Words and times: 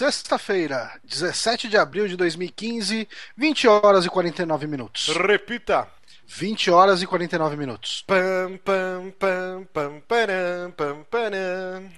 sexta-feira, 0.00 0.90
17 1.04 1.68
de 1.68 1.76
abril 1.76 2.08
de 2.08 2.16
2015, 2.16 3.06
20 3.36 3.68
horas 3.68 4.06
e 4.06 4.08
49 4.08 4.66
minutos. 4.66 5.08
Repita. 5.08 5.86
20 6.26 6.70
horas 6.70 7.02
e 7.02 7.06
49 7.06 7.54
minutos. 7.54 8.02
Pam, 8.06 8.56
pam, 8.64 9.12
pam, 9.18 9.66
pam, 9.70 10.00
param, 10.08 10.70
pam, 10.74 11.04
param. 11.10 11.90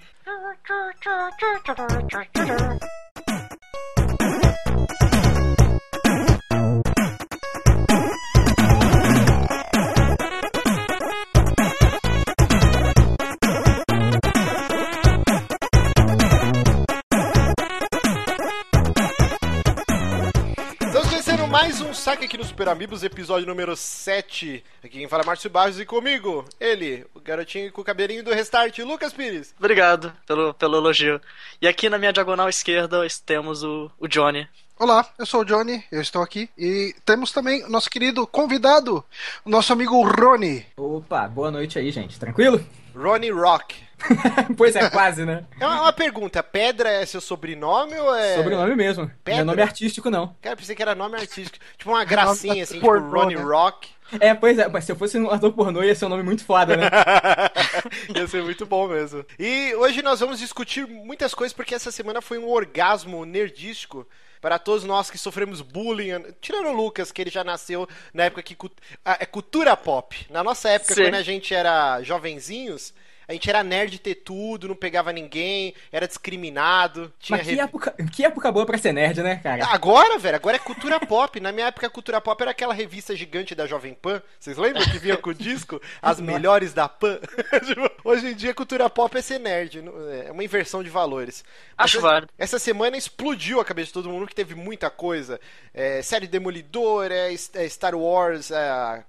Mais 21.63 21.81
um 21.81 21.95
saque 21.95 22.25
aqui 22.25 22.37
no 22.37 22.43
Super 22.43 22.69
Amigos, 22.69 23.05
episódio 23.05 23.47
número 23.47 23.77
7. 23.77 24.65
Aqui 24.83 24.99
quem 24.99 25.07
fala 25.07 25.23
é 25.23 25.27
Márcio 25.27 25.49
Barros 25.49 25.79
e 25.79 25.87
comigo, 25.87 26.45
ele, 26.59 27.07
o 27.15 27.21
garotinho 27.21 27.71
com 27.71 27.83
o 27.83 27.85
cabelinho 27.85 28.25
do 28.25 28.35
Restart, 28.35 28.77
Lucas 28.81 29.13
Pires. 29.13 29.55
Obrigado 29.61 30.13
pelo, 30.27 30.53
pelo 30.55 30.79
elogio. 30.79 31.21
E 31.61 31.69
aqui 31.69 31.89
na 31.89 31.99
minha 31.99 32.13
diagonal 32.13 32.49
esquerda 32.49 33.07
temos 33.25 33.63
o, 33.63 33.89
o 34.01 34.09
Johnny. 34.09 34.49
Olá, 34.77 35.09
eu 35.17 35.25
sou 35.25 35.43
o 35.43 35.45
Johnny, 35.45 35.85
eu 35.93 36.01
estou 36.01 36.21
aqui. 36.21 36.51
E 36.59 36.97
temos 37.05 37.31
também 37.31 37.63
o 37.63 37.71
nosso 37.71 37.89
querido 37.89 38.27
convidado, 38.27 39.05
o 39.45 39.49
nosso 39.49 39.73
amigo 39.73 40.03
Rony. 40.03 40.67
Opa, 40.77 41.29
boa 41.29 41.53
noite 41.53 41.79
aí, 41.79 41.93
gente. 41.93 42.19
Tranquilo? 42.19 42.61
Ronnie 42.95 43.31
Rock. 43.31 43.77
pois 44.57 44.75
é, 44.75 44.91
quase, 44.91 45.25
né? 45.25 45.45
É 45.61 45.67
uma, 45.67 45.83
uma 45.83 45.93
pergunta, 45.93 46.43
Pedra 46.43 46.91
é 46.91 47.07
seu 47.07 47.21
sobrenome 47.21 47.95
ou 47.99 48.15
é... 48.15 48.37
Sobrenome 48.37 48.75
mesmo. 48.75 49.11
Pedra? 49.23 49.45
Não 49.45 49.53
é 49.53 49.57
nome 49.57 49.63
artístico, 49.63 50.11
não. 50.11 50.35
Cara, 50.41 50.55
eu 50.55 50.57
pensei 50.57 50.75
que 50.75 50.83
era 50.83 50.95
nome 50.95 51.17
artístico. 51.17 51.65
Tipo 51.77 51.91
uma 51.91 52.05
gracinha, 52.05 52.63
assim, 52.63 52.75
tipo 52.75 52.87
pornô, 52.87 53.21
Ronnie 53.21 53.37
né? 53.37 53.43
Rock. 53.43 53.89
É, 54.21 54.35
pois 54.35 54.59
é, 54.59 54.69
mas 54.69 54.85
se 54.85 54.93
eu 54.93 54.97
fosse 54.97 55.19
um 55.19 55.31
ator 55.31 55.53
pornô 55.53 55.83
ia 55.83 55.95
ser 55.95 56.05
um 56.05 56.11
nome 56.11 56.23
muito 56.23 56.45
foda, 56.45 56.77
né? 56.77 56.89
Ia 58.15 58.27
ser 58.27 58.43
muito 58.43 58.67
bom 58.67 58.87
mesmo. 58.89 59.25
E 59.39 59.75
hoje 59.75 60.03
nós 60.03 60.21
vamos 60.21 60.39
discutir 60.39 60.87
muitas 60.87 61.35
coisas, 61.35 61.55
porque 61.55 61.75
essa 61.75 61.91
semana 61.91 62.21
foi 62.21 62.39
um 62.39 62.49
orgasmo 62.49 63.25
nerdístico 63.25 64.07
para 64.43 64.59
todos 64.59 64.83
nós 64.83 65.09
que 65.09 65.17
sofremos 65.17 65.63
bullying. 65.63 66.35
Tirando 66.41 66.67
o 66.67 66.73
Lucas, 66.73 67.13
que 67.13 67.23
ele 67.23 67.31
já 67.31 67.45
nasceu 67.45 67.89
na 68.13 68.25
época 68.25 68.43
que. 68.43 68.57
É 69.05 69.25
cultura 69.25 69.75
pop. 69.77 70.27
Na 70.29 70.43
nossa 70.43 70.69
época, 70.69 70.95
Sim. 70.95 71.05
quando 71.05 71.15
a 71.15 71.23
gente 71.23 71.55
era 71.55 72.03
jovenzinhos. 72.03 72.93
A 73.33 73.35
gente 73.35 73.49
era 73.49 73.63
nerd 73.65 73.93
de 73.93 73.99
ter 73.99 74.17
tudo, 74.17 74.69
não 74.69 74.75
pegava 74.77 75.11
ninguém, 75.13 75.75
era 75.91 76.07
discriminado. 76.07 77.13
Tinha 77.19 77.39
mas 77.39 77.47
que 77.47 77.55
revi- 77.55 77.63
época, 77.63 77.95
que 78.13 78.25
época 78.25 78.53
boa 78.53 78.67
pra 78.67 78.77
ser 78.77 78.93
nerd, 78.93 79.23
né, 79.23 79.37
cara? 79.37 79.65
Agora, 79.67 80.19
velho, 80.19 80.37
agora 80.37 80.57
é 80.57 80.61
cultura 80.61 81.01
pop. 81.01 81.41
Na 81.41 81.51
minha 81.51 81.67
época, 81.69 81.87
a 81.87 81.91
cultura 81.91 82.21
pop 82.21 82.41
era 82.43 82.51
aquela 82.51 82.75
revista 82.75 83.17
gigante 83.17 83.55
da 83.55 83.67
Jovem 83.67 83.95
Pan. 83.95 84.23
Vocês 84.39 84.57
lembram 84.59 84.85
que 84.85 84.99
vinha 84.99 85.17
com 85.17 85.31
o 85.31 85.35
disco? 85.35 85.81
As 86.03 86.21
melhores 86.21 86.73
da 86.75 86.89
Pan? 86.89 87.19
Tipo, 87.67 87.91
Hoje 88.05 88.29
em 88.29 88.35
dia, 88.35 88.53
cultura 88.53 88.91
pop 88.91 89.17
é 89.17 89.23
ser 89.23 89.39
nerd. 89.39 89.81
não- 89.81 89.93
É 90.13 90.31
uma 90.31 90.45
inversão 90.45 90.83
de 90.83 90.91
valores. 90.91 91.45
Mas 91.77 91.85
Acho 91.87 91.99
essa- 91.99 92.07
válido. 92.07 92.33
Essa 92.39 92.59
semana 92.59 92.97
explodiu 92.99 93.61
a 93.61 93.65
cabeça 93.65 93.87
de 93.87 93.93
todo 93.95 94.11
mundo, 94.11 94.27
que 94.27 94.35
teve 94.35 94.55
muita 94.55 94.91
coisa. 94.91 95.41
É, 95.73 96.03
série 96.03 96.27
Demolidor, 96.27 97.11
é, 97.11 97.33
é 97.33 97.69
Star 97.69 97.95
Wars, 97.95 98.51
é, 98.51 99.03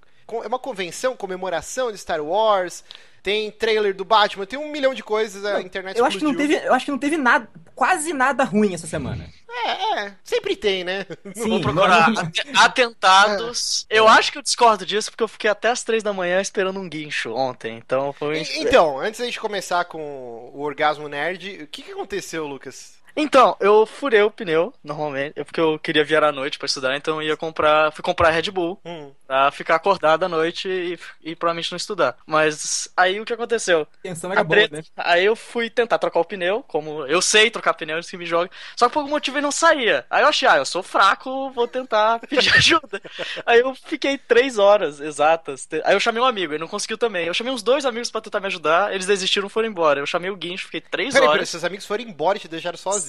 é 0.43 0.47
uma 0.47 0.59
convenção, 0.59 1.15
comemoração 1.15 1.91
de 1.91 1.97
Star 1.97 2.21
Wars. 2.23 2.83
Tem 3.23 3.49
trailer 3.49 3.95
do 3.95 4.03
Batman, 4.03 4.45
tem 4.45 4.59
um 4.59 4.69
milhão 4.69 4.93
de 4.93 5.01
coisas, 5.01 5.45
a 5.45 5.61
internet 5.61 5.97
eu 5.97 6.03
acho 6.05 6.17
que 6.17 6.23
não 6.25 6.35
teve, 6.35 6.55
eu 6.55 6.73
acho 6.73 6.83
que 6.83 6.91
não 6.91 6.97
teve 6.97 7.15
nada, 7.15 7.47
quase 7.73 8.11
nada 8.11 8.43
ruim 8.43 8.73
essa 8.73 8.85
semana. 8.85 9.25
É, 9.65 9.99
é, 10.01 10.13
sempre 10.25 10.55
tem, 10.57 10.83
né? 10.83 11.05
Sim, 11.33 11.47
Vou 11.49 11.61
procurar 11.61 12.09
não- 12.11 12.21
ate- 12.21 12.43
atentados. 12.55 13.85
Eu 13.89 14.07
acho 14.07 14.31
que 14.31 14.37
eu 14.37 14.41
discordo 14.41 14.85
disso 14.85 15.09
porque 15.11 15.23
eu 15.23 15.27
fiquei 15.27 15.49
até 15.49 15.69
as 15.69 15.83
três 15.83 16.03
da 16.03 16.11
manhã 16.11 16.41
esperando 16.41 16.79
um 16.79 16.89
guincho 16.89 17.33
ontem. 17.33 17.77
Então 17.77 18.11
foi. 18.11 18.41
E- 18.41 18.59
Então, 18.59 18.99
antes 18.99 19.19
da 19.19 19.25
gente 19.25 19.39
começar 19.39 19.85
com 19.85 20.51
o 20.53 20.61
orgasmo 20.61 21.07
nerd, 21.07 21.63
o 21.63 21.67
que, 21.67 21.81
que 21.81 21.91
aconteceu, 21.91 22.45
Lucas? 22.47 22.93
Então, 23.15 23.55
eu 23.59 23.85
furei 23.85 24.21
o 24.23 24.31
pneu, 24.31 24.73
normalmente, 24.83 25.33
é 25.39 25.43
porque 25.43 25.59
eu 25.59 25.77
queria 25.77 26.03
viajar 26.03 26.29
à 26.29 26.31
noite 26.31 26.57
pra 26.57 26.65
estudar, 26.65 26.95
então 26.97 27.21
eu 27.21 27.27
ia 27.29 27.37
comprar. 27.37 27.91
Fui 27.93 28.03
comprar 28.03 28.31
Red 28.31 28.49
Bull 28.51 28.79
Hum. 28.85 29.11
pra 29.27 29.51
ficar 29.51 29.75
acordado 29.75 30.23
à 30.23 30.29
noite 30.29 30.67
e, 30.67 30.99
e 31.31 31.35
provavelmente 31.35 31.71
não 31.71 31.77
estudar. 31.77 32.17
Mas 32.25 32.87
aí 32.97 33.19
o 33.19 33.25
que 33.25 33.33
aconteceu? 33.33 33.87
A 34.03 34.31
era 34.31 34.41
A 34.41 34.43
boa, 34.43 34.67
né? 34.71 34.83
Aí 34.97 35.23
eu 35.25 35.35
fui 35.35 35.69
tentar 35.69 35.99
trocar 35.99 36.19
o 36.19 36.25
pneu, 36.25 36.63
como 36.67 37.05
eu 37.05 37.21
sei 37.21 37.51
trocar 37.51 37.73
pneu 37.75 37.97
antes 37.97 38.09
que 38.09 38.17
me 38.17 38.25
joga. 38.25 38.49
Só 38.75 38.87
que 38.87 38.93
por 38.93 38.99
algum 38.99 39.11
motivo 39.11 39.37
ele 39.37 39.43
não 39.43 39.51
saía. 39.51 40.05
Aí 40.09 40.23
eu 40.23 40.27
achei, 40.27 40.47
ah, 40.47 40.57
eu 40.57 40.65
sou 40.65 40.81
fraco, 40.81 41.51
vou 41.51 41.67
tentar 41.67 42.19
pedir 42.27 42.51
ajuda. 42.53 42.99
aí 43.45 43.59
eu 43.59 43.75
fiquei 43.75 44.17
três 44.17 44.57
horas 44.57 44.99
exatas. 44.99 45.67
Aí 45.83 45.93
eu 45.95 45.99
chamei 45.99 46.21
um 46.21 46.25
amigo, 46.25 46.53
ele 46.53 46.59
não 46.61 46.67
conseguiu 46.67 46.97
também. 46.97 47.27
Eu 47.27 47.33
chamei 47.33 47.53
uns 47.53 47.63
dois 47.63 47.85
amigos 47.85 48.09
pra 48.11 48.21
tentar 48.21 48.39
me 48.39 48.47
ajudar, 48.47 48.93
eles 48.93 49.05
desistiram 49.05 49.47
e 49.47 49.49
foram 49.51 49.67
embora. 49.69 49.99
Eu 49.99 50.05
chamei 50.07 50.29
o 50.31 50.35
Guincho, 50.35 50.65
fiquei 50.65 50.81
três 50.81 51.13
peraí, 51.13 51.27
horas. 51.27 51.49
seus 51.49 51.63
amigos 51.63 51.85
foram 51.85 52.03
embora 52.03 52.37
e 52.37 52.41
te 52.41 52.47
deixaram 52.47 52.77
sozinho. 52.77 53.02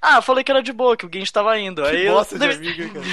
Ah, 0.00 0.16
eu 0.16 0.22
falei 0.22 0.42
que 0.44 0.50
era 0.50 0.62
de 0.62 0.72
boa, 0.72 0.96
que 0.96 1.06
o 1.06 1.08
Guincho 1.08 1.32
tava 1.32 1.58
indo. 1.58 1.84
Aí 1.84 2.02
Que 2.02 2.04
eu, 2.06 2.14
bosta 2.14 2.38
de 2.38 2.44
amigo, 2.44 2.92
cara. 2.94 3.06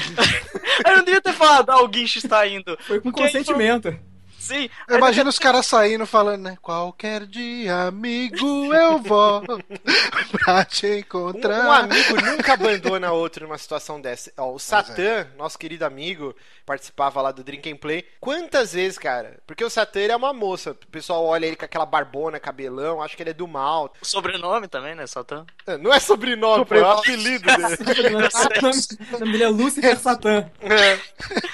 aí 0.85 0.91
eu 0.93 0.97
não 0.97 1.03
devia 1.05 1.21
ter 1.21 1.33
falado, 1.33 1.69
ah, 1.69 1.81
o 1.83 1.87
Guincho 1.87 2.17
está 2.19 2.45
indo. 2.47 2.77
Foi 2.81 2.99
com 2.99 3.11
Porque 3.11 3.23
aí 3.23 3.31
consentimento. 3.31 3.97
Sim. 4.45 4.69
Eu 4.87 4.97
imagino 4.97 5.29
os 5.29 5.39
caras 5.39 5.65
saindo 5.65 6.05
falando, 6.05 6.43
né? 6.43 6.57
Qualquer 6.61 7.25
dia, 7.25 7.87
amigo, 7.87 8.73
eu 8.73 8.99
volto 8.99 9.59
pra 10.31 10.63
te 10.65 10.85
Um, 10.85 10.93
encontrar. 10.97 11.65
um 11.65 11.71
amigo 11.71 12.21
nunca 12.21 12.53
abandona 12.53 13.11
outro 13.11 13.45
numa 13.47 13.57
situação 13.57 13.99
dessa. 13.99 14.31
Ó, 14.37 14.53
o 14.53 14.59
Satã, 14.59 15.27
nosso 15.37 15.57
querido 15.57 15.83
amigo, 15.85 16.35
participava 16.65 17.21
lá 17.21 17.31
do 17.31 17.43
Drink 17.43 17.71
and 17.71 17.77
Play. 17.77 18.05
Quantas 18.19 18.73
vezes, 18.73 18.97
cara? 18.97 19.39
Porque 19.47 19.63
o 19.63 19.69
Satã 19.69 19.99
ele 19.99 20.11
é 20.11 20.15
uma 20.15 20.33
moça. 20.33 20.71
O 20.71 20.75
pessoal 20.91 21.25
olha 21.25 21.45
ele 21.45 21.55
com 21.55 21.65
aquela 21.65 21.85
barbona, 21.85 22.39
cabelão, 22.39 23.01
acha 23.01 23.15
que 23.15 23.23
ele 23.23 23.31
é 23.31 23.33
do 23.33 23.47
mal. 23.47 23.91
O 24.01 24.05
sobrenome 24.05 24.67
também, 24.67 24.93
né, 24.93 25.07
Satã? 25.07 25.45
Não 25.79 25.91
é 25.93 25.99
sobrenome, 25.99 26.65
pô, 26.65 26.75
é 26.75 26.81
o 26.81 26.91
apelido 26.91 27.45
dele. 27.45 27.77
o 28.09 28.11
nome 28.11 28.79
o 29.13 29.19
nome 29.19 29.31
dele 29.31 29.43
é 29.43 29.47
Lucifer 29.49 29.97
Satã. 29.97 30.49
É. 30.61 30.99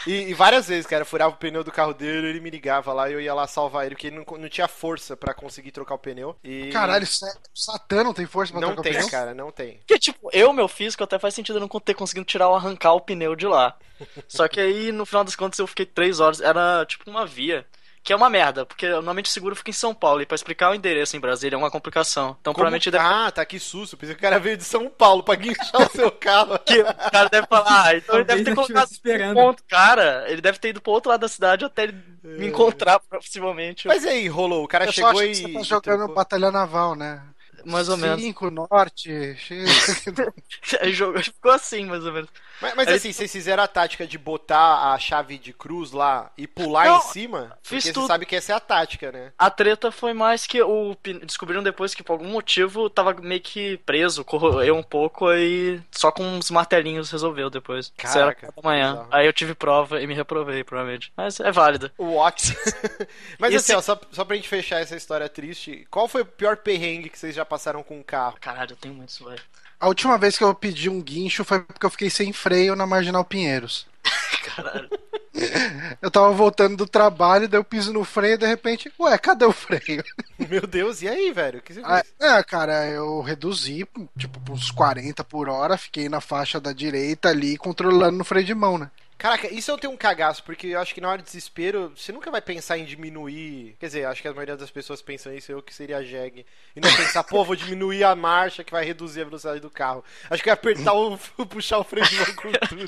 E, 0.07 0.29
e 0.29 0.33
várias 0.33 0.67
vezes, 0.67 0.85
cara, 0.85 1.05
furava 1.05 1.33
o 1.33 1.37
pneu 1.37 1.63
do 1.63 1.71
carro 1.71 1.93
dele, 1.93 2.27
ele 2.27 2.39
me 2.39 2.49
ligava 2.49 2.80
lá 2.93 3.09
e 3.09 3.13
eu 3.13 3.21
ia 3.21 3.33
lá 3.33 3.45
salvar 3.47 3.85
ele, 3.85 3.95
porque 3.95 4.07
ele 4.07 4.17
não, 4.17 4.37
não 4.37 4.49
tinha 4.49 4.67
força 4.67 5.15
pra 5.15 5.33
conseguir 5.33 5.71
trocar 5.71 5.95
o 5.95 5.99
pneu. 5.99 6.35
E... 6.43 6.69
Caralho, 6.69 7.05
Sa- 7.05 7.37
Satã 7.53 8.03
não 8.03 8.13
tem 8.13 8.25
força 8.25 8.51
pra 8.51 8.61
não 8.61 8.69
trocar 8.73 8.81
tem, 8.83 8.91
o 8.93 8.95
pneu? 8.95 9.09
cara, 9.09 9.33
não 9.33 9.51
tem. 9.51 9.77
Porque, 9.77 9.99
tipo, 9.99 10.29
eu, 10.33 10.51
meu 10.51 10.67
físico, 10.67 11.03
até 11.03 11.19
faz 11.19 11.33
sentido 11.33 11.57
eu 11.57 11.61
não 11.61 11.67
ter 11.79 11.93
conseguido 11.93 12.25
tirar 12.25 12.49
ou 12.49 12.55
arrancar 12.55 12.93
o 12.93 13.01
pneu 13.01 13.35
de 13.35 13.45
lá. 13.47 13.77
Só 14.27 14.47
que 14.47 14.59
aí, 14.59 14.91
no 14.91 15.05
final 15.05 15.23
das 15.23 15.35
contas, 15.35 15.59
eu 15.59 15.67
fiquei 15.67 15.85
três 15.85 16.19
horas. 16.19 16.41
Era 16.41 16.85
tipo 16.85 17.09
uma 17.09 17.25
via. 17.25 17.65
Que 18.03 18.13
é 18.13 18.15
uma 18.15 18.29
merda, 18.29 18.65
porque 18.65 18.89
normalmente 18.89 19.27
o 19.27 19.31
seguro 19.31 19.55
fica 19.55 19.69
em 19.69 19.73
São 19.73 19.93
Paulo. 19.93 20.21
E 20.21 20.25
pra 20.25 20.35
explicar 20.35 20.71
o 20.71 20.75
endereço 20.75 21.15
em 21.15 21.19
Brasília 21.19 21.55
é 21.55 21.57
uma 21.57 21.69
complicação. 21.69 22.35
Então, 22.41 22.51
Como... 22.51 22.55
provavelmente 22.55 22.89
deve... 22.89 23.03
Ah, 23.03 23.31
tá, 23.31 23.45
que 23.45 23.59
susto. 23.59 23.95
Pensei 23.95 24.15
que 24.15 24.19
o 24.19 24.21
cara 24.21 24.39
veio 24.39 24.57
de 24.57 24.63
São 24.63 24.89
Paulo 24.89 25.21
pra 25.21 25.35
guinchar 25.35 25.81
o 25.81 25.91
seu 25.91 26.11
carro. 26.11 26.57
que 26.59 26.79
o 26.79 27.11
cara 27.11 27.29
deve 27.29 27.47
falar, 27.47 27.87
ah, 27.87 27.95
então 27.95 28.15
ele 28.15 28.23
deve 28.23 28.43
ter 28.43 28.55
colocado 28.55 28.89
esperando. 28.89 29.31
um 29.31 29.43
ponto. 29.43 29.63
Cara, 29.67 30.25
ele 30.27 30.41
deve 30.41 30.57
ter 30.57 30.69
ido 30.69 30.81
pro 30.81 30.91
outro 30.91 31.11
lado 31.11 31.21
da 31.21 31.27
cidade 31.27 31.63
até 31.63 31.83
ele 31.83 31.95
me 32.23 32.47
encontrar, 32.47 32.99
possivelmente. 32.99 33.87
Mas 33.87 34.05
aí, 34.05 34.27
rolou, 34.27 34.63
o 34.63 34.67
cara 34.67 34.85
Eu 34.85 34.93
só 34.93 34.93
chegou 34.93 35.09
acho 35.11 35.23
e. 35.23 35.31
que 35.31 35.53
você 35.53 35.53
tá 35.53 35.63
jogando. 35.63 36.13
Batalha 36.13 36.51
Naval, 36.51 36.95
né? 36.95 37.21
Mais 37.65 37.89
ou 37.89 37.97
menos. 37.97 38.21
Cinco, 38.21 38.49
norte. 38.49 39.35
chega. 39.37 40.33
Aí 40.81 40.93
jogou- 40.93 41.21
ficou 41.23 41.51
assim, 41.51 41.85
mais 41.85 42.05
ou 42.05 42.11
menos. 42.13 42.29
Mas, 42.61 42.75
mas 42.75 42.87
assim, 42.89 43.11
vocês 43.11 43.31
fizeram 43.31 43.63
a 43.63 43.67
tática 43.67 44.05
de 44.05 44.17
botar 44.19 44.93
a 44.93 44.99
chave 44.99 45.37
de 45.39 45.51
cruz 45.51 45.91
lá 45.91 46.31
e 46.37 46.45
pular 46.45 46.85
Não, 46.85 46.97
em 46.97 47.01
cima? 47.01 47.57
fiz 47.63 47.69
Porque 47.69 47.81
você 47.81 47.93
tudo. 47.93 48.05
sabe 48.07 48.25
que 48.25 48.35
essa 48.35 48.51
é 48.53 48.55
a 48.55 48.59
tática, 48.59 49.11
né? 49.11 49.31
A 49.37 49.49
treta 49.49 49.91
foi 49.91 50.13
mais 50.13 50.45
que 50.45 50.61
o 50.61 50.95
descobriram 51.25 51.63
depois 51.63 51.95
que 51.95 52.03
por 52.03 52.13
algum 52.13 52.27
motivo 52.29 52.87
tava 52.87 53.13
meio 53.19 53.41
que 53.41 53.77
preso, 53.77 54.23
corroeu 54.23 54.75
um 54.75 54.83
pouco 54.83 55.27
aí 55.27 55.81
só 55.91 56.11
com 56.11 56.23
uns 56.23 56.51
martelinhos 56.51 57.09
resolveu 57.09 57.49
depois. 57.49 57.91
Isso 57.97 58.17
era 58.17 58.35
Caraca, 58.35 58.53
da 58.55 58.61
manhã. 58.61 58.91
bizarro. 58.91 59.07
Aí 59.11 59.25
eu 59.25 59.33
tive 59.33 59.55
prova 59.55 59.99
e 59.99 60.05
me 60.05 60.13
reprovei, 60.13 60.63
provavelmente. 60.63 61.11
Mas 61.17 61.39
é 61.39 61.51
válido. 61.51 61.91
What? 61.97 62.55
mas 63.39 63.55
Esse- 63.55 63.73
assim, 63.73 63.79
ó, 63.79 63.81
só, 63.81 63.99
só 64.11 64.23
pra 64.23 64.35
gente 64.35 64.47
fechar 64.47 64.79
essa 64.81 64.95
história 64.95 65.27
triste, 65.27 65.87
qual 65.89 66.07
foi 66.07 66.21
o 66.21 66.25
pior 66.25 66.57
perrengue 66.57 67.09
que 67.09 67.17
vocês 67.17 67.33
já 67.33 67.43
passaram 67.51 67.83
com 67.83 67.99
o 67.99 68.03
carro? 68.03 68.37
Caralho, 68.39 68.71
eu 68.71 68.77
tenho 68.77 68.95
muito 68.95 69.09
isso, 69.09 69.25
velho. 69.25 69.41
A 69.77 69.87
última 69.87 70.17
vez 70.17 70.37
que 70.37 70.43
eu 70.43 70.55
pedi 70.55 70.89
um 70.89 71.01
guincho 71.01 71.43
foi 71.43 71.59
porque 71.61 71.85
eu 71.85 71.89
fiquei 71.89 72.09
sem 72.09 72.31
freio 72.31 72.75
na 72.75 72.87
Marginal 72.87 73.25
Pinheiros. 73.25 73.85
Caralho. 74.55 74.89
Eu 76.01 76.11
tava 76.11 76.31
voltando 76.31 76.75
do 76.75 76.85
trabalho, 76.85 77.47
daí 77.47 77.57
eu 77.59 77.63
piso 77.63 77.93
no 77.93 78.03
freio 78.03 78.33
e 78.33 78.37
de 78.37 78.45
repente, 78.45 78.91
ué, 78.99 79.17
cadê 79.17 79.45
o 79.45 79.51
freio? 79.51 80.03
Meu 80.49 80.67
Deus, 80.67 81.01
e 81.01 81.07
aí, 81.07 81.31
velho? 81.31 81.59
O 81.59 81.61
que 81.61 81.73
você 81.73 81.81
Ah, 81.83 82.03
fez? 82.03 82.13
É, 82.19 82.43
cara, 82.43 82.85
eu 82.87 83.21
reduzi, 83.21 83.87
tipo, 84.17 84.51
uns 84.51 84.71
40 84.71 85.23
por 85.23 85.47
hora, 85.47 85.77
fiquei 85.77 86.09
na 86.09 86.19
faixa 86.19 86.59
da 86.59 86.73
direita 86.73 87.29
ali, 87.29 87.57
controlando 87.57 88.17
no 88.17 88.25
freio 88.25 88.45
de 88.45 88.53
mão, 88.53 88.77
né? 88.77 88.91
Caraca, 89.21 89.53
isso 89.53 89.69
eu 89.69 89.77
tenho 89.77 89.93
um 89.93 89.97
cagaço, 89.97 90.43
porque 90.43 90.65
eu 90.65 90.79
acho 90.79 90.95
que 90.95 90.99
na 90.99 91.07
hora 91.07 91.19
de 91.19 91.25
desespero, 91.25 91.93
você 91.95 92.11
nunca 92.11 92.31
vai 92.31 92.41
pensar 92.41 92.79
em 92.79 92.85
diminuir. 92.85 93.75
Quer 93.79 93.85
dizer, 93.85 94.05
acho 94.05 94.19
que 94.19 94.27
a 94.27 94.33
maioria 94.33 94.57
das 94.57 94.71
pessoas 94.71 94.99
pensam 94.99 95.31
isso, 95.31 95.51
eu 95.51 95.61
que 95.61 95.71
seria 95.71 95.97
a 95.97 96.03
Jeg. 96.03 96.43
E 96.75 96.81
não 96.81 96.89
pensar, 96.95 97.23
pô, 97.23 97.45
vou 97.45 97.55
diminuir 97.55 98.03
a 98.03 98.15
marcha 98.15 98.63
que 98.63 98.71
vai 98.71 98.83
reduzir 98.83 99.21
a 99.21 99.25
velocidade 99.25 99.59
do 99.59 99.69
carro. 99.69 100.03
Acho 100.27 100.41
que 100.41 100.49
ia 100.49 100.53
apertar 100.53 100.93
o. 100.93 101.19
puxar 101.45 101.77
o 101.77 101.83
freio 101.83 102.07
de 102.07 102.15
mão 102.15 102.33
com 102.33 102.51
tudo. 102.67 102.83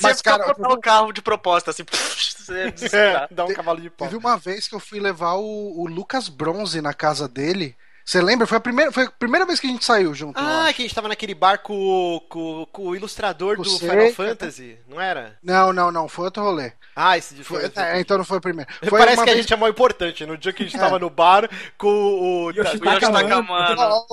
Mas, 0.00 0.22
cara, 0.22 0.44
cortar 0.44 0.68
o 0.68 0.80
carro 0.80 1.12
de 1.12 1.20
proposta, 1.20 1.72
assim. 1.72 1.82
você 1.90 2.96
é, 2.96 3.26
dá 3.32 3.46
um 3.46 3.52
cavalo 3.52 3.80
de 3.80 3.90
pau. 3.90 4.06
Teve 4.06 4.16
uma 4.16 4.36
vez 4.36 4.68
que 4.68 4.76
eu 4.76 4.80
fui 4.80 5.00
levar 5.00 5.34
o, 5.34 5.80
o 5.80 5.88
Lucas 5.88 6.28
Bronze 6.28 6.80
na 6.80 6.94
casa 6.94 7.26
dele. 7.26 7.76
Você 8.04 8.20
lembra? 8.20 8.46
Foi 8.46 8.58
a 8.58 8.60
primeira, 8.60 8.92
foi 8.92 9.04
a 9.04 9.10
primeira 9.10 9.46
vez 9.46 9.58
que 9.58 9.66
a 9.66 9.70
gente 9.70 9.84
saiu 9.84 10.12
junto. 10.14 10.38
Ah, 10.38 10.70
que 10.74 10.82
a 10.82 10.84
gente 10.84 10.94
tava 10.94 11.08
naquele 11.08 11.34
bar 11.34 11.58
com, 11.60 12.20
com, 12.28 12.66
com 12.70 12.88
o 12.88 12.94
ilustrador 12.96 13.56
Com 13.56 13.62
do 13.62 13.78
Final. 13.78 14.12
Fantasy, 14.12 14.78
não 14.86 15.00
era? 15.00 15.38
Não, 15.42 15.72
não, 15.72 15.90
não. 15.90 16.06
Foi 16.06 16.26
outro 16.26 16.42
rolê. 16.42 16.72
Ah, 16.94 17.16
esse 17.16 17.34
de 17.34 17.42
Foi- 17.42 17.68
foi, 17.70 17.82
é, 17.82 17.98
então 18.00 18.18
não 18.18 18.24
foi 18.24 18.38
o 18.38 18.40
primeiro. 18.40 18.70
Foi 18.88 18.98
Parece 18.98 19.16
uma 19.18 19.24
que 19.24 19.30
a 19.30 19.32
vez- 19.32 19.44
gente 19.46 19.52
é 19.54 19.56
mó 19.56 19.66
importante. 19.66 20.24
No 20.26 20.36
dia 20.36 20.52
que 20.52 20.62
a 20.62 20.66
gente 20.66 20.78
tava 20.78 20.98
no 20.98 21.08
bar 21.10 21.48
com 21.76 21.88
o, 21.88 22.50
Yoshitaka 22.50 23.10
Mano. 23.10 23.46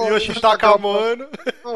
Yoshitaka 0.09 0.77
Mano. 0.77 1.27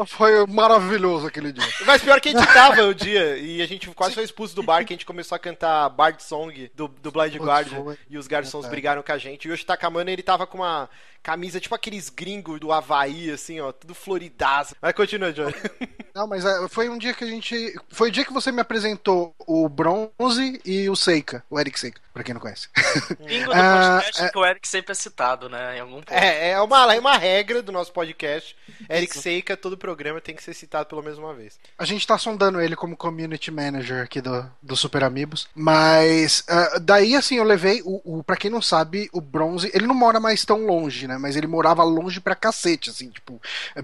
Foi 0.06 0.44
maravilhoso 0.46 1.26
aquele 1.26 1.52
dia. 1.52 1.62
Mas 1.86 2.02
pior 2.02 2.20
que 2.20 2.30
a 2.30 2.32
gente 2.32 2.52
tava 2.52 2.82
o 2.82 2.94
dia 2.94 3.36
e 3.36 3.62
a 3.62 3.66
gente 3.66 3.88
quase 3.90 4.14
foi 4.14 4.24
expulso 4.24 4.56
do 4.56 4.62
bar 4.62 4.84
que 4.84 4.92
a 4.92 4.96
gente 4.96 5.06
começou 5.06 5.36
a 5.36 5.38
cantar 5.38 5.88
Bard 5.90 6.20
Song 6.22 6.70
do, 6.74 6.88
do 6.88 7.10
Blind 7.12 7.36
Guardian 7.36 7.96
e 8.10 8.18
os 8.18 8.26
garçons 8.26 8.66
brigaram 8.66 9.02
com 9.02 9.12
a 9.12 9.18
gente. 9.18 9.44
E 9.44 9.48
o 9.50 9.52
Yoshitaka 9.52 9.88
Mano, 9.90 10.10
ele 10.10 10.22
tava 10.22 10.46
com 10.46 10.58
uma 10.58 10.88
camisa 11.26 11.58
tipo 11.58 11.74
aqueles 11.74 12.08
gringos 12.08 12.60
do 12.60 12.70
Havaí, 12.70 13.32
assim, 13.32 13.58
ó, 13.58 13.72
tudo 13.72 13.96
floridaço. 13.96 14.76
Mas 14.80 14.92
continua, 14.94 15.32
Johnny. 15.32 15.52
Não, 16.16 16.26
mas 16.26 16.46
é, 16.46 16.66
foi 16.70 16.88
um 16.88 16.96
dia 16.96 17.12
que 17.12 17.22
a 17.24 17.26
gente. 17.26 17.74
Foi 17.90 18.08
o 18.08 18.10
dia 18.10 18.24
que 18.24 18.32
você 18.32 18.50
me 18.50 18.62
apresentou 18.62 19.34
o 19.46 19.68
Bronze 19.68 20.58
e 20.64 20.88
o 20.88 20.96
Seika, 20.96 21.44
o 21.50 21.60
Eric 21.60 21.78
Seika, 21.78 22.00
pra 22.14 22.24
quem 22.24 22.32
não 22.32 22.40
conhece. 22.40 22.68
Bingo 23.20 23.44
do 23.44 23.52
Ah, 23.60 23.98
podcast 24.00 24.22
é- 24.24 24.28
que 24.30 24.38
o 24.38 24.46
Eric 24.46 24.66
sempre 24.66 24.92
é 24.92 24.94
citado, 24.94 25.50
né? 25.50 25.76
Em 25.76 25.80
algum 25.80 25.96
ponto. 25.96 26.10
É, 26.10 26.52
é 26.52 26.60
uma, 26.62 26.94
é 26.94 26.98
uma 26.98 27.18
regra 27.18 27.60
do 27.62 27.70
nosso 27.70 27.92
podcast. 27.92 28.56
Eric 28.88 29.18
Seika, 29.18 29.58
todo 29.58 29.76
programa 29.76 30.18
tem 30.18 30.34
que 30.34 30.42
ser 30.42 30.54
citado 30.54 30.86
pelo 30.88 31.02
menos 31.02 31.18
uma 31.18 31.34
vez. 31.34 31.58
A 31.78 31.84
gente 31.84 32.06
tá 32.06 32.16
sondando 32.16 32.62
ele 32.62 32.74
como 32.74 32.96
community 32.96 33.50
manager 33.50 34.02
aqui 34.02 34.22
do, 34.22 34.50
do 34.62 34.74
Super 34.74 35.04
Amigos. 35.04 35.46
Mas 35.54 36.44
ah, 36.48 36.78
daí, 36.80 37.14
assim, 37.14 37.36
eu 37.36 37.44
levei 37.44 37.82
o, 37.84 38.00
o. 38.20 38.24
Pra 38.24 38.38
quem 38.38 38.50
não 38.50 38.62
sabe, 38.62 39.10
o 39.12 39.20
Bronze. 39.20 39.70
Ele 39.74 39.86
não 39.86 39.94
mora 39.94 40.18
mais 40.18 40.46
tão 40.46 40.64
longe, 40.64 41.06
né? 41.06 41.18
Mas 41.18 41.36
ele 41.36 41.46
morava 41.46 41.84
longe 41.84 42.20
pra 42.20 42.34
cacete, 42.34 42.88
assim, 42.88 43.10
tipo. 43.10 43.38
é, 43.76 43.82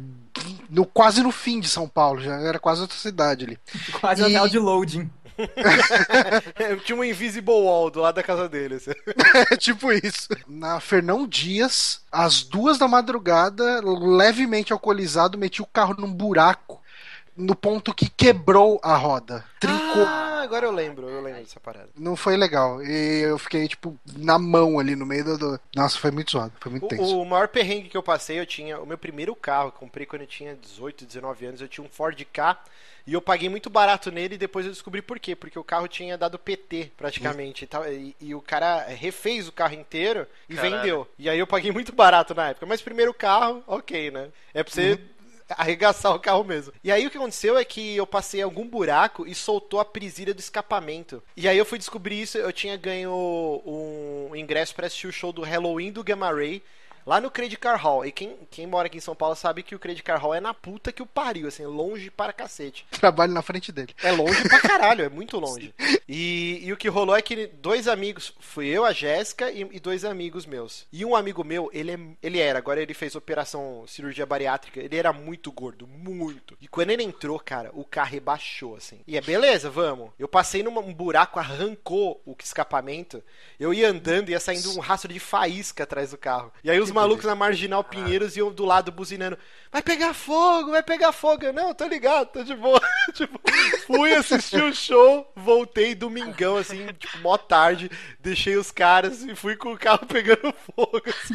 No, 0.71 0.87
quase 0.87 1.23
no 1.23 1.31
fim 1.31 1.61
de 1.61 1.69
São 1.69 1.87
Paulo, 1.87 2.22
já 2.23 2.37
era 2.41 2.59
quase 2.59 2.81
outra 2.83 2.97
cidade 2.97 3.45
ali. 3.45 3.59
Quase 4.01 4.23
E- 4.23 4.25
anel 4.25 4.49
de 4.49 4.59
loading. 4.59 5.11
Eu 6.59 6.79
tinha 6.81 6.97
um 6.97 7.03
invisible 7.05 7.53
wall 7.55 7.91
do 7.91 8.01
lado 8.01 8.15
da 8.17 8.23
casa 8.23 8.49
dele. 8.49 8.75
assim. 8.77 8.93
É 9.51 9.57
tipo 9.57 9.91
isso. 9.93 10.29
Na 10.47 10.79
Fernão 10.81 11.27
Dias, 11.27 12.01
às 12.13 12.43
duas 12.43 12.79
da 12.79 12.87
madrugada, 12.87 13.81
levemente 13.83 14.73
alcoolizado, 14.73 15.39
meti 15.39 15.63
o 15.63 15.67
carro 15.67 15.95
num 15.99 16.13
buraco. 16.13 16.81
No 17.35 17.55
ponto 17.55 17.95
que 17.95 18.11
quebrou 18.11 18.79
a 18.83 18.95
roda. 18.95 19.43
Trincou. 19.59 20.05
Ah, 20.07 20.32
agora 20.43 20.67
eu 20.67 20.73
lembro, 20.73 21.09
eu 21.09 21.21
lembro 21.21 21.41
dessa 21.41 21.61
parada. 21.61 21.89
Não 21.97 22.17
foi 22.17 22.37
legal. 22.37 22.83
E 22.83 23.21
eu 23.23 23.39
fiquei, 23.39 23.67
tipo, 23.69 23.99
na 24.17 24.39
mão 24.39 24.79
ali 24.79 24.95
no 24.97 25.07
meio 25.07 25.25
do. 25.25 25.39
do- 25.39 25.61
Nossa, 25.75 25.99
foi 25.99 26.11
muito 26.11 26.33
zoado. 26.33 26.53
Foi 26.61 26.71
muito 26.71 26.87
tenso. 26.89 27.17
O, 27.17 27.23
o 27.23 27.27
maior 27.27 27.49
perrengue 27.49 27.89
que 27.89 27.97
eu 27.97 28.03
passei, 28.03 28.39
eu 28.39 28.47
tinha 28.47 28.81
o 28.81 28.87
meu 28.87 28.99
primeiro 28.99 29.35
carro, 29.35 29.69
eu 29.69 29.73
comprei 29.73 30.07
quando 30.07 30.23
eu 30.23 30.29
tinha 30.29 30.55
18, 30.55 31.05
19 31.07 31.47
anos, 31.47 31.61
eu 31.61 31.69
tinha 31.69 31.85
um 31.85 31.89
Ford 31.89 32.21
K 32.33 32.59
e 33.07 33.15
eu 33.15 33.21
paguei 33.21 33.49
muito 33.49 33.69
barato 33.69 34.13
nele 34.13 34.37
e 34.37 34.39
depois 34.39 34.65
eu 34.65 34.71
descobri 34.73 35.03
por 35.03 35.19
quê, 35.19 35.35
porque 35.35 35.59
o 35.59 35.65
carro 35.65 35.89
tinha 35.89 36.17
dado 36.17 36.39
PT 36.39 36.93
praticamente 36.97 37.65
e, 37.65 37.67
tal, 37.67 37.85
e, 37.93 38.15
e 38.21 38.35
o 38.35 38.41
cara 38.41 38.85
refez 38.87 39.49
o 39.49 39.53
carro 39.53 39.75
inteiro 39.75 40.27
e 40.49 40.55
Caralho. 40.55 40.77
vendeu. 40.77 41.09
E 41.19 41.29
aí 41.29 41.39
eu 41.39 41.47
paguei 41.47 41.73
muito 41.73 41.93
barato 41.93 42.33
na 42.35 42.51
época, 42.51 42.65
mas 42.67 42.81
primeiro 42.81 43.13
carro, 43.13 43.63
ok, 43.67 44.11
né? 44.13 44.29
É 44.55 44.63
pra 44.63 44.73
você 44.73 45.01
arregaçar 45.59 46.15
o 46.15 46.21
carro 46.21 46.45
mesmo. 46.45 46.73
E 46.83 46.91
aí 46.91 47.07
o 47.07 47.11
que 47.11 47.17
aconteceu 47.17 47.57
é 47.57 47.65
que 47.65 47.97
eu 47.97 48.07
passei 48.07 48.43
algum 48.43 48.67
buraco 48.67 49.27
e 49.27 49.35
soltou 49.35 49.81
a 49.81 49.85
prisilha 49.85 50.35
do 50.35 50.41
escapamento. 50.41 51.23
E 51.37 51.49
aí 51.49 51.59
eu 51.59 51.65
fui 51.65 51.79
descobrir 51.79 52.21
isso, 52.21 52.39
eu 52.39 52.53
tinha 52.53 52.77
ganho 52.77 53.63
um 53.65 54.35
ingresso 54.35 54.75
pra 54.75 54.87
assistir 54.87 55.07
o 55.07 55.13
show 55.13 55.33
do 55.33 55.43
Halloween 55.43 55.93
do 55.93 56.05
Gamma 56.05 56.33
Ray. 56.33 56.63
Lá 57.07 57.21
no 57.21 57.31
Credit 57.31 57.59
Car 57.59 57.81
Hall. 57.81 58.05
E 58.05 58.13
quem, 58.13 58.37
quem 58.51 58.67
mora 58.67 58.87
aqui 58.87 58.99
em 58.99 59.01
São 59.01 59.15
Paulo 59.15 59.35
sabe 59.35 59.63
que 59.63 59.75
o 59.75 59.79
Credit 59.79 60.03
Car 60.03 60.21
Hall 60.21 60.35
é 60.35 60.41
na 60.41 60.55
puta 60.55 60.93
que 60.93 61.03
o 61.03 61.07
pariu, 61.07 61.49
assim, 61.49 61.65
longe 61.65 62.11
para 62.11 62.33
cacete. 62.33 62.87
Trabalho 62.91 63.33
na 63.33 63.43
frente 63.43 63.73
dele. 63.73 63.95
É 64.03 64.13
longe 64.13 64.43
pra 64.49 64.61
caralho, 64.61 65.05
é 65.05 65.09
muito 65.09 65.39
longe. 65.41 65.75
E, 66.09 66.61
e 66.63 66.73
o 66.73 66.77
que 66.77 66.89
rolou 66.89 67.17
é 67.17 67.23
que 67.23 67.47
dois 67.47 67.89
amigos, 67.89 68.35
fui 68.41 68.67
eu, 68.67 68.85
a 68.85 68.93
Jéssica 68.93 69.51
e, 69.51 69.61
e 69.73 69.81
dois 69.81 70.05
amigos 70.05 70.47
meus. 70.47 70.87
E 70.93 71.05
um 71.05 71.17
amigo 71.17 71.43
meu, 71.43 71.71
ele, 71.73 71.93
é, 71.93 71.99
ele 72.23 72.39
era, 72.39 72.59
agora 72.59 72.81
ele 72.81 72.95
fez 72.95 73.15
operação 73.15 73.85
cirurgia 73.87 74.27
bariátrica, 74.27 74.81
ele 74.81 74.97
era 74.97 75.13
muito 75.13 75.51
gordo, 75.51 75.87
muito. 75.87 76.57
E 76.61 76.69
quando 76.69 76.91
ele 76.91 77.03
entrou, 77.03 77.39
cara, 77.39 77.71
o 77.75 77.85
carro 77.85 78.11
rebaixou, 78.11 78.77
assim. 78.77 79.01
E 79.07 79.17
é 79.17 79.21
beleza, 79.21 79.71
vamos. 79.71 80.11
Eu 80.19 80.29
passei 80.29 80.63
num 80.63 80.73
um 80.79 80.93
buraco, 80.93 81.39
arrancou 81.39 82.21
o 82.27 82.35
escapamento. 82.43 83.23
Eu 83.59 83.73
ia 83.73 83.89
andando, 83.89 84.31
ia 84.31 84.41
saindo 84.41 84.77
um 84.77 84.81
rastro 84.81 85.13
de 85.13 85.21
faísca 85.21 85.85
atrás 85.85 86.11
do 86.11 86.19
carro. 86.19 86.53
E 86.65 86.71
aí 86.71 86.81
os 86.81 86.91
malucos 86.93 87.25
na 87.25 87.35
Marginal 87.35 87.83
Pinheiros 87.83 88.37
iam 88.37 88.51
do 88.53 88.65
lado 88.65 88.93
buzinando. 88.93 89.39
Vai 89.71 89.81
pegar 89.83 90.13
fogo, 90.13 90.71
vai 90.71 90.83
pegar 90.83 91.13
fogo. 91.13 91.45
Eu, 91.45 91.53
não, 91.53 91.75
tô 91.75 91.87
ligado, 91.87 92.29
tô 92.29 92.45
de 92.45 92.55
boa. 92.55 92.81
tipo, 93.15 93.41
fui 93.87 94.15
assistir 94.15 94.63
o 94.63 94.75
show, 94.75 95.31
voltei 95.35 95.95
domingão, 95.95 96.57
assim, 96.59 96.87
tipo, 96.99 97.19
mó 97.19 97.37
tarde, 97.39 97.91
deixei 98.21 98.57
os 98.57 98.71
caras 98.71 99.23
e 99.23 99.35
fui 99.35 99.57
com 99.57 99.73
o 99.73 99.79
carro 99.79 100.07
pegando 100.07 100.53
fogo. 100.75 101.03
assim. 101.07 101.35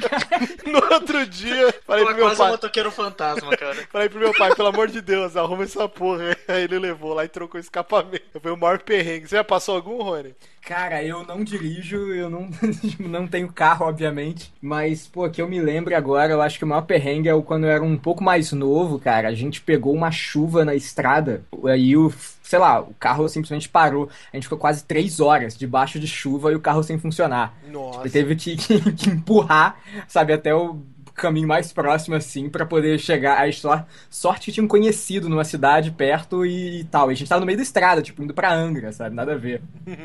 No 0.67 0.79
outro 0.93 1.25
dia, 1.25 1.73
falei 1.85 2.03
Pô, 2.05 2.11
pro 2.11 2.13
é 2.13 2.17
meu 2.17 2.25
quase 2.25 2.41
um 2.41 2.43
pai. 2.43 2.51
motoqueiro 2.51 2.91
fantasma, 2.91 3.55
cara. 3.57 3.75
Falei 3.91 4.09
pro 4.09 4.19
meu 4.19 4.33
pai, 4.33 4.53
pelo 4.53 4.67
amor 4.67 4.87
de 4.89 5.01
Deus, 5.01 5.35
arruma 5.35 5.63
essa 5.63 5.87
porra. 5.87 6.37
Aí 6.47 6.63
ele 6.63 6.77
levou 6.77 7.13
lá 7.13 7.23
e 7.25 7.29
trocou 7.29 7.57
o 7.57 7.61
escapamento. 7.61 8.39
Foi 8.41 8.51
o 8.51 8.57
maior 8.57 8.79
perrengue. 8.79 9.27
Você 9.27 9.35
já 9.37 9.43
passou 9.43 9.75
algum, 9.75 10.01
Rony? 10.01 10.35
Cara, 10.67 11.01
eu 11.01 11.23
não 11.25 11.45
dirijo, 11.45 11.95
eu 12.13 12.29
não, 12.29 12.49
não 12.99 13.25
tenho 13.25 13.47
carro, 13.49 13.85
obviamente. 13.85 14.51
Mas, 14.61 15.07
pô, 15.07 15.29
que 15.29 15.41
eu 15.41 15.47
me 15.47 15.61
lembro 15.61 15.95
agora, 15.95 16.33
eu 16.33 16.41
acho 16.41 16.57
que 16.57 16.65
o 16.65 16.67
maior 16.67 16.81
perrengue 16.81 17.29
é 17.29 17.33
o 17.33 17.41
quando 17.41 17.63
eu 17.63 17.69
era 17.71 17.81
um 17.81 17.97
pouco 17.97 18.21
mais 18.21 18.51
novo, 18.51 18.99
cara. 18.99 19.29
A 19.29 19.33
gente 19.33 19.61
pegou 19.61 19.93
uma 19.93 20.11
chuva 20.11 20.65
na 20.65 20.75
estrada, 20.75 21.41
aí 21.69 21.95
o, 21.95 22.11
sei 22.43 22.59
lá, 22.59 22.81
o 22.81 22.93
carro 22.99 23.29
simplesmente 23.29 23.69
parou. 23.69 24.09
A 24.33 24.35
gente 24.35 24.43
ficou 24.43 24.57
quase 24.57 24.83
três 24.83 25.21
horas 25.21 25.57
debaixo 25.57 26.01
de 26.01 26.07
chuva 26.07 26.51
e 26.51 26.55
o 26.55 26.59
carro 26.59 26.83
sem 26.83 26.97
funcionar. 26.99 27.53
Nossa. 27.71 28.01
Ele 28.01 28.09
teve 28.09 28.35
que, 28.35 28.57
que- 28.57 28.81
que 28.91 29.09
empurrar, 29.09 29.77
sabe, 30.05 30.33
até 30.33 30.53
o 30.53 30.81
caminho 31.17 31.47
mais 31.47 31.73
próximo, 31.73 32.15
assim, 32.15 32.49
pra 32.49 32.65
poder 32.65 32.99
chegar. 32.99 33.39
Aí 33.39 33.51
só, 33.51 33.85
sorte 34.09 34.45
que 34.45 34.51
tinha 34.53 34.63
um 34.63 34.67
conhecido 34.67 35.27
numa 35.27 35.43
cidade 35.43 35.91
perto 35.91 36.45
e, 36.45 36.85
tal. 36.85 37.09
E 37.09 37.13
a 37.13 37.15
gente 37.15 37.27
tava 37.27 37.39
no 37.41 37.45
meio 37.45 37.57
da 37.57 37.63
estrada, 37.63 38.01
tipo, 38.01 38.23
indo 38.23 38.33
pra 38.33 38.53
Angra, 38.53 38.91
sabe? 38.91 39.15
Nada 39.15 39.33
a 39.33 39.37
ver. 39.37 39.61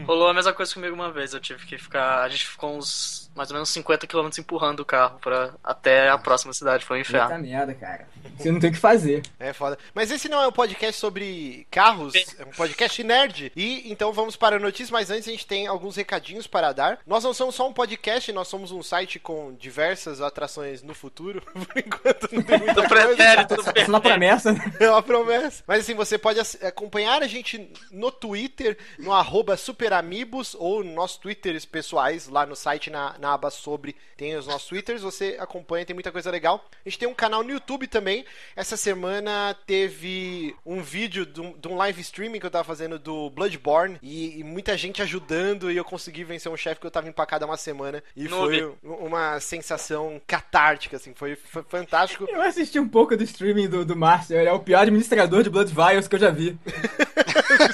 Rolou 0.07 0.29
a 0.29 0.35
mesma 0.35 0.53
coisa 0.53 0.73
comigo 0.73 0.95
uma 0.95 1.13
vez. 1.13 1.35
Eu 1.35 1.41
tive 1.41 1.65
que 1.67 1.79
ficar. 1.79 2.23
A 2.23 2.29
gente 2.29 2.47
ficou 2.47 2.77
uns 2.77 3.31
mais 3.35 3.51
ou 3.51 3.55
menos 3.55 3.71
50 3.71 4.07
km 4.07 4.29
empurrando 4.39 4.81
o 4.81 4.85
carro 4.85 5.19
pra, 5.21 5.55
até 5.62 6.09
a 6.09 6.19
próxima 6.19 6.53
cidade. 6.53 6.85
Foi 6.85 6.99
um 6.99 7.01
inferno. 7.01 7.29
Puta 7.29 7.39
merda, 7.39 7.75
cara. 7.75 8.07
Você 8.37 8.51
não 8.51 8.61
tem 8.61 8.71
o 8.71 8.73
que 8.73 8.79
fazer. 8.79 9.23
É 9.39 9.53
foda. 9.53 9.79
Mas 9.95 10.11
esse 10.11 10.29
não 10.29 10.43
é 10.43 10.47
um 10.47 10.53
podcast 10.53 11.01
sobre 11.01 11.67
carros, 11.71 12.15
é 12.39 12.45
um 12.45 12.51
podcast 12.51 13.03
nerd. 13.03 13.53
E 13.55 13.91
então 13.91 14.12
vamos 14.12 14.37
para 14.37 14.57
a 14.57 14.59
notícia, 14.59 14.93
mas 14.93 15.11
antes 15.11 15.29
a 15.29 15.31
gente 15.31 15.47
tem 15.47 15.67
alguns 15.67 15.97
recadinhos 15.97 16.47
para 16.47 16.73
dar. 16.73 16.99
Nós 17.07 17.25
não 17.25 17.35
somos 17.35 17.55
só 17.55 17.69
um 17.69 17.73
podcast, 17.73 18.33
nós 18.33 18.49
somos 18.49 18.73
um 18.73 18.83
site 18.83 19.19
com 19.19 19.55
diversas 19.55 20.21
atrações 20.21 20.83
no 20.83 20.95
futuro. 20.95 21.43
Por 21.53 21.79
enquanto 21.79 22.35
não 22.35 22.43
tem 22.43 22.59
muita 22.59 22.89
coisa. 22.89 23.73
é 23.75 23.85
uma 23.87 24.01
promessa, 24.01 24.53
né? 24.53 24.73
É 24.81 24.91
uma 24.91 25.03
promessa. 25.03 25.62
Mas 25.67 25.81
assim, 25.81 25.95
você 25.95 26.19
pode 26.19 26.41
acompanhar 26.62 27.23
a 27.23 27.27
gente 27.27 27.73
no 27.91 28.11
Twitter, 28.11 28.77
no 28.99 29.12
arroba 29.12 29.57
superamigos, 29.57 30.55
ou 30.59 30.83
nos 30.83 30.95
nossos 30.95 31.17
twitters 31.17 31.65
pessoais, 31.65 32.29
lá 32.29 32.47
no 32.47 32.57
site, 32.57 32.91
na, 32.91 33.17
na 33.23 33.33
aba 33.33 33.50
sobre, 33.50 33.95
tem 34.17 34.37
os 34.37 34.47
nossos 34.47 34.69
twitters, 34.69 35.00
você 35.00 35.37
acompanha, 35.38 35.87
tem 35.87 35.95
muita 35.95 36.11
coisa 36.11 36.31
legal. 36.31 36.64
A 36.85 36.88
gente 36.88 36.99
tem 36.99 37.09
um 37.09 37.14
canal 37.14 37.43
no 37.43 37.52
YouTube 37.52 37.87
também. 37.87 38.25
Essa 38.57 38.76
semana 38.76 39.57
teve 39.67 40.55
um 40.67 40.83
vídeo 40.83 41.25
de 41.25 41.69
um, 41.69 41.76
live 41.76 42.00
streaming 42.00 42.41
que 42.41 42.47
eu 42.47 42.50
tava 42.50 42.64
fazendo 42.64 42.99
do 42.99 43.31
Bloodborne, 43.31 43.99
e, 44.02 44.41
e 44.41 44.45
muita 44.45 44.76
gente 44.76 45.00
ajudando, 45.00 45.71
e 45.71 45.76
eu 45.76 45.85
consegui 45.85 46.25
vencer 46.25 46.50
um 46.50 46.57
chefe 46.57 46.81
que 46.81 46.87
eu 46.87 46.91
tava 46.91 47.09
empacado 47.09 47.45
há 47.45 47.49
uma 47.49 47.57
semana. 47.57 48.02
E 48.17 48.25
Não 48.25 48.38
foi 48.41 48.62
ouvi. 48.64 48.79
uma 48.83 49.38
sensação 49.41 50.21
catártica, 50.26 50.97
assim, 50.97 51.14
foi, 51.14 51.37
foi 51.37 51.62
fantástico. 51.62 52.26
Eu 52.29 52.43
assisti 52.43 52.81
um 52.81 52.88
pouco 52.88 53.17
do 53.17 53.23
streaming 53.23 53.69
do, 53.69 53.85
do 53.85 53.97
Márcio. 53.97 54.37
Ele 54.37 54.49
é 54.49 54.52
o 54.52 54.61
pior 54.61 54.81
administrador 54.81 55.45
de 55.45 55.50
Blood 55.50 55.73
Vials 55.73 56.09
que 56.09 56.17
eu 56.17 56.21
já 56.21 56.31
vi. 56.31 56.59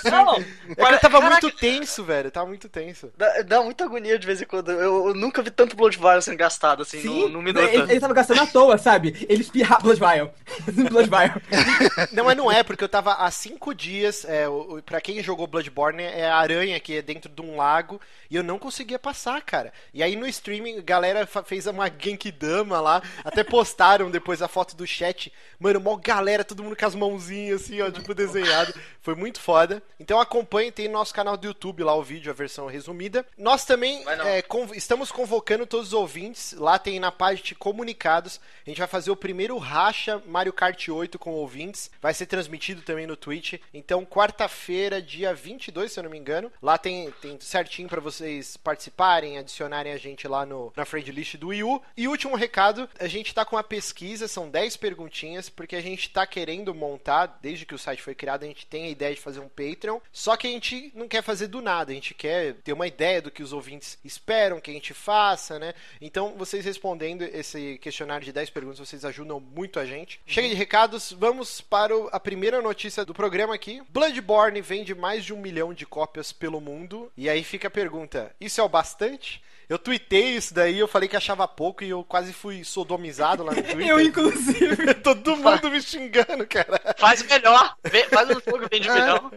Não, 0.04 0.36
É 0.76 0.86
que 0.86 0.94
eu 0.94 1.00
tava 1.00 1.20
muito 1.20 1.50
tenso, 1.50 2.04
velho. 2.04 2.30
Tava 2.30 2.46
muito 2.46 2.68
tenso. 2.68 3.10
Dá, 3.16 3.42
dá 3.42 3.62
muita 3.62 3.84
agonia 3.84 4.18
de 4.18 4.26
vez 4.26 4.42
em 4.42 4.44
quando. 4.44 4.70
Eu, 4.70 5.08
eu 5.08 5.14
nunca 5.14 5.37
vi 5.42 5.50
tanto 5.50 5.76
Blood 5.76 5.96
Vial 5.98 6.20
sendo 6.22 6.36
gastado 6.36 6.82
assim 6.82 7.02
no, 7.02 7.28
no 7.28 7.42
minuto. 7.42 7.64
Ele, 7.66 7.82
ele 7.92 8.00
tava 8.00 8.14
gastando 8.14 8.40
à 8.42 8.46
toa, 8.46 8.78
sabe? 8.78 9.26
Ele 9.28 9.42
espirra 9.42 9.78
Blood 9.82 9.98
Vial. 10.00 10.34
Blood 10.90 11.08
Vial. 11.10 11.40
Não, 12.12 12.24
mas 12.24 12.36
não 12.36 12.50
é, 12.50 12.62
porque 12.62 12.82
eu 12.84 12.88
tava 12.88 13.14
há 13.14 13.30
cinco 13.30 13.74
dias. 13.74 14.24
É, 14.24 14.48
o, 14.48 14.76
o- 14.78 14.82
pra 14.82 15.00
quem 15.00 15.22
jogou 15.22 15.46
Bloodborne, 15.46 16.02
é 16.02 16.26
a 16.28 16.36
aranha 16.36 16.78
que 16.80 16.96
é 16.96 17.02
dentro 17.02 17.30
de 17.30 17.40
um 17.42 17.56
lago. 17.56 18.00
E 18.30 18.36
eu 18.36 18.42
não 18.42 18.58
conseguia 18.58 18.98
passar, 18.98 19.40
cara. 19.42 19.72
E 19.94 20.02
aí 20.02 20.14
no 20.14 20.26
streaming, 20.26 20.78
a 20.78 20.82
galera 20.82 21.26
fez 21.44 21.66
uma 21.66 21.88
Genkidama 21.88 22.80
lá. 22.80 23.02
Até 23.24 23.42
postaram 23.42 24.10
depois 24.10 24.42
a 24.42 24.48
foto 24.48 24.76
do 24.76 24.86
chat. 24.86 25.32
Mano, 25.58 25.80
mó 25.80 25.96
galera, 25.96 26.44
todo 26.44 26.62
mundo 26.62 26.76
com 26.76 26.86
as 26.86 26.94
mãozinhas 26.94 27.62
assim, 27.62 27.80
ó, 27.80 27.90
tipo 27.90 28.14
desenhado. 28.14 28.72
Foi 29.02 29.14
muito 29.14 29.40
foda. 29.40 29.82
Então 29.98 30.20
acompanhe, 30.20 30.70
tem 30.70 30.86
no 30.88 30.94
nosso 30.94 31.14
canal 31.14 31.36
do 31.36 31.46
YouTube 31.46 31.82
lá 31.82 31.94
o 31.94 32.02
vídeo, 32.02 32.30
a 32.30 32.34
versão 32.34 32.66
resumida. 32.66 33.24
Nós 33.36 33.64
também 33.64 34.04
é, 34.26 34.42
conv- 34.42 34.74
estamos 34.76 35.10
convocando 35.28 35.66
todos 35.66 35.88
os 35.88 35.92
ouvintes. 35.92 36.54
Lá 36.54 36.78
tem 36.78 36.98
na 36.98 37.12
página 37.12 37.44
de 37.44 37.54
comunicados. 37.54 38.40
A 38.66 38.70
gente 38.70 38.78
vai 38.78 38.88
fazer 38.88 39.10
o 39.10 39.16
primeiro 39.16 39.58
racha 39.58 40.22
Mario 40.26 40.54
Kart 40.54 40.88
8 40.88 41.18
com 41.18 41.32
ouvintes. 41.32 41.90
Vai 42.00 42.14
ser 42.14 42.24
transmitido 42.24 42.80
também 42.80 43.06
no 43.06 43.14
Twitch. 43.14 43.60
Então, 43.74 44.06
quarta-feira, 44.06 45.02
dia 45.02 45.34
22, 45.34 45.92
se 45.92 46.00
eu 46.00 46.04
não 46.04 46.10
me 46.10 46.18
engano. 46.18 46.50
Lá 46.62 46.78
tem, 46.78 47.10
tem 47.20 47.38
certinho 47.40 47.90
pra 47.90 48.00
vocês 48.00 48.56
participarem, 48.56 49.36
adicionarem 49.36 49.92
a 49.92 49.98
gente 49.98 50.26
lá 50.26 50.46
no, 50.46 50.72
na 50.74 50.86
friend 50.86 51.12
list 51.12 51.36
do 51.36 51.48
Wii 51.48 51.62
U. 51.62 51.82
E 51.94 52.08
último 52.08 52.34
recado, 52.34 52.88
a 52.98 53.06
gente 53.06 53.34
tá 53.34 53.44
com 53.44 53.56
uma 53.56 53.62
pesquisa, 53.62 54.26
são 54.26 54.48
10 54.48 54.78
perguntinhas, 54.78 55.50
porque 55.50 55.76
a 55.76 55.82
gente 55.82 56.08
tá 56.08 56.26
querendo 56.26 56.74
montar, 56.74 57.38
desde 57.42 57.66
que 57.66 57.74
o 57.74 57.78
site 57.78 58.02
foi 58.02 58.14
criado, 58.14 58.44
a 58.44 58.46
gente 58.46 58.64
tem 58.64 58.86
a 58.86 58.90
ideia 58.90 59.14
de 59.14 59.20
fazer 59.20 59.40
um 59.40 59.48
Patreon. 59.48 59.98
Só 60.10 60.38
que 60.38 60.46
a 60.46 60.50
gente 60.50 60.90
não 60.94 61.06
quer 61.06 61.22
fazer 61.22 61.48
do 61.48 61.60
nada, 61.60 61.92
a 61.92 61.94
gente 61.94 62.14
quer 62.14 62.54
ter 62.54 62.72
uma 62.72 62.86
ideia 62.86 63.20
do 63.20 63.30
que 63.30 63.42
os 63.42 63.52
ouvintes 63.52 63.98
esperam 64.02 64.58
que 64.58 64.70
a 64.70 64.74
gente 64.74 64.94
faça, 64.94 65.17
né? 65.58 65.74
Então, 66.00 66.34
vocês 66.36 66.64
respondendo 66.64 67.22
esse 67.22 67.78
questionário 67.78 68.24
de 68.24 68.32
10 68.32 68.50
perguntas, 68.50 68.78
vocês 68.78 69.04
ajudam 69.04 69.40
muito 69.40 69.80
a 69.80 69.84
gente. 69.84 70.20
Chega 70.26 70.48
de 70.48 70.54
recados, 70.54 71.12
vamos 71.12 71.60
para 71.60 71.94
a 72.12 72.20
primeira 72.20 72.62
notícia 72.62 73.04
do 73.04 73.12
programa 73.12 73.54
aqui. 73.54 73.82
Bloodborne 73.88 74.60
vende 74.60 74.94
mais 74.94 75.24
de 75.24 75.34
um 75.34 75.40
milhão 75.40 75.74
de 75.74 75.84
cópias 75.84 76.32
pelo 76.32 76.60
mundo. 76.60 77.10
E 77.16 77.28
aí 77.28 77.42
fica 77.42 77.68
a 77.68 77.70
pergunta: 77.70 78.34
isso 78.40 78.60
é 78.60 78.64
o 78.64 78.68
bastante? 78.68 79.42
Eu 79.68 79.78
tuitei 79.78 80.36
isso 80.36 80.54
daí, 80.54 80.78
eu 80.78 80.88
falei 80.88 81.08
que 81.08 81.16
achava 81.16 81.46
pouco 81.46 81.84
e 81.84 81.90
eu 81.90 82.02
quase 82.02 82.32
fui 82.32 82.64
sodomizado 82.64 83.42
lá 83.44 83.52
no 83.54 83.60
Twitter. 83.62 83.86
Eu, 83.88 84.00
inclusive. 84.00 84.94
Todo 85.02 85.36
mundo 85.36 85.70
me 85.70 85.80
xingando, 85.82 86.46
cara. 86.46 86.80
Faz 86.98 87.22
melhor. 87.22 87.76
Faz 88.10 88.28
um 88.30 88.34
jogo 88.34 88.60
que 88.68 88.76
vende 88.76 88.88
É. 88.88 88.92
melhor. 88.94 89.30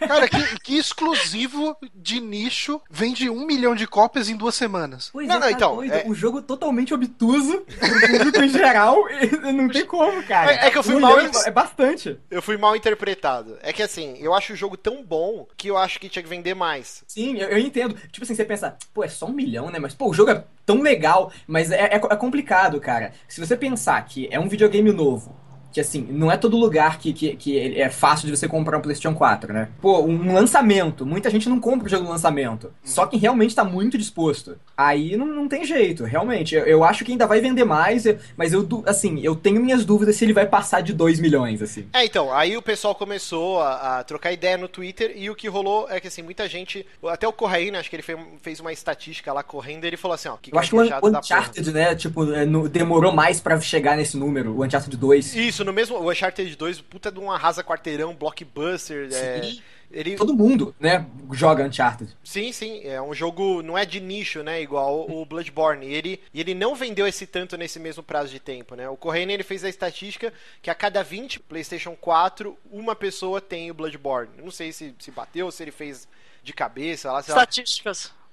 Cara, 0.00 0.28
que, 0.28 0.60
que 0.60 0.76
exclusivo 0.76 1.76
de 1.94 2.20
nicho 2.20 2.80
vende 2.90 3.30
um 3.30 3.46
milhão 3.46 3.74
de 3.74 3.86
cópias 3.86 4.28
em 4.28 4.36
duas 4.36 4.54
semanas. 4.54 5.10
Pois 5.12 5.28
Não, 5.28 5.36
é, 5.36 5.38
não, 5.38 5.46
tá 5.46 5.52
então, 5.52 5.76
doido. 5.76 5.92
é- 5.94 6.04
O 6.06 6.14
jogo 6.14 6.42
totalmente 6.42 6.92
obtuso, 6.92 7.60
pro 7.78 8.08
público 8.18 8.42
em 8.42 8.48
geral, 8.48 8.96
não 9.54 9.68
tem 9.68 9.84
como, 9.86 10.22
cara. 10.24 10.52
É- 10.52 10.66
é 10.66 10.70
que 10.70 10.78
eu 10.78 10.82
fui 10.82 10.96
Um 10.96 11.00
mal 11.00 11.16
É 11.20 11.50
bastante. 11.50 12.18
Eu 12.30 12.42
fui 12.42 12.56
mal 12.56 12.74
interpretado. 12.74 13.56
É 13.62 13.72
que 13.72 13.82
assim, 13.82 14.16
eu 14.20 14.34
acho 14.34 14.52
o 14.52 14.56
jogo 14.56 14.76
tão 14.76 15.04
bom 15.04 15.46
que 15.56 15.68
eu 15.68 15.76
acho 15.76 16.00
que 16.00 16.08
tinha 16.08 16.22
que 16.22 16.28
vender 16.28 16.54
mais. 16.54 17.04
Sim, 17.06 17.38
eu, 17.38 17.48
eu 17.50 17.58
entendo. 17.58 17.94
Tipo 18.10 18.24
assim, 18.24 18.34
você 18.34 18.44
pensa, 18.44 18.76
pô, 18.92 19.04
é 19.04 19.08
só 19.08 19.26
um 19.26 19.32
milhão, 19.32 19.70
né? 19.70 19.75
Mas, 19.78 19.94
pô, 19.94 20.10
o 20.10 20.14
jogo 20.14 20.30
é 20.30 20.44
tão 20.64 20.80
legal. 20.82 21.32
Mas 21.46 21.70
é, 21.70 21.84
é, 21.84 21.94
é 21.94 22.16
complicado, 22.16 22.80
cara. 22.80 23.12
Se 23.28 23.40
você 23.40 23.56
pensar 23.56 24.04
que 24.04 24.28
é 24.30 24.38
um 24.38 24.48
videogame 24.48 24.92
novo, 24.92 25.34
que 25.76 25.80
assim, 25.82 26.06
não 26.08 26.32
é 26.32 26.38
todo 26.38 26.56
lugar 26.56 26.98
que, 26.98 27.12
que, 27.12 27.36
que 27.36 27.78
é 27.78 27.90
fácil 27.90 28.26
de 28.26 28.34
você 28.34 28.48
comprar 28.48 28.78
um 28.78 28.80
PlayStation 28.80 29.14
4, 29.14 29.52
né? 29.52 29.68
Pô, 29.78 30.00
um 30.00 30.32
lançamento. 30.32 31.04
Muita 31.04 31.28
gente 31.28 31.50
não 31.50 31.60
compra 31.60 31.86
o 31.86 31.90
jogo 31.90 32.04
no 32.04 32.10
lançamento. 32.10 32.72
Só 32.82 33.06
quem 33.06 33.20
realmente 33.20 33.54
tá 33.54 33.62
muito 33.62 33.98
disposto. 33.98 34.56
Aí 34.74 35.18
não, 35.18 35.26
não 35.26 35.46
tem 35.46 35.66
jeito, 35.66 36.04
realmente. 36.04 36.54
Eu, 36.54 36.64
eu 36.64 36.82
acho 36.82 37.04
que 37.04 37.12
ainda 37.12 37.26
vai 37.26 37.42
vender 37.42 37.64
mais, 37.64 38.04
mas 38.38 38.54
eu, 38.54 38.66
assim, 38.86 39.20
eu 39.22 39.36
tenho 39.36 39.60
minhas 39.62 39.84
dúvidas 39.84 40.16
se 40.16 40.24
ele 40.24 40.32
vai 40.32 40.46
passar 40.46 40.80
de 40.80 40.94
2 40.94 41.20
milhões, 41.20 41.60
assim. 41.60 41.86
É, 41.92 42.06
então, 42.06 42.32
aí 42.32 42.56
o 42.56 42.62
pessoal 42.62 42.94
começou 42.94 43.60
a, 43.60 43.98
a 43.98 44.04
trocar 44.04 44.32
ideia 44.32 44.56
no 44.56 44.68
Twitter 44.68 45.12
e 45.14 45.28
o 45.28 45.34
que 45.34 45.46
rolou 45.46 45.86
é 45.90 46.00
que 46.00 46.08
assim, 46.08 46.22
muita 46.22 46.48
gente. 46.48 46.86
Até 47.06 47.28
o 47.28 47.34
Correia, 47.34 47.78
acho 47.78 47.90
que 47.90 47.96
ele 47.96 48.02
fez, 48.02 48.18
fez 48.40 48.60
uma 48.60 48.72
estatística 48.72 49.30
lá 49.30 49.42
correndo 49.42 49.84
e 49.84 49.88
ele 49.88 49.98
falou 49.98 50.14
assim, 50.14 50.28
ó, 50.28 50.38
que 50.40 50.54
Eu 50.54 50.58
acho 50.58 50.70
que 50.70 50.76
o. 50.76 51.18
Uncharted, 51.18 51.70
né, 51.70 51.94
tipo, 51.94 52.32
é, 52.32 52.46
no- 52.46 52.66
demorou 52.66 53.12
mais 53.12 53.40
pra 53.40 53.60
chegar 53.60 53.94
nesse 53.94 54.16
número, 54.16 54.52
o 54.52 54.64
Uncharted 54.64 54.96
2. 54.96 55.36
Isso, 55.36 55.65
no 55.66 55.72
mesmo. 55.72 55.96
O 55.98 56.10
Uncharted 56.10 56.56
2, 56.56 56.80
puta 56.80 57.12
de 57.12 57.18
um 57.18 57.30
arrasa 57.30 57.62
quarteirão, 57.62 58.14
blockbuster. 58.14 59.08
É, 59.12 59.42
Sim. 59.42 59.62
ele, 59.90 60.16
Todo 60.16 60.34
mundo, 60.34 60.74
né, 60.80 61.04
joga 61.32 61.64
Uncharted. 61.64 62.16
Sim, 62.24 62.52
sim, 62.52 62.80
é 62.84 63.02
um 63.02 63.12
jogo, 63.12 63.62
não 63.62 63.76
é 63.76 63.84
de 63.84 64.00
nicho, 64.00 64.42
né, 64.42 64.62
igual 64.62 65.10
o 65.10 65.26
Bloodborne. 65.26 65.86
E 65.86 65.94
ele, 65.94 66.20
e 66.32 66.40
ele 66.40 66.54
não 66.54 66.74
vendeu 66.74 67.06
esse 67.06 67.26
tanto 67.26 67.56
nesse 67.56 67.78
mesmo 67.78 68.02
prazo 68.02 68.30
de 68.30 68.40
tempo, 68.40 68.74
né? 68.74 68.88
O 68.88 68.96
Correia, 68.96 69.30
ele 69.30 69.42
fez 69.42 69.64
a 69.64 69.68
estatística 69.68 70.32
que 70.62 70.70
a 70.70 70.74
cada 70.74 71.02
20 71.02 71.40
PlayStation 71.40 71.96
4, 71.96 72.56
uma 72.70 72.94
pessoa 72.94 73.40
tem 73.40 73.70
o 73.70 73.74
Bloodborne. 73.74 74.30
Não 74.42 74.50
sei 74.50 74.72
se, 74.72 74.94
se 74.98 75.10
bateu, 75.10 75.50
se 75.50 75.62
ele 75.62 75.72
fez 75.72 76.08
de 76.42 76.52
cabeça, 76.52 77.10
lá, 77.10 77.22
sei 77.22 77.34
lá. 77.34 77.40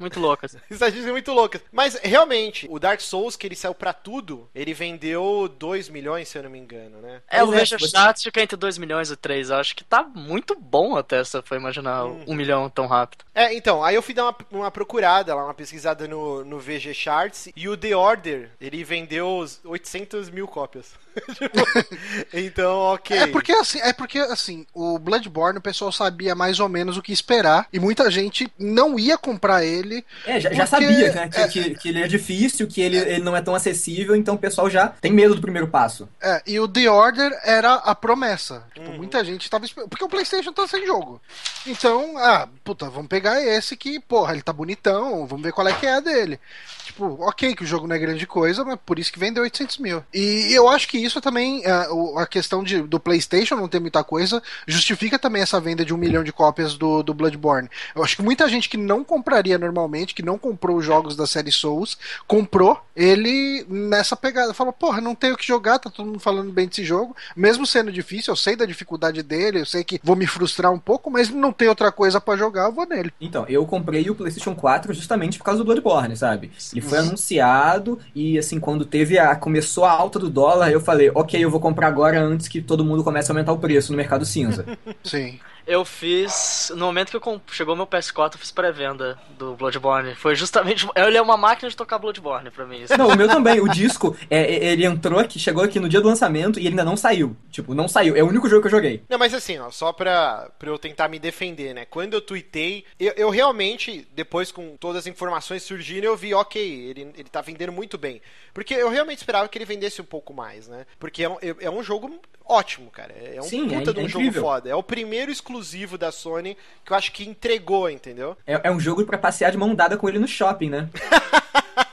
Muito 0.03 0.19
loucas. 0.19 0.55
Estatísticas 0.69 1.12
muito 1.12 1.31
loucas. 1.31 1.62
Mas, 1.72 1.95
realmente, 2.03 2.67
o 2.69 2.77
Dark 2.77 3.00
Souls, 3.00 3.36
que 3.38 3.48
ele 3.48 3.55
saiu 3.55 3.74
pra 3.74 3.93
tudo, 3.93 4.50
ele 4.53 4.74
vendeu 4.74 5.48
2 5.57 5.88
milhões, 5.88 6.27
se 6.27 6.38
eu 6.38 6.43
não 6.43 6.50
me 6.50 6.60
engano, 6.60 7.00
né? 7.01 7.22
É, 7.29 7.41
o 7.41 7.48
você- 7.48 7.75
Stats 7.77 8.22
fica 8.24 8.41
entre 8.41 8.57
2 8.57 8.77
milhões 8.77 9.10
e 9.10 9.15
3. 9.15 9.50
Eu 9.50 9.55
acho 9.57 9.75
que 9.75 9.83
tá 9.83 10.03
muito 10.03 10.55
bom 10.60 10.98
até 10.98 11.24
se 11.24 11.41
for 11.43 11.55
imaginar 11.55 12.05
Hum. 12.05 12.24
um 12.27 12.36
milhão 12.36 12.69
tão 12.69 12.86
rápido. 12.86 13.24
É, 13.33 13.53
então, 13.53 13.83
aí 13.83 13.95
eu 13.95 14.01
fui 14.01 14.13
dar 14.13 14.25
uma, 14.25 14.36
uma 14.51 14.72
procurada 14.72 15.33
lá, 15.33 15.45
uma 15.45 15.53
pesquisada 15.53 16.07
no, 16.07 16.43
no 16.43 16.60
VG 16.60 16.93
Charts, 16.93 17.48
e 17.55 17.69
o 17.69 17.77
The 17.77 17.95
Order, 17.95 18.50
ele 18.60 18.83
vendeu 18.83 19.38
os 19.38 19.62
800 19.63 20.29
mil 20.29 20.48
cópias. 20.48 20.91
Então, 22.34 22.77
ok. 22.79 23.17
É 23.17 23.27
porque 23.27 23.51
assim, 23.51 23.79
é 23.82 23.93
porque 23.93 24.20
assim, 24.20 24.65
o 24.74 24.98
Bloodborne 24.98 25.60
o 25.60 25.62
pessoal 25.62 25.91
sabia 25.91 26.34
mais 26.36 26.60
ou 26.60 26.67
menos 26.70 26.98
o 26.98 27.01
que 27.01 27.12
esperar 27.12 27.67
e 27.72 27.79
muita 27.79 28.10
gente 28.10 28.51
não 28.58 28.98
ia 28.98 29.17
comprar 29.17 29.63
ele. 29.63 30.05
É, 30.25 30.39
já, 30.39 30.51
já 30.53 30.65
Porque- 30.65 30.86
sabia 30.86 31.13
né, 31.13 31.29
que, 31.29 31.48
que, 31.48 31.75
que 31.75 31.89
ele 31.89 32.01
é 32.03 32.08
difícil, 32.08 32.67
que 32.67 32.82
ele, 32.82 32.98
ele 32.98 33.20
não 33.24 33.36
é 33.36 33.41
tão 33.41 33.53
acessível, 33.55 34.15
então 34.15 34.36
o 34.36 34.38
pessoal 34.39 34.70
já 34.70 34.88
tem 34.88 35.12
medo 35.12 35.36
do 35.36 35.41
primeiro 35.41 35.67
passo. 35.67 36.08
É, 36.22 36.41
e 36.46 36.60
o 36.60 36.67
The 36.67 36.89
Order 36.89 37.32
era 37.43 37.75
a 37.75 37.93
promessa. 37.96 38.63
Tipo, 38.74 38.84
Uhum. 38.84 38.98
muita 38.98 39.24
gente 39.24 39.50
tava 39.50 39.65
esperando. 39.65 39.89
Porque 39.89 40.03
o 40.03 40.10
PlayStation 40.10 40.51
tá 40.51 40.67
sem 40.67 40.86
jogo. 40.86 41.22
Então, 41.65 42.17
ah, 42.17 42.48
puta, 42.63 42.89
vamos 42.89 43.08
pegar 43.08 43.41
esse 43.41 43.77
que, 43.77 44.00
porra, 44.00 44.34
ele 44.34 44.41
tá 44.41 44.51
bonitão, 44.51 45.25
vamos 45.25 45.43
ver 45.43 45.53
qual 45.53 45.67
é 45.67 45.74
que 45.74 45.86
é 45.86 45.93
a 45.96 46.00
dele. 46.01 46.38
Tipo, 46.85 47.17
ok, 47.21 47.55
que 47.55 47.63
o 47.63 47.67
jogo 47.67 47.87
não 47.87 47.95
é 47.95 47.99
grande 47.99 48.25
coisa, 48.27 48.63
mas 48.65 48.77
por 48.85 48.99
isso 48.99 49.11
que 49.11 49.19
vendeu 49.19 49.43
800 49.43 49.77
mil. 49.77 50.03
E 50.13 50.49
eu 50.53 50.67
acho 50.67 50.87
que 50.87 50.97
isso 50.97 51.21
também, 51.21 51.63
o- 51.91 52.17
a 52.19 52.25
questão 52.27 52.63
de, 52.63 52.81
do 52.81 52.99
PlayStation 52.99 53.55
não 53.55 53.67
ter 53.67 53.79
muita 53.79 54.03
coisa, 54.03 54.41
justifica 54.67 55.17
também 55.17 55.41
essa 55.41 55.59
venda 55.59 55.85
de 55.85 55.93
um 55.93 55.97
milhão 55.97 56.23
de 56.23 56.33
cópias 56.33 56.75
do, 56.77 57.01
do 57.03 57.13
Bloodborne. 57.13 57.69
Eu 57.95 58.03
acho 58.03 58.15
que 58.15 58.21
muita 58.21 58.47
gente 58.49 58.67
que 58.69 58.77
não 58.77 59.03
compraria 59.03 59.57
normalmente, 59.57 60.13
que 60.13 60.23
não 60.23 60.37
comprou 60.37 60.77
os 60.77 60.85
jogos 60.85 61.15
da 61.15 61.25
série 61.27 61.51
Souls, 61.51 61.97
comprou 62.27 62.79
ele 62.95 63.65
nessa 63.69 64.15
pegada. 64.15 64.53
Falou, 64.53 64.73
porra, 64.73 65.01
não 65.01 65.15
tenho 65.15 65.33
o 65.33 65.37
que 65.37 65.45
jogar, 65.47 65.79
tá 65.79 65.89
todo 65.89 66.05
mundo 66.05 66.19
falando 66.19 66.51
bem 66.51 66.67
desse 66.67 66.83
jogo. 66.83 67.15
Mesmo 67.35 67.65
sendo 67.65 67.91
difícil, 67.91 68.31
eu 68.31 68.35
sei 68.35 68.55
da 68.55 68.65
dificuldade 68.65 69.23
dele, 69.23 69.61
eu 69.61 69.65
sei 69.65 69.83
que 69.83 69.99
vou 70.03 70.15
me 70.15 70.27
frustrar 70.27 70.71
um 70.71 70.79
pouco, 70.79 71.09
mas 71.09 71.29
não 71.29 71.51
tem 71.51 71.67
outra 71.69 71.91
coisa 71.91 72.19
pra 72.19 72.35
jogar, 72.35 72.65
eu 72.65 72.71
vou 72.71 72.85
nele. 72.85 73.11
Então, 73.21 73.45
eu 73.47 73.65
comprei 73.65 74.09
o 74.09 74.15
PlayStation 74.15 74.53
4 74.55 74.93
justamente 74.93 75.37
por 75.37 75.43
causa 75.45 75.59
do 75.59 75.65
Bloodborne, 75.65 76.15
sabe? 76.15 76.51
Ele 76.73 76.81
foi 76.81 76.97
anunciado 76.97 77.99
e, 78.15 78.37
assim, 78.37 78.59
quando 78.59 78.85
teve 78.85 79.17
a. 79.17 79.35
começou 79.35 79.85
a 79.85 79.91
alta 79.91 80.19
do 80.19 80.29
dólar, 80.29 80.71
eu 80.71 80.81
falei, 80.81 81.11
ok, 81.13 81.43
eu 81.43 81.49
vou 81.49 81.59
comprar 81.59 81.87
agora 81.87 82.19
antes 82.21 82.47
que 82.47 82.61
todo 82.61 82.83
mundo 82.83 83.03
comece 83.03 83.31
a 83.31 83.33
aumentar 83.33 83.53
o 83.53 83.59
preço 83.59 83.91
no 83.91 83.97
mercado 83.97 84.25
cinza. 84.25 84.65
Sim. 85.03 85.39
Eu 85.65 85.86
fiz. 85.86 86.72
No 86.75 86.86
momento 86.86 87.10
que 87.10 87.15
eu 87.15 87.22
comp- 87.22 87.41
chegou 87.51 87.75
meu 87.75 87.88
PS4, 87.88 88.34
eu 88.34 88.39
fiz 88.39 88.51
pré-venda 88.51 89.17
do 89.38 89.55
Bloodborne. 89.55 90.13
Foi 90.15 90.36
justamente. 90.36 90.88
Ele 90.96 91.17
é 91.17 91.22
uma 91.22 91.38
máquina 91.38 91.70
de 91.70 91.75
tocar 91.75 91.98
Bloodborne 91.98 92.50
pra 92.51 92.65
mim. 92.65 92.82
isso. 92.84 92.98
Não, 92.98 93.08
o 93.08 93.15
meu 93.15 93.27
também. 93.27 93.60
O 93.62 93.67
disco, 93.70 94.15
é, 94.29 94.41
é, 94.41 94.65
ele 94.74 94.86
entrou 94.86 95.20
aqui, 95.20 95.39
chegou 95.39 95.63
aqui 95.63 95.79
no 95.79 95.88
dia 95.88 96.01
do 96.01 96.08
lançamento 96.08 96.60
e 96.60 96.63
ele 96.63 96.70
ainda 96.70 96.84
não 96.84 96.98
saiu. 96.98 97.36
Tipo, 97.50 97.74
não 97.74 97.88
saiu. 97.88 98.15
É 98.15 98.22
o 98.24 98.27
único 98.27 98.50
jogo 98.50 98.62
que 98.62 98.67
eu 98.67 98.72
joguei. 98.72 99.03
Não, 99.10 99.17
mas 99.17 99.34
assim, 99.34 99.58
ó, 99.60 99.70
só 99.72 99.93
pra, 99.93 100.50
pra 100.60 100.70
eu 100.70 100.77
tentar 100.77 101.08
me 101.08 101.17
defender, 101.20 101.74
né? 101.74 101.86
Quando 101.86 102.13
eu 102.13 102.22
tuitei, 102.22 102.84
eu, 103.00 103.13
eu 103.15 103.29
realmente, 103.29 104.08
depois 104.13 104.51
com 104.51 104.75
todas 104.77 105.00
as 105.01 105.08
informações 105.08 105.63
surgindo, 105.63 106.03
eu 106.03 106.17
vi, 106.17 106.34
ok, 106.34 106.62
ele, 106.62 107.01
ele 107.15 107.29
tá 107.29 107.41
vendendo 107.41 107.72
muito 107.72 107.98
bem. 107.98 108.22
Porque 108.53 108.74
eu 108.74 108.89
realmente 108.89 109.20
esperava 109.20 109.48
que 109.48 109.58
ele 109.58 109.65
vendesse 109.65 110.01
um 110.01 110.05
pouco 110.05 110.34
mais, 110.34 110.67
né? 110.67 110.86
Porque 111.00 111.24
é 111.24 111.29
um, 111.29 111.38
é 111.60 111.70
um 111.70 111.82
jogo 111.82 112.20
ótimo, 112.46 112.91
cara. 112.91 113.13
É 113.13 113.39
um 113.39 113.43
Sim, 113.43 113.67
puta 113.70 113.91
é- 113.91 113.93
de 113.93 114.00
um 114.01 114.05
é 114.05 114.10
jogo 114.10 114.32
foda. 114.34 114.70
É 114.70 114.75
o 114.75 114.84
primeiro 114.84 115.32
exclusivo 115.32 115.52
da 115.98 116.12
Sony 116.12 116.57
que 116.86 116.91
eu 116.91 116.98
acho 116.98 117.12
que 117.12 117.27
entregou, 117.27 117.89
entendeu? 117.89 118.38
É, 118.45 118.62
é 118.63 118.72
um 118.72 118.79
jogo 118.79 119.05
pra 119.05 119.17
passear 119.17 119.51
de 119.51 119.57
mão 119.57 119.75
dada 119.75 119.98
com 119.98 120.07
ele 120.07 120.19
no 120.19 120.27
shopping, 120.27 120.69
né? 120.69 120.89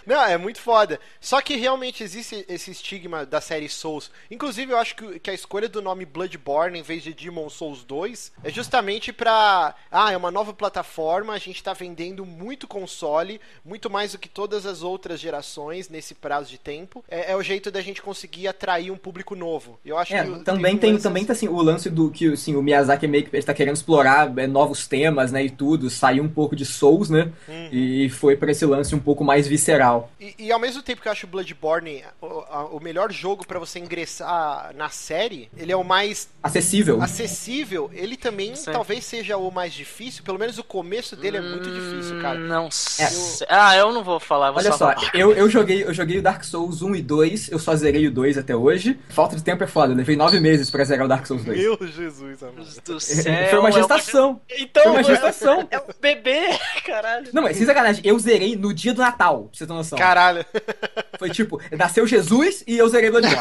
Não, 0.06 0.22
é 0.24 0.36
muito 0.36 0.60
foda. 0.60 0.98
Só 1.20 1.40
que 1.40 1.56
realmente 1.56 2.02
existe 2.02 2.44
esse 2.48 2.70
estigma 2.70 3.24
da 3.26 3.40
série 3.40 3.68
Souls. 3.68 4.10
Inclusive, 4.30 4.72
eu 4.72 4.78
acho 4.78 4.96
que, 4.96 5.18
que 5.20 5.30
a 5.30 5.34
escolha 5.34 5.68
do 5.68 5.82
nome 5.82 6.04
Bloodborne 6.04 6.78
em 6.78 6.82
vez 6.82 7.02
de 7.02 7.12
Demon 7.14 7.48
Souls 7.48 7.84
2 7.84 8.32
é 8.44 8.50
justamente 8.50 9.12
pra. 9.12 9.74
Ah, 9.90 10.12
é 10.12 10.16
uma 10.16 10.30
nova 10.30 10.52
plataforma, 10.52 11.32
a 11.32 11.38
gente 11.38 11.62
tá 11.62 11.72
vendendo 11.72 12.24
muito 12.24 12.66
console, 12.66 13.40
muito 13.64 13.90
mais 13.90 14.12
do 14.12 14.18
que 14.18 14.28
todas 14.28 14.66
as 14.66 14.82
outras 14.82 15.20
gerações 15.20 15.88
nesse 15.88 16.14
prazo 16.14 16.50
de 16.50 16.58
tempo. 16.58 17.04
É, 17.08 17.32
é 17.32 17.36
o 17.36 17.42
jeito 17.42 17.70
da 17.70 17.80
gente 17.80 18.02
conseguir 18.02 18.48
atrair 18.48 18.90
um 18.90 18.96
público 18.96 19.34
novo. 19.34 19.78
Eu 19.84 19.98
acho 19.98 20.14
É, 20.14 20.24
que 20.24 20.44
também 20.44 20.76
tem, 20.76 20.96
também 20.98 21.24
tá 21.24 21.32
assim, 21.32 21.48
o 21.48 21.60
lance 21.62 21.90
do 21.90 22.10
que 22.10 22.32
assim, 22.32 22.54
o 22.56 22.62
Miyazaki 22.62 23.06
meio 23.06 23.24
que 23.24 23.36
está 23.36 23.52
querendo 23.54 23.76
explorar 23.76 24.32
é, 24.38 24.46
novos 24.46 24.86
temas, 24.86 25.32
né, 25.32 25.44
e 25.44 25.50
tudo, 25.50 25.88
saiu 25.90 26.22
um 26.24 26.28
pouco 26.28 26.54
de 26.56 26.64
Souls, 26.64 27.10
né, 27.10 27.30
Uhum. 27.48 27.68
e 27.72 28.08
foi 28.10 28.36
pra 28.36 28.50
esse 28.50 28.64
lance 28.64 28.94
um 28.94 28.98
pouco 29.00 29.24
mais 29.24 29.46
visceral. 29.46 29.89
E, 30.20 30.34
e 30.38 30.52
ao 30.52 30.58
mesmo 30.58 30.82
tempo 30.82 31.00
que 31.02 31.08
eu 31.08 31.12
acho 31.12 31.26
o 31.26 31.28
Bloodborne 31.28 32.04
o, 32.20 32.26
a- 32.50 32.64
o 32.66 32.80
melhor 32.80 33.12
jogo 33.12 33.46
pra 33.46 33.58
você 33.58 33.78
ingressar 33.78 34.72
na 34.76 34.88
série, 34.88 35.48
ele 35.56 35.72
é 35.72 35.76
o 35.76 35.84
mais 35.84 36.28
Acessível. 36.42 37.02
acessível, 37.02 37.90
ele 37.92 38.16
também 38.16 38.54
Sim. 38.54 38.72
talvez 38.72 39.04
seja 39.04 39.36
o 39.36 39.50
mais 39.50 39.72
difícil, 39.72 40.22
pelo 40.24 40.38
menos 40.38 40.58
o 40.58 40.64
começo 40.64 41.14
dele 41.16 41.36
é 41.36 41.40
muito 41.40 41.70
difícil, 41.70 42.20
cara. 42.20 42.38
Hum, 42.38 42.46
Não 42.46 42.70
sei. 42.70 43.46
Ah, 43.48 43.76
eu 43.76 43.92
não 43.92 44.02
vou 44.02 44.18
falar. 44.20 44.50
Vou 44.50 44.60
Olha 44.60 44.72
só, 44.72 44.78
falar. 44.78 45.10
eu, 45.14 45.32
eu 45.32 45.48
joguei 45.48 45.82
eu 45.84 45.92
joguei 45.94 46.18
o 46.18 46.22
Dark 46.22 46.42
Souls 46.44 46.82
1 46.82 46.94
e 46.96 47.02
2, 47.02 47.50
eu 47.52 47.58
só 47.58 47.74
zerei 47.74 48.06
o 48.06 48.10
2 48.12 48.38
até 48.38 48.54
hoje. 48.54 48.98
Falta 49.10 49.36
de 49.36 49.42
tempo 49.42 49.62
é 49.64 49.66
foda, 49.66 49.92
eu 49.92 49.96
levei 49.96 50.16
nove 50.16 50.40
meses 50.40 50.70
pra 50.70 50.84
zerar 50.84 51.04
o 51.06 51.08
Dark 51.08 51.26
Souls 51.26 51.44
2. 51.44 51.58
Meu 51.58 51.78
Jesus, 51.86 52.42
amado. 52.42 52.56
Deus 52.56 52.78
do 52.78 53.00
céu. 53.00 53.48
Foi 53.50 53.58
uma 53.58 53.68
é 53.68 53.72
gestação. 53.72 54.40
Então, 54.50 54.82
Foi 54.82 54.92
uma 54.92 55.00
é- 55.00 55.04
gestação. 55.04 55.68
É 55.70 55.78
um 55.78 55.82
bebê, 56.00 56.40
caralho. 56.84 57.28
Não, 57.32 57.42
mas 57.42 57.56
sem 57.56 57.66
sacanagem, 57.66 58.02
eu 58.04 58.18
zerei 58.18 58.56
no 58.56 58.72
dia 58.74 58.92
do 58.94 59.00
Natal, 59.00 59.44
pra 59.44 59.58
você 59.58 59.66
ter 59.66 59.72
noção. 59.80 59.98
Caralho. 59.98 60.44
Foi 61.18 61.30
tipo, 61.30 61.60
nasceu 61.76 62.06
Jesus 62.06 62.64
e 62.66 62.78
eu 62.78 62.88
zerei 62.88 63.10
Bloodborne. 63.10 63.40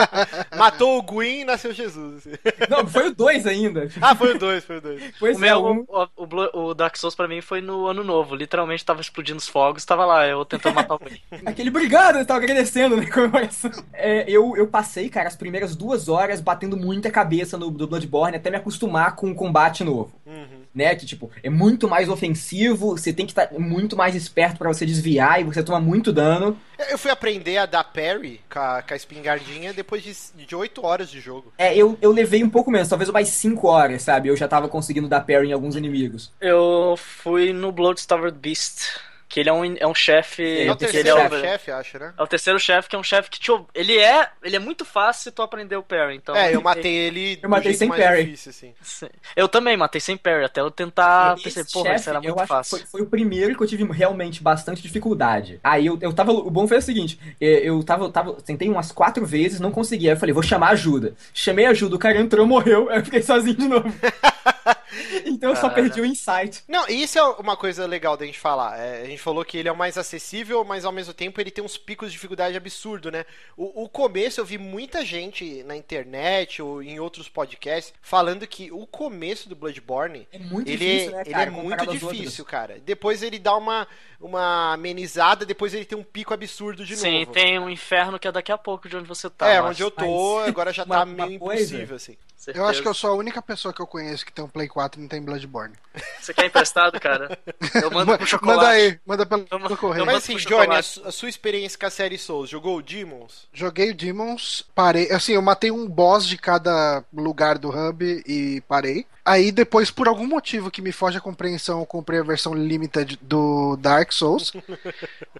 Matou 0.56 0.98
o 0.98 1.02
Gwyn 1.02 1.40
e 1.40 1.44
nasceu 1.44 1.72
Jesus. 1.72 2.26
assim. 2.26 2.36
Não, 2.68 2.86
foi 2.86 3.08
o 3.08 3.14
2 3.14 3.46
ainda. 3.46 3.88
Ah, 4.00 4.14
foi 4.14 4.34
o 4.34 4.38
2, 4.38 4.64
foi 4.64 4.78
o 4.78 4.80
2. 4.80 5.02
Pois 5.18 5.40
O 5.40 5.44
é, 5.44 5.56
um... 5.56 5.84
o, 5.88 6.08
o, 6.16 6.60
o 6.68 6.74
Dark 6.74 6.96
Souls 6.96 7.14
pra 7.14 7.28
mim 7.28 7.40
foi 7.40 7.60
no 7.60 7.86
ano 7.86 8.04
novo. 8.04 8.34
Literalmente 8.34 8.84
tava 8.84 9.00
explodindo 9.00 9.38
os 9.38 9.48
fogos, 9.48 9.84
tava 9.84 10.04
lá, 10.04 10.26
eu 10.26 10.44
tentando 10.44 10.74
matar 10.74 10.94
o 10.94 10.98
Gwyn. 10.98 11.20
Aquele 11.46 11.70
obrigado, 11.70 12.18
eu 12.18 12.26
tava 12.26 12.40
agradecendo 12.40 12.96
comemoração. 13.10 13.70
É, 13.92 14.24
eu, 14.28 14.56
eu 14.56 14.66
passei, 14.66 15.08
cara, 15.08 15.28
as 15.28 15.36
primeiras 15.36 15.74
duas 15.74 16.08
horas 16.08 16.40
batendo 16.40 16.76
muita 16.76 17.10
cabeça 17.10 17.56
no 17.56 17.70
do 17.70 17.86
Bloodborne 17.86 18.36
até 18.36 18.50
me 18.50 18.56
acostumar 18.56 19.14
com 19.16 19.30
o 19.30 19.34
combate 19.34 19.84
novo. 19.84 20.12
Uhum. 20.24 20.65
Né, 20.76 20.94
que 20.94 21.06
tipo, 21.06 21.30
é 21.42 21.48
muito 21.48 21.88
mais 21.88 22.10
ofensivo, 22.10 22.90
você 22.90 23.10
tem 23.10 23.24
que 23.24 23.32
estar 23.32 23.48
muito 23.58 23.96
mais 23.96 24.14
esperto 24.14 24.58
pra 24.58 24.70
você 24.70 24.84
desviar 24.84 25.40
e 25.40 25.44
você 25.44 25.62
toma 25.62 25.80
muito 25.80 26.12
dano. 26.12 26.54
Eu 26.90 26.98
fui 26.98 27.10
aprender 27.10 27.56
a 27.56 27.64
dar 27.64 27.82
parry 27.82 28.42
com 28.52 28.58
a, 28.58 28.82
com 28.82 28.92
a 28.92 28.96
espingardinha 28.96 29.72
depois 29.72 30.02
de, 30.02 30.44
de 30.44 30.54
8 30.54 30.84
horas 30.84 31.10
de 31.10 31.18
jogo. 31.18 31.50
É, 31.56 31.74
eu, 31.74 31.96
eu 32.02 32.12
levei 32.12 32.44
um 32.44 32.50
pouco 32.50 32.70
menos, 32.70 32.88
talvez 32.88 33.08
mais 33.08 33.28
5 33.28 33.66
horas, 33.66 34.02
sabe? 34.02 34.28
Eu 34.28 34.36
já 34.36 34.46
tava 34.46 34.68
conseguindo 34.68 35.08
dar 35.08 35.22
parry 35.22 35.48
em 35.48 35.52
alguns 35.54 35.76
inimigos. 35.76 36.30
Eu 36.38 36.94
fui 36.98 37.54
no 37.54 37.72
Bloodstained 37.72 38.32
Beast, 38.32 38.98
que 39.28 39.40
ele 39.40 39.48
é 39.48 39.52
um, 39.52 39.76
é 39.76 39.86
um 39.86 39.94
chefe. 39.94 40.42
É 40.42 40.70
o 40.72 40.76
que 40.76 40.84
ele 40.84 40.92
terceiro 40.92 41.08
é, 41.08 41.26
o, 41.28 41.40
chefe, 41.40 41.70
acho, 41.70 41.98
né? 41.98 42.14
é 42.16 42.22
o 42.22 42.26
terceiro 42.26 42.60
chefe, 42.60 42.88
que 42.88 42.96
é 42.96 42.98
um 42.98 43.02
chefe 43.02 43.28
que 43.30 43.40
te, 43.40 43.50
ob- 43.50 43.66
ele 43.74 43.98
é, 43.98 44.28
ele 44.42 44.56
é 44.56 44.58
muito 44.58 44.84
fácil 44.84 45.24
se 45.24 45.32
tu 45.32 45.42
aprender 45.42 45.76
o 45.76 45.82
parry. 45.82 46.16
Então, 46.16 46.34
É, 46.36 46.54
eu 46.54 46.62
matei 46.62 46.94
ele 46.94 47.38
Eu 47.42 47.48
matei 47.48 47.74
sem 47.74 47.88
parry. 47.88 48.24
difícil, 48.24 48.50
assim. 48.50 48.74
Sim. 48.80 49.08
Eu 49.34 49.48
também 49.48 49.76
matei 49.76 50.00
sem 50.00 50.16
parry, 50.16 50.44
até 50.44 50.60
eu 50.60 50.70
tentar 50.70 51.34
Esse 51.34 51.42
pensei, 51.44 51.64
porra, 51.72 51.94
isso 51.96 52.08
era 52.08 52.20
muito 52.20 52.46
fácil. 52.46 52.78
Foi, 52.78 52.86
foi 52.86 53.02
o 53.02 53.06
primeiro 53.06 53.56
que 53.56 53.62
eu 53.62 53.66
tive 53.66 53.84
realmente 53.92 54.42
bastante 54.42 54.80
dificuldade. 54.80 55.58
Aí 55.62 55.86
eu, 55.86 55.98
eu 56.00 56.12
tava. 56.12 56.32
O 56.32 56.50
bom 56.50 56.66
foi 56.68 56.78
o 56.78 56.82
seguinte: 56.82 57.18
eh, 57.40 57.62
eu 57.64 57.82
tava, 57.82 58.08
tava. 58.10 58.34
Tentei 58.34 58.68
umas 58.68 58.92
quatro 58.92 59.26
vezes, 59.26 59.60
não 59.60 59.70
consegui. 59.72 60.08
Aí 60.08 60.14
eu 60.14 60.18
falei, 60.18 60.32
vou 60.32 60.42
chamar 60.42 60.68
ajuda. 60.70 61.14
Chamei 61.34 61.66
ajuda, 61.66 61.96
o 61.96 61.98
cara 61.98 62.18
entrou, 62.20 62.46
morreu. 62.46 62.88
Aí 62.90 62.98
eu 63.00 63.04
fiquei 63.04 63.22
sozinho 63.22 63.56
de 63.56 63.66
novo. 63.68 63.92
então 65.24 65.50
eu 65.50 65.56
só 65.56 65.68
perdi 65.70 66.00
o 66.00 66.04
insight. 66.06 66.62
Não, 66.68 66.88
e 66.88 67.02
isso 67.02 67.18
é 67.18 67.22
uma 67.22 67.56
coisa 67.56 67.86
legal 67.86 68.16
da 68.16 68.24
gente 68.26 68.38
falar. 68.38 68.78
É, 68.78 69.02
a 69.02 69.04
gente 69.06 69.20
falou 69.22 69.44
que 69.44 69.56
ele 69.58 69.68
é 69.68 69.72
o 69.72 69.76
mais 69.76 69.96
acessível, 69.98 70.64
mas 70.64 70.84
ao 70.84 70.92
mesmo 70.92 71.12
tempo 71.14 71.40
ele 71.40 71.50
tem 71.50 71.62
uns 71.64 71.76
picos 71.78 72.08
de 72.08 72.12
dificuldade 72.14 72.56
absurdo, 72.56 73.10
né? 73.10 73.24
O, 73.56 73.84
o 73.84 73.88
começo 73.88 74.40
eu 74.40 74.44
vi 74.44 74.58
muita 74.58 75.04
gente 75.04 75.62
na 75.64 75.76
internet 75.76 76.60
ou 76.62 76.82
em 76.82 76.98
outros 77.00 77.28
podcasts 77.28 77.92
falando 78.00 78.46
que 78.46 78.70
o 78.72 78.86
começo 78.86 79.48
do 79.48 79.56
Bloodborne 79.56 80.26
É 80.32 80.38
muito 80.38 80.68
ele, 80.68 80.76
difícil, 80.78 81.10
né, 81.12 81.20
ele 81.22 81.30
cara? 81.30 81.46
é 81.46 81.50
muito 81.50 81.86
difícil, 81.86 82.16
outros. 82.26 82.42
cara. 82.42 82.78
Depois 82.84 83.22
ele 83.22 83.38
dá 83.38 83.56
uma, 83.56 83.86
uma 84.20 84.72
amenizada, 84.74 85.44
depois 85.44 85.74
ele 85.74 85.84
tem 85.84 85.96
um 85.98 86.02
pico 86.04 86.32
absurdo 86.34 86.84
de 86.84 86.96
Sim, 86.96 87.20
novo. 87.20 87.32
tem 87.32 87.58
um 87.58 87.68
inferno 87.70 88.18
que 88.18 88.26
é 88.28 88.32
daqui 88.32 88.52
a 88.52 88.58
pouco 88.58 88.88
de 88.88 88.96
onde 88.96 89.06
você 89.08 89.28
tá. 89.30 89.48
é, 89.48 89.60
mas- 89.60 89.70
onde 89.70 89.82
eu 89.82 89.90
tô, 89.90 90.36
mas- 90.36 90.48
agora 90.48 90.72
já 90.72 90.84
uma- 90.84 90.96
tá 90.96 91.04
uma 91.04 91.26
meio 91.26 91.38
coisa- 91.38 91.62
impossível, 91.62 91.96
assim. 91.96 92.16
Eu 92.54 92.64
acho 92.66 92.82
que 92.82 92.88
eu 92.88 92.92
certeza. 92.94 93.00
sou 93.00 93.10
a 93.10 93.14
única 93.14 93.40
pessoa 93.42 93.72
que 93.72 93.80
eu 93.80 93.86
conheço 93.86 94.24
que 94.24 94.32
tem 94.32 94.44
um 94.44 94.48
Play 94.48 94.68
4 94.68 94.98
e 94.98 95.02
não 95.02 95.08
tem 95.08 95.22
Bloodborne. 95.22 95.74
Você 96.20 96.34
quer 96.34 96.46
emprestado, 96.46 97.00
cara? 97.00 97.38
Eu 97.74 97.90
mando 97.90 98.16
pro 98.16 98.26
chocolate. 98.26 98.58
Manda 98.60 98.68
aí, 98.70 99.00
manda 99.06 99.26
pelo, 99.26 99.46
Eu- 99.50 99.76
correio. 99.76 100.02
eu 100.02 100.06
Mas 100.06 100.16
assim, 100.16 100.36
Johnny, 100.36 100.74
a, 100.74 100.78
a 100.78 101.12
sua 101.12 101.28
experiência 101.28 101.78
com 101.78 101.86
a 101.86 101.90
série 101.90 102.18
Souls, 102.18 102.48
jogou 102.50 102.76
o 102.78 102.82
Demons? 102.82 103.48
Joguei 103.52 103.90
o 103.90 103.94
Demons, 103.94 104.64
parei. 104.74 105.10
Assim, 105.10 105.32
eu 105.32 105.42
matei 105.42 105.70
um 105.70 105.88
boss 105.88 106.26
de 106.26 106.36
cada 106.36 107.02
lugar 107.12 107.58
do 107.58 107.70
hub 107.70 108.22
e 108.26 108.60
parei. 108.68 109.06
Aí 109.26 109.50
depois, 109.50 109.90
por 109.90 110.06
algum 110.06 110.24
motivo 110.26 110.70
que 110.70 110.80
me 110.80 110.92
foge 110.92 111.18
a 111.18 111.20
compreensão, 111.20 111.80
eu 111.80 111.86
comprei 111.86 112.20
a 112.20 112.22
versão 112.22 112.54
limited 112.54 113.18
do 113.20 113.76
Dark 113.76 114.12
Souls. 114.12 114.52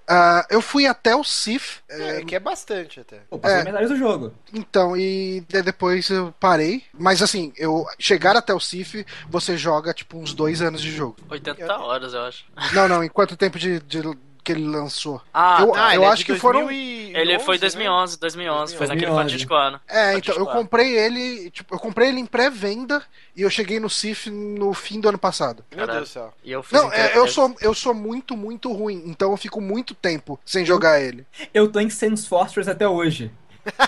Ah, 0.08 0.46
eu 0.50 0.62
fui 0.62 0.86
até 0.86 1.16
o 1.16 1.24
Sith. 1.24 1.82
É, 1.88 2.22
que 2.22 2.36
é 2.36 2.38
bastante 2.38 3.00
até. 3.00 3.22
Pô, 3.28 3.40
passou 3.40 3.58
É. 3.58 3.64
metade 3.64 3.88
do 3.88 3.96
jogo. 3.96 4.32
Então, 4.54 4.96
e 4.96 5.40
de- 5.48 5.62
depois 5.62 6.08
eu 6.10 6.32
parei. 6.38 6.84
Mas 6.92 7.20
assim, 7.22 7.52
eu 7.56 7.84
chegar 7.98 8.36
até 8.36 8.54
o 8.54 8.60
Sif, 8.60 9.04
você 9.28 9.56
joga 9.58 9.92
tipo 9.92 10.16
uns 10.16 10.32
dois 10.32 10.62
anos 10.62 10.80
de 10.80 10.92
jogo. 10.92 11.16
80 11.28 11.76
horas, 11.78 12.14
eu 12.14 12.22
acho. 12.22 12.44
Não, 12.72 12.86
não, 12.86 13.02
em 13.02 13.08
quanto 13.08 13.36
tempo 13.36 13.58
de, 13.58 13.80
de- 13.80 14.00
que 14.46 14.52
ele 14.52 14.64
lançou? 14.66 15.20
Ah, 15.34 15.58
Eu- 15.60 15.72
tá. 15.72 15.94
ele 15.94 16.04
é 16.04 16.06
acho 16.08 16.18
de 16.18 16.24
que 16.32 16.34
foram- 16.38 16.66
2011, 16.66 17.16
Ele 17.16 17.38
foi 17.40 17.54
em 17.56 17.58
né? 17.58 17.60
2011, 17.60 18.18
2011, 18.18 18.76
foi 18.76 18.86
naquele 18.86 19.06
2011. 19.06 19.30
fatídico 19.32 19.54
ano. 19.54 19.80
É, 19.88 20.14
então, 20.16 20.34
eu 20.36 20.46
comprei 20.46 20.96
ele, 20.96 21.50
tipo, 21.50 21.74
eu 21.74 21.78
comprei 21.78 22.08
ele 22.10 22.20
em 22.20 22.26
pré-venda 22.26 23.02
e 23.34 23.42
eu 23.42 23.50
cheguei 23.50 23.80
no 23.80 23.90
Sif 23.90 24.28
no 24.30 24.72
fim 24.72 25.00
do 25.00 25.08
ano 25.08 25.18
passado. 25.18 25.64
Meu. 25.74 25.86
Deus 25.86 26.00
do 26.00 26.06
céu. 26.06 26.32
E 26.44 26.52
eu 26.52 26.62
fiz 26.62 26.72
Não, 26.80 26.92
é, 26.92 27.16
eu 27.16 27.26
sou 27.26 27.54
eu 27.60 27.74
sou 27.74 27.92
muito, 27.94 28.36
muito 28.36 28.72
ruim, 28.72 29.02
então 29.06 29.30
eu 29.32 29.36
fico 29.36 29.60
muito 29.60 29.94
tempo 29.94 30.38
sem 30.46 30.64
jogar 30.64 31.00
ele. 31.00 31.26
Eu 31.52 31.70
tô 31.72 31.80
em 31.80 31.90
Sans 31.90 32.26
Fortress 32.26 32.70
até 32.70 32.86
hoje. 32.86 33.32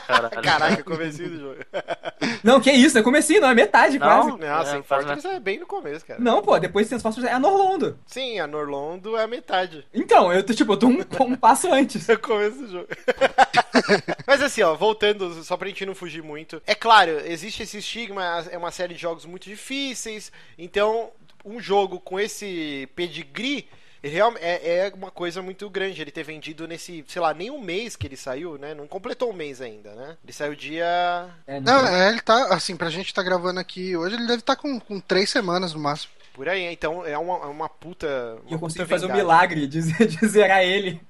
Caralho. 0.06 0.42
Caraca, 0.42 0.82
comecinho 0.84 1.30
do 1.30 1.38
jogo. 1.40 1.56
Não, 2.42 2.60
que 2.60 2.70
isso, 2.70 2.98
é 2.98 3.02
comecinho, 3.02 3.40
não, 3.40 3.50
é 3.50 3.54
metade 3.54 3.98
Não? 3.98 4.06
quase. 4.06 4.38
Não, 4.38 4.60
É, 4.60 4.64
sem 4.64 4.82
faz 4.82 5.04
Fortress 5.04 5.26
é 5.26 5.40
bem 5.40 5.58
no 5.60 5.66
começo, 5.66 6.04
cara. 6.04 6.20
Não, 6.20 6.42
pô, 6.42 6.58
depois 6.58 6.86
de 6.86 6.90
Sans 6.90 7.02
Fortress 7.02 7.26
é 7.28 7.32
a 7.32 7.38
Norlondo. 7.38 7.98
Sim, 8.06 8.38
a 8.40 8.46
Norlondo 8.46 9.16
é 9.16 9.22
a 9.22 9.26
metade. 9.28 9.86
Então, 9.94 10.32
eu 10.32 10.42
tô, 10.42 10.52
tipo, 10.52 10.72
eu 10.72 10.76
tô 10.76 10.86
um, 10.88 11.04
um 11.20 11.36
passo 11.36 11.72
antes. 11.72 12.08
É 12.08 12.14
o 12.14 12.18
começo 12.18 12.58
do 12.58 12.68
jogo. 12.70 12.88
Mas 14.26 14.42
assim, 14.42 14.62
ó, 14.62 14.74
voltando, 14.74 15.42
só 15.44 15.56
pra 15.56 15.68
gente 15.68 15.86
não 15.86 15.94
fugir 15.94 16.22
muito. 16.22 16.60
É 16.66 16.74
claro, 16.74 17.10
existe 17.24 17.62
esse 17.62 17.78
estigma, 17.78 18.44
é 18.50 18.56
uma 18.58 18.70
série 18.70 18.94
de 18.94 19.00
jogos 19.00 19.24
muito 19.24 19.44
difíceis. 19.44 20.32
Então, 20.58 21.10
um 21.44 21.60
jogo 21.60 22.00
com 22.00 22.18
esse 22.18 22.88
pedigree 22.96 23.68
real- 24.02 24.34
é, 24.38 24.86
é 24.86 24.92
uma 24.94 25.10
coisa 25.10 25.42
muito 25.42 25.68
grande. 25.68 26.00
Ele 26.00 26.10
ter 26.10 26.22
vendido 26.22 26.68
nesse, 26.68 27.04
sei 27.08 27.20
lá, 27.22 27.32
nem 27.34 27.50
um 27.50 27.60
mês 27.60 27.96
que 27.96 28.06
ele 28.06 28.16
saiu, 28.16 28.58
né? 28.58 28.74
Não 28.74 28.86
completou 28.86 29.30
um 29.30 29.34
mês 29.34 29.60
ainda, 29.60 29.94
né? 29.94 30.16
Ele 30.22 30.32
saiu 30.32 30.54
dia. 30.54 30.84
É, 31.46 31.58
Não, 31.60 31.86
é, 31.86 32.10
ele 32.10 32.20
tá, 32.20 32.54
assim, 32.54 32.76
pra 32.76 32.90
gente 32.90 33.12
tá 33.14 33.22
gravando 33.22 33.58
aqui 33.58 33.96
hoje, 33.96 34.14
ele 34.16 34.26
deve 34.26 34.40
estar 34.40 34.56
com, 34.56 34.78
com 34.78 35.00
três 35.00 35.30
semanas 35.30 35.72
no 35.74 35.80
máximo. 35.80 36.12
Por 36.38 36.48
aí, 36.48 36.66
então 36.72 37.04
é 37.04 37.18
uma, 37.18 37.34
é 37.38 37.46
uma 37.46 37.68
puta. 37.68 38.06
E 38.46 38.52
eu 38.52 38.52
uma 38.52 38.58
consegui 38.60 38.84
puta 38.84 38.94
fazer 38.94 39.12
um 39.12 39.16
milagre 39.16 39.66
de, 39.66 39.80
de 40.06 40.26
zerar 40.28 40.62
ele. 40.62 41.00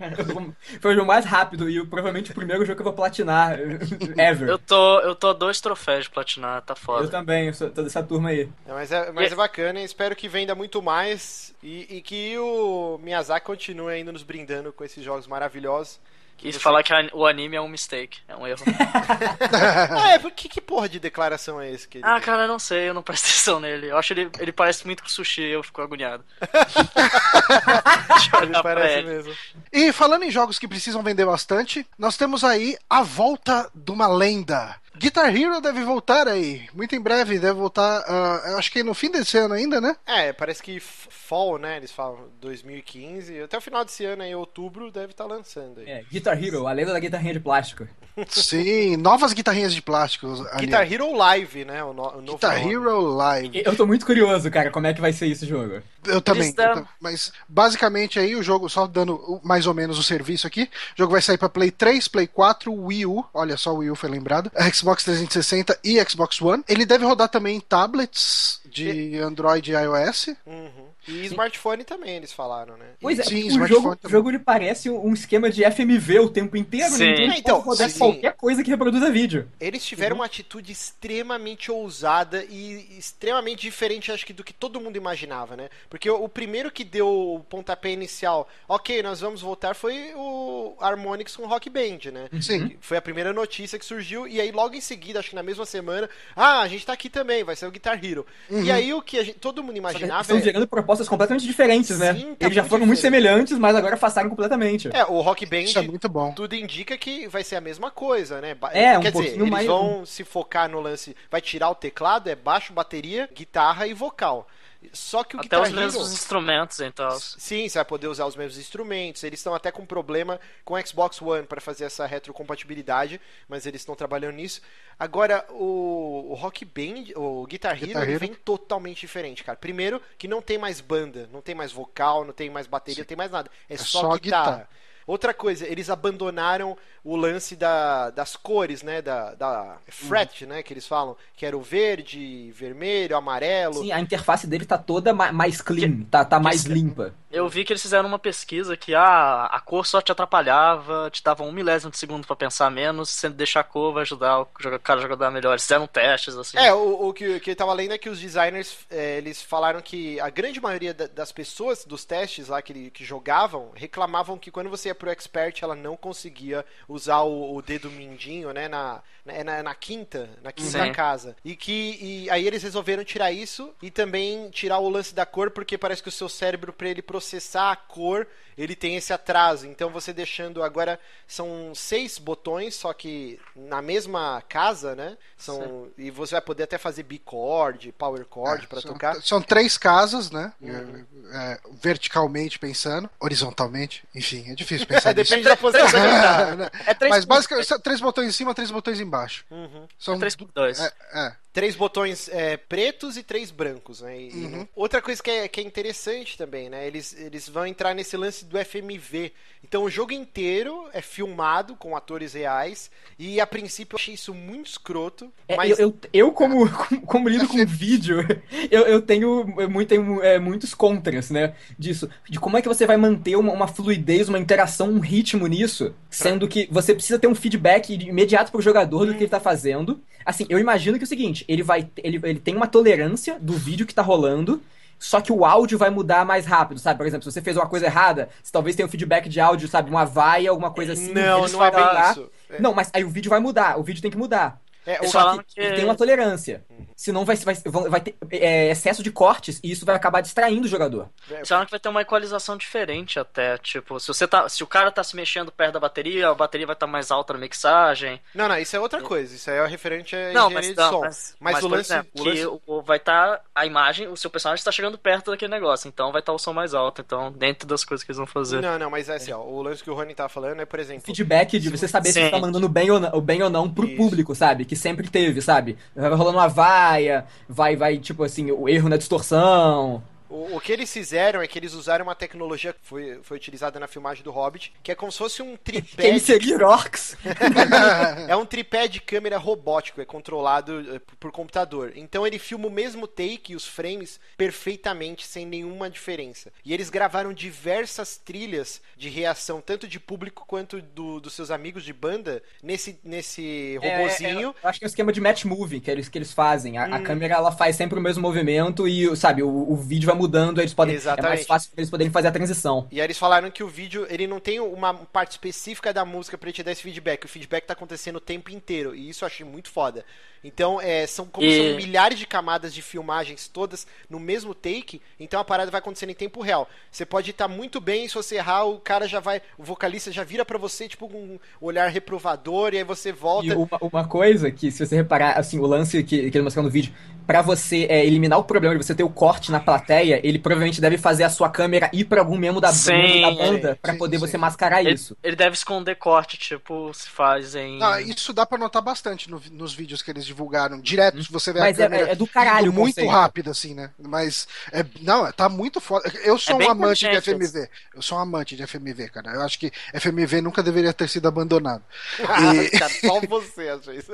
Foi 0.81 0.93
o 0.93 0.95
jogo 0.95 1.07
mais 1.07 1.27
rápido 1.27 1.69
e 1.69 1.77
eu- 1.77 1.87
provavelmente 1.87 2.31
o 2.31 2.35
primeiro 2.35 2.65
jogo 2.65 2.77
que 2.77 2.81
eu 2.81 2.85
vou 2.85 2.95
platinar 2.95 3.59
ever. 4.17 4.49
Eu 4.49 4.59
tô, 4.59 5.01
eu 5.01 5.15
tô 5.15 5.29
a 5.29 5.33
dois 5.35 5.61
troféus 5.61 6.05
de 6.05 6.11
platinar, 6.11 6.63
tá 6.63 6.73
Eu 6.73 6.77
foda. 6.77 7.09
também, 7.09 7.49
eu 7.49 7.53
sou 7.53 7.69
toda 7.69 7.89
essa 7.89 8.03
turma 8.03 8.31
aí. 8.31 8.49
É, 8.67 8.73
mas 8.73 8.91
é, 8.91 9.13
mas 9.13 9.31
E- 9.31 9.35
é 9.35 9.37
bacana 9.37 9.83
espero 9.83 10.17
que 10.17 10.31
venda 10.31 10.55
muito 10.55 10.81
mais 10.81 11.55
e, 11.63 11.97
e 11.99 12.01
que 12.01 12.39
o 12.39 12.99
Miyazaki 13.03 13.45
continue 13.45 13.93
ainda 13.93 14.11
nos 14.11 14.23
brindando 14.23 14.73
com 14.73 14.83
esses 14.83 15.05
jogos 15.05 15.27
maravilhosos. 15.27 16.01
E 16.43 16.53
você- 16.53 16.59
falar 16.59 16.83
que 16.83 16.93
a- 16.93 17.09
o 17.13 17.27
anime 17.27 17.57
é 17.57 17.61
um 17.61 17.69
mistake, 17.69 18.21
é 18.29 18.37
um 18.37 18.47
erro. 18.47 18.63
Ah, 19.91 20.11
é, 20.13 20.19
porque 20.19 20.49
que 20.49 20.61
porra 20.61 20.89
de 20.89 20.99
declaração 21.01 21.61
é 21.61 21.71
esse 21.71 21.89
que 21.89 21.99
ele 21.99 22.05
ah, 22.07 22.21
cara, 22.21 22.43
eu 22.43 22.49
não 22.49 22.59
sei, 22.59 22.89
eu 22.89 22.95
não 22.95 23.03
presto 23.03 23.25
atenção 23.27 23.61
nele. 23.61 23.89
Eu 23.91 23.99
acho 23.99 24.13
ele, 24.13 24.31
ele 24.39 24.53
parece 24.53 24.85
muito 24.87 25.03
com 25.03 25.09
sushi 25.09 25.43
eu 25.43 25.63
fico 25.63 25.81
agoniado. 25.83 26.25
Ele 28.43 28.63
parece 28.63 28.99
ele. 28.99 29.09
mesmo. 29.09 29.35
E 29.73 29.93
falando 29.93 30.23
em 30.25 30.31
jogos 30.31 30.59
que 30.59 30.69
precisam 30.69 31.03
vender 31.03 31.25
bastante, 31.27 31.87
nós 31.99 32.17
temos 32.17 32.45
aí 32.45 32.77
a 32.89 33.03
volta 33.03 33.71
de 33.75 33.91
uma 33.91 34.07
lenda. 34.07 34.77
Guitar 34.99 35.35
Hero 35.35 35.61
deve 35.61 35.83
voltar 35.83 36.29
aí. 36.29 36.69
Muito 36.75 36.95
em 36.95 37.01
breve, 37.01 37.39
deve 37.39 37.55
voltar. 37.55 38.01
Uh, 38.01 38.57
acho 38.59 38.71
que 38.71 38.83
no 38.83 38.95
fim 38.95 39.11
desse 39.11 39.39
ano 39.39 39.55
ainda, 39.55 39.81
né? 39.81 39.97
É, 40.07 40.33
parece 40.33 40.63
que 40.63 40.81
fall, 40.81 41.59
né? 41.59 41.77
Eles 41.77 41.93
falam 41.93 42.29
2015. 42.41 43.43
Até 43.43 43.57
o 43.57 43.61
final 43.61 43.85
desse 43.85 44.05
ano, 44.05 44.23
em 44.23 44.35
outubro, 44.35 44.91
deve 44.91 45.13
estar 45.13 45.25
tá 45.25 45.31
lançando 45.35 45.81
aí. 45.81 45.89
É, 45.89 46.05
Guitar 46.11 46.43
Hero, 46.43 46.67
a 46.67 46.73
lenda 46.73 46.93
da 46.93 47.01
guitarrinha 47.01 47.35
de 47.35 47.41
plástico. 47.41 47.87
Sim, 48.29 48.97
novas 48.97 49.33
guitarrinhas 49.33 49.75
de 49.75 49.83
plástico. 49.83 50.29
Guitar 50.57 50.91
Hero 50.91 51.15
Live, 51.15 51.65
né? 51.65 51.85
O, 51.85 51.93
no, 51.93 52.03
o 52.03 52.21
novo 52.21 52.33
Guitar 52.35 52.59
nome. 52.59 52.73
Hero 52.73 53.01
Live. 53.01 53.63
Eu 53.65 53.77
tô 53.77 53.87
muito 53.87 54.05
curioso, 54.05 54.51
cara, 54.51 54.71
como 54.71 54.87
é 54.87 54.95
que 54.95 55.01
vai 55.01 55.13
ser 55.13 55.29
esse 55.29 55.47
jogo. 55.47 55.83
Eu 56.07 56.21
também. 56.21 56.55
Mas 57.01 57.33
basicamente 57.49 58.19
aí 58.19 58.35
o 58.35 58.43
jogo, 58.43 58.69
só 58.69 58.87
dando 58.87 59.41
mais 59.43 59.67
ou 59.67 59.75
menos 59.75 59.99
o 59.99 60.03
serviço 60.03 60.47
aqui, 60.47 60.63
o 60.63 60.99
jogo 60.99 61.13
vai 61.13 61.23
sair 61.23 61.39
para 61.39 61.49
Play 61.49 61.71
3, 61.71 62.09
Play 62.09 62.27
4, 62.27 62.73
Wii 62.73 63.07
U, 63.07 63.25
olha 63.33 63.57
só 63.57 63.73
o 63.73 63.79
Wii 63.79 63.91
U 63.91 63.95
foi 63.95 64.09
lembrado, 64.09 64.51
Xbox 64.73 65.05
360 65.05 65.79
e 65.85 66.03
Xbox 66.05 66.41
One. 66.41 66.65
Ele 66.69 66.87
deve 66.87 67.05
rodar 67.05 67.29
também 67.29 67.57
em 67.57 67.61
tablets 67.61 68.61
de 68.65 69.19
Android 69.19 69.71
e 69.71 69.75
iOS. 69.75 70.29
Uhum. 70.47 70.89
E 71.09 71.25
smartphone 71.25 71.85
também, 71.85 72.17
eles 72.17 72.33
falaram, 72.33 72.77
né? 72.77 72.85
Pois 73.01 73.19
é, 73.19 73.23
sim, 73.23 73.59
o 73.59 73.67
jogo, 73.67 73.97
o 74.05 74.09
jogo 74.09 74.31
ele 74.31 74.39
parece 74.39 74.91
um 74.91 75.15
esquema 75.15 75.51
de 75.51 75.65
FMV 75.71 76.21
o 76.21 76.29
tempo 76.29 76.55
inteiro, 76.55 76.91
sim. 76.91 77.05
né? 77.05 77.39
Então, 77.39 77.63
pode 77.63 77.69
rodar 77.69 77.91
qualquer 78.13 78.33
coisa 78.35 78.63
que 78.63 78.71
reproduza 78.71 79.11
vídeo. 79.11 79.51
Eles 79.61 79.85
tiveram 79.85 80.17
uhum. 80.17 80.21
uma 80.21 80.27
atitude 80.27 80.73
extremamente 80.73 81.71
ousada 81.71 82.45
e 82.49 82.99
extremamente 82.99 83.61
diferente, 83.61 84.13
acho 84.13 84.27
que, 84.27 84.33
do 84.33 84.45
que 84.45 84.53
todo 84.53 84.81
mundo 84.81 84.97
imaginava, 84.97 85.57
né? 85.57 85.69
Porque 85.89 86.11
o, 86.11 86.25
o 86.25 86.29
primeiro 86.29 86.71
que 86.71 86.85
deu 86.85 87.09
o 87.09 87.41
pontapé 87.41 87.91
inicial, 87.91 88.49
ok, 88.69 89.03
nós 89.03 89.21
vamos 89.21 89.41
voltar, 89.41 89.75
foi 89.75 90.13
o 90.15 90.75
Harmonix 90.81 91.37
com 91.37 91.47
Rock 91.47 91.71
Band, 91.71 92.11
né? 92.13 92.29
Sim. 92.41 92.77
Foi 92.81 92.97
a 92.97 93.03
primeira 93.03 93.33
notícia 93.33 93.79
que 93.79 93.85
surgiu, 93.85 94.27
e 94.27 94.41
aí 94.41 94.51
logo 94.51 94.75
em 94.75 94.81
seguida, 94.81 95.19
acho 95.19 95.31
que 95.31 95.37
na 95.37 95.43
mesma 95.43 95.67
semana, 95.67 96.09
ah, 96.35 96.61
a 96.61 96.69
gente 96.69 96.87
tá 96.87 96.93
aqui 96.93 97.09
também, 97.09 97.45
vai 97.45 97.57
ser 97.57 97.67
o 97.67 97.71
Guitar 97.71 98.03
Hero. 98.03 98.27
Uhum. 98.51 98.63
E 98.63 98.73
aí 98.73 98.93
o 98.93 99.03
que 99.03 99.23
gente, 99.25 99.39
todo 99.39 99.63
mundo 99.63 99.77
imaginava. 99.77 100.23
Estão 100.23 100.39
é... 100.39 100.43
gerando 100.43 100.67
propostas 100.67 101.09
completamente 101.09 101.47
diferentes, 101.47 101.99
né? 101.99 102.15
Sim, 102.15 102.35
tá 102.35 102.47
Eles 102.47 102.57
já 102.57 102.65
foram 102.65 102.87
muito 102.87 103.01
semelhantes, 103.01 103.59
mas 103.59 103.77
agora 103.77 103.95
afassaram 103.95 104.29
completamente. 104.29 104.89
É, 104.93 105.05
o 105.05 105.21
Rock 105.21 105.47
Band. 105.47 105.61
Isso 105.61 105.79
é 105.79 105.83
muito 105.83 106.09
bom. 106.09 106.33
Tudo 106.33 106.55
indica 106.55 106.97
que 106.97 107.27
vai 107.29 107.45
ser 107.45 107.57
a 107.57 107.61
mesma 107.61 107.91
coisa, 107.91 107.98
né? 108.41 108.57
É, 108.73 108.99
Quer 108.99 108.99
um 108.99 109.01
dizer, 109.01 109.35
eles 109.35 109.51
mais... 109.51 109.67
vão 109.67 110.07
se 110.07 110.25
focar 110.25 110.69
no 110.69 110.81
lance. 110.81 111.17
Vai 111.31 111.41
tirar 111.41 111.71
o 111.71 111.75
teclado, 111.75 112.29
é 112.29 112.35
baixo, 112.35 112.73
bateria, 112.73 113.29
guitarra 113.33 113.87
e 113.87 113.95
vocal. 113.95 114.47
Só 114.93 115.25
que 115.25 115.37
o 115.37 115.41
até 115.41 115.61
os 115.61 115.73
mesmos 115.73 116.13
instrumentos, 116.13 116.79
então. 116.81 117.11
Sim, 117.19 117.69
você 117.69 117.79
vai 117.79 117.85
poder 117.85 118.07
usar 118.07 118.27
os 118.27 118.37
mesmos 118.37 118.59
instrumentos. 118.59 119.25
Eles 119.25 119.41
estão 119.41 119.53
até 119.53 119.73
com 119.73 119.85
problema 119.85 120.39
com 120.65 120.75
o 120.75 120.87
Xbox 120.87 121.21
One 121.21 121.47
para 121.47 121.61
fazer 121.61 121.85
essa 121.85 122.07
retrocompatibilidade, 122.07 123.21
mas 123.49 123.67
eles 123.67 123.81
estão 123.81 123.97
trabalhando 123.97 124.37
nisso. 124.37 124.61
Agora, 124.97 125.45
o, 125.51 126.29
o 126.31 126.35
Rock 126.35 126.65
Band, 126.65 127.13
o 127.17 127.45
Guitar 127.47 127.77
Hero, 127.77 127.87
Guitar 127.87 128.09
Hero. 128.09 128.21
vem 128.21 128.35
totalmente 128.35 129.01
diferente, 129.01 129.43
cara. 129.43 129.59
Primeiro, 129.59 130.01
que 130.17 130.29
não 130.29 130.41
tem 130.41 130.59
mais 130.59 130.81
banda, 130.81 131.29
não 131.33 131.43
tem 131.43 131.57
mais 131.57 131.73
vocal, 131.73 132.25
não 132.25 132.33
tem 132.33 132.49
mais 132.49 132.69
bateria, 132.69 132.97
Sim. 132.97 133.01
não 133.01 133.09
tem 133.09 133.17
mais 133.17 133.33
nada. 133.33 133.51
É, 133.69 133.75
é 133.75 133.77
só, 133.77 134.01
só, 134.01 134.17
guitarra. 134.17 134.51
guitarra. 134.51 134.69
Outra 135.09 135.33
coisa, 135.33 135.67
eles 135.67 135.89
abandonaram 135.89 136.77
o 137.03 137.17
lance 137.17 137.57
da, 137.57 138.11
das 138.11 138.37
cores, 138.37 138.83
né? 138.83 139.01
Da, 139.01 139.35
da 139.35 139.79
fret, 139.89 140.45
uhum. 140.45 140.51
né? 140.51 140.63
Que 140.63 140.75
eles 140.75 140.87
falam, 140.87 141.17
que 141.35 141.47
era 141.47 141.57
o 141.57 141.63
verde, 141.63 142.53
vermelho, 142.53 143.17
amarelo. 143.17 143.81
Sim, 143.81 143.91
a 143.91 144.01
interface 144.01 144.47
dele 144.47 144.67
tá 144.67 144.77
toda 144.77 145.15
mais 145.15 145.63
clean, 145.63 146.01
que, 146.01 146.05
tá, 146.05 146.27
tá 146.27 146.39
mais 146.39 146.65
que, 146.65 146.75
limpa. 146.75 147.15
Eu 147.31 147.49
vi 147.49 147.65
que 147.65 147.73
eles 147.73 147.81
fizeram 147.81 148.07
uma 148.07 148.19
pesquisa 148.19 148.77
que 148.77 148.95
ah, 148.95 149.47
a 149.47 149.61
cor 149.61 149.87
só 149.87 150.03
te 150.03 150.13
atrapalhava, 150.13 151.11
te 151.11 151.23
dava 151.23 151.43
um 151.43 151.53
milésimo 151.53 151.91
de 151.91 151.97
segundo 151.97 152.27
para 152.27 152.37
pensar 152.37 152.71
menos, 152.71 153.09
se 153.09 153.31
deixar 153.31 153.61
a 153.61 153.65
cor 153.65 153.95
vai 153.95 154.03
ajudar 154.03 154.41
o 154.41 154.47
cara 154.83 155.01
a 155.01 155.09
jogar 155.09 155.31
melhor. 155.31 155.53
Eles 155.53 155.63
fizeram 155.63 155.87
testes, 155.87 156.37
assim. 156.37 156.59
É, 156.59 156.73
o, 156.75 157.09
o 157.09 157.15
que, 157.15 157.41
que 157.41 157.53
eu 157.53 157.57
tava 157.57 157.73
lendo 157.73 157.95
é 157.95 157.99
que 157.99 158.11
os 158.11 158.21
designers, 158.21 158.79
é, 158.91 159.17
eles 159.17 159.41
falaram 159.41 159.81
que 159.81 160.21
a 160.21 160.29
grande 160.29 160.61
maioria 160.61 160.93
das 160.93 161.33
pessoas 161.33 161.87
dos 161.87 162.05
testes 162.05 162.49
lá 162.49 162.61
que, 162.61 162.91
que 162.91 163.05
jogavam, 163.05 163.71
reclamavam 163.75 164.37
que 164.37 164.51
quando 164.51 164.69
você 164.69 164.91
ia 164.91 164.98
pro 164.99 165.11
expert, 165.11 165.63
ela 165.63 165.75
não 165.75 165.97
conseguia 165.97 166.65
usar 166.89 167.23
o, 167.23 167.55
o 167.57 167.63
dedo 167.63 167.91
mindinho, 167.91 168.53
né, 168.53 168.69
na, 168.69 169.03
na, 169.25 169.63
na 169.63 169.75
quinta, 169.75 170.29
na 170.43 170.53
quinta 170.53 170.85
Sim. 170.85 170.93
casa. 170.93 171.37
E 171.45 171.55
que 171.57 171.99
e 172.01 172.31
aí 172.31 172.47
eles 172.47 172.63
resolveram 172.63 173.05
tirar 173.05 173.33
isso 173.33 173.73
e 173.81 173.91
também 173.91 174.51
tirar 174.51 174.79
o 174.79 174.89
lance 174.89 175.15
da 175.15 175.25
cor, 175.25 175.51
porque 175.51 175.79
parece 175.79 176.03
que 176.03 176.09
o 176.09 176.13
seu 176.13 176.29
cérebro, 176.29 176.73
para 176.73 176.89
ele 176.89 177.03
processar 177.03 177.73
a 177.73 177.77
cor, 177.77 178.27
ele 178.59 178.75
tem 178.75 178.97
esse 178.97 179.13
atraso. 179.13 179.67
Então 179.67 179.89
você 179.91 180.13
deixando 180.13 180.63
agora 180.63 180.99
são 181.27 181.73
seis 181.75 182.19
botões, 182.19 182.75
só 182.75 182.93
que 182.93 183.39
na 183.55 183.81
mesma 183.81 184.43
casa, 184.49 184.95
né? 184.95 185.17
São 185.37 185.89
e 185.97 186.11
você 186.11 186.35
vai 186.35 186.43
poder 186.43 186.65
até 186.65 186.77
fazer 186.77 187.05
B-chord, 187.05 187.93
power 187.93 188.27
chord 188.29 188.65
é, 188.65 188.67
para 188.67 188.83
tocar. 188.83 189.23
São 189.23 189.41
três 189.41 189.79
casas, 189.79 190.31
né? 190.31 190.53
Uhum. 190.61 191.07
É, 191.33 191.61
verticalmente 191.81 192.59
pensando, 192.59 193.09
horizontalmente, 193.21 194.03
enfim, 194.15 194.51
é 194.51 194.55
difícil 194.55 194.87
pensar. 194.87 195.13
Depende 195.15 195.45
da 195.45 195.57
posição. 195.57 195.87
é 196.87 196.95
três 196.95 197.11
Mas 197.11 197.25
basicamente 197.25 197.79
três 197.81 198.01
botões 198.01 198.29
em 198.29 198.33
cima, 198.33 198.55
três 198.55 198.71
botões 198.71 198.99
embaixo. 199.01 199.45
Uhum. 199.51 199.87
São 199.99 200.15
é 200.15 200.19
três 200.19 200.35
por 200.35 200.49
dois. 200.53 200.81
É, 200.81 200.93
é 201.13 201.37
três 201.59 201.75
botões 201.75 202.29
é, 202.29 202.57
pretos 202.57 203.17
e 203.17 203.23
três 203.25 203.51
brancos, 203.51 204.01
né? 204.01 204.17
E, 204.17 204.31
uhum. 204.33 204.69
Outra 204.77 205.03
coisa 205.03 205.21
que 205.21 205.29
é, 205.29 205.49
que 205.49 205.61
é 205.61 205.65
interessante 205.65 206.39
também, 206.39 206.71
né? 206.71 206.87
Eles, 206.87 207.13
eles 207.19 207.49
vão 207.49 207.67
entrar 207.67 207.95
nesse 207.95 208.17
lance 208.17 208.45
do 208.49 208.59
FMV. 208.59 209.33
Então 209.63 209.85
o 209.85 209.91
jogo 209.91 210.13
inteiro 210.13 210.89
é 210.93 211.03
filmado 211.03 211.75
com 211.77 211.97
atores 211.97 212.33
reais 212.33 212.91
e 213.19 213.41
a 213.41 213.47
princípio 213.47 213.95
eu 213.95 213.99
achei 213.99 214.15
isso 214.15 214.33
muito 214.33 214.69
escroto. 214.69 215.31
É, 215.47 215.57
mas... 215.57 215.79
eu, 215.79 215.89
eu, 215.89 215.99
eu, 216.13 216.33
como, 216.33 216.69
como 217.07 217.29
lido 217.29 217.47
com 217.47 217.59
vídeo, 217.67 218.25
eu, 218.71 218.83
eu 218.83 219.03
tenho, 219.03 219.45
muito, 219.69 219.89
tenho 219.89 220.23
é, 220.23 220.39
muitos 220.39 220.75
contras, 220.75 221.31
né? 221.31 221.55
Disso. 221.79 222.09
De 222.29 222.41
como 222.41 222.57
é 222.57 222.63
que 222.63 222.69
você 222.69 222.87
vai 222.87 222.97
manter 222.97 223.37
uma, 223.37 223.53
uma 223.53 223.69
fluidez, 223.69 224.29
uma 224.29 224.39
interação, 224.39 224.91
um 224.91 225.01
ritmo 225.01 225.47
nisso, 225.47 225.95
sendo 226.09 226.49
que 226.49 226.69
você 226.71 226.95
precisa 226.95 227.19
ter 227.19 227.27
um 227.27 227.35
feedback 227.35 227.93
imediato 227.93 228.51
pro 228.51 228.63
jogador 228.63 229.07
do 229.07 229.15
que 229.15 229.25
ele 229.25 229.31
tá 229.31 229.41
fazendo. 229.41 230.01
Assim, 230.25 230.47
eu 230.49 230.59
imagino 230.59 230.99
que 230.99 231.05
é 231.05 231.07
o 231.07 231.09
seguinte, 231.09 231.45
ele 231.49 231.63
vai. 231.63 231.89
Ele, 231.97 232.21
ele 232.23 232.39
tem 232.39 232.55
uma 232.55 232.67
tolerância 232.67 233.39
do 233.41 233.53
vídeo 233.53 233.87
que 233.87 233.95
tá 233.95 234.03
rolando. 234.03 234.63
Só 234.99 235.21
que 235.21 235.33
o 235.33 235.45
áudio 235.45 235.79
vai 235.79 235.91
mudar 235.91 236.25
mais 236.25 236.45
rápido, 236.45 236.81
sabe? 236.81 236.99
Por 236.99 237.07
exemplo, 237.07 237.25
se 237.25 237.33
você 237.33 237.41
fez 237.41 237.57
uma 237.57 237.67
coisa 237.67 237.87
errada, 237.87 238.29
você 238.43 238.51
talvez 238.51 238.75
tenha 238.75 238.87
um 238.87 238.91
feedback 238.91 239.29
de 239.29 239.41
áudio, 239.41 239.69
sabe? 239.69 239.91
Uma 239.91 240.05
vaia, 240.05 240.51
alguma 240.51 240.71
coisa 240.71 240.93
assim. 240.93 241.13
Não, 241.13 241.47
não 241.47 241.65
é 241.65 241.71
bem 241.71 242.11
isso. 242.11 242.31
É. 242.51 242.61
Não, 242.61 242.75
mas 242.75 242.91
aí 242.93 243.05
o 243.05 243.11
vídeo 243.11 243.31
vai 243.31 243.41
mudar, 243.41 243.79
o 243.79 243.83
vídeo 243.83 244.03
tem 244.03 244.11
que 244.11 244.17
mudar. 244.17 244.61
É, 244.85 245.07
Só 245.07 245.37
que, 245.39 245.45
que, 245.55 245.73
tem 245.73 245.85
uma 245.85 245.95
tolerância. 245.95 246.65
Senão 246.99 247.25
vai, 247.25 247.37
vai, 247.37 247.55
vai 247.89 248.01
ter 248.01 248.17
é, 248.29 248.73
excesso 248.73 249.05
de 249.05 249.13
cortes 249.13 249.61
e 249.63 249.71
isso 249.71 249.87
vai 249.87 249.95
acabar 249.95 250.21
distraindo 250.21 250.65
o 250.65 250.69
jogador. 250.69 251.09
Eles 251.31 251.49
falaram 251.49 251.65
que 251.65 251.71
vai 251.71 251.79
ter 251.79 251.89
uma 251.89 252.03
equalização 252.03 252.57
diferente 252.57 253.21
até. 253.21 253.57
Tipo, 253.57 254.01
se 254.01 254.09
você 254.09 254.27
tá. 254.27 254.49
Se 254.49 254.65
o 254.65 254.67
cara 254.67 254.91
tá 254.91 255.05
se 255.05 255.15
mexendo 255.15 255.53
perto 255.53 255.75
da 255.75 255.79
bateria, 255.79 256.29
a 256.29 256.35
bateria 256.35 256.67
vai 256.67 256.75
estar 256.75 256.87
tá 256.87 256.93
mais 256.93 257.13
alta 257.13 257.35
na 257.35 257.39
mixagem. 257.39 258.21
Não, 258.35 258.49
não, 258.49 258.59
isso 258.59 258.75
é 258.75 258.81
outra 258.81 259.01
coisa. 259.01 259.33
Isso 259.33 259.49
aí 259.49 259.59
é 259.59 259.67
referente 259.69 260.17
a 260.17 260.33
não, 260.33 260.51
mas, 260.51 260.67
de 260.67 260.75
não, 260.75 260.91
som. 260.91 261.01
Mas, 261.03 261.37
mas, 261.39 261.55
mas 261.55 261.63
o 261.63 261.69
lance. 261.69 261.93
Exemplo, 261.93 262.11
o 262.15 262.25
lance... 262.25 262.41
Que 262.43 262.83
vai 262.85 262.97
estar. 262.97 263.37
Tá, 263.37 263.43
a 263.55 263.65
imagem, 263.65 264.09
o 264.09 264.17
seu 264.17 264.29
personagem 264.29 264.59
está 264.59 264.73
chegando 264.73 264.99
perto 264.99 265.31
daquele 265.31 265.53
negócio. 265.53 265.87
Então 265.87 266.11
vai 266.11 266.21
estar 266.21 266.33
tá 266.33 266.37
o 266.37 266.39
som 266.41 266.53
mais 266.53 266.75
alto. 266.75 267.01
Então, 267.01 267.31
dentro 267.31 267.69
das 267.69 267.85
coisas 267.85 268.03
que 268.03 268.11
eles 268.11 268.19
vão 268.19 268.27
fazer. 268.27 268.61
Não, 268.61 268.77
não, 268.77 268.91
mas 268.91 269.09
é 269.09 269.15
assim, 269.15 269.31
ó. 269.31 269.41
O 269.41 269.63
lance 269.63 269.85
que 269.85 269.91
o 269.91 269.95
Rony 269.95 270.17
tá 270.17 270.29
falando 270.29 270.63
é, 270.63 270.67
por 270.67 270.81
exemplo. 270.81 271.05
Feedback 271.07 271.61
de 271.61 271.71
você 271.71 271.87
saber 271.87 272.11
Sim. 272.11 272.25
se 272.25 272.31
tá 272.33 272.41
mandando 272.41 272.69
bem 272.69 272.91
ou 272.91 272.99
não, 272.99 273.21
bem 273.21 273.41
ou 273.41 273.49
não 273.49 273.71
pro 273.71 273.87
isso. 273.87 273.97
público, 273.97 274.35
sabe? 274.35 274.65
Que 274.65 274.75
sempre 274.75 275.09
teve, 275.09 275.41
sabe? 275.41 275.79
Vai 275.95 276.11
rolando 276.11 276.39
uma 276.39 276.49
vaia, 276.89 277.27
vai, 277.49 277.77
vai, 277.77 277.99
tipo 277.99 278.23
assim, 278.25 278.51
o 278.51 278.69
erro 278.69 278.89
na 278.89 278.97
distorção. 278.97 280.03
O, 280.29 280.57
o, 280.57 280.61
que 280.61 280.73
eles 280.73 280.93
fizeram 280.93 281.41
é 281.41 281.47
que 281.47 281.59
eles 281.59 281.73
usaram 281.73 282.05
uma 282.05 282.15
tecnologia 282.15 282.73
que 282.73 282.81
foi, 282.83 283.19
foi 283.23 283.37
utilizada 283.37 283.81
na 283.81 283.89
filmagem 283.89 284.23
do 284.23 284.31
Hobbit, 284.31 284.73
que 284.83 284.93
é 284.93 284.95
como 284.95 285.11
se 285.11 285.19
fosse 285.19 285.43
um 285.43 285.57
tripé. 285.57 286.03
Quem 286.03 286.19
seria 286.19 286.67
orcs? 286.67 287.17
é 288.29 288.37
um 288.37 288.45
tripé 288.45 288.87
de 288.89 289.01
câmera 289.01 289.39
robótico, 289.39 290.01
é 290.01 290.05
controlado 290.05 290.97
eh, 290.97 291.01
por 291.19 291.33
computador. 291.33 291.93
Então 291.97 292.27
ele 292.27 292.39
filma 292.39 292.67
o 292.67 292.71
mesmo 292.71 293.07
take 293.07 293.53
e 293.53 293.57
os 293.57 293.67
frames 293.67 294.21
perfeitamente, 294.37 295.27
sem 295.27 295.47
nenhuma 295.47 295.89
diferença. 295.89 296.53
E 296.65 296.75
eles 296.75 296.91
gravaram 296.91 297.33
diversas 297.33 298.17
trilhas 298.17 298.83
de 298.97 299.09
reação, 299.09 299.61
tanto 299.61 299.89
de 299.89 299.99
público 299.99 300.45
quanto 300.47 300.83
do, 300.83 301.21
dos 301.21 301.33
seus 301.33 301.51
amigos 301.51 301.85
de 301.85 301.93
banda, 301.93 302.43
nesse, 302.63 302.99
nesse 303.03 303.79
robozinho. 303.79 304.55
É, 304.63 304.67
é, 304.67 304.69
acho 304.69 304.79
que 304.79 304.85
é 304.85 304.87
o 304.87 304.89
esquema 304.89 305.13
de 305.13 305.21
match 305.21 305.45
movie 305.45 305.81
que 305.81 305.91
eles, 305.91 306.09
que 306.09 306.19
eles 306.19 306.33
fazem. 306.33 306.77
A, 306.77 306.87
hum. 306.87 306.95
a 306.95 307.01
câmera 307.01 307.35
ela 307.35 307.53
faz 307.53 307.77
sempre 307.77 307.99
o 307.99 308.03
mesmo 308.03 308.21
movimento 308.21 308.87
e, 308.87 309.17
sabe, 309.17 309.43
o, 309.43 309.49
o 309.49 309.77
vídeo 309.77 310.07
vai 310.07 310.18
mudando, 310.19 310.61
eles 310.61 310.75
podem. 310.75 310.95
Exatamente. 310.95 311.27
É 311.27 311.29
mais 311.37 311.47
fácil 311.47 311.71
para 311.71 311.81
eles 311.81 311.91
poderem 311.91 312.13
fazer 312.13 312.29
a 312.29 312.33
transição. 312.33 312.87
E 312.91 313.01
aí 313.01 313.07
eles 313.07 313.19
falaram 313.19 313.51
que 313.51 313.63
o 313.63 313.69
vídeo, 313.69 314.07
ele 314.11 314.27
não 314.27 314.41
tem 314.41 314.61
uma 314.61 314.93
parte 314.93 315.33
específica 315.33 315.93
da 315.93 316.05
música 316.05 316.37
para 316.37 316.53
te 316.53 316.63
dar 316.63 316.73
esse 316.73 316.83
feedback. 316.83 317.25
O 317.25 317.29
feedback 317.29 317.65
tá 317.65 317.73
acontecendo 317.73 318.17
o 318.17 318.21
tempo 318.21 318.51
inteiro. 318.51 318.95
E 318.95 319.09
isso 319.09 319.25
eu 319.25 319.27
achei 319.27 319.47
muito 319.47 319.71
foda. 319.71 320.05
Então, 320.43 320.81
é, 320.81 321.07
são 321.07 321.27
como 321.27 321.47
E- 321.47 321.57
são 321.71 321.77
milhares 321.77 322.19
de 322.19 322.27
camadas 322.27 322.73
de 322.73 322.81
filmagens 322.83 323.49
todas 323.49 323.87
no 324.09 324.21
mesmo 324.21 324.55
take, 324.55 325.01
então 325.19 325.41
a 325.41 325.45
parada 325.45 325.71
vai 325.71 325.79
acontecendo 325.81 326.11
em 326.11 326.15
tempo 326.15 326.41
real. 326.41 326.69
Você 326.91 327.05
pode 327.05 327.31
estar 327.31 327.49
muito 327.49 327.81
bem, 327.81 328.09
se 328.09 328.15
você 328.15 328.37
errar, 328.37 328.65
o 328.65 328.79
cara 328.79 329.07
já 329.09 329.21
vai, 329.21 329.43
o 329.57 329.65
vocalista 329.65 330.11
já 330.13 330.25
vira 330.25 330.45
pra 330.45 330.59
você, 330.59 330.89
tipo, 330.89 331.09
com 331.09 331.19
um 331.19 331.39
olhar 331.61 331.89
reprovador, 331.89 332.73
e 332.75 332.79
aí 332.79 332.85
você 332.85 333.13
volta. 333.13 333.47
E 333.49 333.53
uma, 333.53 333.79
uma 333.81 334.09
coisa 334.09 334.51
que, 334.51 334.71
se 334.71 334.85
você 334.87 334.97
reparar, 334.97 335.39
assim, 335.39 335.59
o 335.59 335.67
lance 335.67 336.03
que, 336.05 336.31
que 336.31 336.37
ele 336.39 336.43
mostrou 336.43 336.65
no 336.65 336.71
vídeo, 336.71 336.93
pra 337.27 337.43
você 337.43 337.87
é, 337.91 338.07
eliminar 338.07 338.39
o 338.39 338.45
problema 338.45 338.77
de 338.77 338.83
você 338.85 338.95
ter 338.95 339.03
o 339.03 339.11
corte 339.11 339.51
na 339.53 339.61
plateia, 339.61 340.21
ele 340.27 340.39
provavelmente 340.39 340.81
deve 340.81 340.97
fazer 340.97 341.25
a 341.25 341.31
sua 341.31 341.51
câmera 341.51 341.91
ir 341.93 342.05
pra 342.07 342.21
algum 342.21 342.39
membro 342.39 342.61
da, 342.61 342.73
Sim, 342.73 343.21
da 343.21 343.31
banda 343.31 343.79
sim, 343.85 343.99
poder 343.99 344.19
sim. 344.19 344.27
você 344.27 344.39
mascarar 344.39 344.81
Ele, 344.81 344.95
isso. 344.95 345.17
ele 345.23 345.37
deve 345.37 345.55
esconder 345.55 345.97
corte, 345.97 346.39
tipo, 346.39 346.93
se 346.95 347.09
faz 347.09 347.55
em. 347.55 347.83
Ah, 347.83 348.01
isso 348.01 348.33
dá 348.33 348.47
pra 348.47 348.57
notar 348.59 348.81
bastante 348.83 349.31
no- 349.31 349.43
nos 349.53 349.75
vídeos 349.75 350.01
que 350.03 350.11
eles 350.11 350.28
divulgaram. 350.29 350.81
Direto, 350.81 351.19
você 351.31 351.53
vê 351.53 351.59
Mas 351.61 351.79
a 351.81 351.85
é, 351.85 351.89
câmera 351.89 352.13
é 352.13 352.15
do 352.15 352.27
caralho 352.27 352.73
muito 352.73 352.95
conceito. 352.95 353.11
rápido, 353.11 353.51
assim, 353.51 353.75
né? 353.75 353.91
Mas, 353.99 354.47
é, 354.73 354.85
não, 355.01 355.31
tá 355.33 355.49
muito 355.49 355.81
foda. 355.81 356.09
Eu 356.23 356.39
sou 356.39 356.61
É 356.63 356.67
um 356.67 356.71
amante 356.71 357.09
de. 357.09 357.21
FMV. 357.21 357.69
Eu 357.95 358.03
sou 358.03 358.17
um 358.19 358.21
amante 358.21 358.55
de 358.55 358.65
FMV, 358.67 359.09
cara. 359.09 359.33
Eu 359.33 359.43
acho 359.43 359.59
que 359.59 359.73
FMV 359.95 360.41
nunca 360.41 360.63
deveria 360.63 360.93
ter 360.93 361.09
sido 361.09 361.27
abandonado. 361.27 361.83
E- 362.69 362.79
cara, 362.79 362.93
só 363.01 363.21
você 363.21 363.69
acha 363.69 363.93
isso. 363.99 364.13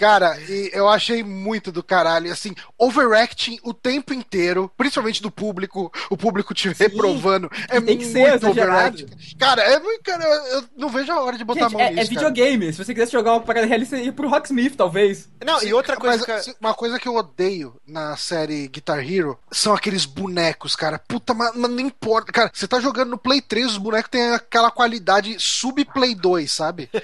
Cara, 0.00 0.38
e 0.48 0.70
eu 0.72 0.88
achei 0.88 1.22
muito 1.22 1.70
do 1.70 1.82
caralho, 1.82 2.32
assim, 2.32 2.54
overacting 2.78 3.58
o 3.62 3.74
tempo 3.74 4.14
inteiro, 4.14 4.70
principalmente 4.76 5.20
do 5.20 5.30
público, 5.30 5.92
o 6.08 6.16
público 6.16 6.54
te 6.54 6.68
reprovando. 6.68 7.50
É 7.68 7.80
tem 7.80 7.98
que 7.98 8.06
muito 8.06 8.12
ser 8.12 8.46
overacting. 8.46 9.06
Cara, 9.38 9.62
é 9.62 9.78
muito, 9.78 10.02
cara, 10.02 10.24
eu 10.24 10.64
não 10.76 10.88
vejo 10.88 11.12
a 11.12 11.20
hora 11.20 11.36
de 11.36 11.44
botar 11.44 11.66
a 11.66 11.68
Gente, 11.68 11.72
mão 11.78 11.82
é, 11.82 11.90
nisso. 11.90 12.00
é 12.12 12.14
cara. 12.14 12.28
videogame. 12.30 12.72
Se 12.72 12.84
você 12.84 12.94
quisesse 12.94 13.12
jogar 13.12 13.32
uma 13.32 13.40
parada 13.40 13.66
realista, 13.66 13.96
você 13.96 14.04
ia 14.04 14.12
pro 14.12 14.28
Rocksmith, 14.28 14.76
talvez. 14.76 15.28
Não, 15.48 15.62
e 15.62 15.72
outra 15.72 15.96
coisa 15.96 16.16
Mas, 16.18 16.24
que. 16.24 16.30
assim, 16.32 16.54
uma 16.60 16.74
coisa 16.74 16.98
que 16.98 17.08
eu 17.08 17.14
odeio 17.16 17.74
na 17.86 18.16
série 18.16 18.68
Guitar 18.68 18.98
Hero 19.00 19.38
são 19.50 19.74
aqueles 19.74 20.04
bonecos, 20.04 20.76
cara. 20.76 20.98
Puta, 20.98 21.32
mas, 21.34 21.52
mas 21.56 21.70
não 21.70 21.80
importa. 21.80 22.30
Cara, 22.32 22.50
você 22.52 22.66
tá 22.68 22.78
jogando 22.80 23.10
no 23.10 23.18
Play 23.18 23.40
3, 23.40 23.66
os 23.66 23.78
bonecos 23.78 24.10
têm 24.10 24.32
aquela 24.32 24.70
qualidade 24.70 25.36
sub-Play 25.38 26.14
2, 26.14 26.50
sabe? 26.50 26.88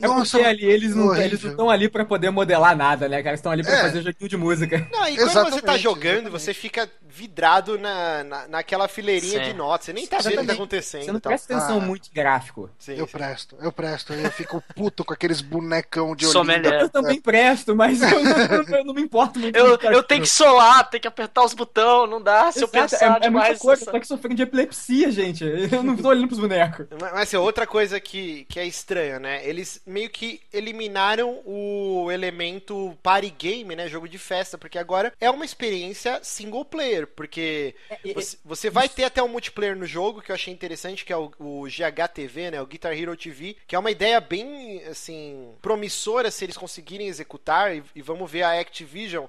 É 0.00 0.08
porque 0.08 0.40
ali 0.42 0.64
eles 0.64 0.94
não 0.94 1.14
estão 1.14 1.70
ali 1.70 1.88
pra 1.88 2.04
poder 2.04 2.30
modelar 2.30 2.76
nada, 2.76 3.08
né, 3.08 3.22
cara? 3.22 3.34
Estão 3.34 3.52
ali 3.52 3.62
pra 3.62 3.72
É. 3.76 3.80
fazer 3.82 4.02
joguinho 4.02 4.28
de 4.28 4.36
música. 4.36 4.86
Não, 4.92 5.08
e 5.08 5.16
quando 5.16 5.28
você 5.28 5.34
tá 5.34 5.40
Exatamente, 5.48 5.82
jogando, 5.82 6.04
exatamente. 6.04 6.30
você 6.30 6.54
fica 6.54 6.90
vidrado 7.08 7.78
na, 7.78 8.24
na, 8.24 8.48
naquela 8.48 8.88
fileirinha 8.88 9.38
Sim. 9.44 9.50
de 9.50 9.52
notas. 9.54 9.86
Você 9.86 9.92
nem 9.92 10.06
tá 10.06 10.18
vendo 10.18 10.26
o 10.26 10.30
que 10.30 10.34
tá 10.36 10.42
Exatamente. 10.42 10.56
acontecendo. 10.60 11.04
Você 11.04 11.10
não 11.12 11.18
e 11.18 11.20
tal. 11.20 11.30
presta 11.30 11.54
atenção 11.54 11.76
Ah. 11.78 11.80
muito 11.80 12.08
em 12.08 12.14
gráfico. 12.14 12.70
Sim, 12.78 12.94
Eu 12.98 13.06
sim. 13.06 13.12
presto, 13.12 13.56
eu 13.60 13.72
presto. 13.72 14.12
Eu 14.12 14.30
fico 14.30 14.62
puto 14.74 15.04
com 15.04 15.12
aqueles 15.12 15.40
bonecão 15.40 16.14
de. 16.16 16.26
Olinda. 16.26 16.68
Eu 16.80 16.88
também 16.88 17.20
presto, 17.24 17.74
mas 17.74 18.02
eu 18.02 18.22
não, 18.24 18.44
eu- 18.50 18.64
eu 18.78 18.84
não 18.84 18.94
me 18.94 19.02
importo 19.02 19.40
muito. 19.40 19.56
Eu, 19.56 19.78
com 19.78 19.90
eu 19.90 20.02
tenho 20.02 20.22
que 20.22 20.28
solar, 20.28 20.88
tenho 20.90 21.00
que 21.00 21.08
apertar 21.08 21.42
os 21.44 21.54
botões, 21.54 22.10
não 22.10 22.22
dá. 22.22 22.52
Se 22.52 22.62
eu 22.62 22.68
Exato, 22.68 22.68
pensar 22.68 23.20
é, 23.22 23.26
é 23.26 23.30
muita 23.30 23.54
demais. 23.54 23.58
coisa, 23.58 23.80
nessa- 23.80 23.90
eu 23.90 23.90
tô 23.92 23.96
aqui 23.96 24.06
sofrendo 24.06 24.34
de 24.36 24.42
epilepsia, 24.42 25.10
gente. 25.10 25.44
Eu 25.72 25.82
não 25.82 25.96
tô 25.96 26.08
olhando 26.08 26.28
pros 26.28 26.38
bonecos. 26.40 26.86
Mas, 27.00 27.12
mas, 27.12 27.22
assim, 27.22 27.36
outra 27.36 27.66
coisa 27.66 27.98
que, 28.00 28.44
que 28.44 28.60
é 28.60 28.66
estranha, 28.66 29.18
né? 29.18 29.46
Eles 29.48 29.80
meio 29.86 30.10
que 30.10 30.40
eliminaram 30.52 31.40
o 31.44 32.10
elemento 32.12 32.96
party 33.02 33.30
game, 33.30 33.74
né? 33.76 33.88
Jogo 33.88 34.08
de 34.08 34.18
festa, 34.18 34.58
porque 34.58 34.78
agora 34.78 35.12
é 35.20 35.30
uma 35.30 35.44
experiência 35.44 36.20
single 36.22 36.64
player, 36.64 37.06
porque 37.06 37.74
e- 38.04 38.12
você, 38.14 38.36
você 38.44 38.70
vai 38.70 38.88
ter 38.88 39.04
até 39.04 39.22
um 39.22 39.28
multiplayer 39.28 39.76
no 39.76 39.86
jogo, 39.86 40.20
que 40.22 40.30
eu 40.30 40.34
achei 40.34 40.52
interessante, 40.52 41.04
que 41.04 41.12
é 41.12 41.16
o, 41.16 41.30
o 41.38 41.68
GHTV, 41.68 42.50
né? 42.52 42.60
O 42.62 42.66
Guitar 42.66 42.92
Hero 42.92 43.16
TV, 43.16 43.56
que 43.66 43.74
é 43.74 43.78
uma 43.78 43.90
ideia 43.90 44.20
bem, 44.20 44.82
assim, 44.84 45.54
promissora 45.62 46.30
se 46.30 46.44
eles 46.44 46.56
conseguirem 46.56 47.08
executar, 47.14 47.74
e, 47.74 47.82
e 47.94 48.02
vamos 48.02 48.30
ver 48.30 48.42
a 48.42 48.60
Activision 48.60 49.26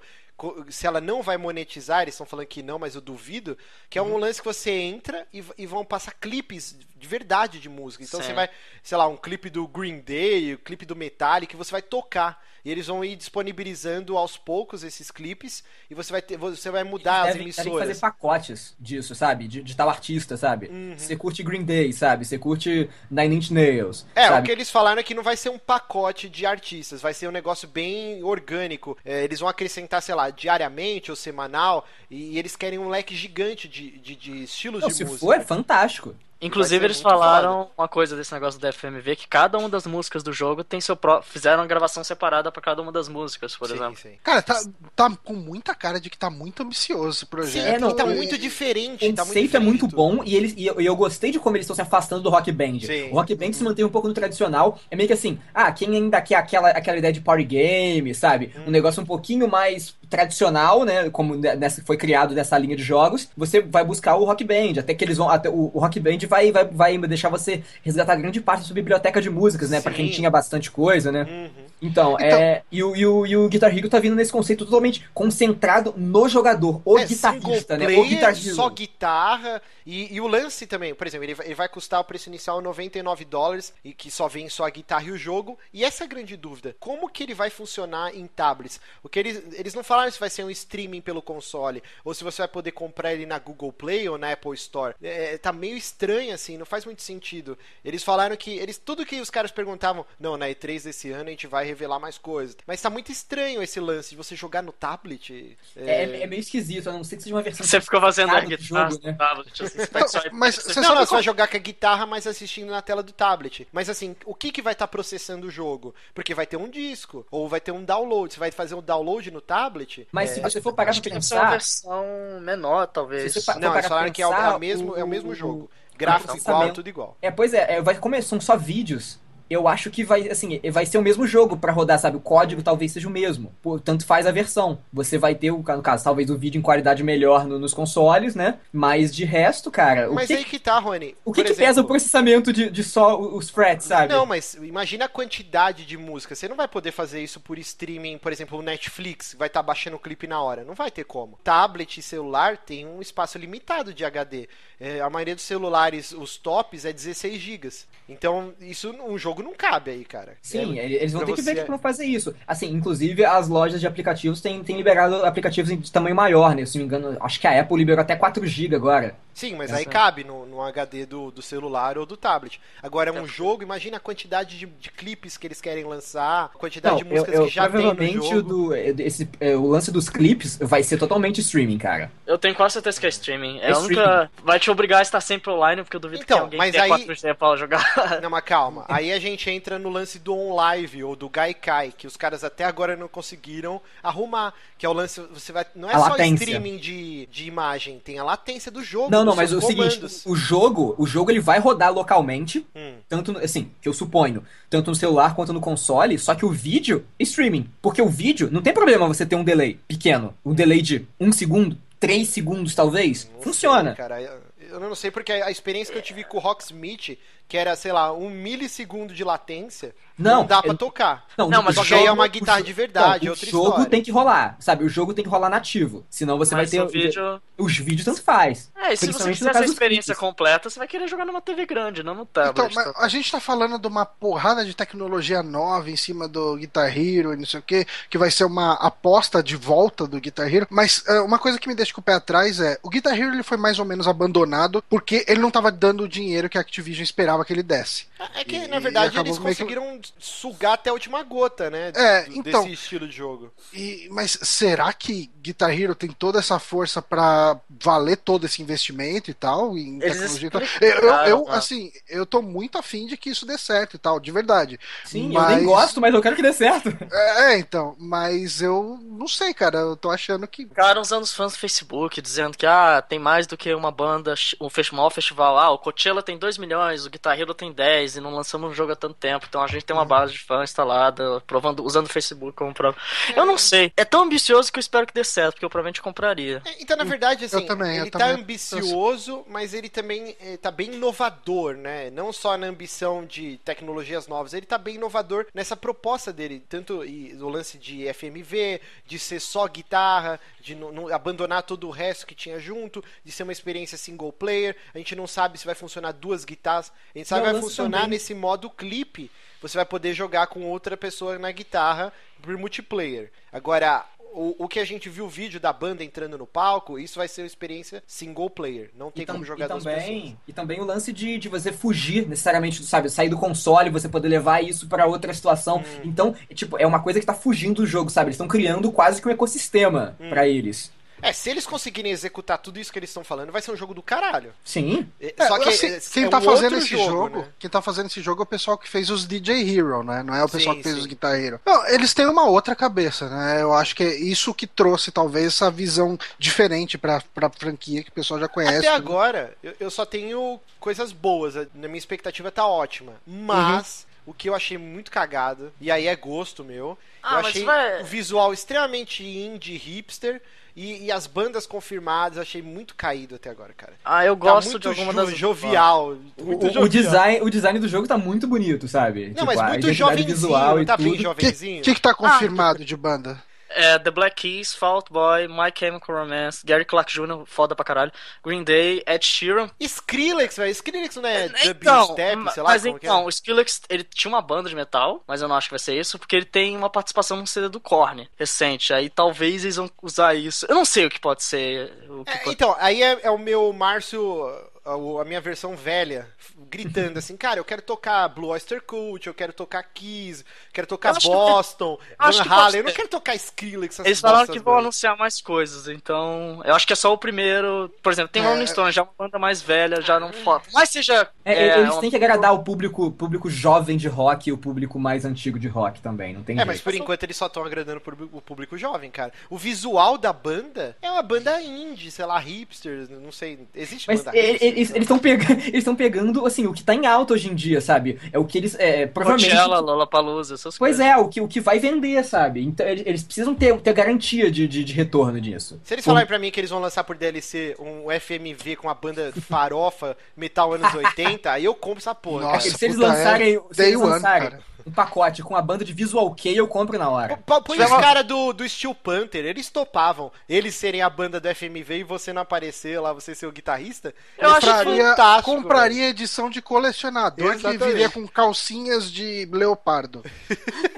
se 0.70 0.86
ela 0.86 1.00
não 1.00 1.22
vai 1.22 1.38
monetizar, 1.38 2.02
eles 2.02 2.14
estão 2.14 2.26
falando 2.26 2.48
que 2.48 2.62
não, 2.62 2.78
mas 2.78 2.96
eu 2.96 3.02
duvido, 3.02 3.58
que 3.90 3.98
é 3.98 4.02
um 4.02 4.18
lance 4.18 4.42
que 4.42 4.48
você 4.48 4.72
entra 4.72 5.26
e, 5.34 5.44
e 5.58 5.66
vão 5.66 5.86
passar 5.86 6.14
clipes 6.14 6.78
de 6.96 7.08
verdade 7.08 7.60
de 7.60 7.70
música. 7.70 8.04
Então 8.04 8.20
Sim. 8.20 8.28
você 8.28 8.34
vai, 8.34 8.50
sei 8.84 8.98
lá, 8.98 9.08
um 9.08 9.18
clipe 9.18 9.50
do 9.50 9.68
Green 9.68 10.00
Day, 10.00 10.54
o 10.54 10.60
clipe 10.60 10.86
do 10.86 10.96
Metallica, 10.96 11.52
que 11.52 11.58
você 11.58 11.72
vai 11.72 11.82
tocar. 11.82 12.44
E 12.66 12.72
eles 12.72 12.88
vão 12.88 13.06
ir 13.06 13.16
disponibilizando 13.16 14.18
aos 14.18 14.38
poucos 14.38 14.84
esses 14.84 15.12
clipes 15.12 15.64
e 15.88 15.94
você 15.94 16.12
vai 16.12 16.20
ter, 16.20 16.36
você 16.36 16.72
vai 16.72 16.84
mudar 16.84 17.22
as 17.22 17.28
devem, 17.28 17.48
devem 17.48 17.64
emissoras. 17.64 17.88
fazer 17.88 18.00
pacotes 18.00 18.76
disso, 18.80 19.14
sabe? 19.14 19.48
De, 19.48 19.62
de 19.62 19.76
tal 19.76 19.88
artista, 19.88 20.36
sabe? 20.36 20.66
Uhum. 20.70 20.98
Você 20.98 21.16
curte 21.16 21.44
Green 21.44 21.64
Day, 21.64 21.94
sabe? 21.94 22.26
Você 22.26 22.40
curte 22.40 22.90
Nine 23.12 23.36
Inch 23.36 23.52
Nails. 23.52 24.08
É, 24.16 24.30
sabe? 24.30 24.42
o 24.42 24.44
que 24.44 24.52
eles 24.52 24.72
falaram 24.72 25.00
é 25.00 25.04
que 25.04 25.14
não 25.14 25.22
vai 25.22 25.38
ser 25.38 25.50
um 25.50 25.60
pacote 25.60 26.28
de 26.28 26.44
artistas, 26.44 27.02
vai 27.02 27.14
ser 27.14 27.28
um 27.28 27.32
negócio 27.32 27.68
bem 27.68 28.24
orgânico. 28.24 28.98
É, 29.06 29.24
eles 29.24 29.42
vão 29.42 29.48
acrescentar, 29.48 30.02
sei 30.02 30.16
lá, 30.16 30.25
diariamente 30.30 31.12
ou 31.12 31.16
semanal, 31.16 31.86
e, 32.10 32.34
e 32.34 32.40
eles 32.40 32.56
querem 32.56 32.80
um 32.80 32.90
leque 32.90 33.16
gigante 33.16 33.68
de, 33.68 33.92
de, 33.92 34.16
de 34.16 34.44
estilos 34.44 34.82
Não, 34.82 34.88
de 34.90 34.94
se 34.94 35.04
música. 35.04 35.20
for, 35.20 35.34
é 35.36 35.40
fantástico. 35.42 36.16
Inclusive, 36.42 36.86
eles 36.86 36.98
muito 36.98 37.10
falaram 37.10 37.70
uma 37.78 37.88
coisa 37.88 38.16
desse 38.16 38.34
negócio 38.34 38.60
do 38.60 38.72
FMV, 38.72 39.16
que 39.16 39.28
cada 39.28 39.58
uma 39.58 39.70
das 39.70 39.88
músicas 39.88 40.22
do 40.22 40.34
jogo 40.34 40.64
tem 40.64 40.82
seu 40.82 40.96
próprio. 40.96 41.32
Fizeram 41.32 41.62
uma 41.62 41.68
gravação 41.68 42.04
separada 42.04 42.52
pra 42.52 42.62
cada 42.62 42.82
uma 42.82 42.92
das 42.92 43.08
músicas, 43.08 43.56
por 43.56 43.70
sim, 43.70 43.76
exemplo. 43.76 43.96
sim. 43.96 44.12
Cara, 44.22 44.42
tá, 44.42 44.62
tá 44.96 45.18
com 45.24 45.34
muita 45.34 45.74
cara 45.74 46.00
de 46.00 46.10
que 46.10 46.18
tá 46.18 46.30
muito 46.30 46.62
ambicioso 46.62 47.10
esse 47.10 47.20
Sim, 47.22 47.26
projeto. 47.28 47.66
É, 47.66 47.80
não, 47.80 47.92
e 47.92 47.96
tá 47.96 48.06
muito 48.06 48.38
diferente. 48.38 49.10
O 49.10 49.16
tá 49.16 49.24
muito 49.24 49.28
conceito 49.28 49.58
é 49.58 49.60
muito 49.60 49.88
de 49.88 49.96
tudo. 49.96 49.96
bom 49.96 50.24
e, 50.26 50.36
eles, 50.36 50.54
e 50.58 50.68
eu, 50.68 50.80
eu 50.80 50.96
gostei 50.96 51.32
de 51.32 51.40
como 51.40 51.56
eles 51.56 51.64
estão 51.66 51.76
se 51.76 51.82
afastando 51.82 52.22
do 52.22 52.30
rock 52.30 52.52
band. 52.52 52.82
Sim. 52.82 53.10
O 53.12 53.16
rock 53.16 53.34
band 53.34 53.54
se 53.54 53.64
mantém 53.64 53.86
um 53.86 53.90
pouco 53.90 54.08
no 54.08 54.14
tradicional. 54.14 54.78
É 54.92 54.96
meio 54.96 55.08
que 55.08 55.14
assim, 55.14 55.40
ah, 55.54 55.72
quem 55.72 55.96
ainda 55.96 56.22
quer 56.22 56.36
aquela, 56.36 56.70
aquela 56.70 56.98
ideia 56.98 57.14
de 57.14 57.22
party 57.22 57.46
game, 57.46 58.14
sabe? 58.14 58.54
Hum. 58.58 58.64
Um 58.68 58.72
negócio 58.72 59.02
um 59.02 59.06
pouquinho 59.06 59.48
mais 59.48 59.96
tradicional, 60.16 60.84
né? 60.86 61.10
Como 61.10 61.36
ne- 61.36 61.56
nessa, 61.56 61.84
foi 61.84 61.98
criado 61.98 62.34
nessa 62.34 62.58
linha 62.58 62.76
de 62.76 62.84
jogos. 62.84 63.30
Você 63.36 63.62
vai 63.62 63.84
buscar 63.84 64.16
o 64.16 64.26
rock 64.26 64.44
band. 64.44 64.80
Até 64.80 64.94
que 64.94 65.04
eles 65.04 65.18
vão. 65.18 65.30
Até, 65.30 65.50
o, 65.50 65.72
o 65.74 65.80
rock 65.80 66.00
band 66.00 66.18
vai, 66.28 66.52
vai, 66.52 66.66
vai 66.66 66.98
deixar 67.00 67.30
você 67.30 67.64
resgatar 67.84 68.16
grande 68.16 68.40
parte 68.42 68.62
da 68.62 68.66
sua 68.68 68.74
biblioteca 68.74 69.22
de 69.22 69.30
músicas, 69.30 69.70
né? 69.70 69.82
Pra 69.82 69.92
quem 69.92 70.10
tinha 70.10 70.30
bastante 70.30 70.72
coisa, 70.72 71.12
né? 71.12 71.24
Uhum. 71.30 71.66
Então, 71.82 72.18
é. 72.20 72.64
E 72.72 72.82
o, 72.84 72.96
e, 72.96 73.06
o, 73.06 73.26
e 73.28 73.38
o 73.38 73.50
Guitar 73.50 73.78
Hero 73.78 73.90
tá 73.90 74.00
vindo 74.00 74.16
nesse 74.16 74.32
conceito 74.32 74.66
totalmente 74.66 75.08
concentrado 75.14 75.94
no 75.98 76.28
jogador, 76.30 76.82
o 76.86 76.98
É, 76.98 77.06
guitarrista, 77.06 77.78
né? 77.78 77.86
O 77.98 78.06
Guitar 78.06 78.32
Hero. 78.32 78.56
Só 78.56 78.70
guitarra. 78.70 79.62
E, 79.86 80.16
e 80.16 80.20
o 80.22 80.28
lance 80.28 80.66
também, 80.66 80.96
por 80.96 81.06
exemplo, 81.06 81.26
ele 81.26 81.36
vai, 81.36 81.46
ele 81.46 81.56
vai 81.56 81.70
custar 81.70 82.00
o 82.00 82.04
preço 82.04 82.30
inicial 82.30 82.60
99 82.62 83.24
dólares 83.26 83.74
e 83.84 83.94
que 83.94 84.10
só 84.10 84.28
vem 84.28 84.50
só 84.50 84.66
a 84.66 84.70
guitarra 84.70 85.04
e 85.06 85.12
o 85.12 85.18
jogo. 85.18 85.60
E 85.72 85.84
essa 85.84 86.04
é 86.04 86.06
a 86.06 86.10
grande 86.10 86.36
dúvida: 86.36 86.76
como 86.80 87.10
que 87.10 87.22
ele 87.24 87.34
vai 87.34 87.50
funcionar 87.50 88.16
em 88.16 88.26
tablets? 88.26 88.80
Porque 89.02 89.20
eles, 89.20 89.44
eles 89.54 89.74
não 89.76 89.84
falaram 89.84 90.05
se 90.12 90.20
vai 90.20 90.30
ser 90.30 90.44
um 90.44 90.50
streaming 90.50 91.02
pelo 91.02 91.22
console 91.22 91.82
ou 92.04 92.14
se 92.14 92.24
você 92.24 92.42
vai 92.42 92.48
poder 92.48 92.72
comprar 92.72 93.14
ele 93.14 93.26
na 93.26 93.40
Google 93.40 93.72
Play 93.72 94.08
ou 94.10 94.18
na 94.18 94.32
Apple 94.32 94.54
Store. 94.54 94.96
É, 95.02 95.38
tá 95.38 95.52
meio 95.52 95.78
estranho 95.78 96.34
assim, 96.34 96.58
não 96.58 96.66
faz 96.66 96.86
muito 96.86 97.02
sentido. 97.02 97.58
Eles 97.84 98.04
falaram 98.04 98.36
que 98.36 98.58
eles 98.58 98.78
tudo 98.78 99.06
que 99.06 99.20
os 99.20 99.30
caras 99.30 99.52
perguntavam, 99.52 100.06
não, 100.20 100.38
na 100.38 100.48
E3 100.48 100.84
desse 100.84 101.12
ano 101.12 101.28
a 101.28 101.32
gente 101.32 101.48
vai 101.48 101.66
revelar 101.66 102.00
mais 102.00 102.18
coisas. 102.18 102.56
Mas 102.66 102.82
tá 102.82 102.90
muito 102.90 103.12
estranho 103.12 103.62
esse 103.62 103.80
lance 103.80 104.12
de 104.12 104.16
você 104.16 104.36
jogar 104.36 104.62
no 104.62 104.72
tablet. 104.72 105.58
É, 105.76 106.22
é 106.22 106.28
meio 106.28 106.40
esquisito, 106.40 106.90
a 106.90 106.94
não 106.94 107.04
ser 107.04 107.18
que 107.18 107.24
seja 107.24 107.36
uma 107.36 107.42
versão. 107.42 107.66
Você 107.66 107.82
ficou 107.82 108.02
fazendo 108.02 108.36
a 108.36 108.40
guitarra 108.42 108.90
jogo, 108.92 109.04
né? 109.06 109.12
no 109.12 109.18
tablet, 109.18 109.64
assim, 109.64 109.86
pega 109.88 110.08
só 110.08 110.22
mas 110.32 110.56
você- 110.56 110.80
não, 110.80 110.96
não, 110.96 111.06
vai 111.06 111.24
jogar 111.24 111.48
com 111.48 111.58
a 111.58 111.60
guitarra, 111.60 112.06
mas 112.06 112.28
assistindo 112.28 112.70
na 112.70 112.82
tela 112.82 113.04
do 113.04 113.12
tablet. 113.12 113.68
Mas 113.72 113.90
assim, 113.90 114.16
o 114.26 114.34
que, 114.34 114.52
que 114.52 114.62
vai 114.62 114.74
estar 114.74 114.88
processando 114.88 115.48
o 115.48 115.52
jogo? 115.52 115.94
Porque 116.14 116.34
vai 116.34 116.46
ter 116.46 116.58
um 116.58 116.70
disco, 116.70 117.26
ou 117.30 117.48
vai 117.48 117.60
ter 117.60 117.72
um 117.72 117.84
download. 117.84 118.34
Você 118.34 118.40
vai 118.40 118.52
fazer 118.52 118.76
um 118.76 118.82
download 118.82 119.32
no 119.32 119.42
tablet? 119.42 119.85
Mas 120.12 120.32
se 120.32 120.40
você 120.42 120.62
for 120.62 120.74
parar 120.74 120.92
pra 120.94 121.02
deve 121.02 121.22
ser 121.22 121.34
uma 121.36 121.42
pensar. 121.42 121.52
versão 121.52 122.06
menor, 122.42 122.88
talvez. 122.88 123.32
Se 123.34 123.42
você 123.42 123.60
Não, 123.60 123.74
eles 123.74 123.88
falaram 123.88 124.12
que 124.12 124.22
é 124.22 124.28
o, 124.28 124.32
é 124.32 124.34
o 124.34 124.38
pensar, 124.38 124.60
mesmo, 124.60 124.96
é 124.98 125.02
o 125.02 125.06
o- 125.06 125.10
mesmo 125.10 125.34
jogo. 125.36 125.70
Gráfico 125.98 126.36
igual, 126.36 126.74
tudo 126.74 126.90
igual. 126.90 127.18
É, 127.22 127.32
pois 127.32 127.54
é, 127.54 127.76
é, 127.76 127.82
vai 127.82 127.96
começar, 127.96 128.28
são 128.30 128.42
só 128.42 128.58
vídeos. 128.58 129.18
Eu 129.50 129.68
acho 129.68 129.92
que 129.92 130.04
vai, 130.04 130.28
assim, 130.30 130.60
vai 130.72 130.86
ser 130.86 130.98
o 130.98 131.02
mesmo 131.02 131.28
jogo 131.28 131.56
pra 131.58 131.72
rodar, 131.72 132.00
sabe? 132.00 132.18
O 132.18 132.22
código 132.22 132.64
talvez 132.64 132.92
seja 132.92 133.08
o 133.08 133.12
mesmo. 133.12 133.54
Tanto 133.84 134.06
faz 134.06 134.26
a 134.26 134.32
versão. 134.32 134.80
Você 134.92 135.18
vai 135.18 135.36
ter, 135.36 135.52
o- 135.52 135.58
no 135.64 135.82
caso, 135.84 136.04
talvez 136.04 136.30
o 136.30 136.38
vídeo 136.38 136.58
em 136.60 136.62
qualidade 136.62 137.04
melhor 137.04 137.46
no- 137.46 137.60
nos 137.60 137.74
consoles, 137.74 138.34
né? 138.36 138.58
Mas 138.74 139.14
de 139.16 139.24
resto, 139.26 139.70
cara, 139.70 140.10
o 140.10 140.16
Mas 140.16 140.28
que, 140.28 140.34
aí 140.34 140.44
que 140.46 140.60
tá, 140.60 140.80
Rony. 140.80 141.16
o 141.24 141.32
que, 141.32 141.44
Por 141.44 141.48
que 141.50 141.54
pesa 141.54 141.62
o 141.62 141.72
exemplo, 141.74 141.88
processamento 141.90 142.52
de, 142.52 142.70
de 142.70 142.84
só 142.84 143.20
os 143.20 143.50
frets, 143.50 143.86
sabe? 143.86 144.12
Não, 144.14 144.26
mas 144.26 144.56
imagina 144.56 145.06
a 145.06 145.10
quantidade 145.10 145.86
de 145.86 145.98
música. 145.98 146.34
Você 146.36 146.48
não 146.48 146.56
vai 146.56 146.68
poder 146.68 146.92
fazer 146.92 147.22
isso 147.24 147.40
por 147.40 147.58
streaming, 147.60 148.18
por 148.18 148.32
exemplo, 148.32 148.58
o 148.58 148.62
Netflix, 148.62 149.36
vai 149.38 149.48
estar 149.48 149.62
baixando 149.62 149.96
o 149.98 150.00
clipe 150.00 150.28
na 150.28 150.42
hora. 150.42 150.64
Não 150.64 150.74
vai 150.74 150.90
ter 150.90 151.04
como. 151.04 151.38
Tablet 151.44 152.00
e 152.00 152.04
celular 152.04 152.58
tem 152.58 152.86
um 152.88 153.02
espaço 153.02 153.38
limitado 153.38 153.94
de 153.94 154.04
HD. 154.04 154.48
É, 154.80 155.00
a 155.00 155.10
maioria 155.10 155.36
dos 155.36 155.44
celulares, 155.44 156.12
os 156.12 156.38
tops, 156.38 156.86
é 156.86 156.92
16 156.92 157.40
GB. 157.42 157.70
Então, 158.08 158.54
isso 158.60 158.92
um 158.92 159.18
jogo 159.18 159.42
não 159.42 159.54
cabe 159.54 159.92
aí, 159.92 160.06
cara. 160.06 160.34
Sim, 160.42 160.78
É, 160.80 160.86
eles 160.86 161.14
vão 161.14 161.26
ter 161.26 161.34
que 161.34 161.42
ver 161.42 161.66
como 161.66 161.78
fazer 161.78 162.06
isso. 162.06 162.36
Assim, 162.46 162.72
inclusive 162.72 163.26
as 163.26 163.48
lojas 163.48 163.80
de 163.80 163.88
aplicativos 163.88 164.42
têm, 164.42 164.64
têm 164.64 164.78
liberado 164.78 165.26
aplicativos 165.26 165.72
de 165.72 165.92
tamanho 165.92 166.16
maior, 166.16 166.56
né? 166.56 166.66
Se 166.66 166.78
não 166.78 166.86
me 166.86 166.88
engano, 166.88 167.18
acho 167.20 167.40
que 167.40 167.48
a 167.48 167.60
Apple 167.60 167.78
liberou 167.78 168.02
até 168.02 168.16
4 168.16 168.46
GB 168.46 168.76
agora. 168.76 169.16
Sim, 169.36 169.56
mas 169.56 169.72
aí 169.74 169.86
cabe 169.86 170.24
no, 170.24 170.46
no 170.46 170.62
HD 170.62 171.06
do, 171.06 171.30
do 171.30 171.42
celular 171.42 171.98
ou 171.98 172.06
do 172.06 172.16
tablet. 172.16 172.60
Agora, 172.82 173.12
um 173.12 173.28
jogo, 173.28 173.62
imagina 173.64 173.98
a 173.98 174.00
quantidade 174.00 174.58
de, 174.58 174.66
de 174.66 174.90
clipes 174.90 175.36
que 175.36 175.46
eles 175.46 175.60
querem 175.60 175.84
lançar, 175.84 176.46
a 176.46 176.58
quantidade 176.58 176.96
Não, 176.96 177.04
de 177.04 177.10
músicas 177.14 177.34
eu, 177.36 177.42
eu, 177.42 177.48
que 177.48 177.54
já 177.54 177.64
tem 177.70 177.72
no 177.74 177.82
provavelmente 177.96 178.30
jogo. 178.30 178.38
o, 178.38 178.68
do, 178.70 178.76
esse, 178.76 179.30
é, 179.42 179.54
o 179.54 179.68
lance 179.68 179.92
dos 179.92 180.08
clipes 180.10 180.58
vai 180.62 180.82
ser 180.84 180.98
totalmente 180.98 181.42
streaming, 181.42 181.78
cara. 181.78 182.10
Eu 182.26 182.38
tenho 182.38 182.56
quase 182.56 182.74
certeza 182.74 182.98
que 182.98 183.06
é 183.06 183.10
streaming. 183.10 183.60
É 183.60 183.72
É. 183.72 184.30
Vai 184.42 184.58
te 184.58 184.72
obrigar 184.72 185.00
a 185.00 185.02
estar 185.02 185.20
sempre 185.20 185.52
online, 185.52 185.84
porque 185.84 185.98
eu 185.98 186.00
duvido 186.00 186.24
Então, 186.24 186.38
que 186.38 186.44
alguém 186.44 186.58
mas 186.58 186.72
tenha 186.72 186.84
aí- 186.86 186.90
4G 187.06 187.34
pra 187.36 187.58
jogar. 187.58 187.84
Não, 188.24 188.30
mas 188.30 188.44
calma. 188.46 188.86
Aí 188.88 189.12
a 189.12 189.20
gente 189.20 189.50
entra 189.50 189.78
no 189.78 189.90
lance 189.90 190.18
do 190.18 190.34
OnLive 190.34 191.04
ou 191.04 191.14
do 191.14 191.28
Gaikai, 191.30 191.92
que 191.92 192.08
os 192.08 192.16
caras 192.16 192.42
até 192.44 192.64
agora 192.64 192.96
não 192.96 193.10
conseguiram 193.10 193.82
arrumar. 194.02 194.54
Que 194.78 194.86
é 194.86 194.90
o 194.90 194.94
lance, 194.94 195.20
você 195.34 195.52
vai. 195.52 195.66
Não 195.76 195.90
é 195.90 195.96
A 195.96 196.00
só 196.00 196.08
latência. 196.10 196.44
streaming 196.46 196.78
de, 196.78 197.26
de 197.28 197.46
imagem, 197.48 198.00
tem 198.00 198.18
a 198.20 198.24
latência 198.24 198.72
do 198.72 198.82
jogo. 198.84 199.10
Não, 199.10 199.25
não, 199.26 199.36
mas 199.36 199.52
o 199.52 199.60
seus 199.60 199.66
seguinte, 199.66 200.22
o 200.26 200.36
jogo, 200.36 200.96
o 200.98 201.06
jogo 201.06 201.32
ele 201.32 201.40
vai 201.40 201.60
rodar 201.60 201.94
localmente, 201.94 202.66
Hum. 202.76 202.94
tanto 203.10 203.34
no- 203.34 203.40
assim, 203.40 203.70
que 203.82 203.88
eu 203.90 203.94
suponho, 203.94 204.44
tanto 204.70 204.90
no 204.90 204.96
celular 204.96 205.36
quanto 205.36 205.52
no 205.52 205.60
console, 205.60 206.18
só 206.18 206.34
que 206.36 206.46
o 206.46 206.50
vídeo 206.52 207.06
é 207.20 207.24
streaming, 207.24 207.70
porque 207.82 208.02
o 208.02 208.08
vídeo 208.10 208.50
não 208.52 208.62
tem 208.62 208.74
problema 208.74 209.08
você 209.08 209.26
ter 209.26 209.36
um 209.36 209.44
delay 209.44 209.80
pequeno, 209.88 210.34
um 210.46 210.54
delay 210.54 210.82
de 210.82 211.06
um 211.20 211.32
segundo, 211.32 211.78
três 212.00 212.30
segundos 212.30 212.74
talvez, 212.76 213.30
Não 213.36 213.42
funciona. 213.42 213.90
sei, 213.90 213.96
cara. 213.96 214.22
Eu 214.22 214.46
eu 214.68 214.80
não 214.80 214.96
sei 214.96 215.12
porque 215.12 215.32
a 215.32 215.52
experiência 215.52 215.94
que 215.94 215.98
eu 216.00 216.04
tive 216.04 216.24
com 216.24 216.38
o 216.38 216.40
Rocksmith, 216.40 217.18
que 217.48 217.58
era, 217.58 217.76
sei 217.76 217.92
lá, 217.92 218.12
um 218.12 218.30
milissegundo 218.30 219.14
de 219.14 219.24
latência, 219.24 219.94
não, 220.18 220.38
Não, 220.38 220.46
dá 220.46 220.62
pra 220.62 220.72
eu- 220.72 220.78
tocar. 220.78 221.26
Não, 221.38 221.50
Não, 221.50 221.62
mas 221.62 221.76
Só 221.76 221.84
que 221.84 221.94
aí 221.94 222.04
é 222.04 222.06
jogo- 222.06 222.20
uma 222.22 222.28
guitarra 222.28 222.62
o 222.62 222.64
de 222.64 222.72
verdade, 222.74 223.26
não, 223.26 223.32
outra 223.34 223.46
o 223.46 223.50
jogo 223.52 223.68
história. 223.68 223.90
tem 223.90 224.02
que 224.02 224.12
rolar, 224.12 224.56
sabe? 224.60 224.86
O 224.86 224.90
jogo 224.90 225.14
tem 225.14 225.24
que 225.24 225.30
rolar 225.30 225.50
nativo, 225.50 226.06
senão 226.10 226.38
você 226.38 226.56
Mas 226.56 226.72
vai 226.72 226.80
o 226.80 226.88
ter 226.88 226.92
vídeo. 227.04 227.42
os 227.58 227.78
vídeos 227.78 228.06
tanto 228.06 228.24
faz. 228.24 228.72
É, 228.76 228.94
e 228.94 228.98
se 228.98 229.08
você 229.12 229.32
quiser 229.34 229.50
essa 229.50 229.66
experiência 229.66 230.16
completa, 230.16 230.70
você 230.70 230.80
vai 230.80 230.88
querer 230.88 231.08
jogar 231.10 231.26
numa 231.26 231.42
TV 231.42 231.66
grande, 231.66 232.02
não 232.02 232.16
no 232.16 232.22
Então, 232.32 232.46
tablet. 232.54 232.74
mas 232.74 232.86
tá? 232.86 232.94
a 232.96 233.08
gente 233.10 233.30
tá 233.30 233.40
falando 233.42 233.78
de 233.78 233.88
uma 233.88 234.06
porrada 234.06 234.64
de 234.64 234.74
tecnologia 234.74 235.44
nova 235.44 235.90
em 235.92 235.98
cima 235.98 236.30
do 236.30 236.56
Guitar 236.56 236.98
Hero 236.98 237.34
e 237.34 237.38
não 237.38 237.46
sei 237.46 237.60
o 237.60 237.64
que, 237.64 237.86
que 238.10 238.18
vai 238.18 238.32
ser 238.32 238.46
uma 238.46 238.74
aposta 238.76 239.44
de 239.44 239.58
volta 239.58 240.08
do 240.08 240.20
Guitar 240.22 240.48
Hero. 240.52 240.66
Mas 240.70 241.04
é, 241.08 241.20
uma 241.20 241.38
coisa 241.38 241.60
que 241.60 241.68
me 241.68 241.76
deixa 241.76 241.94
com 241.94 242.00
o 242.00 242.04
pé 242.04 242.14
atrás 242.14 242.62
é: 242.62 242.80
o 242.82 242.90
Guitar 242.90 243.14
Hero 243.20 243.34
ele 243.34 243.44
foi 243.44 243.58
mais 243.58 243.80
ou 243.80 243.86
menos 243.86 244.08
abandonado 244.08 244.82
porque 244.90 245.26
ele 245.28 245.42
não 245.42 245.52
tava 245.52 245.72
dando 245.74 246.04
o 246.04 246.08
dinheiro 246.08 246.48
que 246.50 246.58
a 246.58 246.62
Activision 246.62 247.04
esperava 247.04 247.35
que 247.44 247.52
ele 247.52 247.64
desse. 247.64 248.06
É 248.36 248.44
que, 248.46 248.56
E- 248.56 248.68
na 248.68 248.80
verdade, 248.80 249.18
eles 249.20 249.38
meio 249.40 249.56
que- 249.56 249.64
conseguiram 249.64 250.00
sugar 250.18 250.74
até 250.74 250.90
a 250.90 250.94
última 250.94 251.22
gota, 251.24 251.70
né? 251.70 251.92
É, 251.94 252.24
do- 252.24 252.36
então- 252.38 252.62
Desse 252.64 252.74
estilo 252.74 253.08
de 253.08 253.16
jogo. 253.16 253.52
E, 253.74 254.08
mas 254.12 254.38
será 254.42 254.94
que 254.94 255.30
Guitar 255.42 255.72
Hero 255.78 255.94
tem 255.96 256.10
toda 256.12 256.40
essa 256.40 256.58
força 256.60 257.02
pra 257.02 257.60
valer 257.70 258.18
todo 258.18 258.46
esse 258.46 258.62
investimento 258.62 259.30
e 259.30 259.34
tal? 259.34 259.78
Em 259.78 259.96
Eles 260.02 260.14
tecnologia 260.14 260.48
e 260.48 260.52
tal? 260.52 260.62
Eu, 260.82 260.90
eu, 261.02 261.26
eu, 261.28 261.46
né? 261.46 261.56
assim, 261.56 261.92
eu 262.08 262.26
tô 262.26 262.42
muito 262.42 262.78
afim 262.78 263.06
de 263.06 263.18
que 263.18 263.30
isso 263.30 263.46
dê 263.46 263.58
certo 263.58 263.96
e 263.96 264.00
tal, 264.00 264.20
de 264.20 264.32
verdade. 264.32 264.80
Sim, 265.04 265.28
eu 265.28 265.34
Mas- 265.42 265.58
nem 265.58 265.66
gosto, 265.66 266.00
mas 266.00 266.14
eu 266.14 266.22
quero 266.22 266.36
que 266.36 266.42
dê 266.42 266.54
certo. 266.54 266.96
É, 267.12 267.54
é, 267.54 267.58
então, 267.60 267.96
mas 268.00 268.62
eu 268.62 268.98
não 269.02 269.28
sei, 269.28 269.54
cara. 269.54 269.80
Eu 269.80 269.96
tô 269.98 270.10
achando 270.10 270.48
que. 270.48 270.66
Ficaram 270.66 271.02
usando 271.02 271.24
os 271.24 271.34
fãs 271.34 271.54
do 271.54 271.60
Facebook, 271.60 272.22
dizendo 272.22 272.58
que 272.58 272.66
ah, 272.66 273.02
tem 273.08 273.20
mais 273.20 273.46
do 273.48 273.58
que 273.58 273.74
uma 273.74 273.92
banda, 273.92 274.34
um 274.62 274.70
festival, 274.70 275.10
festival. 275.10 275.58
Ah, 275.58 275.72
o 275.72 275.78
Coachella 275.78 276.22
tem 276.24 276.38
2 276.38 276.58
milhões, 276.58 277.06
o 277.06 277.10
Guitar 277.10 277.25
Hero 277.34 277.54
tem 277.54 277.72
10 277.72 278.18
e 278.18 278.22
não 278.22 278.32
lançamos 278.36 278.70
um 278.70 278.74
jogo 278.74 278.92
há 278.92 278.96
tanto 278.96 279.16
tempo. 279.16 279.46
Então 279.48 279.62
a 279.62 279.68
gente 279.68 279.86
tem 279.86 279.96
uma 279.96 280.04
base 280.06 280.34
de 280.34 280.40
fãs 280.40 280.70
instalada, 280.70 281.40
provando, 281.48 281.84
usando 281.86 282.08
o 282.08 282.10
Facebook 282.10 282.54
como 282.58 282.74
prova. 282.74 282.98
Eu 283.36 283.46
não 283.46 283.58
sei. 283.58 283.92
É 283.96 284.04
tão 284.04 284.24
ambicioso 284.24 284.72
que 284.72 284.78
eu 284.78 284.82
espero 284.82 285.08
que 285.08 285.14
dê 285.14 285.24
certo, 285.24 285.54
porque 285.54 285.66
eu 285.66 285.70
provavelmente 285.70 286.02
compraria. 286.02 286.62
É, 286.66 286.82
Então, 286.82 286.98
na 286.98 287.04
verdade, 287.06 287.46
assim, 287.46 287.66
também, 287.66 287.98
eu 287.98 288.04
ele 288.04 288.12
tá 288.12 288.20
também- 288.20 288.36
ambicioso, 288.44 289.46
mas 289.48 289.74
ele 289.74 289.90
também 289.90 290.36
eh, 290.42 290.58
tá 290.58 290.70
bem 290.72 290.94
inovador, 290.94 291.76
né? 291.76 292.10
Não 292.10 292.34
só 292.34 292.58
na 292.58 292.68
ambição 292.68 293.26
de 293.26 293.58
tecnologias 293.64 294.28
novas, 294.28 294.54
ele 294.54 294.66
tá 294.66 294.78
bem 294.78 294.96
inovador 294.96 295.48
nessa 295.54 295.76
proposta 295.76 296.34
dele, 296.34 296.64
tanto 296.68 297.00
o 297.00 297.50
lance 297.50 297.78
de 297.78 298.08
FMV, 298.14 298.82
de 299.06 299.20
ser 299.20 299.40
só 299.40 299.68
guitarra, 299.68 300.40
de 300.60 300.76
não, 300.76 300.92
não 300.92 301.14
abandonar 301.14 301.64
todo 301.64 301.88
o 301.88 301.92
resto 301.92 302.26
que 302.26 302.36
tinha 302.36 302.60
junto, 302.60 303.04
de 303.24 303.32
ser 303.32 303.44
uma 303.44 303.52
experiência 303.52 303.98
single 303.98 304.34
player. 304.34 304.76
A 304.94 304.98
gente 304.98 305.16
não 305.16 305.28
sabe 305.28 305.58
se 305.58 305.66
vai 305.66 305.76
funcionar 305.76 306.12
duas 306.12 306.44
guitarras, 306.44 306.92
a 307.16 307.18
gente 307.20 307.28
sabe 307.28 307.46
que 307.48 307.52
vai 307.54 307.62
funcionar 307.62 307.98
também- 308.02 308.10
nesse 308.12 308.34
modo 308.34 308.70
clipe. 308.70 309.32
Você 309.62 309.78
vai 309.78 309.86
poder 309.86 310.14
jogar 310.14 310.48
com 310.48 310.64
outra 310.66 310.96
pessoa 310.96 311.40
na 311.40 311.52
guitarra 311.52 312.14
por 312.42 312.56
multiplayer. 312.58 313.32
Agora, 313.52 314.06
o, 314.38 314.66
o 314.66 314.68
que 314.68 314.80
a 314.80 314.86
gente 314.86 315.08
viu 315.10 315.26
o 315.26 315.30
vídeo 315.30 315.60
da 315.62 315.72
banda 315.72 316.04
entrando 316.04 316.38
no 316.38 316.46
palco, 316.46 317.00
isso 317.00 317.18
vai 317.18 317.28
ser 317.28 317.42
uma 317.42 317.48
experiência 317.48 318.04
single 318.06 318.50
player. 318.50 318.92
Não 318.96 319.10
tem 319.10 319.26
tam- 319.26 319.36
como 319.36 319.46
jogar 319.46 319.66
e 319.66 319.68
duas 319.70 319.84
pessoas. 319.84 320.04
também, 320.04 320.38
e 320.48 320.54
também 320.54 320.82
o 320.82 320.84
lance 320.86 321.12
de, 321.14 321.38
de 321.40 321.48
você 321.50 321.72
fugir 321.72 322.28
necessariamente, 322.28 322.84
sabe, 322.84 323.10
sair 323.10 323.30
do 323.30 323.38
console, 323.38 323.90
você 323.90 324.10
poder 324.10 324.28
levar 324.28 324.62
isso 324.64 324.88
pra 324.88 325.06
outra 325.08 325.34
situação. 325.34 325.78
Hum. 325.78 326.02
Então, 326.04 326.36
é, 326.50 326.54
tipo, 326.54 326.78
é 326.78 326.86
uma 326.86 327.02
coisa 327.02 327.20
que 327.20 327.26
tá 327.26 327.34
fugindo 327.34 327.78
do 327.82 327.88
jogo, 327.88 328.10
sabe? 328.12 328.28
Eles 328.28 328.36
estão 328.36 328.48
criando 328.48 328.92
quase 328.92 329.22
que 329.22 329.28
um 329.28 329.32
ecossistema 329.32 330.16
Hum. 330.20 330.30
pra 330.30 330.48
eles. 330.48 330.92
É, 331.28 331.34
se 331.34 331.50
eles 331.50 331.66
conseguirem 331.66 332.12
executar 332.12 332.58
tudo 332.58 332.80
isso 332.80 332.92
que 332.92 333.00
eles 333.00 333.10
estão 333.10 333.24
falando, 333.24 333.52
vai 333.52 333.62
ser 333.62 333.72
um 333.72 333.76
jogo 333.76 333.94
do 333.94 334.02
caralho. 334.02 334.54
Sim. 334.64 335.10
É, 335.20 335.34
É, 335.38 335.48
Só 335.48 335.58
que 335.60 335.70
assim, 335.70 335.88
é, 335.88 336.00
quem 336.00 336.26
é 336.26 336.30
tá 336.30 336.38
um 336.38 336.42
fazendo 336.42 336.78
esse 336.78 336.96
jogo, 336.98 337.40
né? 337.40 337.48
quem 337.60 337.70
tá 337.70 337.82
fazendo 337.82 338.06
esse 338.08 338.22
jogo 338.22 338.42
é 338.42 338.44
o 338.44 338.48
pessoal 338.48 338.78
que 338.78 338.88
fez 338.90 339.10
os 339.10 339.26
DJ 339.28 339.78
Hero, 339.78 340.04
né? 340.04 340.22
Não 340.24 340.36
é 340.36 340.44
o 340.44 340.50
pessoal 340.50 340.76
Sim, 340.76 340.82
que 340.82 340.84
fez 340.84 340.96
sim. 340.96 341.02
os 341.02 341.08
Guitar 341.08 341.36
Hero. 341.40 341.60
Não, 341.66 341.88
eles 341.88 342.14
têm 342.14 342.28
uma 342.28 342.46
outra 342.48 342.76
cabeça, 342.76 343.30
né? 343.30 343.62
Eu 343.62 343.74
acho 343.74 343.96
que 343.96 344.04
é 344.04 344.16
isso 344.16 344.54
que 344.54 344.68
trouxe 344.68 345.12
talvez 345.12 345.48
essa 345.48 345.72
visão 345.72 346.18
diferente 346.38 346.98
pra, 346.98 347.22
pra 347.34 347.50
franquia 347.50 348.04
que 348.04 348.10
o 348.10 348.14
pessoal 348.14 348.40
já 348.40 348.48
conhece. 348.48 348.80
Até 348.88 348.90
agora, 348.90 349.56
eu, 349.64 349.74
eu 349.80 349.90
só 349.92 350.06
tenho 350.06 350.60
coisas 350.80 351.12
boas. 351.12 351.58
a- 351.58 351.66
Na 351.74 351.88
minha 351.88 351.98
expectativa 351.98 352.52
tá 352.52 352.66
ótima. 352.68 353.14
Mas. 353.26 354.06
O 354.28 354.34
que 354.34 354.50
eu 354.50 354.56
achei 354.56 354.76
muito 354.76 355.12
cagado, 355.12 355.72
e 355.80 355.92
aí 355.92 356.08
é 356.08 356.16
gosto 356.16 356.64
meu, 356.64 356.98
Ah, 357.22 357.42
eu 357.42 357.46
achei 357.46 357.64
vai- 357.64 358.02
o 358.02 358.06
visual 358.06 358.52
extremamente 358.52 359.24
indie, 359.24 359.78
hipster, 359.78 360.42
e, 360.76 361.06
e 361.06 361.12
as 361.12 361.26
bandas 361.28 361.66
confirmadas, 361.66 362.36
eu 362.38 362.42
achei 362.42 362.62
muito 362.62 362.96
caído 362.96 363.36
até 363.36 363.50
agora, 363.50 363.74
cara. 363.74 363.94
Ah, 364.04 364.26
eu 364.26 364.36
Tá 364.36 364.40
gosto 364.42 364.72
muito 364.72 364.82
de 364.82 364.88
alguma 364.90 365.14
jo- 365.14 365.26
das. 365.30 365.38
jovial. 365.38 366.18
O, 366.38 366.44
muito 366.44 366.64
o- 366.64 366.68
jovial. 366.68 366.84
o 366.84 366.90
design, 366.90 367.42
o 367.42 367.50
design 367.50 367.80
do 367.80 367.88
jogo 367.88 368.08
tá 368.08 368.18
muito 368.18 368.46
bonito, 368.48 368.88
sabe? 368.88 369.28
Não, 369.28 369.34
Tipo, 369.34 369.46
mas 369.46 369.70
muito 369.72 369.94
jovenzinho, 369.94 370.28
visual 370.28 370.86
tá 370.86 370.98
bem 370.98 371.08
tudo. 371.08 371.20
O 371.20 371.24
jovenzinho? 371.24 371.82
que, 371.82 371.94
que 371.96 372.02
tá 372.02 372.14
confirmado 372.14 372.84
de 372.84 372.96
banda? 372.98 373.42
É, 373.76 374.00
The 374.00 374.12
Black 374.12 374.36
Keys, 374.42 374.74
Fault 374.74 375.12
Boy, 375.12 375.48
My 375.48 375.72
Chemical 375.78 376.16
Romance, 376.16 376.66
Gary 376.66 376.86
Clark 376.86 377.12
Jr., 377.14 377.44
foda 377.46 377.76
pra 377.76 377.84
caralho, 377.86 378.12
Green 378.44 378.64
Day, 378.64 379.04
Ed 379.06 379.26
Sheeran. 379.26 379.70
Skrillex, 379.80 380.58
velho. 380.58 380.72
Skrillex 380.72 381.16
não 381.18 381.28
é 381.30 381.52
Então, 381.66 382.08
dubstep, 382.08 382.36
ma- 382.38 382.52
sei 382.52 382.64
lá 382.64 382.70
mas 382.70 382.82
como 382.84 382.96
é. 382.96 383.00
então, 383.02 383.26
o 383.26 383.30
Skrillex, 383.30 383.82
ele 383.90 384.04
tinha 384.04 384.30
uma 384.34 384.42
banda 384.42 384.70
de 384.70 384.76
metal, 384.76 385.24
mas 385.28 385.42
eu 385.42 385.48
não 385.48 385.56
acho 385.56 385.68
que 385.68 385.74
vai 385.74 385.80
ser 385.80 386.00
isso, 386.00 386.18
porque 386.18 386.36
ele 386.36 386.46
tem 386.46 386.76
uma 386.78 386.90
participação 386.90 387.38
no 387.38 387.46
CD 387.48 387.70
do 387.70 387.80
Korn, 387.80 388.30
recente, 388.38 388.94
aí 388.94 389.10
talvez 389.10 389.64
eles 389.64 389.76
vão 389.76 389.90
usar 390.02 390.34
isso. 390.36 390.66
Eu 390.70 390.76
não 390.76 390.86
sei 390.86 391.06
o 391.06 391.10
que 391.10 391.20
pode 391.20 391.44
ser, 391.44 391.92
o 392.10 392.24
que 392.24 392.32
É, 392.32 392.38
pode... 392.38 392.50
então, 392.56 392.76
aí 392.80 393.02
é, 393.04 393.20
é 393.24 393.32
o 393.32 393.38
meu 393.38 393.72
Márcio, 393.74 394.50
a, 394.86 395.26
minha 395.26 395.42
versão 395.42 395.76
velha, 395.76 396.28
gritando 396.70 397.18
assim, 397.20 397.36
cara, 397.36 397.60
eu 397.60 397.66
quero 397.66 397.82
tocar 397.82 398.28
Blue 398.30 398.50
Oyster 398.50 398.82
Cult, 398.82 399.26
eu 399.28 399.34
quero 399.34 399.52
tocar 399.52 399.82
Kiss, 399.84 400.46
quero 400.72 400.86
tocar 400.88 401.10
Eu 401.10 401.18
acho 401.18 401.28
que- 401.28 401.34
Boston, 401.34 401.98
Van 402.20 402.32
pode 402.32 402.40
Halen, 402.50 402.78
eu 402.80 402.84
não 402.86 402.92
quero 402.94 403.08
tocar 403.08 403.36
Skrillex, 403.36 403.96
essas 403.96 404.06
Eles 404.06 404.20
falaram 404.20 404.54
que 404.54 404.60
vão 404.60 404.78
anunciar 404.78 405.18
mais 405.18 405.42
coisas, 405.42 405.88
então. 405.88 406.62
Eu 406.64 406.76
acho 406.76 406.86
que 406.86 406.94
é 406.94 406.96
só 406.96 407.12
o 407.14 407.18
primeiro. 407.18 407.92
Por 408.04 408.12
exemplo, 408.12 408.30
tem 408.32 408.44
É. 408.44 408.48
Rolling 408.48 408.68
Stone, 408.68 408.92
já 408.92 409.02
é 409.02 409.04
uma 409.06 409.12
banda 409.18 409.40
mais 409.40 409.62
velha, 409.62 410.02
já 410.02 410.20
não 410.20 410.32
foda. 410.32 410.64
Mas 410.74 410.90
seja. 410.90 411.28
É, 411.44 411.54
é, 411.54 411.80
eles 411.80 411.92
uma- 411.92 412.02
têm 412.02 412.10
que 412.10 412.16
agradar 412.16 412.54
o 412.54 412.60
público, 412.64 413.12
público 413.12 413.50
jovem 413.50 413.98
de 413.98 414.08
rock 414.08 414.50
e 414.50 414.54
o 414.54 414.58
público 414.58 415.00
mais 415.00 415.26
antigo 415.26 415.58
de 415.60 415.68
rock 415.68 416.00
também, 416.02 416.34
não 416.34 416.44
tem 416.44 416.56
É, 416.56 416.58
jeito. 416.58 416.68
mas 416.68 416.82
por 416.82 416.94
enquanto 416.94 417.24
eles 417.24 417.36
só 417.38 417.48
estão 417.48 417.64
agradando 417.66 418.02
o 418.32 418.42
público 418.42 418.78
jovem, 418.78 419.10
cara. 419.10 419.32
O 419.50 419.58
visual 419.58 420.18
da 420.18 420.32
banda 420.32 420.96
é 421.02 421.10
uma 421.10 421.24
banda 421.24 421.60
indie, 421.62 422.12
sei 422.12 422.26
lá, 422.26 422.38
hipsters, 422.38 423.10
não 423.10 423.32
sei. 423.32 423.60
Existe 423.74 424.08
Mas 424.08 424.24
banda 424.24 424.38
e- 424.38 424.40
e- 424.40 424.52
hipster? 424.52 424.75
Eles 424.76 424.92
estão 424.92 425.18
pegando, 425.20 425.60
eles 425.62 425.76
estão 425.76 425.96
pegando 425.96 426.46
assim 426.46 426.66
o 426.68 426.74
que 426.74 426.84
tá 426.84 426.94
em 426.94 427.06
alta 427.06 427.34
hoje 427.34 427.50
em 427.50 427.56
dia, 427.56 427.82
sabe? 427.82 428.20
É 428.32 428.40
o 428.40 428.46
que 428.46 428.58
eles 428.58 428.76
é, 428.80 429.06
provavelmente 429.06 429.50
Coachella, 429.52 429.80
Lollapalooza, 429.80 430.56
essas 430.56 430.78
Pois 430.78 430.98
coisas. 430.98 431.06
é, 431.06 431.18
o 431.18 431.28
que, 431.28 431.42
o 431.42 431.48
que 431.48 431.60
vai 431.60 431.80
vender, 431.80 432.24
sabe? 432.24 432.64
Então 432.64 432.86
eles, 432.86 433.24
precisam 433.24 433.56
ter, 433.56 433.76
ter 433.80 433.94
garantia 433.94 434.52
de, 434.52 434.68
de, 434.68 434.84
de 434.84 434.94
retorno 434.94 435.40
disso. 435.40 435.80
Se 435.84 435.94
eles 435.94 436.06
falarem 436.06 436.28
pra 436.28 436.40
mim 436.40 436.52
que 436.52 436.60
eles 436.60 436.70
vão 436.70 436.80
lançar 436.80 437.04
por 437.04 437.16
DLC 437.16 437.76
um 437.80 438.06
FMV 438.20 438.76
com 438.76 438.90
a 438.90 438.94
banda 438.94 439.32
farofa 439.48 440.18
metal 440.36 440.74
anos 440.74 440.94
80, 440.96 441.52
aí 441.52 441.66
eu 441.66 441.74
compro 441.74 442.00
essa 442.00 442.16
porra. 442.16 442.44
Nossa, 442.44 442.68
cara. 442.68 442.78
se 442.78 442.86
eles 442.86 442.96
puta, 442.96 443.08
lançarem, 443.08 443.56
é 443.56 443.74
se 443.74 443.84
eles 443.84 443.96
one, 443.96 444.10
lançarem 444.10 444.50
cara. 444.50 444.75
Um 444.86 444.92
pacote 444.92 445.42
com 445.42 445.56
a 445.56 445.62
banda 445.62 445.84
de 445.84 445.94
Visual 445.94 446.34
Kei, 446.36 446.60
eu 446.60 446.68
compro 446.68 446.98
na 447.00 447.10
hora. 447.10 447.38
Pô, 447.38 447.62
Põe 447.62 447.80
os 447.80 447.90
caras 447.90 448.26
do, 448.26 448.54
do 448.54 448.68
Steel 448.68 448.94
Panther, 448.94 449.44
eles 449.46 449.70
topavam. 449.70 450.32
Eles 450.48 450.76
serem 450.76 451.02
a 451.02 451.10
banda 451.10 451.40
do 451.40 451.54
FMV 451.54 452.00
e 452.00 452.04
você 452.04 452.32
não 452.32 452.44
aparecer 452.44 453.00
lá, 453.00 453.12
você 453.12 453.34
ser 453.34 453.48
o 453.48 453.52
guitarrista. 453.52 454.14
Eu 454.38 454.50
acho 454.50 454.68
compraria, 454.68 455.10
fantástico, 455.10 455.56
compraria 455.56 456.10
edição 456.10 456.50
de 456.50 456.62
colecionador 456.62 457.54
Exatamente. 457.54 457.80
que 457.80 457.86
viria 457.88 458.10
com 458.10 458.28
calcinhas 458.28 459.12
de 459.12 459.48
leopardo. 459.52 460.24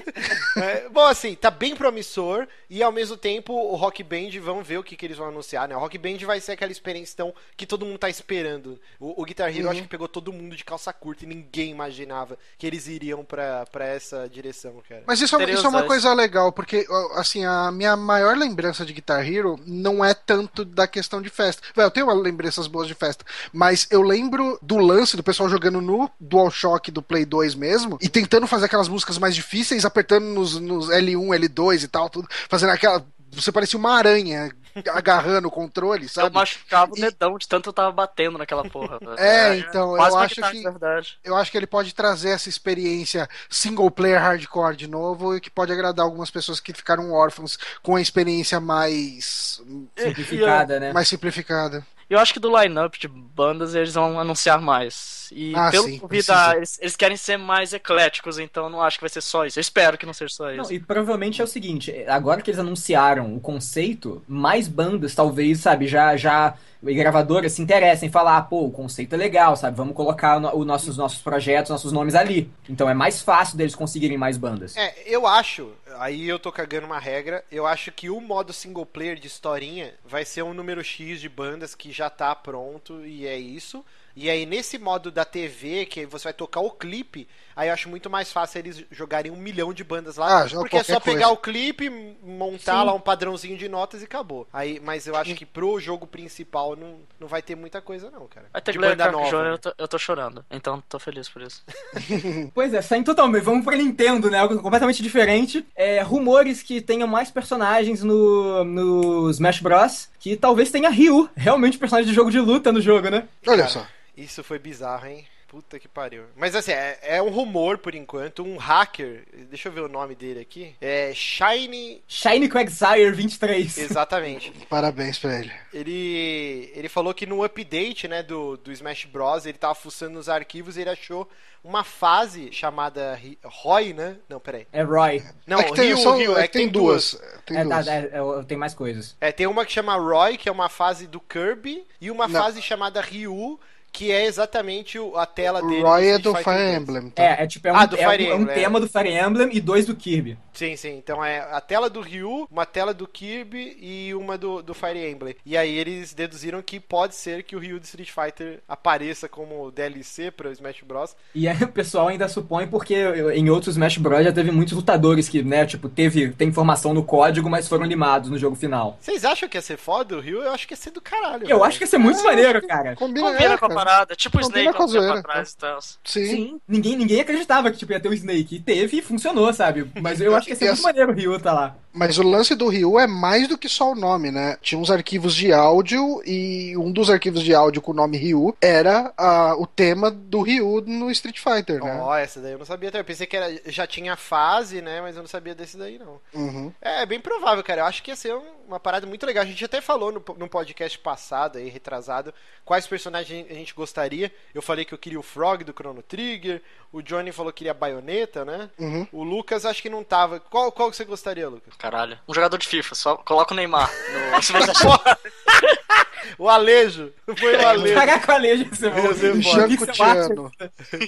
É, 0.56 0.88
bom, 0.88 1.04
assim, 1.06 1.36
tá 1.36 1.50
bem 1.50 1.76
promissor 1.76 2.48
e 2.68 2.82
ao 2.82 2.90
mesmo 2.90 3.16
tempo 3.16 3.52
o 3.52 3.76
Rock 3.76 4.02
Band, 4.02 4.30
vamos 4.42 4.66
ver 4.66 4.78
o 4.78 4.82
que, 4.82 4.96
que 4.96 5.06
eles 5.06 5.16
vão 5.16 5.28
anunciar, 5.28 5.68
né? 5.68 5.76
O 5.76 5.78
Rock 5.78 5.96
Band 5.96 6.18
vai 6.26 6.40
ser 6.40 6.52
aquela 6.52 6.72
experiência 6.72 7.12
então, 7.14 7.32
que 7.56 7.64
todo 7.64 7.86
mundo 7.86 7.98
tá 7.98 8.08
esperando. 8.08 8.80
O, 8.98 9.22
o 9.22 9.24
Guitar 9.24 9.48
Hero 9.48 9.66
Uhum. 9.66 9.70
acho 9.70 9.82
que 9.82 9.88
pegou 9.88 10.08
todo 10.08 10.32
mundo 10.32 10.56
de 10.56 10.64
calça 10.64 10.92
curta 10.92 11.24
e 11.24 11.28
ninguém 11.28 11.70
imaginava 11.70 12.36
que 12.56 12.66
eles 12.66 12.88
iriam 12.88 13.24
pra, 13.24 13.64
pra 13.66 13.77
essa 13.84 14.28
direção, 14.28 14.74
cara. 14.88 15.02
Mas 15.06 15.20
isso, 15.20 15.36
é- 15.36 15.50
isso 15.50 15.66
é 15.66 15.68
uma 15.68 15.82
coisa 15.86 16.12
legal, 16.14 16.52
porque, 16.52 16.86
assim, 17.14 17.44
a 17.44 17.70
minha 17.72 17.96
maior 17.96 18.36
lembrança 18.36 18.84
de 18.84 18.92
Guitar 18.92 19.26
Hero 19.26 19.58
não 19.66 20.04
é 20.04 20.14
tanto 20.14 20.64
da 20.64 20.86
questão 20.86 21.20
de 21.22 21.28
festa. 21.30 21.62
Vai, 21.74 21.84
Eu 21.86 21.90
tenho 21.90 22.12
lembranças 22.14 22.66
boas 22.66 22.86
de 22.86 22.94
festa, 22.94 23.24
mas 23.52 23.86
eu 23.90 24.02
lembro 24.02 24.58
do 24.62 24.76
lance 24.76 25.16
do 25.16 25.22
pessoal 25.22 25.48
jogando 25.48 25.80
no 25.80 26.10
DualShock 26.20 26.90
do 26.90 27.02
Play 27.02 27.24
2 27.24 27.54
mesmo, 27.54 27.98
e 28.00 28.08
tentando 28.08 28.46
fazer 28.46 28.66
aquelas 28.66 28.88
músicas 28.88 29.18
mais 29.18 29.34
difíceis, 29.34 29.84
apertando 29.84 30.24
nos, 30.24 30.58
nos 30.60 30.88
L1, 30.90 31.34
L2 31.34 31.82
e 31.84 31.88
tal, 31.88 32.08
tudo, 32.10 32.28
fazendo 32.48 32.70
aquela. 32.70 33.04
Você 33.32 33.52
parecia 33.52 33.78
uma 33.78 33.92
aranha 33.94 34.50
agarrando 34.92 35.48
o 35.48 35.50
controle, 35.50 36.04
Eu 36.04 36.08
sabe? 36.08 36.34
machucava 36.34 36.92
o 36.92 36.96
E- 36.98 37.00
dedão 37.00 37.36
de 37.36 37.48
tanto 37.48 37.68
eu 37.68 37.72
tava 37.72 37.90
batendo 37.92 38.38
naquela 38.38 38.68
porra. 38.68 38.98
velho. 38.98 39.18
É, 39.18 39.58
então, 39.58 39.96
eu 39.96 40.02
acho 40.16 40.34
guitarra 40.36 40.52
que- 40.52 40.58
de 40.58 40.64
verdade. 40.64 41.18
eu 41.24 41.36
acho 41.36 41.50
que 41.50 41.56
ele 41.56 41.66
pode 41.66 41.94
trazer 41.94 42.30
essa 42.30 42.48
experiência 42.48 43.28
single 43.50 43.90
player 43.90 44.20
hardcore 44.20 44.76
de 44.76 44.86
novo 44.86 45.36
e 45.36 45.40
que 45.40 45.50
pode 45.50 45.72
agradar 45.72 46.04
algumas 46.04 46.30
pessoas 46.30 46.60
que 46.60 46.72
ficaram 46.72 47.12
órfãos 47.12 47.58
com 47.82 47.96
a 47.96 48.00
experiência 48.00 48.60
mais 48.60 49.60
Simplificada, 49.96 50.78
né? 50.80 50.92
mais 50.92 51.08
simplificada. 51.08 51.84
Eu 52.08 52.18
acho 52.18 52.32
que 52.32 52.40
do 52.40 52.56
line-up 52.58 52.98
de 52.98 53.06
bandas 53.08 53.74
eles 53.74 53.94
vão 53.94 54.18
anunciar 54.18 54.60
mais. 54.60 55.17
E 55.32 55.60
Ah, 55.60 55.70
pelo 55.70 55.88
sim, 55.88 55.98
que 55.98 56.02
eu 56.02 56.08
vi, 56.08 56.22
precisa. 56.22 56.22
da- 56.22 56.56
eles, 56.56 56.78
eles 56.80 56.96
querem 56.96 57.16
ser 57.16 57.36
mais 57.36 57.72
ecléticos, 57.72 58.38
então 58.38 58.68
não 58.70 58.82
acho 58.82 58.98
que 58.98 59.02
vai 59.04 59.10
ser 59.10 59.20
só 59.20 59.44
isso. 59.46 59.58
Eu 59.58 59.60
espero 59.62 59.98
que 59.98 60.06
não 60.06 60.14
seja 60.14 60.34
só 60.34 60.50
isso. 60.52 60.70
Não, 60.70 60.70
e 60.72 60.80
provavelmente 60.80 61.40
é 61.40 61.44
o 61.44 61.46
seguinte, 61.46 61.92
agora 62.08 62.42
que 62.42 62.50
eles 62.50 62.58
anunciaram 62.58 63.34
o 63.36 63.40
conceito, 63.40 64.24
mais 64.26 64.66
bandas 64.66 65.14
talvez, 65.14 65.60
sabe, 65.60 65.86
já 65.86 66.16
já 66.16 66.56
e 66.82 66.94
gravadoras 66.94 67.52
se 67.52 67.60
interessem 67.62 68.08
em 68.08 68.12
falar, 68.12 68.36
ah, 68.38 68.42
pô, 68.42 68.64
o 68.64 68.70
conceito 68.70 69.12
é 69.14 69.16
legal, 69.18 69.56
sabe? 69.56 69.76
Vamos 69.76 69.94
colocar 69.94 70.36
o 70.38 70.40
no- 70.40 70.56
os 70.56 70.66
nossos, 70.66 70.96
nossos 70.96 71.20
projetos, 71.20 71.70
nossos 71.70 71.92
nomes 71.92 72.14
ali. 72.14 72.50
Então 72.68 72.88
é 72.88 72.94
mais 72.94 73.20
fácil 73.20 73.56
deles 73.58 73.74
conseguirem 73.74 74.16
mais 74.18 74.36
bandas. 74.38 74.80
É, 74.80 74.94
eu 75.06 75.26
acho, 75.26 75.74
aí 75.98 76.28
eu 76.28 76.38
tô 76.38 76.52
cagando 76.52 76.86
uma 76.86 77.00
regra, 77.00 77.44
eu 77.50 77.66
acho 77.66 77.90
que 77.90 78.08
o 78.08 78.20
modo 78.20 78.52
single 78.52 78.86
player 78.86 79.18
de 79.18 79.26
historinha 79.26 79.92
vai 80.04 80.24
ser 80.24 80.42
um 80.42 80.54
número 80.54 80.84
X 80.84 81.20
de 81.20 81.28
bandas 81.28 81.74
que 81.74 81.90
já 81.90 82.08
tá 82.08 82.32
pronto 82.34 83.04
e 83.04 83.26
é 83.26 83.36
isso. 83.36 83.84
E 84.20 84.28
aí 84.28 84.44
nesse 84.44 84.78
modo 84.78 85.12
da 85.12 85.24
TV, 85.24 85.86
que 85.86 86.04
você 86.04 86.24
vai 86.24 86.32
tocar 86.32 86.58
o 86.58 86.72
clipe, 86.72 87.28
aí 87.54 87.68
eu 87.68 87.72
acho 87.72 87.88
muito 87.88 88.10
mais 88.10 88.32
fácil 88.32 88.58
eles 88.58 88.84
jogarem 88.90 89.30
um 89.30 89.36
milhão 89.36 89.72
de 89.72 89.84
bandas 89.84 90.16
lá. 90.16 90.42
Ah, 90.42 90.46
já 90.48 90.58
porque 90.58 90.76
é 90.76 90.82
só 90.82 90.94
qualquer 90.94 91.12
pegar 91.12 91.26
coisa. 91.26 91.32
o 91.34 91.36
clipe, 91.36 92.16
montar 92.20 92.80
Sim. 92.80 92.86
lá 92.86 92.94
um 92.94 93.00
padrãozinho 93.00 93.56
de 93.56 93.68
notas 93.68 94.02
e 94.02 94.06
acabou. 94.06 94.48
Aí, 94.52 94.80
mas 94.84 95.06
eu 95.06 95.14
acho 95.14 95.36
que 95.36 95.46
pro 95.46 95.78
jogo 95.78 96.04
principal 96.04 96.74
não, 96.74 96.96
não 97.20 97.28
vai 97.28 97.40
ter 97.42 97.54
muita 97.54 97.80
coisa 97.80 98.10
não, 98.10 98.26
cara. 98.26 98.46
Vai 98.52 98.60
ter 98.60 98.72
de 98.72 98.78
banda 98.80 99.12
nova. 99.12 99.44
né? 99.44 99.50
eu, 99.52 99.58
tô, 99.58 99.72
eu 99.78 99.86
tô 99.86 99.98
chorando. 99.98 100.44
Então 100.50 100.82
tô 100.88 100.98
feliz 100.98 101.28
por 101.28 101.42
isso. 101.42 101.64
Pois 102.52 102.74
é, 102.74 102.82
saindo 102.82 103.04
totalmente. 103.04 103.44
Vamos 103.44 103.64
pra 103.64 103.76
Nintendo, 103.76 104.28
né? 104.30 104.38
Algo 104.38 104.60
completamente 104.60 105.00
diferente. 105.00 105.64
É, 105.76 106.02
rumores 106.02 106.60
que 106.60 106.80
tenham 106.80 107.06
mais 107.06 107.30
personagens 107.30 108.02
no, 108.02 108.64
no 108.64 109.30
Smash 109.30 109.60
Bros. 109.60 110.08
Que 110.18 110.36
talvez 110.36 110.70
tenha 110.72 110.90
Ryu, 110.90 111.30
realmente 111.36 111.78
personagem 111.78 112.08
de 112.08 112.14
jogo 112.14 112.30
de 112.30 112.40
luta 112.40 112.72
no 112.72 112.80
jogo, 112.80 113.08
né? 113.10 113.28
Olha 113.46 113.58
Cara, 113.58 113.68
só. 113.68 113.86
Isso 114.18 114.42
foi 114.42 114.58
bizarro, 114.58 115.06
hein? 115.06 115.26
Puta 115.46 115.78
que 115.78 115.88
pariu. 115.88 116.24
Mas 116.36 116.54
assim, 116.54 116.72
é, 116.72 116.98
é 117.02 117.22
um 117.22 117.30
rumor 117.30 117.78
por 117.78 117.94
enquanto. 117.94 118.44
Um 118.44 118.58
hacker, 118.58 119.24
deixa 119.48 119.70
eu 119.70 119.72
ver 119.72 119.80
o 119.80 119.88
nome 119.88 120.14
dele 120.14 120.40
aqui. 120.40 120.74
É 120.78 121.10
Shiny. 121.14 122.02
Shiny 122.06 122.50
Quagsire 122.50 123.10
23. 123.12 123.78
Exatamente. 123.78 124.50
Parabéns 124.68 125.18
pra 125.18 125.38
ele. 125.40 125.50
Ele, 125.72 126.70
ele 126.74 126.88
falou 126.90 127.14
que 127.14 127.24
no 127.24 127.42
update 127.42 128.06
né, 128.06 128.22
do, 128.22 128.58
do 128.58 128.70
Smash 128.72 129.06
Bros. 129.06 129.46
ele 129.46 129.56
tava 129.56 129.74
fuçando 129.74 130.12
nos 130.12 130.28
arquivos 130.28 130.76
e 130.76 130.82
ele 130.82 130.90
achou 130.90 131.26
uma 131.64 131.82
fase 131.82 132.52
chamada 132.52 133.18
Roy, 133.42 133.94
né? 133.94 134.16
Não, 134.28 134.38
peraí. 134.38 134.66
É 134.70 134.82
Roy. 134.82 135.22
Não, 135.46 135.60
é 135.60 135.64
que 135.64 135.74
tem, 135.74 135.86
Ryu, 135.86 135.96
são- 135.98 136.16
Ryu, 136.18 136.36
é 136.36 136.44
é 136.44 136.46
que 136.46 136.52
tem 136.58 136.68
duas. 136.68 137.18
Tem 137.46 137.56
É, 137.56 137.64
duas. 137.64 137.86
tá, 137.86 137.94
é, 137.94 137.98
é, 138.12 138.42
tem 138.46 138.58
mais 138.58 138.74
coisas. 138.74 139.16
É, 139.18 139.32
tem 139.32 139.46
uma 139.46 139.64
que 139.64 139.72
chama 139.72 139.96
Roy, 139.96 140.36
que 140.36 140.46
é 140.48 140.52
uma 140.52 140.68
fase 140.68 141.06
do 141.06 141.20
Kirby, 141.20 141.86
e 142.00 142.10
uma 142.10 142.28
Não. 142.28 142.38
fase 142.38 142.60
chamada 142.60 143.00
Ryu, 143.00 143.58
que 143.98 144.12
é 144.12 144.26
exatamente 144.26 144.96
o- 144.98 145.16
a 145.16 145.26
tela 145.26 145.60
O 145.62 145.68
dele. 145.68 145.82
Roy 145.82 146.06
é 146.08 146.18
do 146.18 146.34
Fighter 146.34 146.44
Fire 146.54 146.66
2. 146.68 146.76
Emblem. 146.82 147.10
tá? 147.10 147.22
É, 147.24 147.42
é 147.42 147.46
tipo, 147.48 147.66
é 147.66 147.72
um, 147.72 147.76
Ah, 147.76 147.82
é 147.92 148.06
um- 148.06 148.10
é 148.10 148.34
um 148.34 148.40
Emblem, 148.40 148.42
é. 148.50 148.54
tema 148.54 148.78
do 148.80 148.88
Fire 148.88 149.08
Emblem 149.12 149.48
e 149.52 149.60
dois 149.60 149.86
do 149.86 149.96
Kirby. 149.96 150.38
Sim, 150.52 150.76
sim. 150.76 150.96
Então 150.96 151.24
é 151.24 151.38
a 151.52 151.60
tela 151.60 151.90
do 151.90 152.00
Ryu, 152.00 152.46
uma 152.50 152.64
tela 152.66 152.92
do 152.94 153.06
Kirby 153.06 153.76
e 153.80 154.14
uma 154.14 154.36
do, 154.38 154.62
do 154.62 154.74
Fire 154.74 154.98
Emblem. 155.10 155.34
E 155.44 155.56
aí 155.56 155.76
eles 155.76 156.14
deduziram 156.14 156.60
que 156.62 156.78
pode 156.80 157.14
ser 157.14 157.42
que 157.42 157.54
o 157.56 157.58
Ryu 157.58 157.78
do 157.80 157.84
Street 157.84 158.10
Fighter 158.10 158.60
apareça 158.68 159.28
como 159.28 159.70
DLC 159.70 160.30
para 160.30 160.48
o 160.48 160.52
Smash 160.52 160.82
Bros. 160.86 161.16
E 161.34 161.48
aí 161.48 161.56
o 161.62 161.68
pessoal 161.68 162.08
ainda 162.08 162.28
supõe 162.28 162.66
porque 162.66 162.94
em 163.34 163.50
outros 163.50 163.74
Smash 163.74 163.98
Bros 163.98 164.24
já 164.24 164.32
teve 164.32 164.50
muitos 164.50 164.74
lutadores 164.74 165.28
que, 165.28 165.42
né, 165.42 165.66
tipo, 165.66 165.88
teve 165.88 166.30
tem 166.32 166.48
informação 166.48 166.94
no 166.94 167.02
código, 167.04 167.48
mas 167.50 167.68
foram 167.68 167.84
limados 167.84 168.30
no 168.30 168.38
jogo 168.38 168.54
final. 168.56 168.96
Vocês 169.00 169.24
acham 169.24 169.48
que 169.48 169.56
ia 169.56 169.62
ser 169.62 169.76
foda 169.76 170.16
o 170.16 170.20
Ryu? 170.20 170.42
Eu 170.42 170.52
acho 170.52 170.66
que 170.66 170.72
ia 170.72 170.76
ser 170.76 170.90
do 170.90 171.00
caralho. 171.00 171.42
Eu 171.44 171.48
velho. 171.58 171.64
axa 171.64 171.78
que 171.78 171.84
ia 171.84 171.88
ser 171.88 171.98
muito 171.98 172.22
maneiro, 172.24 172.66
cara. 172.66 172.94
Combina, 172.96 173.30
Combina 173.32 173.54
é, 173.54 173.58
com 173.58 173.66
a 173.66 173.68
cara. 173.68 173.80
Parada. 173.88 174.16
Tipo 174.16 174.38
o 174.38 174.40
Snake 174.40 174.68
um 174.68 174.86
tempo 174.86 175.12
atrás 175.12 175.52
e 175.52 175.56
tal. 175.56 175.78
Sim. 175.80 176.26
Sim, 176.26 176.60
ninguém, 176.66 176.96
ninguém 176.96 177.20
acreditava 177.20 177.70
que 177.70 177.78
tipo, 177.78 177.92
ia 177.92 178.00
ter 178.00 178.08
o 178.08 178.14
Snake. 178.14 178.56
E 178.56 178.60
teve 178.60 178.98
e 178.98 179.02
funcionou, 179.02 179.52
sabe? 179.52 179.90
Mas 180.00 180.20
eu 180.20 180.34
acho 180.36 180.46
que 180.46 180.52
ia 180.52 180.56
ser 180.56 180.64
E 180.64 180.68
muito 180.68 180.74
assim- 180.78 180.82
maneiro 180.86 181.12
o 181.12 181.14
Ryu 181.14 181.40
tá 181.40 181.52
lá. 181.52 181.76
Mas 181.92 182.16
o 182.18 182.22
lance 182.22 182.54
do 182.54 182.68
Ryu 182.68 182.98
é 183.00 183.06
mais 183.08 183.48
do 183.48 183.58
que 183.58 183.68
só 183.68 183.90
o 183.90 183.94
nome, 183.94 184.30
né? 184.30 184.56
Tinha 184.62 184.78
uns 184.78 184.90
arquivos 184.90 185.34
de 185.34 185.52
áudio 185.52 186.22
e 186.24 186.76
um 186.76 186.92
dos 186.92 187.10
arquivos 187.10 187.42
de 187.42 187.52
áudio 187.54 187.82
com 187.82 187.90
o 187.90 187.94
nome 187.94 188.16
Ryu 188.16 188.56
era 188.60 189.12
ah, 189.16 189.54
o 189.58 189.66
tema 189.66 190.08
do 190.10 190.42
Ryu 190.42 190.82
no 190.86 191.10
Street 191.10 191.38
Fighter, 191.40 191.82
né? 191.82 191.98
Ó, 192.00 192.14
essa 192.16 192.40
daí 192.40 192.52
eu 192.52 192.58
não 192.58 192.66
sabia 192.66 192.90
também. 192.90 193.00
Eu 193.00 193.04
pensei 193.06 193.26
que 193.26 193.36
era, 193.36 193.52
já 193.66 193.86
tinha 193.86 194.14
fase, 194.16 194.80
né? 194.80 195.00
Mas 195.00 195.16
eu 195.16 195.22
não 195.22 195.28
sabia 195.28 195.54
desse 195.56 195.76
daí, 195.76 195.98
não. 195.98 196.20
Uhum. 196.34 196.70
É, 196.80 197.04
bem 197.04 197.18
provável, 197.18 197.64
cara. 197.64 197.80
Eu 197.80 197.86
acho 197.86 198.02
que 198.02 198.10
ia 198.12 198.16
ser 198.16 198.34
um- 198.34 198.57
uma 198.68 198.78
parada 198.78 199.06
muito 199.06 199.24
legal. 199.24 199.42
A 199.42 199.46
gente 199.46 199.64
até 199.64 199.80
falou 199.80 200.12
no, 200.12 200.22
no 200.36 200.48
podcast 200.48 200.98
passado, 200.98 201.58
aí, 201.58 201.68
retrasado, 201.68 202.32
quais 202.64 202.86
personagens 202.86 203.46
a 203.50 203.54
gente 203.54 203.74
gostaria. 203.74 204.30
Eu 204.54 204.62
falei 204.62 204.84
que 204.84 204.92
eu 204.92 204.98
queria 204.98 205.18
o 205.18 205.22
Frog 205.22 205.64
do 205.64 205.72
Chrono 205.72 206.02
Trigger. 206.02 206.62
O 206.92 207.02
Johnny 207.02 207.32
falou 207.32 207.52
que 207.52 207.58
queria 207.58 207.72
a 207.72 207.74
baioneta, 207.74 208.44
né? 208.44 208.70
Uhum. 208.78 209.08
O 209.10 209.24
Lucas 209.24 209.64
acho 209.64 209.82
que 209.82 209.88
não 209.88 210.04
tava. 210.04 210.38
Qual, 210.38 210.70
qual 210.70 210.90
que 210.90 210.96
você 210.96 211.04
gostaria, 211.04 211.48
Lucas? 211.48 211.74
Caralho. 211.76 212.18
Um 212.28 212.34
jogador 212.34 212.58
de 212.58 212.68
FIFA, 212.68 212.94
só 212.94 213.16
coloca 213.16 213.52
o 213.52 213.56
Neymar. 213.56 213.90
No... 214.12 214.38
O 216.38 216.48
Alejo. 216.48 217.12
Foi 217.38 217.56
o 217.56 217.66
Alejo. 217.68 217.94
Caraca, 217.94 218.32
o 218.32 218.34
Alejo, 218.34 218.64
você 218.70 218.86
Ia 218.86 219.14
ser 219.14 219.32
vai. 219.32 219.42
foda. 219.42 219.68
Janko 219.68 219.92
Tiano. 219.92 220.52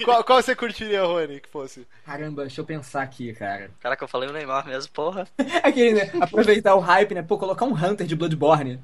qual, 0.05 0.25
qual 0.25 0.43
você 0.43 0.55
curtiria, 0.55 1.03
Rony, 1.05 1.41
que 1.41 1.49
fosse? 1.49 1.87
Caramba, 2.05 2.43
deixa 2.43 2.61
eu 2.61 2.65
pensar 2.65 3.03
aqui, 3.03 3.33
cara. 3.35 3.71
Caraca, 3.81 4.05
eu 4.05 4.09
falei 4.09 4.29
o 4.29 4.33
Neymar 4.33 4.67
mesmo, 4.67 4.91
porra. 4.93 5.27
Aquele, 5.63 5.93
né? 5.95 6.11
Aproveitar 6.21 6.75
o 6.75 6.81
hype, 6.81 7.15
né? 7.15 7.23
Pô, 7.23 7.39
colocar 7.39 7.65
um 7.65 7.75
Hunter 7.75 8.07
de 8.07 8.17
Bloodborne. 8.17 8.81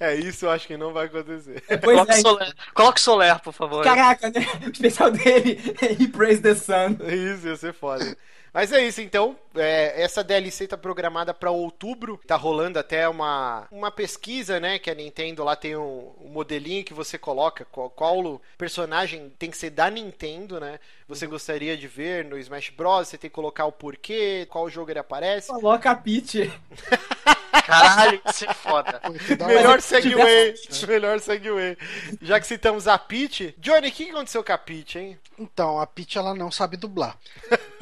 É, 0.00 0.14
isso 0.16 0.46
eu 0.46 0.50
acho 0.50 0.66
que 0.66 0.76
não 0.76 0.92
vai 0.92 1.06
acontecer. 1.06 1.62
É, 1.68 1.76
Pois 1.76 1.96
Coloca 1.96 2.14
é, 2.14 2.18
o 2.18 2.22
Soler, 2.22 2.54
coloca 2.74 2.98
o 2.98 3.02
Soler, 3.02 3.38
por 3.40 3.52
favor. 3.52 3.84
Caraca, 3.84 4.30
né? 4.30 4.46
O 4.66 4.70
especial 4.70 5.10
dele, 5.10 5.60
He 6.00 6.08
Praise 6.08 6.40
the 6.42 6.54
Sun. 6.54 6.96
Isso, 7.06 7.46
ia 7.48 7.56
ser 7.56 7.72
foda. 7.72 8.16
Mas 8.52 8.70
é 8.72 8.86
isso, 8.86 9.00
então. 9.00 9.36
é, 9.54 10.02
essa 10.02 10.22
DLC 10.22 10.66
tá 10.66 10.76
programada 10.76 11.32
para 11.32 11.50
outubro. 11.50 12.20
Tá 12.26 12.36
rolando 12.36 12.78
até 12.78 13.08
uma, 13.08 13.66
uma 13.70 13.90
pesquisa, 13.90 14.60
né? 14.60 14.78
Que 14.78 14.90
a 14.90 14.94
Nintendo 14.94 15.42
lá 15.42 15.56
tem 15.56 15.76
um, 15.76 16.12
um 16.20 16.28
modelinho 16.28 16.84
que 16.84 16.92
você 16.92 17.16
coloca 17.16 17.64
qual, 17.64 17.88
qual 17.90 18.40
personagem 18.58 19.32
tem 19.38 19.50
que 19.50 19.56
ser 19.56 19.70
da 19.70 19.90
Nintendo, 19.90 20.60
né? 20.60 20.78
Você 21.08 21.26
gostaria 21.26 21.76
de 21.76 21.88
ver 21.88 22.24
no 22.24 22.38
Smash 22.38 22.70
Bros. 22.70 23.08
Você 23.08 23.18
tem 23.18 23.30
que 23.30 23.34
colocar 23.34 23.64
o 23.64 23.72
porquê, 23.72 24.46
qual 24.50 24.68
jogo 24.68 24.90
ele 24.90 24.98
aparece. 24.98 25.48
Coloca 25.48 25.90
a 25.90 25.94
Peach. 25.94 26.50
Caralho, 27.66 28.20
isso 28.28 28.44
é 28.44 28.54
foda. 28.54 29.00
Melhor 29.46 29.80
segue 29.80 30.14
Melhor 30.86 31.20
segue 31.20 31.48
Já 32.20 32.40
que 32.40 32.46
citamos 32.46 32.88
a 32.88 32.96
Peach. 32.98 33.54
Johnny, 33.58 33.88
o 33.88 33.92
que 33.92 34.10
aconteceu 34.10 34.42
com 34.42 34.52
a 34.52 34.58
Peach, 34.58 34.98
hein? 34.98 35.18
Então, 35.38 35.80
a 35.80 35.86
Peach 35.86 36.16
ela 36.18 36.34
não 36.34 36.50
sabe 36.50 36.76
dublar. 36.76 37.16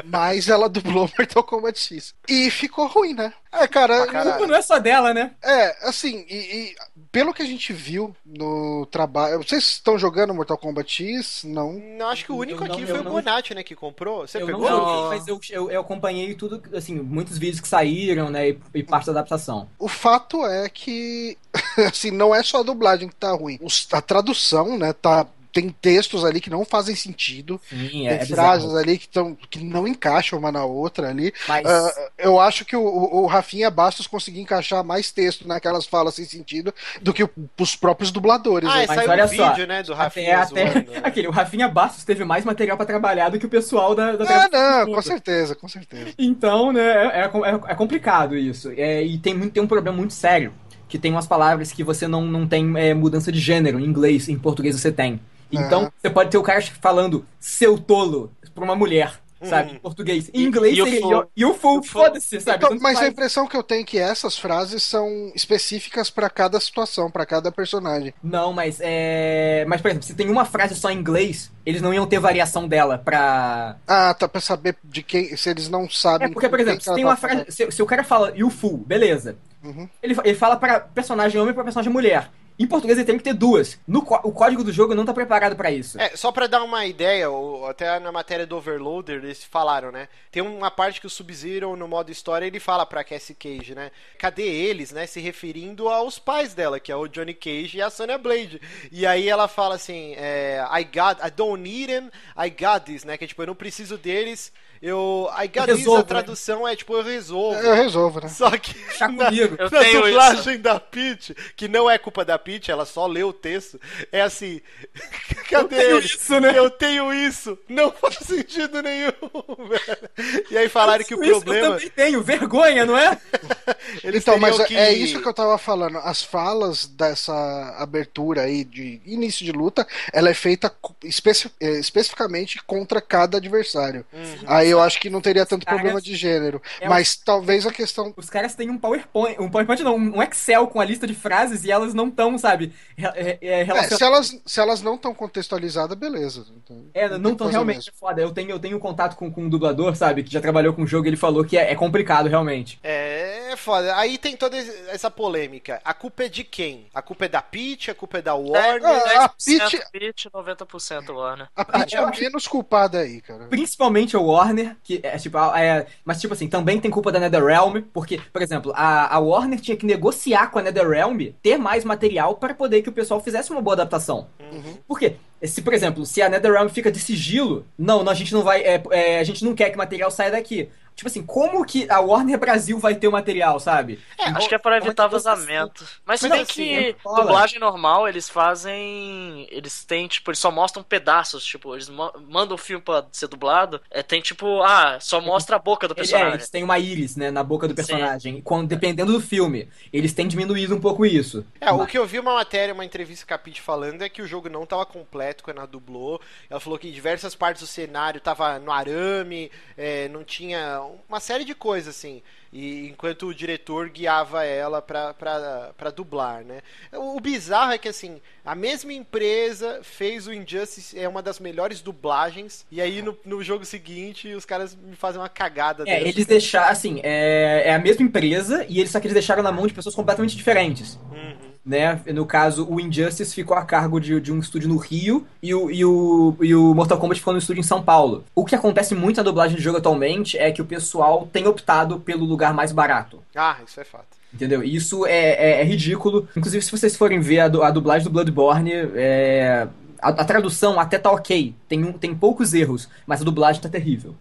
Mas 0.05 0.49
ela 0.49 0.69
dublou 0.69 1.09
Mortal 1.19 1.43
Kombat 1.45 1.79
X. 1.79 2.15
E 2.29 2.51
ficou 2.51 2.87
ruim, 2.87 3.15
né? 3.15 3.33
É, 3.53 3.67
cara, 3.67 4.07
caralho. 4.07 4.41
Não, 4.43 4.47
não 4.49 4.55
é 4.55 4.63
só 4.63 4.79
dela, 4.79 5.13
né? 5.13 5.33
é, 5.43 5.89
assim, 5.89 6.25
e, 6.29 6.37
e 6.37 6.77
pelo 7.11 7.35
que 7.35 7.43
a 7.43 7.47
gente 7.47 7.73
viu 7.73 8.15
no 8.25 8.87
trabalho. 8.87 9.39
Vocês 9.39 9.65
estão 9.65 9.99
jogando 9.99 10.33
Mortal 10.33 10.57
Kombat 10.57 11.03
X? 11.03 11.43
Não. 11.45 11.73
Não, 11.73 12.09
acho 12.09 12.25
que 12.25 12.31
o 12.33 12.37
único 12.37 12.63
Eu 12.63 12.69
não- 12.69 12.75
aqui 12.75 12.83
eu 12.83 12.89
foi 12.89 13.01
o 13.01 13.03
não- 13.05 13.11
Bonatti, 13.13 13.53
né, 13.55 13.63
que 13.65 13.75
comprou. 13.75 14.27
Você 14.27 14.41
eu 14.41 14.47
pegou? 14.47 14.63
não 14.63 14.69
joguei, 14.69 14.95
Não. 14.95 15.09
mas 15.09 15.27
eu, 15.29 15.41
eu, 15.51 15.71
eu 15.71 15.81
acompanhei 15.81 16.33
tudo, 16.35 16.63
assim, 16.77 16.95
muitos 17.01 17.37
vídeos 17.39 17.61
que 17.61 17.67
saíram, 17.69 18.31
né? 18.31 18.51
E, 18.51 18.59
e 18.75 18.83
parte 18.85 19.07
da 19.07 19.13
adaptação. 19.13 19.60
O 19.79 19.89
fato 19.89 20.45
é 20.47 20.69
que, 20.69 21.37
assim, 21.89 22.11
não 22.11 22.35
é 22.35 22.43
só 22.43 22.61
a 22.61 22.65
dublagem 22.65 23.09
que 23.09 23.15
tá 23.15 23.33
ruim. 23.33 23.59
A 23.93 24.01
tradução, 24.01 24.79
né, 24.79 24.93
tá 24.93 25.27
tem 25.53 25.69
textos 25.71 26.25
ali 26.25 26.41
que 26.41 26.51
não 26.51 26.65
fazem 26.65 26.95
sentido. 26.97 27.61
Sim, 27.69 28.07
é, 28.07 28.17
tem 28.17 28.23
é 28.23 28.27
frases 28.27 28.65
bizarro. 28.67 28.83
ali 28.85 28.99
que, 28.99 29.09
tão, 29.09 29.37
que 29.49 29.63
não 29.65 29.87
encaixam 29.87 30.39
uma 30.39 30.51
na 30.53 30.65
outra 30.65 31.09
ali. 31.09 31.33
Mas, 31.49 31.67
Ah, 31.67 32.11
eu 32.19 32.39
acho 32.41 32.65
que 32.65 32.77
o, 32.77 32.83
o 32.83 33.27
Rafinha 33.27 33.71
Bastos 33.71 34.07
conseguiu 34.07 34.43
encaixar 34.43 34.85
mais 34.85 35.11
texto 35.11 35.47
naquelas 35.47 35.87
falas 35.87 36.15
sem 36.15 36.25
sentido 36.25 36.73
do 37.03 37.13
que 37.13 37.25
o- 37.25 37.31
os 37.59 37.77
próprios 37.77 38.11
dubladores. 38.11 38.69
Ah, 38.71 38.77
né? 38.79 38.85
é, 38.85 38.87
mas 38.87 39.09
olha 39.09 39.25
um 39.25 39.29
só, 39.29 39.51
vídeo, 39.51 39.67
né, 39.67 39.83
do 39.83 39.93
até, 39.93 40.03
Rafinha 40.03 40.39
até 40.41 40.71
zoando, 40.73 40.91
né? 40.93 41.01
aquele, 41.05 41.29
o 41.29 41.31
Rafinha 41.31 41.69
Bastos 41.69 42.05
teve 42.05 42.25
mais 42.25 42.45
material 42.45 42.77
pra 42.77 42.87
trabalhar 42.87 43.29
do 43.29 43.39
que 43.39 43.47
o 43.47 43.51
pessoal 43.51 43.95
da, 43.95 44.17
da 44.17 44.25
Ah, 44.25 44.49
não, 44.51 44.93
com 44.95 45.03
certeza, 45.03 45.55
com 45.55 45.69
certeza. 45.69 46.11
Então, 46.19 46.73
né, 46.73 46.81
é, 46.83 47.21
é- 47.25 47.73
é 47.73 47.75
complicado 47.75 48.37
isso. 48.37 48.71
É, 48.77 49.03
e 49.05 49.19
tem, 49.19 49.35
muito, 49.35 49.53
tem 49.53 49.63
um 49.63 49.67
problema 49.67 49.97
muito 49.97 50.15
sério, 50.15 50.53
que 50.89 50.99
tem 50.99 51.13
umas 51.13 51.27
palavras 51.27 51.71
que 51.73 51.85
você 51.85 52.09
não, 52.09 52.25
não 52.27 52.47
tem 52.47 52.73
é, 52.77 52.93
mudança 52.95 53.31
de 53.31 53.39
gênero 53.39 53.79
em 53.79 53.85
inglês, 53.85 54.29
em 54.29 54.39
português 54.39 54.79
você 54.79 54.91
tem. 54.91 55.21
Então, 55.53 55.83
Aham. 55.83 55.93
você 56.01 56.11
pode 56.11 56.31
ter 56.31 56.39
o 56.39 56.43
cara 56.43 56.61
falando 56.63 57.27
seu 57.39 57.79
tolo 57.79 58.33
pra 58.55 58.65
uma 58.65 58.75
mulher, 58.77 59.15
sabe, 59.43 59.71
Hum. 59.73 59.75
em 59.77 59.79
português. 59.79 60.29
Em 60.35 60.41
E- 60.41 60.45
inglês 60.45 60.77
e 60.77 60.83
o 60.83 60.85
seria 60.85 61.01
full. 61.01 61.55
full. 61.55 61.83
foda-se, 61.83 62.41
sabe? 62.41 62.65
Então, 62.65 62.77
mas 62.81 62.97
a 62.97 63.01
faz. 63.01 63.13
impressão 63.13 63.47
que 63.47 63.57
eu 63.57 63.63
tenho 63.63 63.81
é 63.83 63.85
que 63.85 63.99
essas 63.99 64.39
frases 64.39 64.83
são 64.83 65.33
específicas 65.35 66.11
pra 66.11 66.29
cada 66.29 66.59
situação, 66.61 67.11
pra 67.11 67.25
cada 67.25 67.51
personagem. 67.51 68.13
Não, 68.23 68.53
mas 68.53 68.79
é. 68.81 69.65
Mas, 69.67 69.81
por 69.81 69.89
exemplo, 69.89 70.07
se 70.07 70.15
tem 70.15 70.29
uma 70.29 70.45
frase 70.45 70.75
só 70.75 70.91
em 70.91 70.99
inglês, 70.99 71.51
eles 71.65 71.81
não 71.81 71.93
iam 71.95 72.07
ter 72.07 72.19
variação 72.19 72.69
dela 72.69 72.99
pra. 72.99 73.77
Ah, 73.89 74.13
tá 74.15 74.29
pra 74.29 74.41
saber 74.41 74.77
de 74.85 75.03
quem, 75.03 75.37
se 75.37 75.49
eles 75.51 75.69
não 75.69 75.89
sabem. 75.89 76.29
É 76.29 76.31
porque, 76.33 76.49
por 76.49 76.61
exemplo, 76.61 76.79
que 76.79 76.85
se 76.85 76.95
tem 76.95 77.05
tá 77.05 77.11
uma 77.11 77.17
frase. 77.17 77.45
Se, 77.49 77.71
se 77.71 77.83
o 77.83 77.87
cara 77.87 78.05
fala 78.05 78.33
you 78.37 78.51
fool, 78.51 78.77
beleza. 78.79 79.37
Uhum. 79.63 79.89
Ele, 80.03 80.17
ele 80.25 80.35
fala 80.35 80.57
pra 80.57 80.81
personagem 80.81 81.39
homem 81.41 81.53
e 81.53 81.55
pra 81.55 81.63
personagem 81.65 81.93
mulher. 81.93 82.31
Em 82.61 82.67
português 82.67 82.99
ele 82.99 83.07
tem 83.07 83.17
que 83.17 83.25
ter 83.25 83.33
duas. 83.33 83.79
No, 83.89 84.01
o 84.01 84.33
código 84.33 84.63
do 84.63 84.71
jogo 84.71 84.95
não 84.95 85.07
tá 85.07 85.15
preparado 85.15 85.57
pra 85.57 85.71
isso. 85.71 85.99
É, 85.99 86.15
só 86.15 86.31
pra 86.31 86.47
dar 86.47 86.63
uma 86.63 86.85
ideia, 86.85 87.27
até 87.67 87.99
na 87.99 88.13
matéria 88.13 88.47
do 88.47 88.55
Overloader 88.55 89.17
eles 89.17 89.43
falaram, 89.43 89.91
né? 89.91 90.09
Tem 90.31 90.43
uma 90.43 90.71
parte 90.71 91.01
que 91.01 91.07
o 91.07 91.11
Sub-Zero 91.11 91.75
no 91.75 91.89
modo 91.89 92.13
história 92.13 92.45
ele 92.45 92.61
fala 92.61 92.85
pra 92.85 93.03
Cassie 93.03 93.35
Cage, 93.35 93.75
né? 93.75 93.91
Cadê 94.19 94.43
eles, 94.43 94.93
né? 94.93 95.07
Se 95.07 95.21
referindo 95.21 95.89
aos 95.89 96.19
pais 96.19 96.53
dela, 96.53 96.79
que 96.79 96.93
é 96.93 96.97
o 96.97 97.09
Johnny 97.09 97.33
Cage 97.33 97.79
e 97.79 97.83
a 97.83 97.89
Sonya 97.89 98.19
Blade. 98.19 98.61
E 98.93 99.07
aí 99.07 99.27
ela 99.27 99.49
fala 99.49 99.77
assim: 99.77 100.13
é, 100.19 100.63
I 100.71 100.85
got, 100.85 101.19
I 101.27 101.31
don't 101.35 101.63
need 101.63 101.87
them, 101.87 102.11
I 102.37 102.51
got 102.51 102.85
this, 102.85 103.05
né? 103.05 103.17
Que 103.17 103.25
é 103.25 103.27
tipo, 103.27 103.41
eu 103.41 103.47
não 103.47 103.55
preciso 103.55 103.97
deles, 103.97 104.53
eu. 104.83 105.29
I 105.39 105.47
got 105.49 105.57
Eu 105.61 105.67
this, 105.67 105.79
resolvo, 105.79 105.97
a 105.99 106.03
né? 106.03 106.05
tradução 106.09 106.67
é 106.69 106.75
tipo, 106.77 106.95
eu 106.95 107.03
resolvo. 107.03 107.59
Eu 107.59 107.75
resolvo, 107.75 108.21
né? 108.21 108.29
Só 108.29 108.51
que 108.53 108.75
Chá 108.97 109.09
na, 109.09 109.27
comigo. 109.27 109.57
Eu 109.59 109.71
na 109.71 109.81
tenho 109.81 110.03
dublagem 110.03 110.59
da 110.61 110.81
Peach, 110.81 111.35
que 111.57 111.69
não 111.69 111.89
é 111.91 111.99
culpa 111.99 112.25
da 112.25 112.39
Peach, 112.39 112.71
ela 112.71 112.85
só 112.87 113.07
leu 113.07 113.29
o 113.29 113.33
texto, 113.33 113.81
é 114.11 114.21
assim, 114.23 114.61
cadê 115.51 115.77
tenho 115.77 115.97
ele? 115.99 116.07
isso, 116.07 116.41
né? 116.41 116.53
Eu 116.57 116.71
tenho 116.71 117.13
isso, 117.13 117.59
não 117.69 117.91
faz 117.93 118.17
sentido 118.19 118.83
nenhum, 118.83 119.13
velho. 119.69 120.45
E 120.51 120.57
aí 120.57 120.69
falaram 120.69 121.05
que 121.05 121.15
o 121.15 121.23
Isso 121.23 121.41
problema, 121.41 121.67
eu 121.67 121.73
também 121.75 121.91
tenho, 121.91 122.23
vergonha, 122.23 122.85
não 122.87 122.97
é? 122.97 123.19
eles 124.05 124.23
Então, 124.23 124.39
mas 124.39 124.57
teriam 124.57 124.81
é 124.81 124.93
isso 124.93 125.21
que 125.21 125.29
eu 125.29 125.35
tava 125.35 125.59
falando. 125.59 125.99
As 125.99 126.23
falas 126.23 126.87
dessa 126.87 127.33
abertura 127.79 128.43
aí 128.43 128.65
de 128.65 129.01
início 129.05 129.45
de 129.45 129.53
luta, 129.53 129.87
ela 130.13 130.29
é 130.31 130.35
feita 130.35 130.73
especi- 131.05 131.51
eh, 131.61 131.79
especificamente 131.79 132.63
contra 132.65 133.01
cada 133.01 133.37
adversário. 133.39 134.05
Uhum. 134.13 134.37
Aí 134.47 134.70
eu 134.71 134.81
acho 134.81 135.01
que 135.01 135.11
não 135.11 135.21
teria 135.21 135.45
tanto 135.47 135.65
caras- 135.67 135.81
problema 135.81 136.01
de 136.01 136.15
gênero. 136.17 136.61
É 136.81 136.89
mas 136.89 137.17
talvez 137.17 137.67
a 137.67 137.73
questão. 137.73 138.13
Os 138.17 138.31
caras 138.31 138.55
têm 138.55 138.71
um 138.71 138.79
PowerPoint, 138.79 139.37
um 139.41 139.49
PowerPoint 139.51 139.83
não, 139.83 139.97
um 139.97 140.23
Excel 140.23 140.67
com 140.69 140.81
a 140.81 140.85
lista 140.85 141.07
de 141.07 141.15
frases 141.15 141.65
e 141.65 141.71
elas 141.71 141.93
não 141.95 142.09
estão, 142.09 142.37
sabe, 142.39 142.73
re- 142.97 143.07
é, 143.15 143.39
é, 143.41 143.61
É, 143.61 143.63
relacionadas. 143.63 143.99
se 143.99 144.05
elas, 144.05 144.41
se 144.47 144.61
elas 144.61 144.83
não 144.83 144.95
estão 144.95 145.15
contextualizadas, 145.15 145.97
beleza. 145.97 146.47
Então, 146.65 146.85
É, 146.95 147.09
não 147.19 147.33
que 147.33 147.37
tão 147.37 147.47
fazer 147.47 147.53
realmente 147.53 147.77
mesmo. 147.77 147.93
foda. 147.99 148.21
Eu 148.21 148.31
tenho, 148.33 148.51
eu 148.51 148.59
tenho 148.59 148.79
contato 148.79 149.17
com, 149.17 149.31
com 149.31 149.43
um 149.45 149.49
dublador, 149.49 149.95
sabe, 149.97 150.23
que 150.23 150.33
já 150.33 150.41
trabalhou 150.41 150.73
com 150.75 150.83
o 150.83 150.87
jogo 150.87 151.07
e 151.07 151.09
ele 151.11 151.17
falou 151.17 151.45
que 151.45 151.57
é, 151.57 151.71
é 151.73 151.75
complicado, 151.75 152.29
realmente. 152.29 152.79
É, 152.83 153.53
é 153.53 153.57
foda. 153.57 153.97
Aí 153.97 154.19
tem 154.19 154.37
toda 154.37 154.57
essa 154.57 155.11
polêmica. 155.11 155.81
A 155.85 155.95
culpa 155.95 156.25
é 156.25 156.29
de 156.29 156.45
quem? 156.45 156.87
A 156.95 157.03
culpa 157.03 157.25
é 157.25 157.29
da 157.29 157.43
Peach? 157.43 157.91
A 157.91 157.95
culpa 157.95 158.19
é 158.19 158.23
da 158.23 158.35
Warner? 158.35 158.85
Ah, 158.85 159.25
a 159.25 159.29
10% 159.29 159.71
Peach- 159.71 159.91
Peach, 159.93 160.31
90% 160.31 161.11
Warner. 161.15 161.49
A 161.57 161.65
Peach 161.65 161.95
é 161.97 161.99
a 161.99 162.11
menos 162.11 162.47
culpada 162.49 162.99
aí, 163.01 163.21
cara. 163.21 163.45
Principalmente 163.47 164.17
o 164.17 164.25
Warner, 164.25 164.60
que 164.83 165.01
é 165.03 165.17
tipo, 165.19 165.39
é, 165.55 165.87
mas 166.05 166.21
tipo 166.21 166.35
assim, 166.35 166.49
também 166.49 166.81
tem 166.81 166.91
culpa 166.91 167.13
da 167.13 167.21
NetherRealm, 167.21 167.83
porque, 167.93 168.21
por 168.33 168.43
exemplo, 168.43 168.73
a, 168.75 169.15
a 169.15 169.19
Warner 169.19 169.61
tinha 169.61 169.77
que 169.77 169.87
negociar 169.87 170.51
com 170.51 170.59
a 170.59 170.63
NetherRealm 170.63 171.33
ter 171.43 171.57
mais 171.57 171.85
material 171.85 172.37
para 172.37 172.55
poder 172.55 172.83
que 172.83 172.89
o 172.89 172.93
pessoal 172.93 173.21
fizesse 173.21 173.51
uma 173.51 173.61
boa 173.61 173.75
adaptação. 173.75 174.29
Uhum. 174.41 174.79
Por 174.87 174.99
quê? 174.99 175.17
Se, 175.43 175.63
por 175.63 175.73
exemplo, 175.73 176.05
se 176.05 176.21
a 176.21 176.29
NetherRealm 176.29 176.69
fica 176.69 176.91
de 176.93 176.99
sigilo, 176.99 177.65
não, 177.79 178.03
não, 178.05 178.13
a 178.13 178.15
gente 178.15 178.33
não 178.33 178.43
vai, 178.43 178.61
é, 178.61 178.83
é, 178.91 179.19
a 179.19 179.25
gente 179.25 179.45
não 179.45 179.55
quer 179.55 179.71
que 179.71 179.77
o 179.77 179.79
material 179.79 180.11
saia 180.11 180.31
daqui. 180.31 180.69
Tipo 180.95 181.09
assim, 181.09 181.23
como 181.25 181.65
que 181.65 181.91
a 181.91 181.99
Warner 182.01 182.39
Brasil 182.39 182.79
vai 182.79 182.95
ter 182.95 183.09
o 183.09 183.13
material, 183.13 183.59
sabe? 183.59 183.99
Acho 184.19 184.49
que 184.49 184.55
é 184.55 184.59
para 184.59 184.77
evitar 184.77 185.05
é 185.05 185.09
você- 185.09 185.29
vazamento. 185.31 185.83
Mas 186.05 186.21
se 186.21 186.29
Mas 186.29 186.33
bem 186.39 186.43
assim, 186.43 186.53
que 186.53 186.97
dublagem 187.03 187.59
normal, 187.59 188.07
eles 188.07 188.29
fazem. 188.29 189.47
Eles 189.51 189.85
têm, 189.85 190.07
tipo, 190.09 190.31
eles 190.31 190.39
só 190.39 190.51
mostram 190.51 190.83
pedaços. 190.83 191.45
Tipo, 191.45 191.75
eles 191.75 191.89
ma- 191.89 192.13
mandam 192.29 192.55
o 192.55 192.59
filme 192.59 192.83
pra 192.85 193.07
ser 193.13 193.29
dublado. 193.29 193.81
É, 193.91 194.03
tem 194.03 194.21
tipo, 194.21 194.63
ah, 194.63 194.99
só 195.01 195.21
mostra 195.21 195.57
a 195.57 195.59
boca 195.59 195.89
do 195.89 195.95
Ele- 195.95 196.01
é, 196.01 196.03
personagem. 196.03 196.35
eles 196.35 196.51
têm 196.51 196.63
uma 196.63 196.79
íris, 196.79 197.17
né, 197.17 197.31
na 197.31 197.43
boca 197.43 197.67
do 197.67 197.71
Sim. 197.71 197.77
personagem. 197.77 198.41
Quando, 198.43 198.69
dependendo 198.69 199.13
do 199.13 199.21
filme, 199.21 199.69
eles 199.93 200.13
têm 200.13 200.29
diminuído 200.29 200.75
um 200.77 200.81
pouco 200.81 201.07
isso. 201.07 201.47
É, 201.61 201.73
o 201.73 201.87
que 201.87 201.97
eu 201.97 202.07
vi 202.07 202.19
uma 202.19 202.35
matéria, 202.35 202.75
uma 202.75 202.85
entrevista 202.85 203.27
com 203.27 203.35
a 203.35 203.39
Peach 203.39 203.61
falando 203.61 204.03
é 204.03 204.09
que 204.09 204.21
o 204.23 204.27
jogo 204.27 204.49
não 204.51 204.67
tava 204.67 204.85
completo 204.85 205.43
quando 205.43 205.59
ela 205.59 205.67
dublou. 205.67 206.21
Ela 206.51 206.61
falou 206.61 206.79
que 206.79 206.89
em 206.89 206.93
diversas 206.93 207.35
partes 207.35 207.63
do 207.63 207.67
cenário 207.67 208.21
tava 208.21 208.59
no 208.59 208.71
arame, 208.71 209.51
é, 209.77 210.09
não 210.09 210.23
tinha 210.25 210.80
uma 211.09 211.21
série 211.21 211.45
de 211.45 211.55
coisas 211.55 211.97
assim. 211.97 212.23
E 212.53 212.89
enquanto 212.89 213.27
o 213.27 213.35
diretor 213.35 213.89
guiava 213.89 214.45
ela 214.45 214.83
pra, 214.83 215.15
pra, 215.15 215.73
pra 215.77 215.91
dublar, 215.91 216.45
né? 216.45 216.61
O, 216.93 217.17
o 217.17 217.21
bizarro 217.21 217.73
é 217.73 217.79
que 217.79 217.89
assim, 217.89 218.21
a 218.45 218.55
mesma 218.55 218.93
empresa 218.93 219.81
fez 219.83 220.27
o 220.27 220.33
Injustice, 220.33 220.99
é 220.99 221.09
uma 221.09 221.23
das 221.23 221.39
melhores 221.39 221.81
dublagens, 221.81 222.67
e 222.71 222.81
aí 222.81 223.03
no, 223.03 223.17
no 223.25 223.43
jogo 223.43 223.65
seguinte 223.65 224.33
os 224.35 224.45
caras 224.45 224.75
me 224.75 224.97
fazem 224.97 225.21
uma 225.21 225.29
cagada 225.29 225.85
É, 225.87 226.01
eles 226.01 226.27
deixaram, 226.27 226.73
assim, 226.73 227.01
é, 227.05 227.69
é 227.69 227.75
a 227.75 227.79
mesma 227.79 228.05
empresa 228.05 228.67
e 228.69 228.81
eles 228.81 228.91
só 228.91 228.99
que 228.99 229.07
eles 229.07 229.15
deixaram 229.15 229.43
na 229.43 229.53
mão 229.53 229.67
de 229.67 229.75
pessoas 229.75 229.95
completamente 229.95 230.37
diferentes. 230.37 230.99
Uhum. 231.13 231.50
Né? 231.65 232.01
No 232.15 232.25
caso, 232.25 232.67
o 232.69 232.81
Injustice 232.81 233.35
ficou 233.35 233.55
a 233.57 233.63
cargo 233.65 234.01
de, 234.01 234.19
de 234.21 234.33
um 234.33 234.39
estúdio 234.39 234.69
no 234.69 234.79
Rio 234.79 235.27
e 235.43 235.55
o, 235.55 235.71
e, 235.71 235.85
o, 235.85 236.35
e 236.41 236.55
o 236.55 236.75
Mortal 236.75 236.99
Kombat 236.99 237.21
ficou 237.21 237.35
no 237.35 237.39
estúdio 237.39 237.61
em 237.61 237.65
São 237.65 237.83
Paulo. 237.83 238.25
O 238.35 238.47
que 238.47 238.55
acontece 238.55 238.95
muito 238.95 239.19
na 239.19 239.23
dublagem 239.23 239.57
de 239.59 239.63
jogo 239.63 239.77
atualmente 239.77 240.39
é 240.39 240.51
que 240.51 240.63
o 240.63 240.65
pessoal 240.65 241.29
tem 241.31 241.47
optado 241.47 242.01
pelo 242.01 242.25
lugar 242.25 242.55
mais 242.55 242.73
barato. 242.73 243.23
Ah, 243.37 243.59
isso 243.67 243.79
é 243.79 243.85
fato. 243.85 244.07
Entendeu? 244.33 244.63
Isso 244.63 245.05
é, 245.05 245.33
é- 245.33 245.61
é 245.61 245.65
ridículo. 245.65 246.27
Inclusive, 246.35 246.65
se 246.65 246.71
vocês 246.71 246.97
forem 246.97 247.21
ver 247.21 247.41
a, 247.41 247.49
du- 247.49 247.63
a 247.63 247.71
dublagem 247.71 248.05
do 248.05 248.11
Bloodborne, 248.13 248.73
é, 248.95 249.69
a, 250.01 250.09
a 250.09 250.25
tradução 250.25 250.81
até 250.81 250.99
tá 250.99 251.11
ok. 251.11 251.55
Tem, 251.69 251.85
um- 251.85 251.93
tem 251.93 252.15
poucos 252.15 252.55
erros, 252.55 252.89
mas 253.07 253.21
a 253.21 253.25
dublagem 253.25 253.61
tá 253.61 253.69
terrível. 253.69 254.15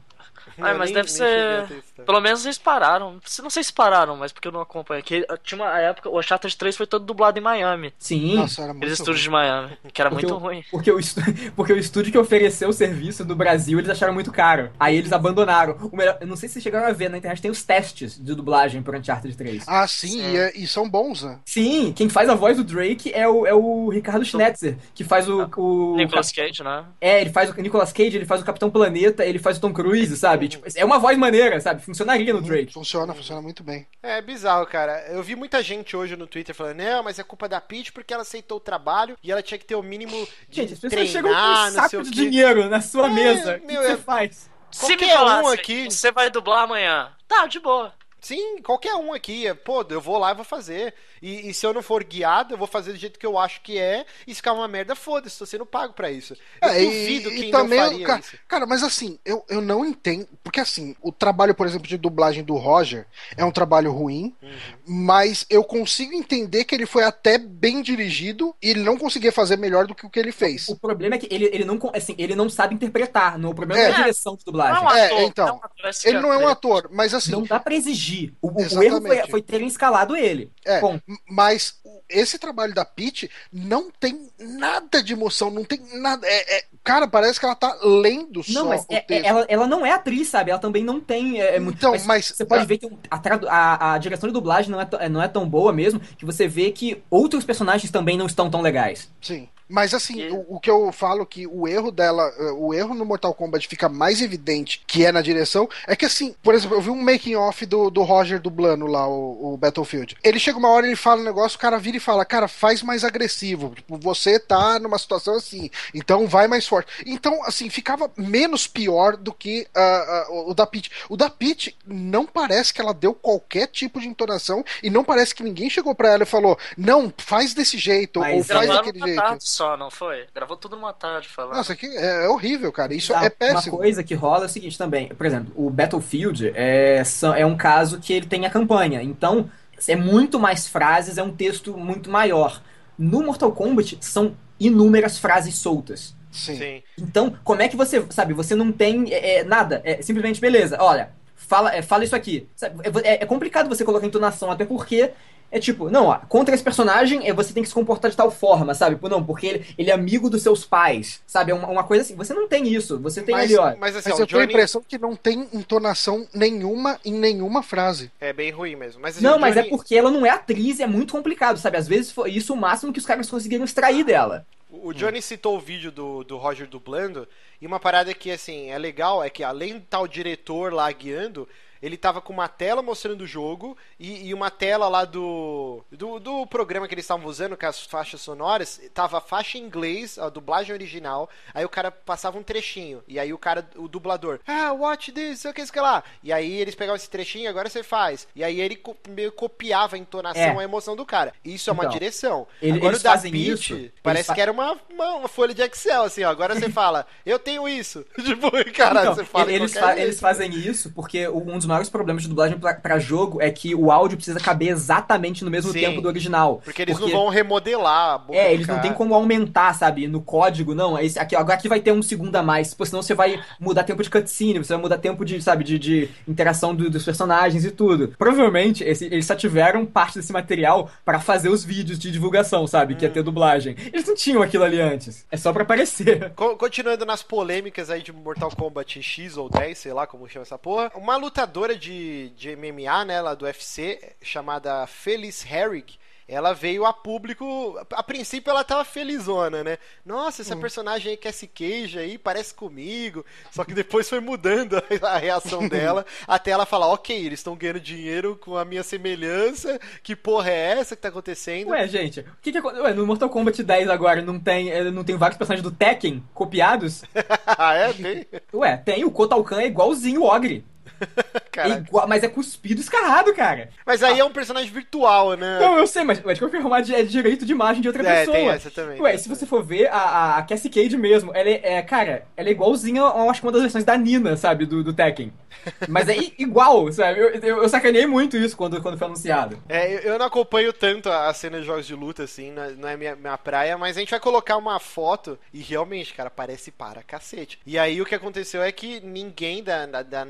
Ah, 0.61 0.73
mas 0.73 0.91
nem- 0.91 0.95
deve 0.95 1.07
nem 1.07 1.07
ser-. 1.07 1.83
Pelo 2.05 2.21
menos 2.21 2.45
eles 2.45 2.57
pararam. 2.57 3.19
Se- 3.25 3.41
Não 3.41 3.49
sei 3.49 3.63
se 3.63 3.73
pararam, 3.73 4.15
mas 4.15 4.31
porque 4.31 4.47
eu 4.47 4.51
não 4.51 4.61
acompanho. 4.61 5.03
Que 5.03 5.25
tinha 5.43 5.61
uma 5.61 5.79
época, 5.79 6.09
o 6.09 6.19
Uncharted 6.19 6.55
3 6.57 6.75
foi 6.77 6.87
todo 6.87 7.05
dublado 7.05 7.37
em 7.39 7.41
Miami. 7.41 7.93
Sim. 7.97 8.35
Nossa, 8.35 8.63
era 8.63 8.73
muito 8.73 8.87
estúdios 8.91 9.21
de 9.21 9.29
Miami. 9.29 9.77
Que 9.93 10.01
era 10.01 10.09
Porque 10.09 10.25
muito 10.25 10.35
o- 10.37 10.43
ruim. 10.43 10.63
Porque 10.71 10.91
o, 10.91 10.99
porque 11.55 11.73
o 11.73 11.77
estúdio 11.77 12.11
que 12.11 12.17
ofereceu 12.17 12.69
o 12.69 12.73
serviço 12.73 13.23
do 13.25 13.35
Brasil, 13.35 13.79
eles 13.79 13.89
acharam 13.89 14.13
muito 14.13 14.31
caro. 14.31 14.69
Aí 14.79 14.95
eles 14.97 15.11
abandonaram. 15.11 15.77
O 15.91 15.95
melhor, 15.95 16.17
eu 16.21 16.27
não 16.27 16.35
sei 16.35 16.47
se 16.49 16.53
vocês 16.53 16.63
chegaram 16.63 16.87
a 16.87 16.91
ver, 16.91 17.09
na 17.09 17.17
internet 17.17 17.41
tem 17.41 17.51
os 17.51 17.63
testes 17.63 18.17
de 18.17 18.33
dublagem 18.35 18.81
pro 18.81 18.97
Uncharted 18.97 19.35
3. 19.35 19.63
Ah, 19.67 19.87
sim, 19.87 20.09
Sim. 20.09 20.31
E, 20.33 20.37
é- 20.37 20.51
e 20.57 20.67
são 20.67 20.89
bons, 20.89 21.23
né? 21.23 21.39
Sim, 21.45 21.93
quem 21.95 22.09
faz 22.09 22.29
a 22.29 22.35
voz 22.35 22.57
do 22.57 22.63
Drake 22.63 23.11
é 23.13 23.27
o, 23.27 23.45
é 23.45 23.53
o 23.53 23.89
Ricardo 23.89 24.23
Schnetzer, 24.25 24.77
que 24.93 25.03
faz 25.03 25.27
o... 25.29 25.49
o 25.57 25.95
Nicolas 25.95 26.31
Cage, 26.31 26.63
né? 26.63 26.83
É, 26.99 27.21
ele 27.21 27.29
faz 27.29 27.49
o 27.49 27.61
Nicolas 27.61 27.91
Cage, 27.93 28.15
ele 28.17 28.25
faz 28.25 28.41
o 28.41 28.45
Capitão 28.45 28.69
Planeta, 28.69 29.25
ele 29.25 29.39
faz 29.39 29.57
o 29.57 29.61
Tom 29.61 29.71
Cruise, 29.73 30.15
sabe? 30.17 30.47
Tipo, 30.47 30.65
é 30.75 30.83
uma 30.85 30.99
voz 30.99 31.17
maneira, 31.17 31.59
sabe? 31.59 31.81
Funcionaria 31.89 32.33
no 32.33 32.41
Drake. 32.41 32.71
Funciona, 32.71 33.13
funciona 33.13 33.41
muito 33.41 33.63
bem. 33.63 33.87
É 34.03 34.21
bizarro, 34.21 34.65
cara. 34.67 35.07
Eu 35.09 35.23
vi 35.23 35.35
muita 35.35 35.61
gente 35.63 35.97
hoje 35.97 36.15
no 36.15 36.27
Twitter 36.27 36.53
falando, 36.53 36.77
não, 36.77 37.03
mas 37.03 37.17
é 37.17 37.23
culpa 37.23 37.49
da 37.49 37.59
Peach 37.59 37.91
porque 37.91 38.13
ela 38.13 38.21
aceitou 38.21 38.57
o 38.57 38.61
trabalho 38.61 39.17
e 39.23 39.31
ela 39.31 39.41
tinha 39.41 39.57
que 39.57 39.65
ter 39.65 39.75
o 39.75 39.81
mínimo 39.81 40.27
de 40.47 40.55
Gente, 40.61 40.73
as 40.73 40.79
pessoas 40.79 41.09
chegam 41.09 41.31
com 41.31 41.37
treinar, 41.37 41.67
um 41.67 41.71
saco 41.71 42.03
de 42.03 42.11
dinheiro 42.11 42.69
na 42.69 42.79
sua 42.81 43.07
É, 43.07 43.09
mesa. 43.09 43.55
O 43.55 43.59
que 43.59 43.65
meu, 43.67 43.81
você 43.81 43.91
é- 43.93 43.97
faz? 43.97 44.49
Se 44.71 44.87
me 44.89 44.97
Qualquer 44.97 45.15
um 45.15 45.17
falasse, 45.17 45.53
aqui- 45.55 45.85
você 45.91 46.11
vai 46.11 46.29
dublar 46.29 46.63
amanhã. 46.63 47.11
Tá, 47.27 47.47
de 47.47 47.59
boa. 47.59 47.91
Sim, 48.21 48.61
qualquer 48.61 48.93
um 48.95 49.11
aqui. 49.13 49.51
Pô, 49.65 49.83
eu 49.89 49.99
vou 50.01 50.17
lá 50.19 50.31
e 50.31 50.35
vou 50.35 50.43
fazer. 50.45 50.93
E, 51.22 51.49
e 51.49 51.53
se 51.53 51.65
eu 51.65 51.74
não 51.74 51.82
for 51.82 52.03
guiado, 52.03 52.53
eu 52.53 52.57
vou 52.57 52.67
fazer 52.67 52.91
do 52.93 52.97
jeito 52.97 53.20
que 53.20 53.26
eu 53.26 53.38
acho 53.38 53.61
que 53.61 53.78
é. 53.78 54.05
E 54.28 54.32
se 54.32 54.38
ficar 54.38 54.53
uma 54.53 54.67
merda, 54.67 54.95
foda-se, 54.95 55.38
tô 55.38 55.45
sendo 55.45 55.65
pago 55.65 55.93
pra 55.93 56.11
isso. 56.11 56.34
Eu 56.61 56.70
É, 56.70 56.82
e- 56.82 56.86
duvido 56.86 57.30
e 57.32 57.36
quem 57.41 57.51
também, 57.51 57.80
não 57.80 57.89
faria 57.91 58.05
cara, 58.07 58.20
isso. 58.20 58.38
cara, 58.47 58.65
mas 58.65 58.84
assim, 58.84 59.20
eu, 59.26 59.43
eu 59.49 59.61
não 59.61 59.86
entendo. 59.86 60.28
Porque 60.43 60.59
assim, 60.59 60.95
o 61.01 61.11
trabalho, 61.11 61.53
por 61.55 61.67
exemplo, 61.67 61.88
de 61.88 61.97
dublagem 61.97 62.43
do 62.43 62.55
Roger 62.55 63.05
é 63.38 63.43
um 63.45 63.51
trabalho 63.51 63.91
ruim, 63.91 64.34
Uhum. 64.41 64.49
mas 64.88 65.45
eu 65.49 65.63
consigo 65.63 66.13
entender 66.13 66.63
que 66.65 66.74
ele 66.76 66.86
foi 66.86 67.03
até 67.03 67.38
bem 67.38 67.82
dirigido 67.82 68.55
e 68.61 68.70
ele 68.70 68.82
não 68.84 68.97
conseguia 68.97 69.32
fazer 69.32 69.57
melhor 69.57 69.86
do 69.88 69.95
que 69.95 70.05
o 70.05 70.09
que 70.09 70.20
ele 70.20 70.32
fez. 70.32 70.67
O 70.70 70.76
problema 70.76 71.15
é 71.15 71.17
que 71.17 71.28
ele, 71.34 71.45
ele, 71.45 71.65
não, 71.65 71.80
assim, 71.93 72.15
ele 72.17 72.36
não 72.36 72.49
sabe 72.49 72.76
interpretar. 72.76 73.38
No, 73.38 73.49
o 73.51 73.55
problema 73.55 73.82
É. 73.82 73.86
é 73.86 73.91
a 73.91 73.95
direção 73.97 74.34
de 74.36 74.43
Não 74.45 74.51
dublagem. 74.53 74.84
é 74.84 74.86
um 74.86 74.89
É, 74.95 75.05
ator, 75.05 75.22
então, 75.22 75.45
não 75.47 75.53
é 75.53 75.57
um 75.57 75.65
ator, 75.65 75.91
que 76.01 76.07
Ele 76.07 76.17
é 76.17 76.22
não 76.22 76.34
é 76.34 76.36
a 76.36 76.39
um 76.39 76.47
ator, 76.47 76.89
mas 76.91 77.13
assim, 77.13 77.32
Não 77.32 77.43
dá 77.43 77.59
pra 77.59 77.76
exigir. 77.76 78.34
O, 78.41 78.49
o- 78.49 78.84
erro 78.84 79.01
foi, 79.01 79.17
foi 79.30 79.41
terem 79.41 79.67
escalado 79.67 80.15
ele. 80.15 80.51
É, 80.65 80.80
Bom, 80.82 80.99
mas 81.30 81.76
esse 82.07 82.38
trabalho 82.38 82.74
da 82.74 82.86
Peach 82.86 83.30
não 83.51 83.89
tem 83.91 84.30
nada 84.39 85.01
de 85.01 85.14
emoção, 85.14 85.49
não 85.49 85.64
tem 85.64 85.80
nada. 85.93 86.26
É, 86.28 86.57
é- 86.60 86.66
cara, 86.84 87.07
parece 87.07 87.39
que 87.39 87.45
ela 87.45 87.55
tá 87.55 87.78
lendo 87.84 88.41
não, 88.49 88.64
só 88.64 88.66
mas 88.70 88.82
o 88.82 88.93
é- 88.93 88.95
é- 88.97 89.01
texto. 89.01 89.26
ela, 89.26 89.45
ela 89.49 89.68
não 89.68 89.86
é 89.86 89.91
atriz, 89.91 90.28
sabe? 90.28 90.51
Ela 90.51 90.60
também 90.60 90.84
não 90.84 90.99
tem. 90.99 91.41
é, 91.41 91.55
é 91.55 91.60
muito- 91.60 91.78
Então, 91.78 91.95
mas- 92.05 92.26
Você 92.28 92.45
pode 92.45 92.66
ver 92.66 92.78
que 92.78 92.88
a, 93.10 93.20
a- 93.47 93.93
a 93.93 93.97
direção 93.97 94.28
de 94.30 94.34
dublagem 94.34 94.72
não 94.72 94.80
é, 94.82 94.88
é- 94.99 95.10
não 95.10 95.22
é 95.22 95.28
tão 95.28 95.47
boa 95.49 95.72
mesmo, 95.74 95.99
que 95.99 96.26
você 96.26 96.47
vê 96.47 96.72
que 96.72 97.01
outros 97.10 97.43
personagens 97.43 97.91
também 97.91 98.18
não 98.18 98.26
estão 98.26 98.49
tão 98.49 98.62
legais. 98.62 99.10
Sim. 99.22 99.47
Mas 99.70 99.93
assim, 99.93 100.20
E- 100.20 100.30
o, 100.32 100.55
o 100.55 100.59
que 100.59 100.70
eu 100.70 100.91
falo 100.91 101.26
que 101.26 101.45
o 101.47 101.67
erro 101.67 101.91
dela, 101.91 102.34
eh, 102.39 102.51
o 102.57 102.74
erro 102.74 102.95
no 102.95 103.05
Mortal 103.05 103.34
Kombat 103.34 103.67
fica 103.67 103.88
mais 103.88 104.22
evidente 104.22 104.84
que 104.88 105.05
é 105.05 105.11
na 105.11 105.22
direção, 105.22 105.70
é 105.88 105.95
que 105.95 106.05
assim, 106.05 106.36
por 106.41 106.55
exemplo, 106.55 106.76
eu 106.76 106.82
vi 106.82 106.89
um 106.89 107.01
making 107.01 107.36
off 107.36 107.65
do, 107.65 107.89
do 107.89 108.01
Roger 108.03 108.39
dublando 108.41 108.88
lá 108.88 109.07
o, 109.07 109.53
o 109.53 109.57
Battlefield. 109.57 110.17
Ele 110.24 110.39
chega 110.39 110.57
uma 110.57 110.70
hora, 110.70 110.88
ele 110.88 110.95
fala 110.95 111.22
um 111.22 111.26
negócio, 111.26 111.55
o 111.57 111.61
cara 111.61 111.78
vira 111.78 111.97
e 111.97 111.99
fala, 111.99 112.26
cara, 112.26 112.47
faz 112.47 112.82
mais 112.82 113.03
agressivo. 113.03 113.74
Tipo, 113.76 113.97
você 113.97 114.39
tá 114.39 114.80
numa 114.80 114.97
situação 114.97 115.36
assim, 115.36 115.70
então 115.93 116.28
vai 116.28 116.47
mais 116.47 116.67
forte. 116.67 116.91
Então, 117.05 117.43
assim, 117.45 117.70
ficava 117.70 118.11
menos 118.17 118.65
pior 118.67 119.15
do 119.15 119.32
que 119.34 119.67
ah, 119.76 120.26
ah, 120.28 120.34
o- 120.47 120.53
da 120.53 120.65
Peach. 120.65 120.89
O 121.07 121.15
da 121.15 121.30
Peach 121.30 121.76
não 121.86 122.26
parece 122.26 122.74
que 122.74 122.82
ela 122.82 122.93
deu 122.93 123.13
qualquer 123.13 123.67
tipo 123.67 123.99
de 123.99 124.07
entonação 124.07 124.63
e 124.82 124.89
não 124.89 125.03
parece 125.03 125.36
que 125.36 125.43
ninguém 125.43 125.70
chegou 125.70 125.93
pra 125.93 126.09
ela 126.09 126.24
e 126.24 126.26
falou, 126.26 126.57
não, 126.78 127.13
faz 127.17 127.53
desse 127.53 127.78
jeito, 127.78 128.20
Mas 128.20 128.36
ou 128.38 128.43
faz 128.43 128.67
daquele 128.67 128.99
numa 128.99 129.07
jeito. 129.07 129.22
tarde 129.22 129.43
só, 129.60 129.76
não 129.76 129.91
foi? 129.91 130.26
Gravou 130.34 130.55
tudo 130.55 130.78
numa 130.78 130.93
tarde 130.93 131.28
falando. 131.28 131.57
Nossa, 131.57 131.76
que 131.76 131.86
é, 131.86 132.24
é 132.24 132.30
horrível, 132.30 132.72
cara. 132.72 132.93
Isso 132.93 133.12
Tá, 133.12 133.26
é 133.26 133.30
péssimo. 133.30 133.74
Uma 133.76 133.82
coisa 133.84 134.01
que 134.01 134.16
rola 134.16 134.43
é 134.43 134.45
o 134.45 134.49
seguinte 134.49 134.78
também. 134.78 135.10
Por 135.10 135.26
exemplo, 135.26 135.51
o 135.53 135.70
Battlefield 135.70 136.53
é, 136.55 137.03
é 137.36 137.45
um 137.45 137.57
caso 137.57 137.99
que 137.99 138.14
ele 138.14 138.26
tem 138.26 138.45
a 138.45 138.49
campanha. 138.49 139.03
Então, 139.03 139.51
é 139.86 139.97
muito 139.97 140.39
mais 140.39 140.66
frases, 140.66 141.18
é 141.18 141.24
um 141.24 141.36
texto 141.36 141.76
muito 141.78 142.10
maior. 142.10 142.62
No 142.97 143.22
Mortal 143.22 143.51
Kombat, 143.51 143.97
são 143.99 144.34
inúmeras 144.57 145.18
frases 145.20 145.55
soltas. 145.55 146.16
Sim. 146.32 146.57
Sim. 146.57 146.84
Então, 146.97 147.36
como 147.43 147.62
é 147.62 147.68
que 147.68 147.76
você, 147.76 148.05
sabe, 148.12 148.34
você 148.34 148.55
não 148.55 148.72
tem 148.72 149.12
é, 149.12 149.39
é, 149.39 149.43
nada, 149.43 149.82
é 149.84 150.01
simplesmente 150.01 150.39
beleza, 150.39 150.78
olha, 150.80 151.10
fala, 151.36 151.74
é, 151.76 151.82
fala 151.82 152.03
isso 152.03 152.16
aqui. 152.16 152.47
Sabe, 152.55 152.82
é, 153.03 153.24
é 153.24 153.26
complicado 153.26 153.68
você 153.68 153.84
colocar 153.84 154.05
entonação, 154.05 154.51
até 154.51 154.64
porque 154.64 155.12
é 155.51 155.59
tipo, 155.59 155.89
não, 155.89 156.07
ó, 156.07 156.17
contra 156.27 156.53
esse 156.53 156.63
personagem 156.63 157.27
é, 157.27 157.33
você 157.33 157.53
tem 157.53 157.63
que 157.63 157.69
se 157.69 157.75
comportar 157.75 158.09
de 158.11 158.17
tal 158.17 158.29
forma, 158.29 158.73
sabe? 158.73 158.97
Não, 159.09 159.23
porque 159.23 159.47
ele, 159.47 159.65
ele 159.77 159.89
é 159.89 159.93
amigo 159.93 160.29
dos 160.29 160.41
seus 160.43 160.63
pais, 160.65 161.21
sabe? 161.25 161.51
É 161.51 161.55
uma, 161.55 161.67
uma 161.67 161.83
coisa 161.83 162.03
assim, 162.03 162.15
você 162.15 162.33
não 162.33 162.47
tem 162.47 162.67
isso, 162.67 162.99
você 162.99 163.21
tem 163.21 163.33
Mas- 163.35 163.45
ali, 163.45 163.57
ó. 163.57 163.75
Mas 163.79 163.95
assim, 163.95 164.09
Mas 164.09 164.19
ó, 164.19 164.21
eu 164.21 164.25
o 164.25 164.27
tenho 164.27 164.41
a 164.41 164.43
Johnny 164.45 164.53
impressão 164.53 164.83
que 164.87 164.97
não 164.97 165.15
tem 165.15 165.47
entonação 165.53 166.27
nenhuma 166.33 166.99
em 167.03 167.13
nenhuma 167.13 167.63
frase. 167.63 168.11
é 168.19 168.31
bem 168.33 168.51
ruim 168.51 168.75
mesmo. 168.75 169.01
Mas, 169.01 169.15
assim, 169.15 169.23
Não, 169.25 169.37
o 169.37 169.39
mas 169.39 169.55
é 169.57 169.61
Johnny- 169.61 169.69
porque 169.69 169.95
ela 169.95 170.11
não 170.11 170.25
é 170.25 170.29
atriz 170.29 170.79
e 170.79 170.83
é 170.83 170.87
muito 170.87 171.11
complicado, 171.13 171.57
sabe? 171.57 171.77
Às 171.77 171.87
vezes 171.87 172.11
foi 172.11 172.31
isso 172.31 172.53
o 172.53 172.57
máximo 172.57 172.93
que 172.93 172.99
os 172.99 173.05
caras 173.05 173.29
conseguiram 173.29 173.65
extrair 173.65 174.03
dela. 174.03 174.45
O 174.71 174.93
Johnny 174.93 175.19
citou 175.19 175.57
o 175.57 175.59
vídeo 175.59 175.91
do, 175.91 176.23
do 176.23 176.37
Roger 176.37 176.67
dublando, 176.67 177.27
e 177.59 177.65
uma 177.65 177.79
parada 177.79 178.13
que, 178.13 178.29
assim, 178.29 178.69
é 178.69 178.77
legal 178.77 179.23
é 179.23 179.29
que 179.29 179.43
além 179.43 179.73
de 179.73 179.79
estar 179.79 179.99
o 179.99 180.07
diretor 180.07 180.71
lá 180.71 180.91
guiando, 180.91 181.47
ele 181.82 181.97
tava 181.97 182.21
com 182.21 182.34
uma 182.34 182.47
tela 182.47 182.82
mostrando 182.82 183.21
o 183.21 183.27
jogo 183.27 183.77
e, 183.99 184.27
e 184.27 184.34
uma 184.34 184.49
tela 184.51 184.88
lá 184.89 185.05
do, 185.05 185.84
do, 185.91 186.19
do 186.19 186.47
programa 186.47 186.88
que 186.88 186.93
eles 186.93 187.05
estavam 187.05 187.25
usando, 187.25 187.55
com 187.57 187.65
as 187.65 187.84
faixas 187.86 188.21
sonoras, 188.21 188.80
tava 188.93 189.17
a 189.17 189.21
faixa 189.21 189.57
em 189.57 189.61
inglês, 189.61 190.17
a 190.17 190.30
dublagem 190.30 190.73
original, 190.73 191.30
aí 191.53 191.63
o 191.65 191.69
cara 191.69 191.91
passava 191.91 192.38
um 192.38 192.43
trechinho, 192.43 193.03
e 193.07 193.19
aí 193.19 193.32
o 193.34 193.38
cara, 193.38 193.67
o 193.75 193.88
dublador, 193.88 194.39
ah, 194.47 194.71
watch 194.73 195.11
this, 195.11 195.45
o 195.45 195.53
que, 195.53 195.61
sei 195.61 195.69
o 195.69 195.73
que 195.73 195.80
lá. 195.80 196.03
E 196.23 196.32
aí 196.34 196.51
eles 196.59 196.75
pegavam 196.75 196.95
esse 196.95 197.09
trechinho, 197.09 197.49
agora 197.49 197.69
você 197.69 197.84
faz. 197.84 198.27
E 198.36 198.43
aí 198.43 198.59
ele 198.59 198.75
co- 198.75 198.95
meio 199.09 199.32
copiava 199.32 199.95
a 199.95 199.99
entonação, 199.99 200.41
É. 200.41 200.57
a 200.59 200.63
emoção 200.63 200.95
do 200.95 201.05
cara. 201.05 201.34
Isso 201.43 201.69
é 201.69 201.73
uma 201.73 201.84
Então, 201.84 201.93
direção. 201.93 202.47
ele- 202.61 202.77
agora 202.77 202.91
eles 202.93 203.01
o 203.01 203.03
da 203.03 203.17
Peach, 203.17 203.34
isso, 203.73 203.91
parece 204.03 204.34
que 204.34 204.41
era 204.41 204.51
uma, 204.51 204.77
uma, 204.89 205.15
uma 205.15 205.27
folha 205.27 205.53
de 205.53 205.61
Excel, 205.61 206.03
assim, 206.03 206.23
ó. 206.23 206.30
Agora 206.30 206.55
você 206.55 206.69
fala, 206.69 207.05
eu 207.25 207.39
tenho 207.39 207.67
isso. 207.67 208.05
tipo, 208.23 208.49
cara, 208.73 209.01
Então, 209.01 209.15
você 209.15 209.25
fala 209.25 209.51
eles, 209.51 209.73
fa- 209.73 209.88
jeito. 209.88 209.99
eles 210.01 210.19
fazem 210.19 210.51
isso 210.53 210.91
porque 210.91 211.27
um 211.27 211.57
dos 211.57 211.65
maiores 211.70 211.89
problemas 211.89 212.24
de 212.24 212.30
dublagem 212.30 212.57
pra, 212.59 212.74
pra 212.74 212.99
jogo 212.99 213.41
é 213.41 213.49
que 213.49 213.74
o 213.74 213.91
áudio 213.91 214.17
precisa 214.17 214.39
caber 214.39 214.70
exatamente 214.70 215.43
no 215.45 215.51
mesmo 215.51 215.72
Sim. 215.72 215.80
tempo 215.80 216.01
do 216.01 216.07
original. 216.07 216.61
Porque 216.65 216.82
eles 216.82 216.99
não 216.99 217.09
vão 217.09 217.30
remodelar 217.30 218.15
a 218.15 218.17
boca 218.17 218.38
É, 218.39 218.53
eles 218.53 218.67
não 218.67 218.76
cara. 218.76 218.88
tem 218.88 218.93
como 218.97 219.13
aumentar, 219.13 219.74
sabe, 219.74 220.07
no 220.07 220.22
código, 220.22 220.74
não. 220.76 220.97
Esse, 220.99 221.17
aqui, 221.20 221.36
agora 221.36 221.53
aqui 221.57 221.70
vai 221.70 221.80
ter 221.80 221.91
um 221.91 222.01
segundo 222.01 222.36
a 222.36 222.43
mais, 222.43 222.74
pô, 222.74 222.86
senão 222.86 223.01
você 223.01 223.13
vai 223.13 223.39
mudar 223.59 223.84
tempo 223.84 224.03
de 224.03 224.09
cutscene, 224.09 224.59
você 224.59 224.74
vai 224.74 224.82
mudar 224.82 224.97
tempo 224.97 225.24
de, 225.24 225.41
sabe, 225.41 225.63
de, 225.63 225.78
de 225.80 226.09
interação 226.28 226.74
do- 226.76 226.89
dos 226.89 227.03
personagens 227.05 227.63
e 227.65 227.72
tudo. 227.72 228.13
Provavelmente, 228.17 228.84
esse- 228.84 229.05
eles 229.05 229.26
só 229.26 229.36
tiveram 229.36 229.86
parte 229.86 230.15
desse 230.20 230.32
material 230.34 230.89
pra 231.03 231.20
fazer 231.20 231.49
os 231.49 231.63
vídeos 231.63 231.97
de 231.99 232.11
divulgação, 232.11 232.65
sabe, 232.67 232.95
que 232.95 233.05
ia 233.05 233.09
Hum. 233.09 233.13
ter 233.13 233.24
dublagem. 233.24 233.76
Eles 233.91 234.07
não 234.07 234.15
tinham 234.15 234.41
aquilo 234.41 234.63
ali 234.63 234.80
antes. 234.80 235.26
É 235.32 235.38
só 235.38 235.51
pra 235.53 235.63
aparecer. 235.63 236.32
Co- 236.36 236.55
Continuando 236.57 237.05
nas 237.05 237.22
polêmicas 237.24 237.89
aí 237.89 238.01
de 238.01 238.11
Mortal 238.11 238.49
Kombat 238.55 239.01
X 239.01 239.38
ou 239.38 239.49
10, 239.49 239.78
sei 239.78 239.93
lá 239.93 240.05
como 240.07 240.28
chama 240.30 240.43
essa 240.43 240.57
porra. 240.57 240.91
Uma 240.95 241.15
lutadora 241.17 241.59
de, 241.76 242.30
de 242.30 242.55
MMA, 242.55 243.05
né, 243.05 243.22
lá 243.22 243.34
do 243.34 243.45
UFC, 243.45 244.16
chamada 244.22 244.86
Felice 244.88 245.47
Herrick, 245.47 245.97
ela 246.30 246.53
veio 246.53 246.86
a 246.86 246.93
público. 246.93 247.78
A 247.91 248.03
princípio 248.03 248.51
ela 248.51 248.64
tava 248.64 248.86
felizona, 248.86 249.64
né? 249.64 249.78
Nossa, 250.05 250.43
essa 250.43 250.55
personagem 250.55 251.12
aí 251.12 251.18
que 251.18 251.28
é 251.28 251.32
esse 251.32 251.47
queijo 251.47 251.97
aí 251.97 252.20
parece 252.20 252.53
comigo. 252.53 253.26
Só 253.51 253.66
que 253.66 253.74
depois 253.74 254.07
foi 254.07 254.20
mudando 254.20 254.76
a, 255.01 255.18
reação 255.18 255.68
dela, 255.68 256.05
até 256.28 256.51
ela 256.51 256.68
falar: 256.68 256.88
ok, 256.88 257.16
eles 257.18 257.39
estão 257.39 257.55
ganhando 257.55 257.80
dinheiro 257.80 258.38
com 258.39 258.55
a 258.55 258.64
minha 258.64 258.84
semelhança. 258.84 259.80
Que 260.03 260.16
porra 260.16 260.51
é 260.51 260.80
essa 260.80 260.95
que 260.95 261.01
tá 261.01 261.10
acontecendo? 261.10 261.70
Ué, 261.70 261.88
gente, 261.88 262.20
o 262.20 262.26
que 262.41 262.51
que 262.51 262.60
aconteceu? 262.60 262.84
Ué, 262.84 262.93
no 262.93 263.07
Mortal 263.07 263.30
Kombat 263.30 263.64
10 263.64 263.89
agora 263.89 264.22
não 264.22 264.39
tem, 264.39 264.91
não 264.91 265.03
tem 265.03 265.18
vários 265.18 265.38
personagens 265.38 265.64
do 265.64 265.76
Tekken 265.76 266.24
copiados? 266.34 267.03
ah, 267.45 267.74
é? 267.74 267.91
Tem? 267.91 268.28
Ué, 268.53 268.78
tem, 268.78 269.03
o 269.03 269.12
Kotal 269.12 269.43
Kahn 269.43 269.62
é 269.62 269.66
igualzinho 269.66 270.22
o 270.22 270.26
Ogre. 270.26 270.64
Igual, 271.87 272.07
mas 272.07 272.23
é 272.23 272.27
cuspido 272.29 272.79
escarrado, 272.79 273.33
cara. 273.33 273.69
Mas 273.85 274.01
aí 274.01 274.19
é 274.19 274.23
um 274.23 274.31
personagem 274.31 274.71
virtual, 274.71 275.33
né? 275.35 275.59
Não, 275.59 275.77
eu 275.77 275.87
sei, 275.87 276.03
mas, 276.03 276.21
mas 276.23 276.35
de 276.37 276.41
qualquer 276.43 276.61
forma 276.61 276.79
é 276.79 277.03
direito 277.03 277.45
de 277.45 277.51
imagem 277.51 277.81
de 277.81 277.87
outra 277.87 278.01
É, 278.07 278.19
pessoa. 278.19 278.37
tem 278.37 278.49
essa 278.49 278.71
também. 278.71 279.01
Ué, 279.01 279.17
se 279.17 279.27
você 279.27 279.45
for 279.45 279.61
ver, 279.63 279.87
a, 279.87 279.97
a, 279.97 280.37
a 280.37 280.43
Cassie 280.43 280.69
Cage 280.69 280.95
mesmo, 280.97 281.31
ela 281.35 281.49
é, 281.49 281.73
é, 281.75 281.81
cara, 281.81 282.25
ela 282.37 282.47
é 282.47 282.51
igualzinha, 282.51 283.01
eu 283.01 283.29
acho 283.29 283.41
que 283.41 283.45
uma 283.47 283.51
das 283.51 283.61
versões 283.61 283.83
da 283.83 283.97
Nina, 283.97 284.37
sabe, 284.37 284.65
do, 284.65 284.83
do 284.83 284.93
Tekken. 284.93 285.33
Mas 285.89 286.07
é 286.07 286.15
igual, 286.37 286.89
sabe? 286.93 287.19
Eu, 287.19 287.29
eu, 287.31 287.63
eu 287.63 287.69
sacaneei 287.69 288.05
muito 288.07 288.37
isso 288.37 288.55
quando, 288.55 288.81
quando 288.81 288.97
foi 288.97 289.07
anunciado. 289.07 289.61
É, 289.67 290.07
eu- 290.07 290.17
não 290.19 290.25
acompanho 290.25 290.71
tanto 290.71 291.09
a 291.09 291.29
a 291.29 291.33
cena 291.33 291.59
de 291.59 291.65
jogos 291.65 291.85
de 291.85 291.93
luta, 291.95 292.23
assim, 292.23 292.51
não 292.51 292.63
é- 292.63 292.71
não 292.71 292.87
é 292.89 292.97
minha, 292.97 293.15
minha 293.15 293.37
praia, 293.37 293.77
mas 293.77 293.97
a 293.97 293.99
gente 293.99 294.09
vai 294.11 294.19
colocar 294.19 294.55
uma 294.57 294.79
foto 294.79 295.37
e 295.53 295.59
realmente, 295.59 296.13
cara, 296.13 296.29
parece 296.29 296.71
para 296.71 297.03
cacete. 297.03 297.59
E 297.65 297.77
aí 297.77 298.01
o 298.01 298.05
que 298.05 298.15
aconteceu 298.15 298.61
é 298.63 298.71
que 298.71 298.99
ninguém 299.01 299.61
da, 299.63 299.85
da, 299.85 300.01
da 300.03 300.25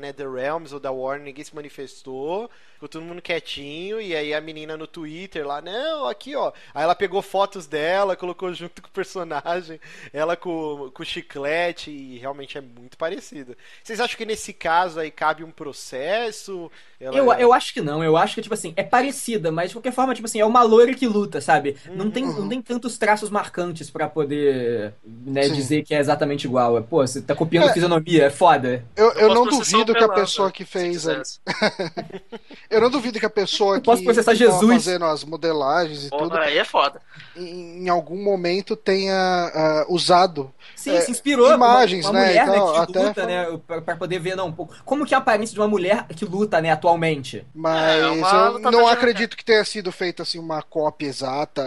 NetherRealms 0.60 0.72
ou 0.72 0.80
da 0.80 0.90
Warner, 0.90 1.24
ninguém 1.24 1.44
se 1.44 1.54
manifestou, 1.54 2.50
ficou 2.80 2.88
todo 2.88 3.04
mundo 3.04 3.20
quietinho, 3.20 4.00
e 4.00 4.16
aí 4.16 4.32
a 4.32 4.40
menina 4.40 4.74
no 4.74 4.86
Twitter 4.86 5.46
lá, 5.46 5.60
não, 5.60 6.08
aqui 6.08 6.34
ó. 6.34 6.50
Aí 6.74 6.82
ela 6.82 6.94
pegou 6.94 7.20
fotos 7.20 7.66
dela, 7.66 8.16
colocou 8.16 8.52
junto 8.54 8.80
com 8.80 8.88
o 8.88 8.90
personagem, 8.90 9.78
ela 10.14 10.34
com, 10.34 10.90
com 10.94 11.02
o 11.02 11.06
chiclete, 11.06 11.90
e 11.90 12.16
realmente 12.18 12.56
é 12.56 12.60
muito 12.62 12.96
parecido. 12.96 13.54
Vocês 13.84 14.00
acham 14.00 14.16
que 14.16 14.24
nesse 14.24 14.54
caso 14.54 14.98
aí 14.98 15.10
cabe 15.10 15.44
um 15.44 15.50
processo? 15.50 16.70
Ela- 16.98 17.16
Eu, 17.18 17.32
eu 17.34 17.52
acho 17.52 17.74
que 17.74 17.82
não, 17.82 18.02
eu 18.02 18.16
acho 18.16 18.34
que, 18.34 18.40
tipo 18.42 18.54
assim, 18.54 18.72
é 18.76 18.82
parecida, 18.82 19.52
mas 19.52 19.68
de 19.70 19.76
qualquer 19.76 19.92
forma, 19.92 20.14
tipo 20.14 20.26
assim, 20.26 20.40
é 20.40 20.46
uma 20.46 20.62
loira 20.62 20.94
que 20.94 21.06
luta, 21.06 21.40
sabe? 21.40 21.76
Não 21.94 22.10
tem, 22.10 22.24
não 22.24 22.48
tem 22.48 22.62
tantos 22.62 22.96
traços 22.96 23.28
marcantes 23.28 23.90
pra 23.90 24.08
poder, 24.08 24.94
né, 25.04 25.42
Sim. 25.44 25.52
dizer 25.54 25.82
que 25.84 25.94
é 25.94 25.98
exatamente 25.98 26.44
igual. 26.46 26.82
Pô, 26.82 27.06
você 27.06 27.20
tá 27.20 27.34
copiando 27.34 27.68
É. 27.68 27.72
fisionomia, 27.74 28.24
é 28.24 28.30
foda. 28.30 28.84
Eu, 28.96 29.06
eu 29.12 29.28
posso 29.28 29.34
não 29.34 29.44
duvido 29.46 29.94
que 29.94 30.02
a 30.04 30.08
pessoa 30.08 30.50
que 30.50 30.64
fez. 30.64 31.04
Eu 32.70 32.80
não 32.80 32.90
duvido 32.90 33.18
que 33.18 33.26
a 33.26 33.30
pessoa 33.30 33.76
Eu 33.76 33.80
que 33.80 33.86
posso 33.86 34.02
processar 34.04 34.32
que 34.32 34.38
Jesus. 34.38 34.84
fazendo 34.84 35.04
as 35.04 35.24
modelagens 35.24 36.04
e 36.06 36.10
tudo, 36.10 36.28
Porra, 36.30 36.40
aí 36.42 36.58
é 36.58 36.64
foda. 36.64 37.00
em, 37.36 37.84
em 37.84 37.88
algum 37.88 38.22
momento 38.22 38.76
tenha 38.76 39.14
ah, 39.14 39.86
usado. 39.88 40.52
Sim, 40.76 40.94
É, 40.96 41.00
se 41.00 41.10
inspirou 41.10 41.52
imagens, 41.52 42.06
uma, 42.06 42.12
uma 42.12 42.20
né, 42.20 42.26
mulher 42.28 42.42
e 42.48 42.50
tal, 42.52 42.66
né, 42.68 42.72
que 42.72 42.78
até 42.92 43.00
luta, 43.08 43.26
né, 43.26 43.60
pra, 43.66 43.80
pra 43.82 43.96
poder 43.96 44.18
ver 44.18 44.36
não, 44.36 44.46
um 44.46 44.52
pouco 44.52 44.74
como 44.84 45.04
que 45.04 45.12
é 45.12 45.16
a 45.16 45.20
aparência 45.20 45.52
de 45.52 45.60
uma 45.60 45.68
mulher 45.68 46.06
que 46.08 46.24
luta, 46.24 46.60
né, 46.60 46.70
atualmente. 46.70 47.44
Mas 47.54 48.02
É, 48.02 48.06
uma 48.06 48.28
eu 48.30 48.52
lutadora 48.52 48.70
não 48.76 48.84
de 48.84 48.90
acredito 48.92 49.36
que 49.36 49.44
tenha 49.44 49.64
sido 49.64 49.90
feita 49.92 50.22
assim 50.22 50.38
uma 50.38 50.62
cópia 50.62 51.06
exata. 51.08 51.62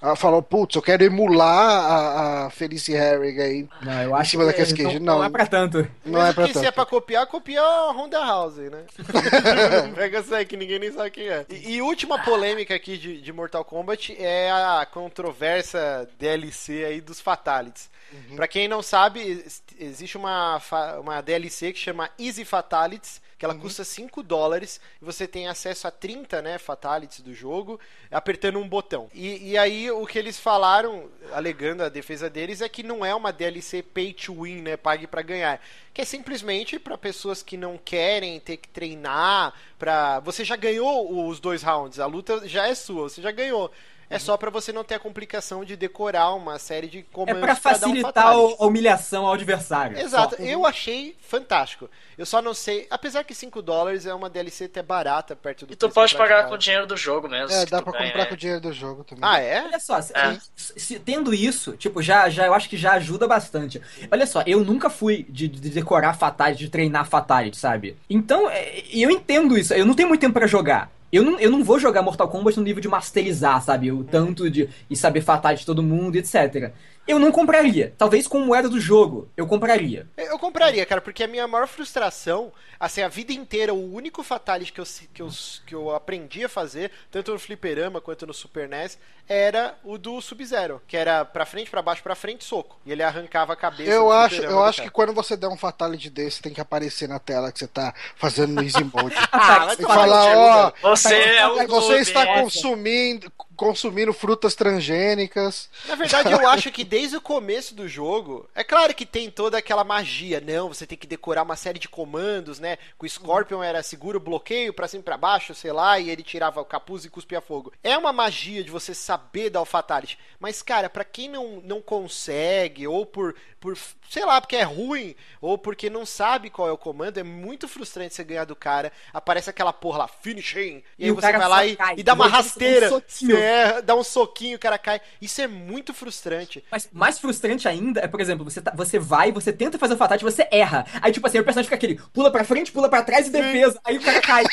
Ela 0.00 0.16
falou, 0.16 0.42
putz, 0.42 0.76
eu 0.76 0.82
quero 0.82 1.02
emular 1.04 1.84
a, 1.84 2.46
a 2.46 2.50
Felice 2.50 2.94
Harrig 2.94 3.40
aí. 3.40 3.68
Não, 3.82 4.02
eu 4.02 4.14
acho 4.14 4.30
cima 4.30 4.44
da 4.44 4.52
que 4.52 4.58
Cassie 4.60 4.76
Cage, 4.76 4.98
não, 5.00 5.14
não 5.14 5.18
não. 5.18 5.24
é 5.24 5.28
pra 5.30 5.46
tanto. 5.46 5.78
Não 6.04 6.20
Mesmo 6.20 6.26
é 6.28 6.32
pra 6.32 6.46
que 6.46 6.52
se 6.52 6.58
é 6.60 6.62
tanto. 6.62 6.74
pra 6.74 6.86
copiar, 6.86 7.26
copia 7.26 7.60
a 7.60 7.92
Honda 7.92 8.18
House, 8.24 8.56
né? 8.56 8.84
Pega 9.94 10.18
essa 10.18 10.36
aí 10.36 10.43
que 10.46 10.56
ninguém 10.56 10.78
nem 10.78 10.92
sabe 10.92 11.10
quem 11.10 11.28
é. 11.28 11.44
E, 11.50 11.74
e 11.76 11.82
última 11.82 12.18
polêmica 12.22 12.74
aqui 12.74 12.96
de, 12.98 13.20
de 13.20 13.32
Mortal 13.32 13.64
Kombat 13.64 14.14
é 14.22 14.50
a 14.50 14.86
controversa 14.90 16.08
DLC 16.18 16.84
aí 16.84 17.00
dos 17.00 17.20
Fatalities. 17.20 17.90
Pra 18.36 18.46
quem 18.46 18.68
não 18.68 18.80
sabe, 18.82 19.20
ex- 19.20 19.62
existe 19.78 20.16
uma, 20.16 20.60
uma 21.00 21.20
DLC 21.20 21.72
que 21.72 21.78
chama 21.80 22.08
Easy 22.18 22.44
Fatalities, 22.44 23.20
que 23.44 23.50
ela 23.50 23.54
custa 23.54 23.84
5 23.84 24.22
dólares 24.22 24.80
e 25.00 25.04
você 25.04 25.28
tem 25.28 25.48
acesso 25.48 25.86
a 25.86 25.90
30 25.90 26.40
né, 26.40 26.56
Fatalities 26.56 27.20
do 27.20 27.34
jogo 27.34 27.78
apertando 28.10 28.58
um 28.58 28.66
botão. 28.66 29.10
E, 29.12 29.50
e 29.50 29.58
aí 29.58 29.90
o 29.90 30.06
que 30.06 30.18
eles 30.18 30.38
falaram, 30.38 31.10
alegando 31.30 31.82
a 31.82 31.90
defesa 31.90 32.30
deles, 32.30 32.62
é 32.62 32.68
que 32.68 32.82
não 32.82 33.04
é 33.04 33.14
uma 33.14 33.32
DLC 33.32 33.82
pay 33.82 34.14
to 34.14 34.42
win, 34.42 34.62
né, 34.62 34.76
pague 34.78 35.06
pra 35.06 35.20
ganhar. 35.20 35.60
Que 35.92 36.00
é 36.00 36.04
simplesmente 36.04 36.78
pra 36.78 36.96
pessoas 36.96 37.42
que 37.42 37.56
não 37.56 37.76
querem 37.76 38.40
ter 38.40 38.56
que 38.56 38.68
treinar, 38.68 39.52
pra... 39.78 40.20
Você 40.20 40.42
já 40.42 40.56
ganhou 40.56 41.28
os 41.28 41.38
dois 41.38 41.62
rounds, 41.62 42.00
a 42.00 42.06
luta 42.06 42.48
já 42.48 42.66
é 42.66 42.74
sua, 42.74 43.10
você 43.10 43.20
já 43.20 43.30
ganhou. 43.30 43.70
É 44.10 44.18
só 44.18 44.36
pra 44.36 44.50
você 44.50 44.72
não 44.72 44.84
ter 44.84 44.94
a 44.94 44.98
complicação 44.98 45.64
de 45.64 45.76
decorar 45.76 46.32
uma 46.34 46.58
série 46.58 46.86
de 46.88 46.98
É 46.98 47.04
comandos 47.12 47.40
dar 47.42 47.52
um 47.52 47.56
facilitar 47.56 48.36
o- 48.38 48.56
a 48.60 48.66
humilhação 48.66 49.26
ao 49.26 49.32
adversário. 49.32 49.98
Exato, 49.98 50.36
Só. 50.36 50.42
eu 50.42 50.66
achei 50.66 51.16
fantástico. 51.20 51.88
Eu 52.16 52.24
só 52.26 52.40
não 52.40 52.54
sei, 52.54 52.86
apesar 52.90 53.24
que 53.24 53.34
5 53.34 53.60
dólares 53.62 54.06
é 54.06 54.14
uma 54.14 54.30
DLC 54.30 54.64
até 54.66 54.82
barata 54.82 55.34
perto 55.34 55.66
do 55.66 55.72
E 55.72 55.76
tu 55.76 55.86
preço 55.86 55.94
pode 55.94 56.16
pagar 56.16 56.48
com 56.48 56.54
o 56.54 56.58
dinheiro 56.58 56.86
do 56.86 56.96
jogo 56.96 57.28
mesmo. 57.28 57.56
É, 57.56 57.66
dá 57.66 57.82
pra 57.82 57.92
ganha. 57.92 58.06
comprar 58.06 58.26
com 58.26 58.34
o 58.34 58.36
dinheiro 58.36 58.60
do 58.60 58.72
jogo 58.72 59.02
também. 59.04 59.24
Ah, 59.28 59.40
é? 59.40 59.64
Olha 59.64 59.80
só, 59.80 60.00
se- 60.00 60.12
É. 60.16 60.36
se- 60.54 60.98
tendo 61.00 61.34
isso, 61.34 61.72
tipo, 61.76 62.00
já, 62.02 62.28
já 62.28 62.46
eu 62.46 62.54
acho 62.54 62.68
que 62.68 62.76
já 62.76 62.92
ajuda 62.92 63.26
bastante. 63.26 63.80
Olha 64.12 64.26
só, 64.26 64.42
eu 64.46 64.64
nunca 64.64 64.88
fui 64.90 65.26
de, 65.28 65.48
de 65.48 65.70
decorar 65.70 66.14
fatality, 66.14 66.64
de 66.64 66.70
treinar 66.70 67.06
fatality, 67.08 67.56
sabe? 67.56 67.96
Então, 68.08 68.48
é, 68.50 68.82
eu 68.92 69.10
entendo 69.10 69.58
isso. 69.58 69.74
Eu 69.74 69.84
não 69.86 69.94
tenho 69.94 70.08
muito 70.08 70.20
tempo 70.20 70.34
pra 70.34 70.46
jogar. 70.46 70.90
Eu 71.14 71.22
não, 71.22 71.38
eu 71.38 71.48
não 71.48 71.62
vou 71.62 71.78
jogar 71.78 72.02
Mortal 72.02 72.28
Kombat 72.28 72.58
no 72.58 72.64
nível 72.64 72.82
de 72.82 72.88
masterizar, 72.88 73.62
sabe? 73.62 73.92
O 73.92 74.02
tanto 74.02 74.50
de 74.50 74.68
e 74.90 74.96
saber 74.96 75.20
fatality 75.20 75.60
de 75.60 75.66
todo 75.66 75.80
mundo, 75.80 76.16
etc. 76.16 76.72
Eu 77.06 77.18
não 77.18 77.30
compraria. 77.30 77.92
Talvez 77.98 78.26
com 78.26 78.40
moeda 78.40 78.68
do 78.68 78.80
jogo, 78.80 79.28
eu 79.36 79.46
compraria. 79.46 80.06
Eu 80.16 80.38
compraria, 80.38 80.84
cara, 80.86 81.00
porque 81.00 81.22
a 81.22 81.28
minha 81.28 81.46
maior 81.46 81.66
frustração, 81.68 82.50
assim, 82.80 83.02
a 83.02 83.08
vida 83.08 83.32
inteira, 83.32 83.74
o 83.74 83.94
único 83.94 84.22
fatality 84.22 84.72
que 84.72 84.80
eu, 84.80 84.86
que 85.12 85.22
eu, 85.22 85.28
que 85.66 85.74
eu 85.74 85.94
aprendi 85.94 86.44
a 86.44 86.48
fazer, 86.48 86.90
tanto 87.10 87.32
no 87.32 87.38
fliperama 87.38 88.00
quanto 88.00 88.26
no 88.26 88.32
Super 88.32 88.68
NES, 88.68 88.98
era 89.28 89.74
o 89.84 89.96
do 89.96 90.20
Sub-Zero, 90.20 90.82
que 90.86 90.96
era 90.96 91.24
pra 91.24 91.46
frente, 91.46 91.70
pra 91.70 91.82
baixo, 91.82 92.02
pra 92.02 92.14
frente, 92.14 92.44
soco. 92.44 92.78
E 92.84 92.92
ele 92.92 93.02
arrancava 93.02 93.52
a 93.52 93.56
cabeça 93.56 93.90
Eu 93.90 94.04
do 94.04 94.12
acho, 94.12 94.42
eu 94.42 94.62
acho 94.62 94.82
que 94.82 94.90
quando 94.90 95.12
você 95.12 95.36
der 95.36 95.48
um 95.48 95.56
fatality 95.56 96.10
desse, 96.10 96.42
tem 96.42 96.52
que 96.52 96.60
aparecer 96.60 97.08
na 97.08 97.18
tela 97.18 97.52
que 97.52 97.58
você 97.58 97.66
tá 97.66 97.94
fazendo 98.16 98.52
no 98.54 98.62
Easy 98.62 98.84
Mode. 98.84 99.14
Ah, 99.32 99.66
Tem 99.68 99.76
que 99.76 99.82
falar, 99.92 100.36
ó, 100.36 100.70
cara. 100.70 100.96
Você 100.96 101.14
é 101.14 101.46
o 101.46 101.66
você 101.66 101.96
está 101.98 102.26
consumindo, 102.40 103.30
consumindo 103.56 104.12
frutas 104.12 104.54
transgênicas. 104.54 105.68
Na 105.86 105.94
verdade, 105.94 106.32
eu 106.32 106.46
acho 106.48 106.70
que 106.70 106.84
desde 106.84 107.16
o 107.16 107.20
começo 107.20 107.74
do 107.74 107.88
jogo, 107.88 108.48
é 108.54 108.64
claro 108.64 108.94
que 108.94 109.06
tem 109.06 109.30
toda 109.30 109.58
aquela 109.58 109.84
magia, 109.84 110.40
não, 110.40 110.68
você 110.68 110.86
tem 110.86 110.98
que 110.98 111.06
decorar 111.06 111.42
uma 111.42 111.56
série 111.56 111.78
de 111.78 111.88
comandos, 111.88 112.58
né? 112.58 112.76
Que 112.98 113.06
o 113.06 113.08
Scorpion 113.08 113.62
era 113.62 113.82
seguro 113.82 114.20
bloqueio 114.20 114.72
pra 114.72 114.88
cima 114.88 115.00
e 115.00 115.04
pra 115.04 115.16
baixo, 115.16 115.54
sei 115.54 115.72
lá, 115.72 115.98
e 115.98 116.10
ele 116.10 116.22
tirava 116.22 116.60
o 116.60 116.64
capuz 116.64 117.04
e 117.04 117.10
cuspia 117.10 117.40
fogo. 117.40 117.72
É 117.82 117.96
uma 117.96 118.12
magia 118.12 118.62
de 118.62 118.70
você 118.70 118.94
saber 118.94 119.50
dar 119.50 119.60
o 119.60 119.66
fatality, 119.66 120.18
mas 120.38 120.62
cara, 120.62 120.90
pra 120.90 121.04
quem 121.04 121.28
não, 121.28 121.60
não 121.64 121.80
consegue 121.80 122.86
ou 122.86 123.06
por 123.06 123.34
por 123.64 123.78
sei 124.10 124.24
lá, 124.26 124.38
porque 124.42 124.56
é 124.56 124.62
ruim 124.62 125.16
ou 125.40 125.56
porque 125.56 125.88
não 125.88 126.04
sabe 126.04 126.50
qual 126.50 126.68
é 126.68 126.72
o 126.72 126.76
comando, 126.76 127.16
é 127.16 127.22
muito 127.22 127.66
frustrante 127.66 128.14
você 128.14 128.22
ganhar 128.22 128.44
do 128.44 128.54
cara. 128.54 128.92
Aparece 129.10 129.48
aquela 129.48 129.72
porra 129.72 130.00
lá, 130.00 130.08
finishing, 130.08 130.82
e, 130.98 131.04
E 131.04 131.04
aí 131.06 131.10
você 131.10 131.32
vai 131.32 131.48
lá 131.48 131.66
e, 131.66 131.78
e 131.96 132.02
dá 132.02 132.12
uma 132.12 132.26
um 132.26 132.28
rasteira, 132.28 132.90
você 132.90 133.34
erra, 133.44 133.82
dá 133.82 133.94
um 133.94 134.02
soquinho, 134.02 134.56
o 134.56 134.58
cara 134.60 134.78
cai. 134.78 135.00
Isso 135.20 135.40
é 135.40 135.46
muito 135.46 135.92
frustrante. 135.94 136.64
Mas 136.70 136.88
mais 136.92 137.18
frustrante 137.18 137.68
ainda 137.68 138.00
é, 138.00 138.06
por 138.08 138.20
exemplo, 138.20 138.44
você, 138.44 138.60
tá- 138.60 138.72
você 138.74 138.98
vai, 138.98 139.30
você 139.32 139.52
tenta 139.52 139.78
fazer 139.78 139.94
o 139.94 139.96
fatality, 139.96 140.24
você 140.24 140.46
erra. 140.50 140.86
Aí, 141.00 141.12
tipo 141.12 141.26
assim, 141.26 141.38
o 141.38 141.44
personagem 141.44 141.66
fica 141.68 141.76
aquele, 141.76 142.00
pula 142.12 142.30
pra 142.30 142.44
frente, 142.44 142.72
pula 142.72 142.88
pra 142.88 143.02
trás 143.02 143.26
e 143.26 143.30
defesa. 143.30 143.78
Aí 143.84 143.98
o 143.98 144.02
cara 144.02 144.20
cai. 144.20 144.44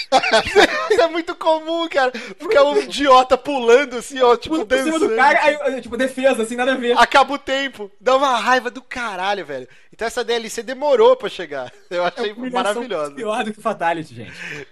Isso 0.92 1.02
é 1.02 1.08
muito 1.08 1.36
comum, 1.36 1.88
cara. 1.90 2.12
Fica 2.12 2.64
um 2.64 2.78
idiota 2.78 3.38
pulando 3.38 3.98
assim, 3.98 4.20
ó, 4.22 4.36
tipo, 4.36 4.56
Pula 4.56 4.66
por 4.66 4.78
cima 4.78 4.92
dançando. 4.92 5.10
do 5.10 5.16
cara, 5.16 5.40
aí, 5.66 5.82
tipo, 5.82 5.98
defesa, 5.98 6.44
assim, 6.44 6.56
nada 6.56 6.74
a 6.74 6.76
ver. 6.78 6.98
Acaba 6.98 7.34
o 7.34 7.38
tempo. 7.38 7.92
Dá 8.00 8.16
uma 8.16 8.38
raiva 8.38 8.70
do 8.70 8.82
caralho, 8.82 9.46
velho. 9.46 9.68
Então 9.94 10.08
essa 10.08 10.24
DLC 10.24 10.64
demorou 10.64 11.16
pra 11.16 11.30
chegar. 11.30 11.72
Eu 11.90 12.06
achei 12.06 12.32
Humilhação 12.32 12.74
maravilhosa. 12.82 13.12
Pior 13.16 13.44
do 13.44 13.54
que 13.54 13.60
o 13.60 13.62
Fatality, 13.62 14.16
gente. 14.16 14.32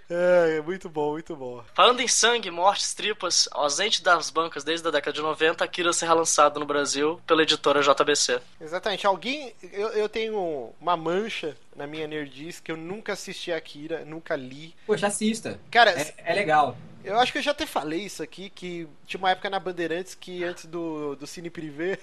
É, 0.10 0.58
é 0.58 0.62
muito 0.62 0.90
bom, 0.90 1.12
muito 1.12 1.36
bom. 1.36 1.64
Falando 1.74 2.00
em 2.02 2.08
sangue, 2.08 2.50
mortes, 2.50 2.94
tripas, 2.94 3.48
ausente 3.52 4.02
das 4.02 4.30
bancas 4.30 4.64
desde 4.64 4.88
a 4.88 4.92
década 4.92 5.14
de 5.14 5.22
90, 5.22 5.64
Akira 5.64 5.92
será 5.94 6.14
lançado 6.14 6.60
no 6.60 6.66
Brasil 6.66 7.20
pela 7.28 7.44
editora 7.44 7.82
JBC. 7.82 8.40
Exatamente. 8.62 9.06
Alguém. 9.06 9.54
Eu, 9.74 9.90
eu 9.90 10.10
tenho 10.10 10.74
uma 10.80 10.96
mancha 10.96 11.56
na 11.76 11.86
minha 11.86 12.08
nerdice 12.08 12.62
que 12.62 12.72
eu 12.72 12.78
nunca 12.78 13.14
assisti 13.14 13.52
a 13.52 13.58
Akira, 13.58 14.04
nunca 14.06 14.36
li. 14.36 14.74
Poxa, 14.86 15.08
assista. 15.08 15.60
Cara, 15.70 15.92
É, 15.92 16.14
é 16.26 16.34
legal. 16.34 16.76
Eu 17.04 17.20
acho 17.20 17.32
que 17.32 17.38
eu 17.38 17.42
já 17.42 17.52
até 17.52 17.66
falei 17.66 18.02
isso 18.02 18.22
aqui, 18.22 18.50
que 18.50 18.88
tinha 19.06 19.20
uma 19.20 19.32
época 19.32 19.50
na 19.50 19.60
Bandeirantes 19.60 20.16
que 20.16 20.44
antes 20.44 20.66
do, 20.66 21.16
do 21.16 21.26
Cine 21.26 21.50
Privé. 21.50 21.98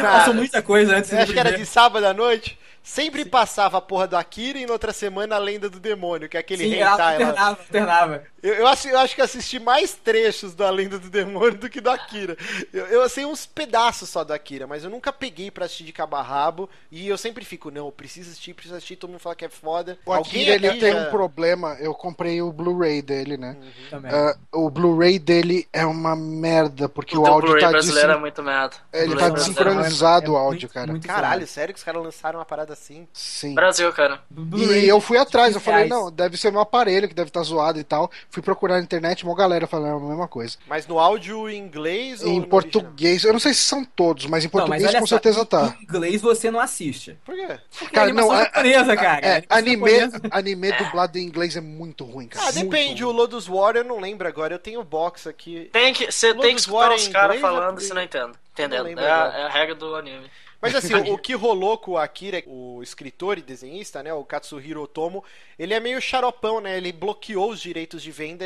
Passou 0.00 0.34
muita 0.34 0.62
coisa 0.62 0.96
antes 0.96 1.10
do 1.10 1.16
acho 1.18 1.32
que 1.32 1.38
era 1.38 1.56
de 1.56 1.66
sábado 1.66 2.04
à 2.06 2.14
noite. 2.14 2.58
Sempre 2.82 3.24
passava 3.24 3.78
a 3.78 3.80
porra 3.80 4.08
do 4.08 4.16
Akira 4.16 4.58
e 4.58 4.66
na 4.66 4.72
outra 4.72 4.92
semana 4.92 5.36
a 5.36 5.38
lenda 5.38 5.70
do 5.70 5.78
demônio, 5.78 6.28
que 6.28 6.36
é 6.36 6.40
aquele 6.40 6.64
Sim, 6.64 6.74
hentai 6.74 6.98
lá. 6.98 7.12
alternava, 7.12 7.50
alternava. 7.60 8.22
Eu, 8.42 8.54
eu, 8.54 8.66
acho, 8.66 8.88
eu 8.88 8.98
acho 8.98 9.14
que 9.14 9.22
assisti 9.22 9.60
mais 9.60 9.94
trechos 9.94 10.52
da 10.52 10.68
lenda 10.68 10.98
do 10.98 11.08
demônio 11.08 11.56
do 11.56 11.70
que 11.70 11.80
do 11.80 11.88
Akira. 11.88 12.36
Eu, 12.72 12.86
eu 12.86 13.08
sei 13.08 13.24
uns 13.24 13.46
pedaços 13.46 14.08
só 14.10 14.24
do 14.24 14.32
Akira, 14.32 14.66
mas 14.66 14.82
eu 14.82 14.90
nunca 14.90 15.12
peguei 15.12 15.48
pra 15.48 15.64
assistir 15.66 15.84
de 15.84 15.92
cabo 15.92 16.16
a 16.16 16.22
rabo. 16.22 16.68
E 16.90 17.06
eu 17.06 17.16
sempre 17.16 17.44
fico, 17.44 17.70
não, 17.70 17.86
eu 17.86 17.92
preciso 17.92 18.30
assistir, 18.30 18.52
preciso 18.52 18.74
assistir, 18.74 18.96
todo 18.96 19.10
mundo 19.10 19.20
fala 19.20 19.36
que 19.36 19.44
é 19.44 19.48
foda. 19.48 19.96
O 20.04 20.12
Akira, 20.12 20.54
ele 20.56 20.66
aqui 20.66 20.80
tem 20.80 20.92
já- 20.92 21.06
um 21.06 21.10
problema. 21.10 21.76
Eu 21.78 21.94
comprei 21.94 22.42
o 22.42 22.52
Blu-ray 22.52 23.00
dele, 23.00 23.36
né? 23.36 23.56
Também. 23.90 24.10
Ah, 24.12 24.36
o 24.52 24.68
Blu-ray 24.68 25.20
dele 25.20 25.68
é 25.72 25.86
uma 25.86 26.16
merda, 26.16 26.88
porque 26.88 27.16
o, 27.16 27.22
o 27.22 27.26
áudio 27.26 27.60
tá, 27.60 27.68
brasileiro 27.70 28.10
é 28.10 28.18
muito 28.18 28.42
merda. 28.42 28.74
ele 28.92 29.14
tá 29.16 29.30
brasileiro 29.30 29.70
é 29.70 29.74
desincronizado 29.74 30.32
o 30.32 30.36
áudio, 30.36 30.68
cara. 30.68 30.90
muito 30.90 31.06
Caralho, 31.06 31.46
sério 31.46 31.72
que 31.72 31.78
os 31.78 31.84
caras 31.84 32.02
lançaram 32.02 32.40
uma 32.40 32.44
parada 32.44 32.71
assim? 32.72 33.06
Sim. 33.12 33.54
Brasil, 33.54 33.92
cara. 33.92 34.20
E 34.56 34.88
eu 34.88 35.00
fui 35.00 35.18
atrás, 35.18 35.54
eu 35.54 35.60
falei, 35.60 35.88
não, 35.88 36.10
deve 36.10 36.36
ser 36.36 36.50
meu 36.50 36.60
aparelho 36.60 37.08
que 37.08 37.14
deve 37.14 37.28
estar 37.28 37.42
zoado 37.42 37.78
e 37.78 37.84
tal. 37.84 38.10
Fui 38.30 38.42
procurar 38.42 38.76
na 38.78 38.82
internet, 38.82 39.24
uma 39.24 39.34
galera 39.34 39.66
falando 39.66 40.04
a 40.04 40.08
mesma 40.08 40.26
coisa. 40.28 40.56
Mas 40.66 40.86
no 40.86 40.98
áudio 40.98 41.48
em 41.48 41.56
inglês 41.58 42.22
ou 42.22 42.28
Em 42.28 42.40
no 42.40 42.46
português, 42.46 43.24
eu 43.24 43.32
não 43.32 43.40
sei 43.40 43.54
se 43.54 43.60
são 43.62 43.84
todos, 43.84 44.26
mas 44.26 44.44
em 44.44 44.50
Não, 44.52 44.66
mas 44.66 44.82
português 44.82 45.00
com 45.00 45.06
só, 45.06 45.14
certeza 45.16 45.40
em- 45.42 45.44
tá. 45.46 45.76
Em 45.78 45.82
inglês 45.84 46.20
você 46.22 46.50
não 46.50 46.60
assiste. 46.60 47.10
original? 47.10 47.22
Por 47.24 47.34
quê? 47.34 47.60
Porque 47.78 47.94
Cara, 47.94 48.10
é 48.10 48.12
não, 48.12 48.32
é- 48.34 48.44
japonesa, 48.44 48.96
cara. 48.96 49.26
É, 49.26 49.44
anime, 49.48 49.90
japonesa. 49.90 50.20
anime 50.30 50.72
dublado 50.72 51.18
em 51.18 51.22
inglês 51.22 51.56
é 51.56 51.60
muito 51.60 52.04
ruim, 52.04 52.26
cara. 52.28 52.46
Ah, 52.48 52.52
Muito 52.52 52.70
depende. 52.70 53.04
O 53.04 53.08
ruim. 53.08 53.16
Lotus 53.16 53.48
War 53.48 53.76
eu 53.76 53.84
não 53.84 54.00
lembro 54.00 54.26
agora. 54.26 54.54
Eu 54.54 54.58
tenho 54.58 54.80
o 54.80 54.84
box 54.84 55.28
aqui. 55.28 55.68
Tem 55.72 55.92
que, 55.92 56.10
você 56.10 56.34
tem 56.34 56.54
que 56.54 56.60
escutar 56.60 56.76
War 56.78 56.94
os 56.94 57.06
em 57.06 57.12
caras 57.12 57.40
falando, 57.40 57.80
você 57.80 57.92
não 57.94 58.02
entende. 58.02 58.32
Entendendo? 58.52 58.88
É 59.00 59.10
a, 59.10 59.32
é 59.38 59.42
a 59.44 59.48
regra 59.48 59.74
do 59.74 59.94
anime. 59.94 60.30
Mas 60.62 60.74
assim, 60.76 60.94
o, 61.10 61.14
o 61.14 61.18
que 61.18 61.34
rolou 61.34 61.76
com 61.76 61.92
o 61.92 61.98
Akira, 61.98 62.42
o 62.46 62.80
escritor 62.82 63.36
e 63.36 63.42
desenhista, 63.42 64.02
né, 64.02 64.14
o 64.14 64.24
Katsuhiro 64.24 64.80
Otomo, 64.82 65.24
ele 65.58 65.74
é 65.74 65.80
meio 65.80 66.00
xaropão, 66.00 66.60
né? 66.60 66.76
Ele 66.76 66.92
bloqueou 66.92 67.50
os 67.50 67.60
direitos 67.60 68.02
de 68.02 68.10
venda 68.12 68.44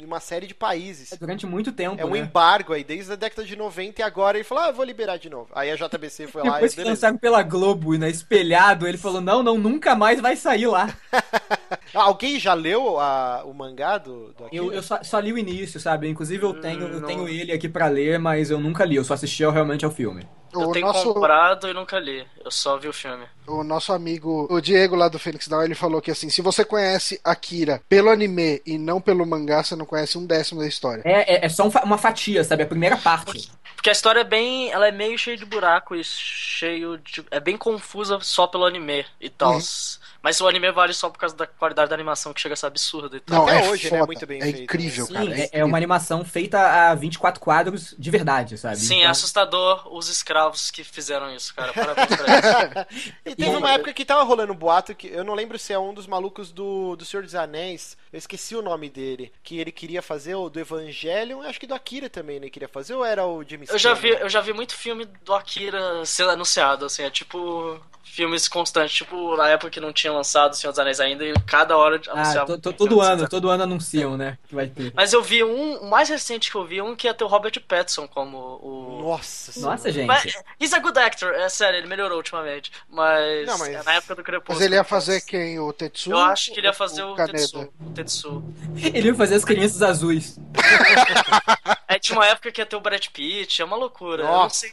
em 0.00 0.04
uma 0.04 0.20
série 0.20 0.46
de 0.46 0.54
países. 0.54 1.12
É 1.12 1.16
durante 1.16 1.44
muito 1.46 1.72
tempo, 1.72 2.00
É 2.00 2.04
um 2.04 2.10
né? 2.10 2.18
embargo 2.20 2.72
aí, 2.72 2.84
desde 2.84 3.12
a 3.12 3.16
década 3.16 3.44
de 3.44 3.56
90 3.56 4.00
e 4.00 4.04
agora 4.04 4.38
ele 4.38 4.44
falou, 4.44 4.64
ah, 4.64 4.68
eu 4.68 4.74
vou 4.74 4.84
liberar 4.84 5.16
de 5.18 5.28
novo. 5.28 5.48
Aí 5.54 5.70
a 5.70 5.76
JBC 5.76 6.28
foi 6.28 6.42
lá 6.42 6.54
Depois 6.54 6.72
e 6.72 6.76
que 6.76 6.80
beleza. 6.82 6.94
lançaram 6.94 7.18
pela 7.18 7.42
Globo, 7.42 7.94
né, 7.98 8.08
espelhado, 8.08 8.86
ele 8.86 8.96
falou, 8.98 9.20
não, 9.20 9.42
não, 9.42 9.58
nunca 9.58 9.94
mais 9.96 10.20
vai 10.20 10.36
sair 10.36 10.66
lá. 10.66 10.88
Alguém 11.94 12.38
já 12.38 12.54
leu 12.54 12.98
a- 13.00 13.42
o 13.44 13.52
mangá 13.54 13.98
do, 13.98 14.32
do 14.32 14.44
Akira? 14.44 14.62
Eu, 14.64 14.72
eu 14.72 14.82
só, 14.82 15.02
só 15.02 15.18
li 15.18 15.32
o 15.32 15.38
início, 15.38 15.80
sabe? 15.80 16.08
Inclusive 16.08 16.42
eu 16.44 16.54
tenho, 16.54 16.82
eu 16.82 17.00
Não. 17.00 17.06
tenho 17.06 17.28
ele 17.28 17.52
aqui 17.52 17.68
pra 17.68 17.88
ler, 17.88 18.18
mas 18.18 18.50
eu 18.50 18.60
nunca 18.60 18.84
li. 18.84 18.96
Eu 18.96 19.04
só 19.04 19.14
assisti 19.14 19.42
realmente 19.44 19.84
ao 19.84 19.90
filme. 19.90 20.26
Eu 20.52 20.68
O 20.68 20.72
tenho 20.72 20.86
nosso, 20.86 21.12
comprado 21.14 21.68
e 21.68 21.74
nunca 21.74 21.98
li. 21.98 22.26
Eu 22.44 22.50
só 22.50 22.76
vi 22.78 22.88
o 22.88 22.92
filme. 22.92 23.26
o 23.46 23.62
nosso 23.62 23.92
amigo, 23.92 24.46
o 24.50 24.60
Diego 24.60 24.96
lá 24.96 25.08
do 25.08 25.18
Phoenix 25.18 25.48
Down, 25.48 25.62
ele 25.62 25.74
falou 25.74 26.00
que 26.00 26.10
assim, 26.10 26.28
se 26.30 26.42
você 26.42 26.64
conhece 26.64 27.20
Akira 27.24 27.82
pelo 27.88 28.10
anime 28.10 28.60
e 28.66 28.78
não 28.78 29.00
pelo 29.00 29.26
mangá, 29.26 29.62
você 29.62 29.76
não 29.76 29.86
conhece 29.86 30.18
um 30.18 30.26
décimo 30.26 30.60
da 30.60 30.66
história. 30.66 31.02
É, 31.04 31.34
é, 31.36 31.46
é 31.46 31.48
só 31.48 31.64
um 31.66 31.70
fa- 31.70 31.82
uma 31.84 31.98
fatia, 31.98 32.42
sabe? 32.44 32.62
A 32.62 32.66
primeira 32.66 32.96
parte. 32.96 33.50
Porque 33.74 33.90
a 33.90 33.92
história 33.92 34.20
é 34.20 34.24
bem. 34.24 34.70
Ela 34.70 34.88
é 34.88 34.92
meio 34.92 35.18
cheia 35.18 35.36
de 35.36 35.44
buraco 35.44 35.94
e 35.94 36.02
cheio 36.02 36.98
de. 36.98 37.24
É 37.30 37.38
bem 37.38 37.56
confusa 37.56 38.18
só 38.20 38.46
pelo 38.46 38.64
anime 38.64 39.04
e 39.20 39.28
tal. 39.30 39.54
Uhum. 39.54 39.60
Mas 40.26 40.40
o 40.40 40.48
anime 40.48 40.72
vale 40.72 40.92
só 40.92 41.08
por 41.08 41.18
causa 41.20 41.36
da 41.36 41.46
qualidade 41.46 41.88
da 41.88 41.94
animação 41.94 42.32
que 42.34 42.40
chega 42.40 42.54
a 42.54 42.56
ser 42.56 42.66
absurda 42.66 43.16
e 43.16 43.20
tal. 43.20 43.46
Não, 43.46 43.48
Até 43.48 43.64
é 43.64 43.70
hoje, 43.70 43.84
né? 43.84 43.90
foda, 43.90 44.06
Muito 44.06 44.26
bem 44.26 44.38
é 44.40 44.42
feito, 44.42 44.62
incrível, 44.62 45.06
Sim, 45.06 45.12
cara. 45.12 45.24
é, 45.30 45.30
é 45.30 45.44
incrível. 45.44 45.66
uma 45.68 45.76
animação 45.76 46.24
feita 46.24 46.58
a 46.90 46.92
24 46.96 47.40
quadros 47.40 47.94
de 47.96 48.10
verdade, 48.10 48.58
sabe? 48.58 48.76
Sim, 48.76 48.96
é 48.96 48.98
Então- 49.02 49.12
assustador 49.12 49.86
os 49.96 50.08
escravos 50.08 50.68
que 50.72 50.82
fizeram 50.82 51.32
isso, 51.32 51.54
cara. 51.54 51.72
Parabéns 51.72 52.08
pra 52.08 52.26
eles. 52.26 52.86
E 53.24 53.36
teve 53.36 53.54
uma 53.56 53.70
época 53.70 53.92
que 53.92 54.04
tava 54.04 54.24
rolando 54.24 54.52
um 54.52 54.56
boato 54.56 54.96
que 54.96 55.06
eu 55.06 55.22
não 55.22 55.32
lembro 55.34 55.60
se 55.60 55.72
é 55.72 55.78
um 55.78 55.94
dos 55.94 56.08
malucos 56.08 56.50
do, 56.50 56.96
do 56.96 57.04
Senhor 57.04 57.22
dos 57.22 57.36
Anéis. 57.36 57.96
Eu 58.12 58.18
esqueci 58.18 58.54
o 58.56 58.62
nome 58.62 58.88
dele. 58.88 59.32
Que 59.42 59.58
ele 59.58 59.72
queria 59.72 60.00
fazer 60.02 60.34
o 60.34 60.48
do 60.48 60.58
Evangelion. 60.60 61.42
Acho 61.42 61.58
que 61.60 61.66
do 61.66 61.74
Akira 61.74 62.08
também 62.08 62.36
ele 62.36 62.50
queria 62.50 62.68
fazer. 62.68 62.94
Ou 62.94 63.04
era 63.04 63.26
o 63.26 63.42
James 63.42 63.68
Eu 63.70 63.78
já 63.78 63.94
vi, 63.94 64.08
eu 64.08 64.28
já 64.28 64.40
vi 64.40 64.52
muito 64.52 64.74
filme 64.74 65.04
do 65.24 65.34
Akira 65.34 66.04
ser 66.04 66.28
anunciado, 66.28 66.84
assim, 66.86 67.02
é 67.02 67.10
tipo 67.10 67.80
filmes 68.08 68.46
constantes, 68.48 68.94
tipo 68.94 69.36
na 69.36 69.48
época 69.48 69.68
que 69.68 69.80
não 69.80 69.92
tinha 69.92 70.12
lançado 70.12 70.52
o 70.52 70.56
Senhor 70.56 70.70
dos 70.72 70.78
Anéis 70.78 71.00
ainda, 71.00 71.24
e 71.24 71.34
cada 71.44 71.76
hora 71.76 72.00
Ah, 72.08 72.12
anunciava. 72.12 72.46
to- 72.46 72.58
to- 72.58 72.70
um 72.70 72.72
todo 72.72 73.00
ano, 73.00 73.24
de- 73.24 73.28
todo 73.28 73.50
ano 73.50 73.64
anunciam, 73.64 74.16
né? 74.16 74.38
Que 74.48 74.54
vai 74.54 74.68
ter. 74.68 74.92
Mas 74.94 75.12
eu 75.12 75.20
vi 75.22 75.42
um, 75.44 75.78
o 75.78 75.90
mais 75.90 76.08
recente 76.08 76.50
que 76.50 76.56
eu 76.56 76.64
vi, 76.64 76.80
um 76.80 76.94
que 76.94 77.08
ia 77.08 77.12
ter 77.12 77.24
o 77.24 77.26
Robert 77.26 77.52
Pattinson 77.66 78.06
como 78.06 78.38
o. 78.38 79.02
Nossa 79.02 79.52
senhora. 79.52 79.72
Nossa, 79.72 79.90
gente. 79.92 80.06
Mas, 80.06 80.24
he's 80.58 80.72
a 80.72 80.78
good 80.78 80.96
actor, 80.98 81.34
é 81.34 81.48
sério, 81.48 81.78
ele 81.78 81.88
melhorou 81.88 82.16
ultimamente. 82.16 82.70
Mas, 82.88 83.46
Não, 83.46 83.58
mas- 83.58 83.68
é 83.74 83.82
na 83.82 83.94
época 83.94 84.14
do 84.14 84.22
Crepúsculo. 84.22 84.56
Mas 84.58 84.64
ele 84.64 84.76
ia 84.76 84.84
fazer 84.84 85.20
quem? 85.22 85.58
O 85.58 85.72
Tetsu? 85.72 86.10
Eu 86.12 86.18
acho 86.18 86.52
que 86.54 86.60
ele 86.60 86.68
ia 86.68 86.72
fazer 86.72 87.02
o, 87.02 87.14
Kaneda? 87.16 87.32
Tetsu. 87.38 87.72
Tetsu. 87.96 88.44
Ele 88.76 89.08
ia 89.08 89.14
fazer 89.14 89.36
as 89.36 89.44
crianças 89.44 89.80
azuis. 89.82 90.38
Tinha 92.06 92.18
uma 92.18 92.26
época 92.26 92.50
que 92.52 92.60
ia 92.60 92.66
ter 92.66 92.76
o 92.76 92.80
Brad 92.80 93.06
Pitt, 93.08 93.60
é 93.60 93.64
uma 93.64 93.76
loucura. 93.76 94.22
eu 94.22 94.26
não 94.26 94.32
Nossa. 94.44 94.66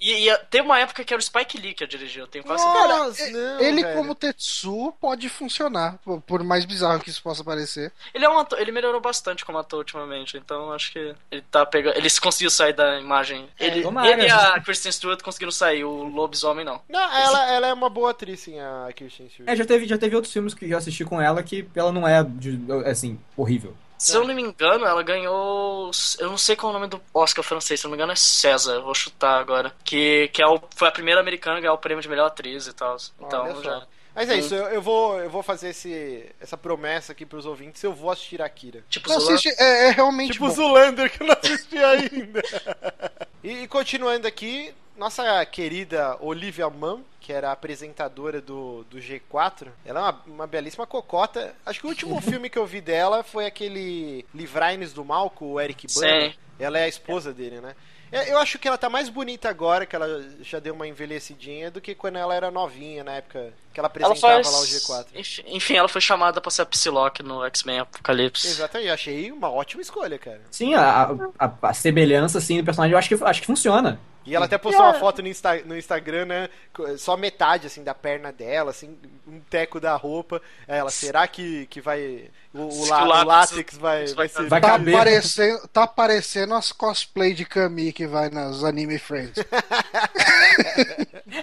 E 0.00 0.12
ia 0.24 0.36
ter 0.38 0.60
uma 0.62 0.78
época 0.78 1.04
que 1.04 1.12
era 1.12 1.20
o 1.20 1.22
Spike 1.24 1.58
Lee 1.58 1.74
que 1.74 1.84
ia 1.84 1.88
dirigir, 1.88 2.20
eu 2.20 2.26
tenho 2.26 2.44
quase 2.44 2.64
Nossa, 2.64 3.30
não, 3.30 3.60
Ele 3.60 3.82
velho. 3.82 3.96
como 3.96 4.14
Tetsu 4.14 4.92
pode 5.00 5.28
funcionar, 5.28 5.98
por- 6.26 6.42
mais 6.42 6.64
bizarro 6.64 7.00
que 7.00 7.10
isso 7.10 7.22
possa 7.22 7.44
parecer. 7.44 7.92
Ele 8.12 8.24
é 8.24 8.28
um 8.28 8.38
ator, 8.38 8.60
ele 8.60 8.72
melhorou 8.72 9.00
bastante 9.00 9.44
como 9.44 9.58
ator 9.58 9.78
ultimamente, 9.78 10.36
então 10.36 10.72
acho 10.72 10.92
que 10.92 11.14
ele 11.30 11.42
tá 11.50 11.64
pegando. 11.64 11.96
Ele 11.96 12.08
conseguiu 12.20 12.50
sair 12.50 12.72
da 12.72 12.98
imagem. 13.00 13.48
Ele, 13.58 13.82
tomara. 13.82 14.08
ele 14.08 14.26
e 14.26 14.30
a 14.30 14.60
Kristen 14.60 14.90
Stewart 14.92 15.22
conseguiram 15.22 15.52
sair, 15.52 15.84
o 15.84 16.04
lobisomem 16.04 16.64
não. 16.64 16.80
Não, 16.88 17.00
ela, 17.16 17.52
ela 17.52 17.66
é 17.68 17.72
uma 17.72 17.88
boa 17.88 18.10
atriz, 18.10 18.40
sim, 18.40 18.58
a 18.58 18.88
Kirsten 18.94 19.28
Stewart. 19.28 19.48
É, 19.50 19.56
já 19.56 19.64
teve, 19.64 19.86
já 19.86 19.98
teve 19.98 20.14
outros 20.16 20.32
filmes 20.32 20.54
que 20.54 20.68
eu 20.70 20.76
assisti 20.78 21.04
com 21.04 21.20
ela 21.20 21.42
que 21.42 21.66
ela 21.74 21.92
não 21.92 22.06
é, 22.06 22.22
de- 22.24 22.60
assim, 22.86 23.18
horrível. 23.36 23.76
Se 24.02 24.16
eu 24.16 24.26
não 24.26 24.34
me 24.34 24.42
engano, 24.42 24.84
ela 24.84 25.02
ganhou. 25.02 25.90
Eu 26.18 26.28
não 26.28 26.36
sei 26.36 26.56
qual 26.56 26.72
é 26.72 26.76
o 26.76 26.78
nome 26.78 26.90
do 26.90 27.00
Oscar 27.14 27.44
francês, 27.44 27.78
se 27.78 27.86
eu 27.86 27.88
não 27.88 27.96
me 27.96 27.98
engano 27.98 28.12
é 28.12 28.16
César, 28.16 28.80
vou 28.80 28.94
chutar 28.94 29.38
agora. 29.38 29.72
Que, 29.84 30.28
que 30.28 30.42
é 30.42 30.46
o, 30.46 30.60
foi 30.74 30.88
a 30.88 30.92
primeira 30.92 31.20
americana 31.20 31.58
a 31.58 31.60
ganhar 31.60 31.72
o 31.72 31.78
prêmio 31.78 32.02
de 32.02 32.08
melhor 32.08 32.26
atriz 32.26 32.66
e 32.66 32.72
tal. 32.72 32.96
Então 33.20 33.62
já. 33.62 33.86
Mas 34.14 34.28
é 34.28 34.36
isso, 34.36 34.54
eu, 34.54 34.66
eu 34.68 34.82
vou, 34.82 35.18
eu 35.18 35.30
vou 35.30 35.42
fazer 35.42 35.70
esse, 35.70 36.26
essa 36.40 36.56
promessa 36.56 37.12
aqui 37.12 37.24
pros 37.24 37.46
ouvintes, 37.46 37.82
eu 37.82 37.92
vou 37.92 38.10
assistir 38.10 38.42
Akira. 38.42 38.84
Tipo, 38.88 39.08
Não, 39.08 39.16
assiste, 39.16 39.48
é, 39.58 39.88
é 39.88 39.90
realmente 39.90 40.32
Tipo 40.32 40.48
bom. 40.48 40.54
Zulander, 40.54 41.10
que 41.10 41.22
eu 41.22 41.26
não 41.26 41.34
assisti 41.34 41.78
ainda. 41.78 42.42
e, 43.42 43.62
e 43.62 43.68
continuando 43.68 44.26
aqui, 44.26 44.74
nossa 44.96 45.44
querida 45.46 46.16
Olivia 46.20 46.68
Munn, 46.68 47.02
que 47.20 47.32
era 47.32 47.48
a 47.48 47.52
apresentadora 47.52 48.40
do, 48.40 48.84
do 48.84 48.98
G4, 48.98 49.68
ela 49.84 50.00
é 50.00 50.02
uma, 50.02 50.22
uma 50.26 50.46
belíssima 50.46 50.86
cocota. 50.86 51.54
Acho 51.64 51.80
que 51.80 51.86
o 51.86 51.88
último 51.88 52.20
filme 52.22 52.50
que 52.50 52.58
eu 52.58 52.66
vi 52.66 52.80
dela 52.80 53.22
foi 53.22 53.46
aquele 53.46 54.26
Livraines 54.34 54.92
do 54.92 55.04
Mal, 55.04 55.30
com 55.30 55.52
o 55.52 55.60
Eric 55.60 55.86
Bana. 55.94 56.34
Ela 56.58 56.78
é 56.78 56.84
a 56.84 56.88
esposa 56.88 57.32
dele, 57.32 57.60
né? 57.60 57.74
Eu 58.12 58.22
eu 58.22 58.38
acho 58.38 58.58
que 58.58 58.68
ela 58.68 58.76
tá 58.78 58.90
mais 58.90 59.08
bonita 59.08 59.48
agora, 59.48 59.86
que 59.86 59.96
ela 59.96 60.22
já 60.42 60.58
deu 60.58 60.74
uma 60.74 60.86
envelhecidinha, 60.86 61.70
do 61.70 61.80
que 61.80 61.94
quando 61.94 62.16
ela 62.16 62.34
era 62.34 62.50
novinha, 62.50 63.02
na 63.02 63.12
época 63.12 63.52
que 63.72 63.80
ela 63.80 63.90
Ela 63.94 64.06
apresentava 64.06 64.44
faz... 64.44 64.52
lá 64.52 64.60
o 64.60 64.64
G4. 64.64 65.06
Enfim, 65.14 65.42
enfim, 65.46 65.74
ela 65.76 65.88
foi 65.88 66.00
chamada 66.00 66.40
pra 66.40 66.50
ser 66.50 66.62
a 66.62 66.66
Psylocke 66.66 67.22
no 67.22 67.44
X-Men 67.46 67.80
Apocalipse. 67.80 68.46
Exatamente, 68.46 68.88
eu 68.88 68.94
achei 68.94 69.32
uma 69.32 69.50
ótima 69.50 69.80
escolha, 69.80 70.18
cara. 70.18 70.42
Sim, 70.50 70.74
a, 70.74 71.10
a, 71.38 71.52
a 71.62 71.74
semelhança, 71.74 72.38
assim, 72.38 72.58
do 72.58 72.64
personagem 72.64 72.92
eu 72.92 72.98
acho 72.98 73.08
que, 73.08 73.24
acho 73.24 73.40
que 73.40 73.46
funciona. 73.46 73.98
E 74.24 74.36
ela 74.36 74.44
até 74.46 74.56
postou 74.56 74.84
uma 74.84 74.94
foto 74.94 75.20
no, 75.20 75.26
Insta- 75.28 75.62
no 75.64 75.76
Instagram, 75.76 76.26
né? 76.26 76.48
Só 76.96 77.16
metade, 77.16 77.66
assim, 77.66 77.82
da 77.82 77.92
perna 77.94 78.30
dela, 78.30 78.70
assim, 78.70 78.96
um 79.26 79.40
teco 79.40 79.80
da 79.80 79.96
roupa. 79.96 80.40
Aí 80.68 80.78
Ela, 80.78 80.90
será 80.90 81.26
que, 81.26 81.66
que 81.66 81.80
vai. 81.80 82.30
O, 82.54 82.60
o, 82.62 82.86
lá- 82.88 83.02
o 83.02 83.06
o 83.06 83.24
látex- 83.24 83.76
vai, 83.76 84.06
vai 84.08 84.28
ser. 84.28 84.46
Vai 84.48 84.60
Tá 84.60 84.70
caber. 84.72 84.94
parecendo, 84.94 85.68
tá 85.68 85.86
parecendo 85.86 86.54
as 86.54 86.70
cosplay 86.70 87.34
de 87.34 87.44
Kami 87.44 87.92
que 87.92 88.06
vai 88.06 88.30
nas 88.30 88.62
Anime 88.62 88.98
Friends. 88.98 89.42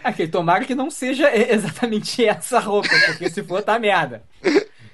Aqui, 0.04 0.28
tomara 0.28 0.66
que 0.66 0.76
não 0.76 0.90
seja 0.90 1.36
exatamente 1.36 2.24
essa 2.26 2.60
roupa, 2.60 2.90
porque 3.08 3.30
se 3.30 3.44
for, 3.44 3.62
tá 3.64 3.78
merda. 3.80 4.24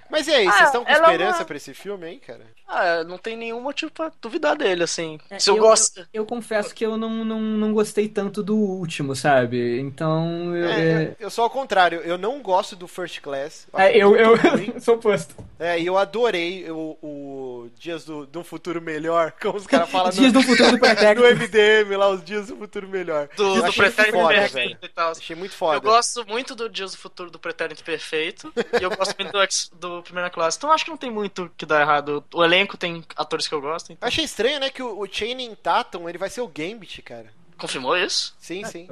Mas 0.09 0.27
e 0.27 0.33
aí, 0.33 0.45
vocês 0.45 0.61
Ah, 0.61 0.65
estão 0.65 0.85
com 0.85 0.91
ela 0.91 1.07
é 1.07 1.11
esperança 1.11 1.39
uma- 1.39 1.45
pra 1.45 1.57
esse 1.57 1.73
filme 1.73 2.05
aí, 2.05 2.17
cara? 2.19 2.45
Ah, 2.67 3.03
não 3.03 3.17
tem 3.17 3.37
nenhum 3.37 3.61
motivo 3.61 3.91
pra 3.91 4.11
duvidar 4.21 4.55
dele, 4.55 4.83
assim. 4.83 5.19
É, 5.29 5.39
Se 5.39 5.49
eu, 5.49 5.57
gosto. 5.57 5.99
Eu, 5.99 6.07
eu 6.13 6.25
confesso 6.25 6.73
que 6.73 6.85
eu 6.85 6.97
não, 6.97 7.23
não, 7.23 7.39
não 7.39 7.73
gostei 7.73 8.07
tanto 8.07 8.41
do 8.41 8.55
último, 8.55 9.15
sabe? 9.15 9.79
Então. 9.79 10.55
Eu, 10.55 10.65
É, 10.65 10.81
é, 10.81 11.03
eu, 11.03 11.15
eu 11.19 11.29
sou 11.29 11.43
ao 11.43 11.49
contrário, 11.49 11.99
eu 12.01 12.17
não 12.17 12.41
gosto 12.41 12.75
do 12.75 12.87
First 12.87 13.21
Class. 13.21 13.67
é, 13.73 13.95
eu, 13.95 14.15
eu 14.15 14.35
sou 14.81 14.95
oposto. 14.95 15.35
É, 15.59 15.79
e 15.79 15.85
eu 15.85 15.97
adorei 15.97 16.69
o, 16.69 16.97
o 17.01 17.69
Dias 17.77 18.03
do, 18.03 18.27
um 18.35 18.43
Futuro 18.43 18.81
Melhor, 18.81 19.31
como 19.41 19.57
os 19.57 19.67
caras 19.67 19.89
falam 19.89 20.11
Dias 20.11 20.33
no, 20.33 20.41
do 20.41 20.45
futuro 20.45 20.71
do 20.71 20.73
no 20.77 20.79
pretérito. 20.79 21.35
MDM 21.35 21.97
lá, 21.97 22.09
os 22.09 22.23
Dias 22.23 22.47
do 22.47 22.57
Futuro 22.57 22.87
Melhor. 22.87 23.29
Do, 23.35 23.55
Eu 23.57 23.63
do 23.63 23.73
Pretérito 23.73 24.17
foda, 24.17 24.33
Perfeito 24.33 24.85
e 24.85 24.89
tal. 24.89 25.11
Achei 25.11 25.35
muito 25.35 25.55
foda. 25.55 25.77
Eu 25.77 25.81
gosto 25.81 26.25
muito 26.27 26.55
do 26.55 26.69
Dias 26.69 26.91
do 26.91 26.97
Futuro 26.97 27.29
do 27.29 27.39
Pretérito 27.39 27.83
Perfeito. 27.83 28.51
e 28.79 28.83
eu 28.83 28.89
gosto 28.89 29.15
muito 29.19 29.31
do, 29.31 29.97
do 29.97 30.03
Primeira 30.03 30.29
Classe. 30.29 30.57
Então 30.57 30.71
acho 30.71 30.83
que 30.83 30.91
não 30.91 30.97
tem 30.97 31.11
muito 31.11 31.51
que 31.55 31.65
dar 31.65 31.81
errado. 31.81 32.23
O 32.33 32.43
elenco 32.43 32.54
tem 32.77 33.03
atores 33.15 33.47
que 33.47 33.53
eu 33.53 33.61
gosto. 33.61 33.91
Então... 33.91 34.07
Achei 34.07 34.23
estranho, 34.23 34.59
né, 34.59 34.69
que 34.69 34.81
o, 34.81 34.99
o 34.99 35.07
Channing 35.07 35.55
Tatum, 35.55 36.07
ele 36.07 36.17
vai 36.17 36.29
ser 36.29 36.41
o 36.41 36.47
Gambit, 36.47 37.01
cara. 37.01 37.33
Confirmou 37.57 37.95
isso? 37.97 38.35
Sim, 38.39 38.63
sim. 38.65 38.87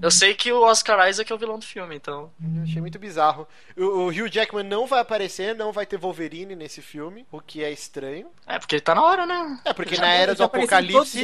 Eu 0.00 0.10
sei 0.10 0.34
que 0.34 0.52
o 0.52 0.60
Oscar 0.62 1.08
Isaac 1.08 1.30
é 1.30 1.34
o 1.34 1.38
vilão 1.38 1.58
do 1.58 1.64
filme, 1.64 1.96
então. 1.96 2.30
Eu 2.56 2.62
Achei 2.62 2.80
muito 2.80 2.98
bizarro. 2.98 3.48
O, 3.76 3.82
o 3.82 4.06
Hugh 4.08 4.28
Jackman 4.30 4.62
não 4.64 4.86
vai 4.86 5.00
aparecer, 5.00 5.54
não 5.54 5.72
vai 5.72 5.86
ter 5.86 5.96
Wolverine 5.98 6.54
nesse 6.54 6.80
filme, 6.82 7.26
o 7.32 7.40
que 7.40 7.64
é 7.64 7.70
estranho. 7.70 8.28
É, 8.46 8.58
porque 8.58 8.76
ele 8.76 8.82
tá 8.82 8.94
na 8.94 9.02
hora, 9.02 9.26
né? 9.26 9.58
É, 9.64 9.72
porque 9.72 9.96
Já- 9.96 10.02
na 10.02 10.12
era 10.12 10.34
do 10.34 10.42
Apocalipse, 10.44 11.20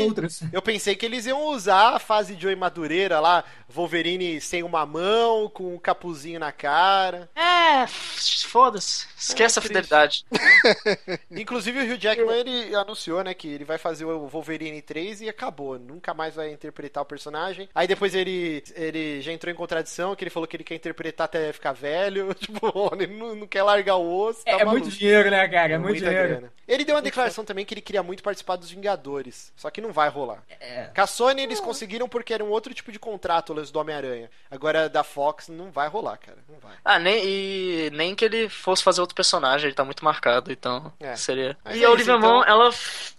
eu 0.52 0.62
pensei 0.62 0.96
que 0.96 1.04
eles 1.06 1.26
iam 1.26 1.44
usar 1.48 1.94
a 1.94 1.98
fase 1.98 2.34
de 2.34 2.46
Oi 2.46 2.56
Madureira 2.56 3.20
lá, 3.20 3.44
Wolverine 3.68 4.40
sem 4.40 4.62
uma 4.62 4.84
mão, 4.86 5.48
com 5.50 5.74
um 5.74 5.78
capuzinho 5.78 6.40
na 6.40 6.50
cara. 6.50 7.30
É, 7.36 7.86
foda-se. 7.86 9.06
Esquece 9.16 9.58
É, 9.58 9.60
a 9.60 9.62
fidelidade. 9.62 10.24
Inclusive 11.30 11.78
o 11.80 11.94
Hugh 11.94 11.98
Jackman 11.98 12.36
ele 12.40 12.74
anunciou, 12.74 13.22
né, 13.22 13.34
que 13.34 13.48
ele 13.48 13.64
vai 13.64 13.78
fazer 13.78 14.04
o 14.04 14.26
Wolverine 14.28 14.80
3 14.82 15.22
e 15.22 15.28
acabou, 15.28 15.78
nunca 15.78 16.12
mais 16.14 16.34
vai 16.34 16.50
interpretar 16.72 17.02
o 17.02 17.06
personagem. 17.06 17.68
Aí 17.74 17.86
depois 17.86 18.14
ele 18.14 18.62
ele 18.74 19.20
já 19.20 19.30
entrou 19.32 19.52
em 19.52 19.56
contradição, 19.56 20.16
que 20.16 20.24
ele 20.24 20.30
falou 20.30 20.46
que 20.46 20.56
ele 20.56 20.64
quer 20.64 20.74
interpretar 20.74 21.26
até 21.26 21.52
ficar 21.52 21.72
velho, 21.72 22.32
tipo, 22.40 22.90
ele 22.94 23.06
não, 23.08 23.34
não 23.34 23.46
quer 23.46 23.62
largar 23.62 23.96
o 23.96 24.20
osso, 24.26 24.44
tá 24.44 24.52
É, 24.52 24.60
é 24.60 24.64
muito 24.64 24.88
dinheiro, 24.88 25.30
né, 25.30 25.46
cara? 25.48 25.74
É 25.74 25.78
muito 25.78 25.92
Muita 25.92 26.08
dinheiro. 26.08 26.28
grana. 26.28 26.52
Ele 26.66 26.84
deu 26.84 26.94
uma 26.94 27.02
declaração 27.02 27.44
também 27.44 27.64
que 27.66 27.74
ele 27.74 27.80
queria 27.82 28.02
muito 28.02 28.22
participar 28.22 28.56
dos 28.56 28.70
Vingadores. 28.70 29.52
Só 29.56 29.68
que 29.68 29.80
não 29.80 29.92
vai 29.92 30.08
rolar. 30.08 30.42
É. 30.60 30.84
Com 30.94 31.00
a 31.02 31.06
Sony 31.06 31.42
eles 31.42 31.60
conseguiram 31.60 32.08
porque 32.08 32.32
era 32.32 32.42
um 32.42 32.48
outro 32.50 32.72
tipo 32.72 32.90
de 32.90 32.98
contrato, 32.98 33.50
o 33.50 33.56
lance 33.56 33.72
do 33.72 33.78
Homem-Aranha. 33.78 34.30
Agora 34.50 34.88
da 34.88 35.02
Fox 35.04 35.48
não 35.48 35.70
vai 35.70 35.88
rolar, 35.88 36.16
cara. 36.16 36.38
Não 36.48 36.58
vai. 36.58 36.72
Ah, 36.84 36.98
nem, 36.98 37.22
e 37.24 37.90
nem 37.92 38.14
que 38.14 38.24
ele 38.24 38.48
fosse 38.48 38.82
fazer 38.82 39.00
outro 39.00 39.14
personagem, 39.14 39.66
ele 39.66 39.74
tá 39.74 39.84
muito 39.84 40.04
marcado, 40.04 40.50
então 40.52 40.92
É. 41.00 41.14
seria. 41.16 41.56
Mas 41.64 41.74
e 41.76 41.78
é 41.78 41.80
a 41.80 41.82
isso, 41.82 41.92
Olivia 41.92 42.14
então. 42.14 42.38
Munn, 42.38 42.44
ela, 42.46 42.70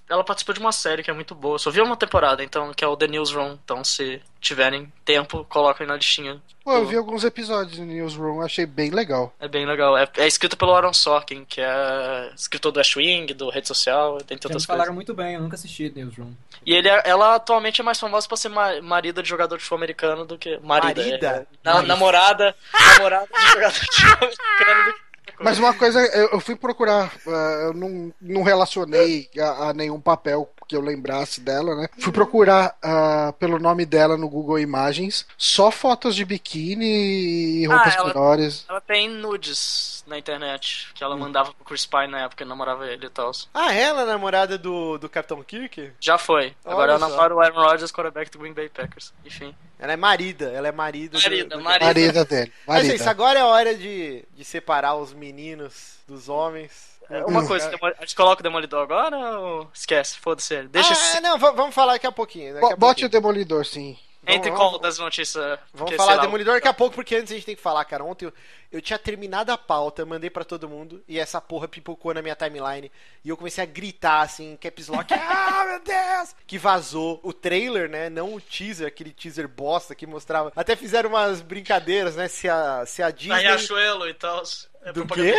ela 0.09 0.23
participou 0.23 0.53
de 0.55 0.59
uma 0.61 0.71
série 0.71 1.03
que 1.03 1.11
é 1.11 1.13
muito 1.13 1.35
boa. 1.35 1.59
Só 1.59 1.69
vi 1.69 1.81
uma 1.81 1.97
temporada, 1.97 2.43
então, 2.43 2.73
que 2.73 2.83
é 2.83 2.87
o 2.87 2.95
The 2.97 3.07
Newsroom. 3.07 3.42
Então, 3.63 3.83
se 3.83 4.21
tiverem 4.39 4.91
tempo, 5.05 5.45
coloquem 5.49 5.85
na 5.87 5.95
listinha. 5.95 6.41
Pô, 6.63 6.73
eu 6.73 6.85
vi 6.85 6.95
alguns 6.95 7.23
episódios 7.25 7.77
do 7.77 7.83
Newsroom, 7.83 8.41
achei 8.41 8.65
bem 8.65 8.89
legal. 8.89 9.33
É 9.39 9.47
bem 9.47 9.65
legal. 9.65 9.97
É, 9.97 10.07
é 10.17 10.27
escrito 10.27 10.55
pelo 10.57 10.73
Aaron 10.73 10.93
Sorkin, 10.93 11.43
que 11.45 11.59
é 11.59 12.31
escritor 12.35 12.71
do 12.71 12.79
Ashwing, 12.79 13.25
do 13.27 13.49
Rede 13.49 13.67
Social, 13.67 14.17
Já 14.19 14.25
me 14.29 14.39
outras 14.43 14.65
falaram 14.65 14.93
coisas. 14.93 14.95
muito 14.95 15.13
bem, 15.13 15.35
eu 15.35 15.41
nunca 15.41 15.55
assisti 15.55 15.91
Newsroom. 15.93 16.31
E 16.65 16.73
ele, 16.73 16.87
é- 16.87 17.01
ela 17.05 17.35
atualmente 17.35 17.81
é 17.81 17.83
mais 17.83 17.99
famosa 17.99 18.27
por 18.27 18.37
ser 18.37 18.49
ma- 18.49 18.81
marida 18.81 19.21
de 19.21 19.27
jogador 19.27 19.57
de 19.57 19.63
futebol 19.63 19.77
americano 19.79 20.25
do 20.25 20.37
que. 20.37 20.57
Marida. 20.63 21.01
Marida? 21.01 21.27
é. 21.27 21.55
Na- 21.63 21.81
namorada. 21.81 22.55
namorada 22.97 23.27
de 23.33 23.47
jogador 23.51 23.71
de 23.73 23.79
futebol 23.79 24.13
americano 24.15 24.85
do 24.85 24.93
que 24.93 25.03
Mas 25.43 25.57
uma 25.59 25.73
coisa, 25.73 25.99
eu, 25.99 26.39
fui 26.39 26.55
procurar, 26.55 27.11
uh, 27.25 27.29
eu 27.65 27.73
não, 27.73 28.13
não 28.21 28.43
relacionei 28.43 29.29
a, 29.37 29.69
a, 29.69 29.73
nenhum 29.73 29.99
papel 29.99 30.49
que 30.73 30.77
eu 30.77 30.81
lembrasse 30.81 31.39
dela, 31.39 31.75
né? 31.75 31.87
Fui 31.99 32.11
procurar 32.11 32.75
uh, 32.83 33.31
pelo 33.33 33.59
nome 33.59 33.85
dela 33.85 34.17
no 34.17 34.27
Google 34.27 34.57
Imagens, 34.57 35.25
só 35.37 35.69
fotos 35.69 36.15
de 36.15 36.25
biquíni 36.25 37.61
e 37.61 37.65
roupas 37.67 37.93
ah, 37.93 37.97
ela, 37.99 38.07
menores. 38.07 38.65
Ela 38.67 38.81
tem 38.81 39.07
nudes 39.07 40.03
na 40.07 40.17
internet, 40.17 40.89
que 40.95 41.03
ela 41.03 41.15
mandava 41.15 41.53
pro 41.53 41.63
Chris 41.63 41.85
Pine 41.85 42.07
na 42.07 42.21
época, 42.21 42.43
namorava 42.43 42.87
ele 42.87 43.05
e 43.05 43.09
tal. 43.09 43.31
Ah, 43.53 43.71
ela 43.71 44.01
é 44.01 44.05
namorada 44.05 44.57
do, 44.57 44.97
do 44.97 45.07
Capitão 45.07 45.43
Kirk? 45.43 45.91
Já 45.99 46.17
foi. 46.17 46.55
Agora 46.65 46.93
ela 46.93 47.07
namora 47.07 47.35
o 47.35 47.39
Aaron 47.39 47.61
Rodgers, 47.61 47.91
quarterback 47.91 48.31
do 48.31 48.39
Green 48.39 48.53
Bay 48.53 48.69
Packers. 48.69 49.13
Enfim. 49.23 49.53
Ela 49.77 49.93
é 49.93 49.97
marida, 49.97 50.45
ela 50.45 50.67
é 50.67 50.71
marida. 50.71 51.19
Marida, 51.19 51.57
do... 51.57 51.63
marida. 51.63 51.85
marida 51.85 52.25
dele. 52.25 52.53
Marida. 52.65 52.87
Mas 52.87 52.99
isso, 52.99 53.09
agora 53.09 53.39
é 53.39 53.41
a 53.41 53.47
hora 53.47 53.75
de, 53.75 54.25
de 54.35 54.43
separar 54.43 54.95
os 54.95 55.13
meninos 55.13 55.97
dos 56.07 56.29
homens. 56.29 56.92
É, 57.09 57.25
uma 57.25 57.45
coisa, 57.45 57.69
a 57.97 58.01
gente 58.01 58.15
coloca 58.15 58.39
o 58.39 58.43
Demolidor 58.43 58.83
agora 58.83 59.39
ou 59.39 59.69
esquece? 59.73 60.17
Foda-se 60.17 60.53
ele. 60.53 60.67
Deixa 60.67 60.93
ah, 60.93 61.21
não, 61.21 61.37
vamos 61.37 61.75
falar 61.75 61.93
daqui 61.93 62.07
a 62.07 62.11
pouquinho. 62.11 62.53
Daqui 62.53 62.65
a 62.65 62.69
Bote 62.69 62.79
pouquinho. 62.79 63.07
o 63.07 63.11
Demolidor, 63.11 63.65
sim. 63.65 63.97
Entre 64.25 64.51
qual 64.51 64.79
das 64.79 64.97
notícias? 64.97 65.59
Vamos 65.73 65.95
falar 65.95 66.17
Demolidor 66.17 66.55
daqui 66.55 66.67
a 66.67 66.73
pouco, 66.73 66.95
porque 66.95 67.15
antes 67.15 67.31
a 67.31 67.35
gente 67.35 67.45
tem 67.45 67.55
que 67.55 67.61
falar, 67.61 67.83
cara. 67.83 68.05
Ontem 68.05 68.25
eu, 68.25 68.33
eu 68.71 68.81
tinha 68.81 68.97
terminado 68.97 69.51
a 69.51 69.57
pauta, 69.57 70.05
mandei 70.05 70.29
para 70.29 70.45
todo 70.45 70.69
mundo, 70.69 71.03
e 71.07 71.19
essa 71.19 71.41
porra 71.41 71.67
pipocou 71.67 72.13
na 72.13 72.21
minha 72.21 72.35
timeline. 72.35 72.89
E 73.23 73.29
eu 73.29 73.35
comecei 73.35 73.61
a 73.61 73.67
gritar, 73.67 74.21
assim, 74.21 74.57
caps 74.61 74.87
lock, 74.87 75.11
ah, 75.13 75.65
meu 75.67 75.79
Deus! 75.81 76.35
Que 76.47 76.57
vazou 76.57 77.19
o 77.21 77.33
trailer, 77.33 77.89
né? 77.89 78.09
Não 78.09 78.33
o 78.33 78.39
teaser, 78.39 78.87
aquele 78.87 79.11
teaser 79.11 79.47
bosta 79.47 79.93
que 79.93 80.07
mostrava. 80.07 80.53
Até 80.55 80.75
fizeram 80.75 81.09
umas 81.09 81.41
brincadeiras, 81.41 82.15
né? 82.15 82.29
Se 82.29 82.47
a, 82.47 82.85
se 82.85 83.03
a 83.03 83.11
Disney. 83.11 83.35
Na 83.35 83.39
Riachuelo 83.39 84.07
e 84.07 84.13
tal. 84.13 84.41
É 84.85 84.91
Do 84.91 85.05
quê? 85.05 85.33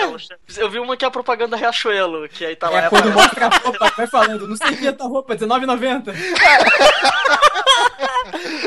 Eu 0.56 0.70
vi 0.70 0.78
uma 0.78 0.96
que 0.96 1.04
é 1.04 1.08
a 1.08 1.10
propaganda 1.10 1.56
Riachuelo, 1.56 2.28
que 2.28 2.46
aí 2.46 2.56
tá 2.56 2.70
lá. 2.70 2.84
É, 2.84 2.88
quando 2.88 3.12
mostra 3.12 3.46
a 3.46 3.50
roupa, 3.50 3.92
vai 3.96 4.06
falando, 4.06 4.48
não 4.48 4.56
sei 4.56 4.74
que 4.76 4.86
é 4.86 4.92
tua 4.92 5.06
roupa, 5.06 5.34
R$19,90. 5.34 6.14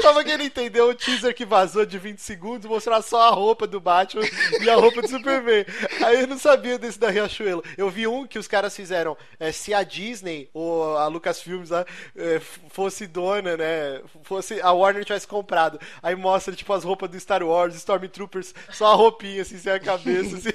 Pra 0.02 0.24
quem 0.24 0.38
não 0.38 0.46
entendeu, 0.46 0.90
o 0.90 0.96
teaser 0.96 1.36
que 1.36 1.46
vazou 1.46 1.86
de 1.86 1.98
20 1.98 2.20
segundos 2.20 2.70
mostrar 2.70 3.02
só 3.02 3.28
a 3.28 3.30
roupa 3.30 3.68
do 3.68 3.80
Batman 3.80 4.24
e 4.62 4.70
a 4.70 4.76
roupa 4.76 5.02
do 5.02 5.08
Superman. 5.08 5.66
Aí 6.04 6.22
eu 6.22 6.28
não 6.28 6.38
sabia 6.38 6.78
desse 6.78 7.00
da 7.00 7.10
Riachuelo. 7.10 7.64
Eu 7.78 7.90
vi 7.90 8.08
um 8.08 8.26
que 8.26 8.40
os 8.40 8.48
caras 8.48 8.76
fizeram, 8.76 9.18
é, 9.40 9.52
se 9.52 9.74
a 9.74 9.84
Disney 9.84 10.50
ou 10.54 10.98
a 10.98 11.08
Lucasfilmes 11.08 11.70
lá, 11.70 11.86
é, 12.16 12.40
fosse 12.70 13.08
dona, 13.08 13.58
né, 13.58 14.02
fosse 14.24 14.62
a 14.62 14.72
Warner 14.72 15.06
tivesse 15.06 15.28
comprado. 15.28 15.80
Aí 16.02 16.16
mostra, 16.16 16.56
tipo, 16.56 16.72
as 16.74 16.84
roupas 16.84 17.10
do 17.10 17.20
Star 17.20 17.44
Wars, 17.44 17.76
Stormtroopers, 17.76 18.54
só 18.72 18.88
a 18.88 18.96
roupinha, 18.96 19.42
assim, 19.42 19.58
sem 19.58 19.72
a 19.72 19.80
cabeça, 19.80 20.38
assim. 20.38 20.50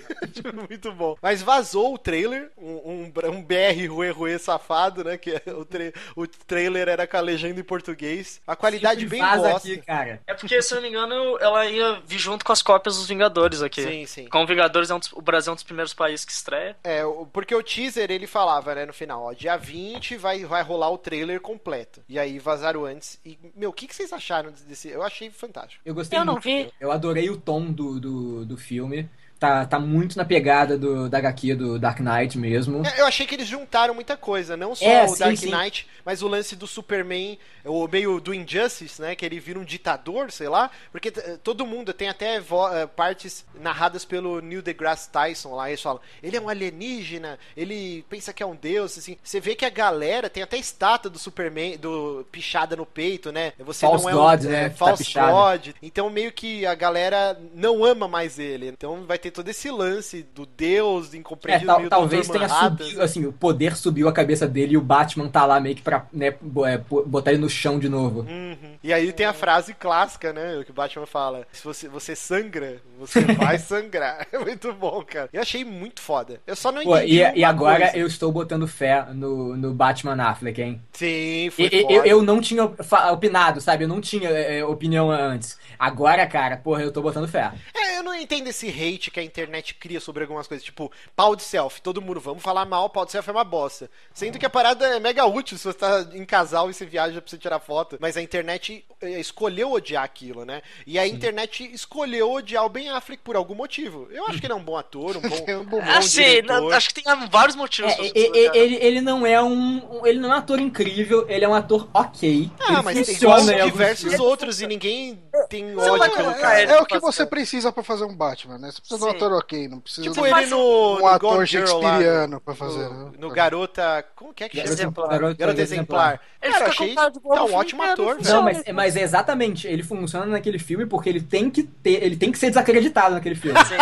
Muito 0.68 0.92
bom. 0.92 1.16
Mas 1.20 1.42
vazou 1.42 1.94
o 1.94 1.98
trailer, 1.98 2.50
um, 2.56 2.72
um, 2.72 3.12
um 3.30 3.42
BR 3.42 3.86
Rue 3.88 4.10
Rue 4.10 4.38
safado, 4.38 5.04
né? 5.04 5.16
Que 5.16 5.30
é 5.32 5.52
o, 5.52 5.64
tra 5.64 5.92
o 6.16 6.26
trailer 6.26 6.88
era 6.88 7.06
com 7.06 7.16
a 7.16 7.20
legenda 7.20 7.60
em 7.60 7.64
português. 7.64 8.40
A 8.46 8.56
qualidade 8.56 9.01
bem 9.06 9.20
bosta. 9.20 9.56
Aqui, 9.56 9.76
cara. 9.78 10.20
É 10.26 10.34
porque, 10.34 10.60
se 10.60 10.72
eu 10.72 10.76
não 10.76 10.82
me 10.82 10.88
engano, 10.88 11.38
ela 11.40 11.66
ia 11.66 12.00
vir 12.06 12.18
junto 12.18 12.44
com 12.44 12.52
as 12.52 12.62
cópias 12.62 12.96
dos 12.96 13.06
Vingadores 13.06 13.62
aqui. 13.62 13.82
Sim, 13.82 14.06
sim. 14.06 14.28
Com 14.28 14.46
Vingadores, 14.46 14.90
é 14.90 14.94
um 14.94 14.98
dos, 14.98 15.12
o 15.12 15.20
Brasil 15.22 15.50
é 15.50 15.52
um 15.52 15.54
dos 15.54 15.64
primeiros 15.64 15.92
países 15.92 16.24
que 16.24 16.32
estreia. 16.32 16.76
É, 16.82 17.02
porque 17.32 17.54
o 17.54 17.62
teaser 17.62 18.10
ele 18.10 18.26
falava, 18.26 18.74
né, 18.74 18.86
no 18.86 18.92
final, 18.92 19.22
ó, 19.24 19.32
dia 19.32 19.56
20 19.56 20.16
vai, 20.16 20.44
vai 20.44 20.62
rolar 20.62 20.90
o 20.90 20.98
trailer 20.98 21.40
completo. 21.40 22.02
E 22.08 22.18
aí 22.18 22.38
vazaram 22.38 22.84
antes. 22.84 23.18
E, 23.24 23.38
meu, 23.56 23.70
o 23.70 23.72
que, 23.72 23.86
que 23.86 23.94
vocês 23.94 24.12
acharam 24.12 24.52
desse? 24.66 24.88
Eu 24.88 25.02
achei 25.02 25.30
fantástico. 25.30 25.82
Eu 25.84 25.94
gostei 25.94 26.18
eu 26.18 26.24
muito. 26.24 26.34
Não 26.34 26.40
vi. 26.40 26.72
Eu 26.80 26.90
adorei 26.90 27.30
o 27.30 27.36
tom 27.36 27.70
do, 27.70 28.00
do, 28.00 28.44
do 28.44 28.56
filme 28.56 29.08
tá, 29.42 29.66
tá 29.66 29.80
muito 29.80 30.16
na 30.16 30.24
pegada 30.24 30.78
do, 30.78 31.08
da 31.08 31.18
HQ 31.18 31.56
do 31.56 31.76
Dark 31.76 31.98
Knight 31.98 32.38
mesmo. 32.38 32.86
É, 32.86 33.00
eu 33.00 33.06
achei 33.06 33.26
que 33.26 33.34
eles 33.34 33.48
juntaram 33.48 33.92
muita 33.92 34.16
coisa, 34.16 34.56
não 34.56 34.72
só 34.72 34.84
é, 34.84 35.04
o 35.04 35.08
sim, 35.08 35.18
Dark 35.18 35.36
sim. 35.36 35.50
Knight, 35.50 35.88
mas 36.04 36.22
o 36.22 36.28
lance 36.28 36.54
do 36.54 36.64
Superman, 36.64 37.36
o 37.64 37.88
meio 37.88 38.20
do 38.20 38.32
Injustice, 38.32 39.02
né? 39.02 39.16
Que 39.16 39.26
ele 39.26 39.40
vira 39.40 39.58
um 39.58 39.64
ditador, 39.64 40.30
sei 40.30 40.48
lá. 40.48 40.70
Porque 40.92 41.10
todo 41.10 41.66
mundo 41.66 41.92
tem 41.92 42.08
até 42.08 42.36
eh, 42.36 42.86
partes 42.94 43.44
narradas 43.60 44.04
pelo 44.04 44.40
Neil 44.40 44.62
deGrasse 44.62 45.10
Tyson 45.10 45.56
lá. 45.56 45.68
Eles 45.68 45.82
falam, 45.82 46.00
ele 46.22 46.36
é 46.36 46.40
um 46.40 46.48
alienígena, 46.48 47.36
ele 47.56 48.04
pensa 48.08 48.32
que 48.32 48.42
é 48.44 48.46
um 48.46 48.54
deus, 48.54 48.96
assim. 48.96 49.16
Você 49.22 49.40
vê 49.40 49.56
que 49.56 49.64
a 49.64 49.70
galera 49.70 50.30
tem 50.30 50.42
até 50.42 50.56
estátua 50.56 51.10
do 51.10 51.18
Superman, 51.18 51.76
do 51.78 52.24
pichada 52.30 52.76
no 52.76 52.86
peito, 52.86 53.32
né? 53.32 53.52
Você 53.58 53.86
false 53.86 54.04
não 54.04 54.10
é 54.10 54.12
God, 54.12 54.44
um, 54.44 54.48
né? 54.50 54.64
É, 54.66 54.70
false 54.70 55.12
tá 55.12 55.30
God. 55.30 55.68
Então 55.82 56.08
meio 56.10 56.30
que 56.30 56.64
a 56.64 56.74
galera 56.76 57.36
não 57.54 57.84
ama 57.84 58.06
mais 58.06 58.38
ele. 58.38 58.68
Então 58.68 59.04
vai 59.04 59.18
ter 59.18 59.31
todo 59.32 59.48
esse 59.48 59.70
lance 59.70 60.26
do 60.34 60.46
Deus 60.46 61.14
incompreendido 61.14 61.70
é, 61.70 61.74
tal, 61.74 61.88
talvez 61.88 62.28
tenha 62.28 62.48
subido, 62.48 63.02
assim, 63.02 63.26
o 63.26 63.32
poder 63.32 63.76
subiu 63.76 64.08
a 64.08 64.12
cabeça 64.12 64.46
dele 64.46 64.74
e 64.74 64.76
o 64.76 64.80
Batman 64.80 65.28
tá 65.28 65.44
lá 65.44 65.58
meio 65.60 65.74
que 65.74 65.82
pra 65.82 66.06
né, 66.12 66.28
é, 66.66 66.78
botar 67.06 67.32
ele 67.32 67.40
no 67.40 67.50
chão 67.50 67.78
de 67.78 67.88
novo. 67.88 68.20
Uhum. 68.20 68.76
E 68.82 68.92
aí 68.92 69.12
tem 69.12 69.26
a 69.26 69.32
frase 69.32 69.74
clássica, 69.74 70.32
né? 70.32 70.58
O 70.58 70.64
que 70.64 70.70
o 70.70 70.74
Batman 70.74 71.06
fala: 71.06 71.46
se 71.52 71.64
você, 71.64 71.88
você 71.88 72.14
sangra, 72.14 72.80
você 72.98 73.20
vai 73.34 73.58
sangrar. 73.58 74.26
É 74.32 74.38
muito 74.38 74.72
bom, 74.72 75.02
cara. 75.04 75.28
Eu 75.32 75.42
achei 75.42 75.64
muito 75.64 76.00
foda. 76.00 76.40
Eu 76.46 76.56
só 76.56 76.72
não 76.72 76.82
entendi. 76.82 76.98
Pô, 76.98 77.06
e, 77.06 77.40
e, 77.40 77.44
agora 77.44 77.84
coisa. 77.84 77.98
eu 77.98 78.06
estou 78.06 78.32
botando 78.32 78.66
fé 78.66 79.04
no, 79.12 79.56
no 79.56 79.74
Batman 79.74 80.20
Affleck, 80.22 80.60
hein? 80.60 80.82
Sim, 80.92 81.50
foi 81.50 81.68
e, 81.70 81.86
eu, 81.88 82.04
eu, 82.04 82.22
não 82.22 82.40
tinha 82.40 82.64
opinado, 83.12 83.60
sabe? 83.60 83.84
Eu 83.84 83.88
não 83.88 84.00
tinha 84.00 84.30
é, 84.30 84.64
opinião 84.64 85.10
antes. 85.10 85.58
Agora, 85.78 86.26
cara, 86.26 86.56
porra, 86.56 86.82
eu 86.82 86.92
tô 86.92 87.02
botando 87.02 87.28
fé. 87.28 87.52
É, 87.74 87.98
eu 87.98 88.02
não 88.02 88.14
entendo 88.14 88.48
esse 88.48 88.68
hate 88.68 89.10
que 89.10 89.20
a 89.22 89.24
internet 89.24 89.74
cria 89.74 90.00
sobre 90.00 90.22
algumas 90.22 90.46
coisas. 90.46 90.64
Tipo, 90.64 90.90
pau 91.16 91.34
de 91.34 91.42
selfie. 91.42 91.82
Todo 91.82 92.02
mundo, 92.02 92.20
vamos 92.20 92.42
falar 92.42 92.64
mal, 92.64 92.90
pau 92.90 93.04
de 93.04 93.12
selfie 93.12 93.30
é 93.30 93.32
uma 93.32 93.44
bosta. 93.44 93.90
Sendo 94.12 94.38
que 94.38 94.46
a 94.46 94.50
parada 94.50 94.86
é 94.86 95.00
mega 95.00 95.24
útil 95.24 95.56
se 95.56 95.64
você 95.64 95.78
tá 95.78 96.06
em 96.12 96.24
casal 96.24 96.70
e 96.70 96.74
você 96.74 96.84
viaja 96.84 97.20
pra 97.20 97.30
você 97.30 97.38
tirar 97.38 97.58
foto. 97.60 97.98
Mas 98.00 98.16
a 98.16 98.22
internet 98.22 98.84
eh, 99.00 99.20
escolheu 99.20 99.72
odiar 99.72 100.04
aquilo, 100.04 100.44
né? 100.44 100.62
E 100.86 100.98
a 100.98 101.04
Sim. 101.04 101.10
internet 101.10 101.70
escolheu 101.72 102.30
odiar 102.30 102.64
o 102.64 102.68
Ben 102.68 102.90
Affleck 102.90 103.22
por 103.22 103.36
algum 103.36 103.54
motivo. 103.54 104.08
Eu 104.10 104.26
acho 104.26 104.40
que 104.40 104.46
ele 104.46 104.52
é 104.52 104.56
um 104.56 104.62
bom 104.62 104.76
ator, 104.76 105.16
um 105.16 105.20
bom, 105.20 105.44
um 105.60 105.64
bom, 105.64 105.80
bom 105.80 105.90
assim, 105.90 106.40
acho 106.72 106.88
que 106.88 107.02
tem 107.02 107.04
vários 107.30 107.56
motivos. 107.56 107.92
É, 107.92 108.12
ele, 108.14 108.50
ele, 108.54 108.74
ele, 108.76 109.00
não 109.00 109.26
é 109.26 109.42
um, 109.42 110.04
ele 110.04 110.18
não 110.18 110.32
é 110.32 110.34
um 110.34 110.38
ator 110.38 110.60
incrível, 110.60 111.26
ele 111.28 111.44
é 111.44 111.48
um 111.48 111.54
ator 111.54 111.88
ok. 111.92 112.50
Ah, 112.60 112.74
ele 112.74 112.82
mas 112.82 113.06
tem 113.06 113.64
diversos 113.64 114.18
outros 114.18 114.60
e 114.60 114.66
ninguém 114.66 115.22
tem 115.48 115.76
ódio 115.76 116.16
pelo 116.16 116.34
cara. 116.34 116.60
É, 116.60 116.64
é, 116.64 116.80
o 116.80 116.86
que 116.86 116.98
você 116.98 117.26
precisa 117.26 117.72
pra 117.72 117.82
fazer 117.82 118.04
um 118.04 118.14
Batman, 118.14 118.58
né? 118.58 118.70
Você 118.70 118.80
precisa 118.80 119.01
um 119.06 119.10
ator 119.10 119.32
ok, 119.32 119.68
não 119.68 119.80
precisa 119.80 120.02
tipo 120.02 120.14
de 120.14 120.20
um, 120.20 120.36
ele 120.36 120.46
no, 120.46 120.96
um 120.96 120.98
no 120.98 121.06
ator 121.06 121.46
shakespeariano 121.46 122.40
pra 122.40 122.54
fazer. 122.54 122.88
No, 122.88 123.04
né? 123.04 123.12
no 123.18 123.30
Garota. 123.30 124.04
Como 124.14 124.32
que 124.32 124.44
é 124.44 124.48
que 124.48 124.56
chama? 124.58 124.72
Exemplar. 124.72 125.08
Garota, 125.08 125.34
Garota 125.34 125.60
Exemplar. 125.60 126.20
Ele 126.40 126.52
cara, 126.52 126.66
achei 126.66 126.94
tá 126.94 127.12
um 127.44 127.54
ótimo 127.54 127.82
ator, 127.82 128.16
velho. 128.16 128.34
Não, 128.34 128.42
mas, 128.42 128.62
mas 128.72 128.96
é 128.96 129.02
exatamente, 129.02 129.66
ele 129.66 129.82
funciona 129.82 130.26
naquele 130.26 130.58
filme 130.58 130.86
porque 130.86 131.08
ele 131.08 131.20
tem 131.20 131.50
que 131.50 131.62
ter, 131.62 132.02
ele 132.02 132.16
tem 132.16 132.32
que 132.32 132.38
ser 132.38 132.48
desacreditado 132.48 133.14
naquele 133.14 133.34
filme. 133.34 133.58
Sim. 133.64 133.74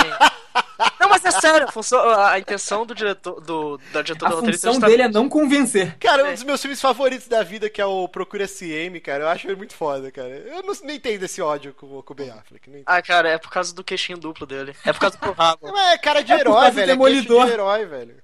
Mas 1.11 1.25
é 1.25 1.31
sério, 1.31 1.67
a, 1.97 2.33
a 2.33 2.39
intenção 2.39 2.87
do 2.87 2.95
diretor, 2.95 3.41
do, 3.41 3.79
da 3.93 4.03
diretora 4.03 4.35
A 4.35 4.37
função 4.39 4.79
dele 4.79 5.03
é 5.03 5.09
não 5.09 5.29
convencer. 5.29 5.97
Cara, 5.99 6.25
um 6.25 6.33
dos 6.33 6.45
meus 6.45 6.61
filmes 6.61 6.81
favoritos 6.81 7.29
da 7.29 7.43
vida, 7.43 7.69
que 7.69 7.81
é 7.81 7.85
o 7.87 8.09
Procura 8.09 8.47
SM, 8.47 8.99
cara, 9.03 9.25
eu 9.25 9.29
acho 9.29 9.47
ele 9.47 9.57
muito 9.57 9.75
foda, 9.75 10.11
cara. 10.11 10.29
Eu 10.29 10.63
não, 10.63 10.75
nem 10.85 10.97
entendo 10.97 11.25
esse 11.25 11.43
ódio 11.43 11.75
com, 11.75 12.01
com 12.03 12.13
o 12.13 12.17
Ben 12.17 12.31
Affleck. 12.31 12.83
Ah, 12.87 13.03
cara, 13.03 13.29
é 13.29 13.39
por 13.39 13.51
causa 13.51 13.75
do 13.75 13.85
queixinho 13.85 14.19
duplo 14.19 14.47
dele. 14.47 14.75
É 14.85 14.93
por 14.93 15.01
causa 15.01 15.19
do 15.19 15.33
rabo. 15.33 15.77
É, 15.77 15.99
cara 15.99 16.23
de 16.23 16.33
é 16.33 16.39
herói, 16.39 16.71
velho. 16.71 16.85
É 16.85 16.87
demolidor. 16.95 17.47
de 17.47 17.53
herói, 17.53 17.87
velho. 17.87 18.15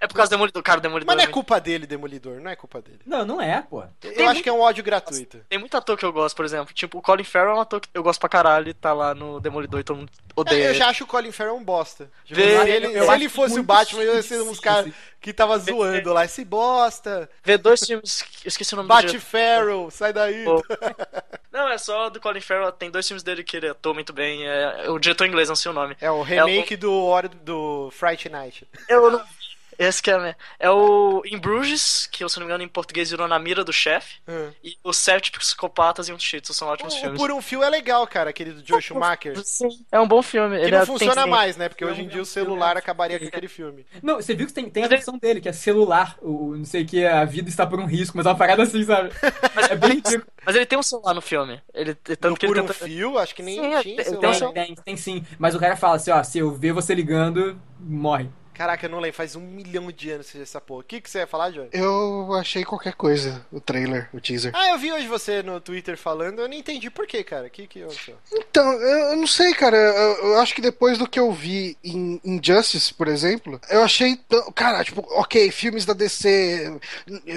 É 0.00 0.06
por 0.06 0.14
causa 0.14 0.30
do 0.30 0.32
Demolidor, 0.32 0.62
cara, 0.62 0.80
Demolidor. 0.80 1.06
Mas 1.06 1.16
não 1.16 1.24
é 1.24 1.32
culpa 1.32 1.60
dele, 1.60 1.86
Demolidor, 1.86 2.40
não 2.40 2.50
é 2.50 2.56
culpa 2.56 2.80
dele. 2.80 3.00
Não, 3.06 3.24
não 3.24 3.40
é, 3.40 3.62
pô. 3.62 3.82
Eu 3.82 3.88
tem 4.00 4.10
acho 4.10 4.24
muito... 4.24 4.42
que 4.42 4.48
é 4.48 4.52
um 4.52 4.60
ódio 4.60 4.84
gratuito. 4.84 5.40
Tem 5.48 5.58
muito 5.58 5.76
ator 5.76 5.96
que 5.96 6.04
eu 6.04 6.12
gosto, 6.12 6.36
por 6.36 6.44
exemplo. 6.44 6.74
Tipo, 6.74 6.98
o 6.98 7.02
Colin 7.02 7.24
Farrell 7.24 7.52
é 7.52 7.56
um 7.56 7.60
ator 7.60 7.80
que 7.80 7.88
eu 7.94 8.02
gosto 8.02 8.20
pra 8.20 8.28
caralho 8.28 8.74
tá 8.74 8.92
lá 8.92 9.14
no 9.14 9.40
Demolidor 9.40 9.80
e 9.80 9.84
todo 9.84 9.96
mundo 9.96 10.12
odeia. 10.34 10.66
É, 10.66 10.70
eu 10.70 10.74
já 10.74 10.88
acho 10.88 11.04
o 11.04 11.06
Colin 11.06 11.32
Farrell 11.32 11.56
um 11.56 11.64
bosta. 11.64 12.10
Tipo, 12.24 12.40
Vê, 12.40 12.62
se 12.62 12.70
ele, 12.70 13.04
se 13.04 13.12
ele 13.12 13.28
fosse 13.28 13.58
o 13.58 13.62
Batman, 13.62 14.02
eu 14.02 14.14
ia 14.14 14.22
ser 14.22 14.40
uns 14.42 14.60
caras 14.60 14.92
que 15.20 15.32
tava 15.32 15.58
zoando 15.58 16.12
lá. 16.12 16.24
Esse 16.24 16.44
bosta. 16.44 17.28
Vê 17.42 17.56
dois 17.56 17.80
filmes, 17.80 18.24
esqueci 18.44 18.74
o 18.74 18.76
nome 18.76 18.88
Bat 18.88 19.12
do 19.12 19.20
Farrell, 19.20 19.90
sai 19.90 20.12
daí. 20.12 20.44
Não, 21.50 21.68
é 21.68 21.78
só 21.78 22.10
do 22.10 22.20
Colin 22.20 22.40
Farrell. 22.40 22.70
Tem 22.72 22.90
dois 22.90 23.06
filmes 23.06 23.22
dele 23.22 23.42
que 23.42 23.56
ele 23.56 23.68
atua 23.68 23.94
muito 23.94 24.12
bem. 24.12 24.46
É, 24.46 24.90
o 24.90 24.98
diretor 24.98 25.26
inglês, 25.26 25.48
não 25.48 25.56
sei 25.56 25.70
o 25.70 25.74
nome. 25.74 25.96
É 26.00 26.10
o 26.10 26.22
remake 26.22 26.74
é 26.74 26.76
o... 26.76 26.80
do, 26.80 27.28
do 27.42 27.90
Fright 27.92 28.28
Night. 28.28 28.68
Eu 28.88 29.10
não 29.10 29.22
Esse 29.78 30.02
que 30.02 30.10
é, 30.10 30.34
é 30.58 30.70
o 30.70 31.22
em 31.24 31.38
Bruges, 31.38 32.06
que 32.10 32.26
se 32.28 32.36
não 32.38 32.46
me 32.46 32.52
engano 32.52 32.64
em 32.64 32.68
português 32.68 33.10
virou 33.10 33.28
Na 33.28 33.38
Mira 33.38 33.62
do 33.64 33.72
Chefe, 33.72 34.16
Hum. 34.28 34.50
e 34.62 34.76
Os 34.82 34.96
Sete 34.96 35.30
Psicopatas 35.30 36.08
e 36.08 36.12
um 36.12 36.18
Cheats, 36.18 36.56
são 36.56 36.68
ótimos 36.68 36.94
O, 36.94 36.96
o 36.96 37.00
filmes. 37.00 37.20
Por 37.20 37.30
um 37.30 37.42
Fio 37.42 37.62
é 37.62 37.68
legal, 37.70 38.06
cara, 38.06 38.30
aquele 38.30 38.52
do 38.52 38.66
Joe 38.66 38.80
Schumacher. 38.82 39.36
Sim, 39.44 39.68
é 39.92 40.00
um 40.00 40.08
bom 40.08 40.22
filme. 40.22 40.56
Que 40.58 40.62
Ele 40.64 40.70
não 40.72 40.82
é- 40.82 40.86
funciona 40.86 41.22
tem- 41.22 41.30
mais, 41.30 41.56
né? 41.56 41.68
Porque 41.68 41.84
hoje 41.84 42.02
em 42.02 42.08
dia 42.08 42.22
o 42.22 42.26
celular 42.26 42.76
acabaria 42.76 43.18
com 43.18 43.26
aquele 43.26 43.48
filme. 43.48 43.86
Não, 44.02 44.16
você 44.16 44.34
viu 44.34 44.46
que 44.46 44.52
tem, 44.52 44.68
tem 44.70 44.82
a 44.82 44.86
ele- 44.86 44.96
versão 44.96 45.18
dele, 45.18 45.40
que 45.40 45.48
é 45.48 45.52
celular. 45.52 46.16
O, 46.20 46.48
o 46.50 46.56
não 46.56 46.64
sei 46.64 46.82
o 46.82 46.86
que, 46.86 47.04
a 47.04 47.24
vida 47.24 47.48
está 47.48 47.66
por 47.66 47.78
um 47.78 47.86
risco, 47.86 48.16
mas 48.16 48.26
é 48.26 48.28
uma 48.30 48.36
parada 48.36 48.62
assim, 48.62 48.82
sabe? 48.84 49.10
Mas, 49.54 49.70
É 49.70 49.76
bem 49.76 50.02
mas 50.44 50.56
ele 50.56 50.66
tem 50.66 50.78
um 50.78 50.82
celular 50.82 51.14
no 51.14 51.20
filme. 51.20 51.60
Ele, 51.74 51.94
tanto 51.94 52.30
No 52.30 52.36
que 52.36 52.46
ele 52.46 52.54
Por 52.54 52.62
um 52.62 52.66
tenta... 52.66 52.74
Fio, 52.74 53.18
acho 53.18 53.34
que 53.34 53.42
nem 53.42 53.54
Sim, 53.56 53.80
tinha 53.82 53.82
tem- 53.96 54.04
celular. 54.04 54.20
tem 54.32 54.46
um 54.48 54.52
Tem, 54.52 54.64
tem, 54.66 54.74
tem 54.84 54.96
sim. 54.96 55.24
Mas 55.38 55.54
o 55.54 55.58
cara 55.58 55.76
fala 55.76 55.96
assim, 55.96 56.10
ó, 56.10 56.22
se 56.22 56.38
eu 56.38 56.52
ver 56.52 56.72
você 56.72 56.94
ligando, 56.94 57.60
morre. 57.80 58.28
Caraca, 58.56 58.86
eu 58.86 58.90
não 58.90 59.00
lembro, 59.00 59.16
faz 59.16 59.36
um 59.36 59.40
milhão 59.40 59.92
de 59.92 60.10
anos 60.10 60.30
que 60.30 60.40
essa 60.40 60.60
porra. 60.60 60.80
O 60.80 60.84
que, 60.84 60.98
que 60.98 61.10
você 61.10 61.18
ia 61.18 61.26
falar, 61.26 61.50
Johnny? 61.50 61.68
Eu 61.72 62.32
achei 62.32 62.64
qualquer 62.64 62.94
coisa, 62.94 63.44
o 63.52 63.60
trailer, 63.60 64.08
o 64.14 64.20
teaser. 64.20 64.50
Ah, 64.54 64.70
eu 64.70 64.78
vi 64.78 64.90
hoje 64.90 65.06
você 65.06 65.42
no 65.42 65.60
Twitter 65.60 65.98
falando, 65.98 66.40
eu 66.40 66.48
não 66.48 66.54
entendi 66.54 66.88
por 66.88 67.06
quê, 67.06 67.22
cara. 67.22 67.48
O 67.48 67.50
que 67.50 67.66
que 67.66 67.82
aconteceu? 67.82 68.16
Então, 68.32 68.72
eu 68.72 69.16
não 69.16 69.26
sei, 69.26 69.52
cara. 69.52 69.76
Eu, 69.76 70.28
eu 70.28 70.40
acho 70.40 70.54
que 70.54 70.62
depois 70.62 70.96
do 70.96 71.06
que 71.06 71.20
eu 71.20 71.30
vi 71.32 71.76
em 71.84 72.18
Injustice, 72.24 72.94
por 72.94 73.08
exemplo, 73.08 73.60
eu 73.68 73.82
achei. 73.82 74.16
tão- 74.28 74.50
Cara, 74.52 74.82
tipo, 74.82 75.02
ok, 75.10 75.50
filmes 75.50 75.84
da 75.84 75.92
DC, 75.92 76.78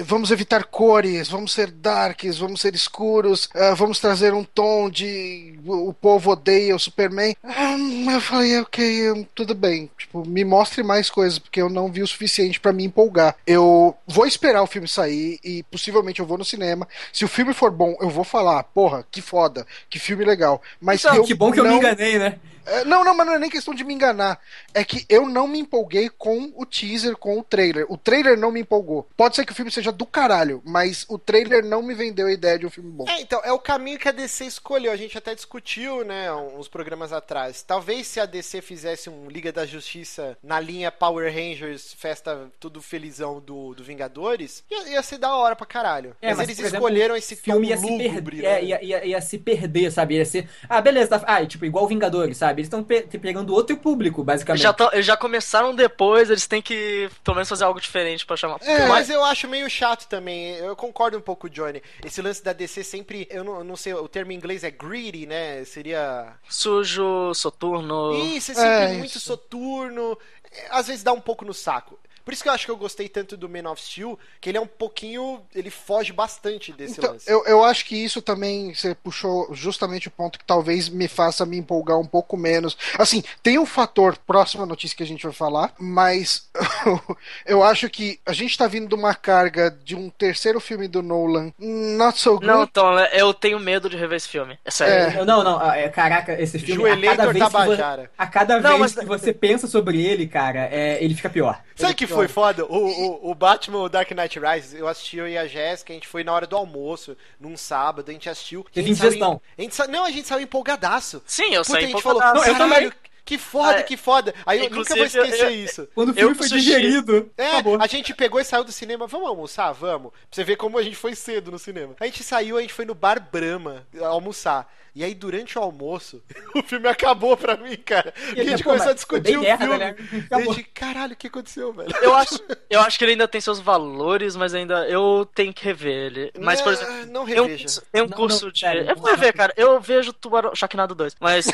vamos 0.04 0.30
evitar 0.30 0.64
cores, 0.64 1.28
vamos 1.28 1.52
ser 1.52 1.70
darks, 1.70 2.38
vamos 2.38 2.62
ser 2.62 2.74
escuros, 2.74 3.50
ah, 3.54 3.74
vamos 3.74 4.00
trazer 4.00 4.32
um 4.32 4.44
tom 4.44 4.88
de. 4.88 5.58
O, 5.66 5.92
povo 5.92 6.30
odeia 6.30 6.74
o 6.74 6.78
Superman. 6.80 7.36
Ah, 7.44 7.76
eu 8.14 8.20
falei, 8.22 8.58
ok, 8.60 9.26
tudo 9.34 9.54
bem. 9.54 9.90
Tipo, 9.98 10.26
me 10.26 10.44
mostre 10.44 10.82
mais 10.82 11.09
coisas, 11.10 11.38
porque 11.38 11.60
eu 11.60 11.68
não 11.68 11.90
vi 11.90 12.02
o 12.02 12.06
suficiente 12.06 12.60
pra 12.60 12.72
me 12.72 12.84
empolgar. 12.84 13.36
Eu 13.46 13.96
vou 14.06 14.26
esperar 14.26 14.62
o 14.62 14.66
filme 14.66 14.88
sair 14.88 15.38
e 15.44 15.62
possivelmente 15.64 16.20
eu 16.20 16.26
vou 16.26 16.38
no 16.38 16.44
cinema. 16.44 16.86
Se 17.12 17.24
o 17.24 17.28
filme 17.28 17.52
for 17.52 17.70
bom, 17.70 17.96
eu 18.00 18.08
vou 18.08 18.24
falar, 18.24 18.62
porra, 18.64 19.04
que 19.10 19.20
foda, 19.20 19.66
que 19.88 19.98
filme 19.98 20.24
legal. 20.24 20.62
Mas 20.80 21.04
Então, 21.04 21.16
eu 21.16 21.24
que 21.24 21.34
bom 21.34 21.52
que 21.52 21.60
eu 21.60 21.64
não... 21.64 21.72
me 21.72 21.78
enganei, 21.78 22.18
né? 22.18 22.38
É, 22.70 22.84
Não, 22.84 23.04
não, 23.04 23.14
mas 23.14 23.26
não 23.26 23.34
é 23.34 23.38
nem 23.38 23.50
questão 23.50 23.74
de 23.74 23.84
me 23.84 23.92
enganar. 23.92 24.40
É 24.72 24.84
que 24.84 25.04
eu 25.08 25.28
não 25.28 25.48
me 25.48 25.58
empolguei 25.58 26.08
com 26.08 26.52
o 26.56 26.64
teaser, 26.64 27.16
com 27.16 27.38
o 27.38 27.42
trailer. 27.42 27.84
O 27.88 27.96
trailer 27.96 28.38
não 28.38 28.52
me 28.52 28.60
empolgou. 28.60 29.08
Pode 29.16 29.36
ser 29.36 29.44
que 29.44 29.52
o 29.52 29.54
filme 29.54 29.70
seja 29.70 29.90
do 29.90 30.06
caralho, 30.06 30.62
mas 30.64 31.04
o 31.08 31.18
trailer 31.18 31.64
não 31.64 31.82
me 31.82 31.94
vendeu 31.94 32.28
a 32.28 32.32
ideia 32.32 32.58
de 32.58 32.66
um 32.66 32.70
filme 32.70 32.90
bom. 32.90 33.04
É, 33.08 33.20
então, 33.20 33.40
é 33.44 33.52
o 33.52 33.58
caminho 33.58 33.98
que 33.98 34.08
a 34.08 34.12
DC 34.12 34.44
escolheu. 34.44 34.92
A 34.92 34.96
gente 34.96 35.18
até 35.18 35.34
discutiu, 35.34 36.04
né, 36.04 36.32
uns 36.32 36.68
programas 36.68 37.12
atrás. 37.12 37.62
Talvez 37.62 38.06
se 38.06 38.20
a 38.20 38.26
DC 38.26 38.62
fizesse 38.62 39.10
um 39.10 39.28
Liga 39.28 39.52
da 39.52 39.66
Justiça 39.66 40.38
na 40.42 40.60
linha 40.60 40.92
Power 40.92 41.32
Rangers, 41.32 41.92
festa 41.94 42.50
tudo 42.60 42.80
felizão 42.80 43.40
do, 43.40 43.74
do 43.74 43.82
Vingadores, 43.82 44.62
ia, 44.70 44.90
ia 44.90 45.02
ser 45.02 45.18
da 45.18 45.34
hora 45.34 45.56
pra 45.56 45.66
caralho. 45.66 46.16
É, 46.20 46.28
mas, 46.28 46.38
mas, 46.38 46.48
eles 46.48 46.58
exemplo, 46.60 46.76
escolheram 46.76 47.16
esse 47.16 47.36
filme 47.36 47.68
ia 47.68 47.76
se, 47.76 47.98
perder, 47.98 48.44
é, 48.44 48.52
né? 48.52 48.64
ia, 48.64 48.84
ia, 48.84 49.04
ia 49.06 49.20
se 49.20 49.38
perder, 49.38 49.90
sabe? 49.90 50.16
Ia 50.16 50.24
ser. 50.24 50.48
Ah, 50.68 50.80
beleza. 50.80 51.18
Tá... 51.18 51.24
Ah, 51.26 51.42
e, 51.42 51.46
tipo, 51.46 51.64
igual 51.64 51.86
Vingadores, 51.86 52.36
sabe? 52.36 52.59
Eles 52.60 52.66
estão 52.66 52.82
pe 52.84 53.02
pegando 53.18 53.52
outro 53.54 53.76
público, 53.76 54.22
basicamente. 54.22 54.60
Eles 54.60 54.62
já, 54.62 54.72
tão- 54.72 55.02
já 55.02 55.16
começaram 55.16 55.74
depois, 55.74 56.30
eles 56.30 56.46
têm 56.46 56.62
que 56.62 57.08
pelo 57.24 57.34
menos 57.36 57.48
fazer 57.48 57.64
algo 57.64 57.80
diferente 57.80 58.24
pra 58.24 58.36
chamar. 58.36 58.58
É, 58.62 58.86
Mas 58.86 59.10
eu 59.10 59.24
acho 59.24 59.48
meio 59.48 59.68
chato 59.68 60.06
também. 60.08 60.56
Eu 60.56 60.76
concordo 60.76 61.16
um 61.18 61.20
pouco, 61.20 61.48
Johnny. 61.50 61.82
Esse 62.04 62.20
lance 62.22 62.42
da 62.44 62.52
DC 62.52 62.84
sempre. 62.84 63.26
Eu 63.30 63.42
não, 63.44 63.58
eu 63.58 63.64
não 63.64 63.76
sei, 63.76 63.94
o 63.94 64.08
termo 64.08 64.32
em 64.32 64.36
inglês 64.36 64.62
é 64.64 64.70
greedy, 64.70 65.26
né? 65.26 65.64
Seria. 65.64 66.34
Sujo, 66.48 67.32
soturno. 67.34 68.14
Isso, 68.36 68.52
é 68.52 68.54
sempre 68.54 68.70
É, 68.70 68.88
muito 68.98 69.10
isso. 69.16 69.20
soturno. 69.20 70.16
É, 70.52 70.66
Às 70.70 70.86
vezes 70.88 71.02
dá 71.02 71.12
um 71.12 71.20
pouco 71.20 71.44
no 71.44 71.54
saco. 71.54 71.98
Por 72.30 72.34
isso 72.34 72.44
que 72.44 72.48
eu 72.48 72.52
acho 72.52 72.64
que 72.64 72.70
eu 72.70 72.76
gostei 72.76 73.08
tanto 73.08 73.36
do 73.36 73.48
Man 73.48 73.68
of 73.68 73.82
Steel, 73.82 74.16
que 74.40 74.48
ele 74.48 74.56
é 74.56 74.60
um 74.60 74.66
pouquinho. 74.66 75.40
Ele 75.52 75.68
foge 75.68 76.12
bastante 76.12 76.70
desse 76.72 77.00
Então, 77.00 77.14
lance. 77.14 77.28
eu, 77.28 77.44
eu 77.44 77.64
acho 77.64 77.84
que 77.84 77.96
isso 77.96 78.22
também 78.22 78.72
você 78.72 78.94
puxou 78.94 79.52
justamente 79.52 80.06
o 80.06 80.12
ponto 80.12 80.38
que 80.38 80.44
talvez 80.44 80.88
me 80.88 81.08
faça 81.08 81.44
me 81.44 81.56
empolgar 81.58 81.98
um 81.98 82.06
pouco 82.06 82.36
menos. 82.36 82.78
Assim, 82.96 83.24
tem 83.42 83.58
um 83.58 83.66
fator, 83.66 84.16
próxima 84.16 84.64
notícia 84.64 84.96
que 84.96 85.02
a 85.02 85.06
gente 85.06 85.24
vai 85.24 85.32
falar, 85.32 85.74
mas 85.76 86.48
eu 87.44 87.64
acho 87.64 87.90
que 87.90 88.20
a 88.24 88.32
gente 88.32 88.56
tá 88.56 88.68
vindo 88.68 88.86
de 88.88 88.94
uma 88.94 89.12
carga 89.12 89.68
de 89.68 89.96
um 89.96 90.08
terceiro 90.08 90.60
filme 90.60 90.86
do 90.86 91.02
Nolan, 91.02 91.52
not 91.58 92.16
so 92.16 92.34
good. 92.34 92.46
Não, 92.46 92.62
então, 92.62 92.94
né, 92.94 93.08
eu 93.12 93.34
tenho 93.34 93.58
medo 93.58 93.90
de 93.90 93.96
rever 93.96 94.18
esse 94.18 94.28
filme. 94.28 94.56
É 94.64 94.70
sério. 94.70 95.18
É. 95.20 95.24
Não, 95.24 95.42
não, 95.42 95.58
ah, 95.58 95.76
é, 95.76 95.88
caraca, 95.88 96.40
esse 96.40 96.60
filme. 96.60 96.88
A 96.88 97.16
cada 97.16 97.32
vez, 97.32 97.48
que, 97.48 97.82
a 98.16 98.26
cada 98.28 98.60
Não, 98.60 98.78
vez 98.78 98.80
mas- 98.80 98.94
que 98.94 99.04
você 99.04 99.32
pensa 99.32 99.66
sobre 99.66 100.00
ele, 100.00 100.28
cara, 100.28 100.68
é, 100.70 101.02
ele 101.02 101.16
fica 101.16 101.28
pior. 101.28 101.60
Sabe 101.80 101.94
o 101.94 101.96
que 101.96 102.06
foi 102.06 102.19
foda? 102.28 102.64
O, 102.66 102.76
o, 102.76 103.30
o 103.30 103.34
Batman, 103.34 103.80
o 103.82 103.88
Dark 103.88 104.10
Knight 104.10 104.38
Rises, 104.38 104.74
eu 104.74 104.86
assisti 104.88 105.16
eu 105.18 105.28
e 105.28 105.36
a 105.38 105.46
Jéssica, 105.46 105.92
a 105.92 105.94
gente 105.94 106.08
foi 106.08 106.22
na 106.24 106.32
hora 106.32 106.46
do 106.46 106.56
almoço, 106.56 107.16
num 107.40 107.56
sábado, 107.56 108.10
a 108.10 108.12
gente 108.12 108.28
assistiu. 108.28 108.64
a 108.68 108.70
Teve 108.72 108.88
gente 108.88 108.98
saiu 108.98 109.08
indigestão. 109.08 109.40
em- 109.56 109.60
a 109.60 109.62
gente 109.62 109.74
sa- 109.74 109.86
Não, 109.88 110.04
a 110.04 110.10
gente 110.10 110.26
saiu 110.28 110.40
empolgadaço. 110.42 111.22
Sim, 111.26 111.54
eu 111.54 111.62
Puta, 111.62 111.72
saí 111.72 111.84
a 111.84 111.86
gente 111.86 111.98
empolgado. 111.98 112.20
falou, 112.20 112.34
Não, 112.34 112.52
eu 112.52 112.58
também. 112.58 112.92
que 113.24 113.38
foda, 113.38 113.78
Ah, 113.78 113.82
que 113.84 113.96
foda. 113.96 114.34
Aí 114.44 114.58
eu 114.64 114.70
nunca 114.70 114.94
vou 114.94 115.04
esquecer 115.04 115.44
eu- 115.44 115.50
isso. 115.50 115.88
Quando 115.94 116.08
o 116.10 116.14
filme 116.14 116.30
Eu 116.32 116.34
foi 116.36 116.48
sushi. 116.48 116.60
digerido, 116.60 117.30
É, 117.38 117.46
acabou. 117.52 117.80
a 117.80 117.86
gente 117.86 118.12
pegou 118.14 118.40
e 118.40 118.44
saiu 118.44 118.64
do 118.64 118.72
cinema. 118.72 119.06
Vamos 119.06 119.28
almoçar? 119.28 119.70
Vamos. 119.72 120.10
Pra 120.10 120.20
você 120.32 120.42
ver 120.42 120.56
como 120.56 120.76
a 120.78 120.82
gente 120.82 120.96
foi 120.96 121.14
cedo 121.14 121.50
no 121.52 121.58
cinema. 121.58 121.94
A 122.00 122.06
gente 122.06 122.24
saiu, 122.24 122.56
a 122.58 122.60
gente 122.60 122.72
foi 122.74 122.84
no 122.84 122.94
Bar 122.94 123.20
Brahma 123.30 123.86
almoçar. 124.02 124.68
E 124.94 125.04
aí, 125.04 125.14
durante 125.14 125.58
o 125.58 125.62
almoço, 125.62 126.22
o 126.54 126.62
filme 126.62 126.88
acabou 126.88 127.36
pra 127.36 127.56
mim, 127.56 127.76
cara. 127.76 128.12
Porque 128.12 128.40
a 128.40 128.44
gente 128.44 128.62
pô, 128.62 128.70
começou 128.70 128.86
a 128.86 128.90
mas 128.90 128.94
discutir 128.96 129.36
o 129.38 129.42
filme. 129.42 129.78
né? 129.78 129.96
E 130.30 130.34
a 130.34 130.40
gente, 130.40 130.64
caralho, 130.64 131.12
o 131.12 131.16
que 131.16 131.26
aconteceu, 131.28 131.72
velho? 131.72 131.90
Eu 132.02 132.14
acho, 132.14 132.40
eu 132.68 132.80
acho 132.80 132.98
que 132.98 133.04
ele 133.04 133.12
ainda 133.12 133.28
tem 133.28 133.40
seus 133.40 133.60
valores, 133.60 134.34
mas 134.36 134.52
ainda 134.54 134.88
eu 134.88 135.28
tenho 135.34 135.52
que 135.54 135.64
rever 135.64 135.92
ele. 135.92 136.32
Mas, 136.38 136.60
por 136.60 136.72
Não, 136.72 136.82
exemplo, 136.82 137.12
não 137.12 137.26
tem 137.26 137.40
um, 137.40 137.44
reveja. 137.44 137.64
curso- 137.64 137.82
tem 137.92 138.02
um 138.02 138.06
Não, 138.06 138.16
curso 138.16 138.44
não, 138.46 138.52
de. 138.52 138.60
sério, 138.60 138.82
eu 138.82 138.86
não 138.86 138.96
vou 138.96 139.10
rever, 139.10 139.34
cara. 139.34 139.52
Eu 139.56 139.80
vejo 139.80 140.12
Tubarão 140.12 140.54
Sharknado 140.54 140.94
2. 140.94 141.16
Mas 141.20 141.46
um 141.46 141.52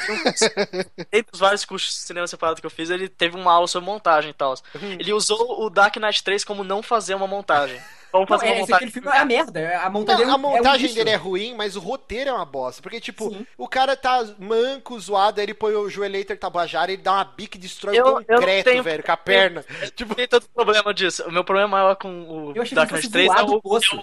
entre 1.12 1.30
os 1.32 1.38
vários 1.40 1.64
cursos 1.64 1.90
de 1.94 2.00
cinema 2.00 2.26
separado 2.26 2.60
que 2.60 2.66
eu 2.66 2.70
fiz, 2.70 2.90
ele 2.90 3.08
teve 3.08 3.36
uma 3.36 3.52
aula 3.52 3.66
sobre 3.68 3.86
montagem 3.86 4.30
e 4.30 4.34
tal. 4.34 4.54
Uhum. 4.74 4.92
Ele 4.98 5.12
usou 5.12 5.62
o 5.64 5.70
Dark 5.70 5.96
Knight 5.96 6.22
3 6.22 6.44
como 6.44 6.64
não 6.64 6.82
fazer 6.82 7.14
uma 7.14 7.26
montagem. 7.26 7.80
Vamos 8.12 8.28
Não, 8.30 8.38
fazer 8.38 8.46
uma 8.50 8.54
é, 8.54 8.60
esse, 8.62 8.70
montagem. 8.72 8.90
filme 8.92 9.08
é 9.08 9.18
a 9.18 9.24
merda. 9.24 9.78
A 9.82 9.90
montagem, 9.90 10.24
Não, 10.24 10.32
é 10.32 10.34
a 10.34 10.38
montagem 10.38 10.88
é 10.88 10.90
um 10.90 10.94
dele 10.94 11.10
é 11.10 11.16
ruim, 11.16 11.54
mas 11.54 11.76
o 11.76 11.80
roteiro 11.80 12.30
é 12.30 12.32
uma 12.32 12.44
bosta. 12.46 12.80
Porque, 12.80 13.00
tipo, 13.00 13.28
Sim. 13.30 13.46
o 13.58 13.68
cara 13.68 13.94
tá 13.96 14.24
manco, 14.38 14.98
zoado, 14.98 15.40
aí 15.40 15.44
ele 15.46 15.54
põe 15.54 15.74
o 15.74 15.88
joelhator 15.90 16.36
tabajara, 16.36 16.92
ele 16.92 17.02
dá 17.02 17.12
uma 17.12 17.24
bica 17.24 17.56
e 17.56 17.60
destrói 17.60 17.98
Eu- 17.98 18.04
o 18.04 18.08
eu 18.08 18.14
não 18.14 18.24
concreto, 18.36 18.70
tenho- 18.70 18.82
velho, 18.82 19.02
com 19.02 19.12
a 19.12 19.16
perna. 19.16 19.64
Tipo, 19.94 20.14
Tem 20.14 20.26
todo 20.28 20.46
problema 20.54 20.94
disso. 20.94 21.24
O 21.26 21.32
meu 21.32 21.44
problema 21.44 21.68
maior 21.68 21.96
com 21.96 22.08
o 22.08 22.52
Eu 22.54 22.64
Dark 22.74 22.90
Knight 22.92 23.10
3 23.10 23.30
é 23.30 23.44
do 23.44 23.60
o, 23.62 23.76
é 23.76 23.96
o, 23.96 24.02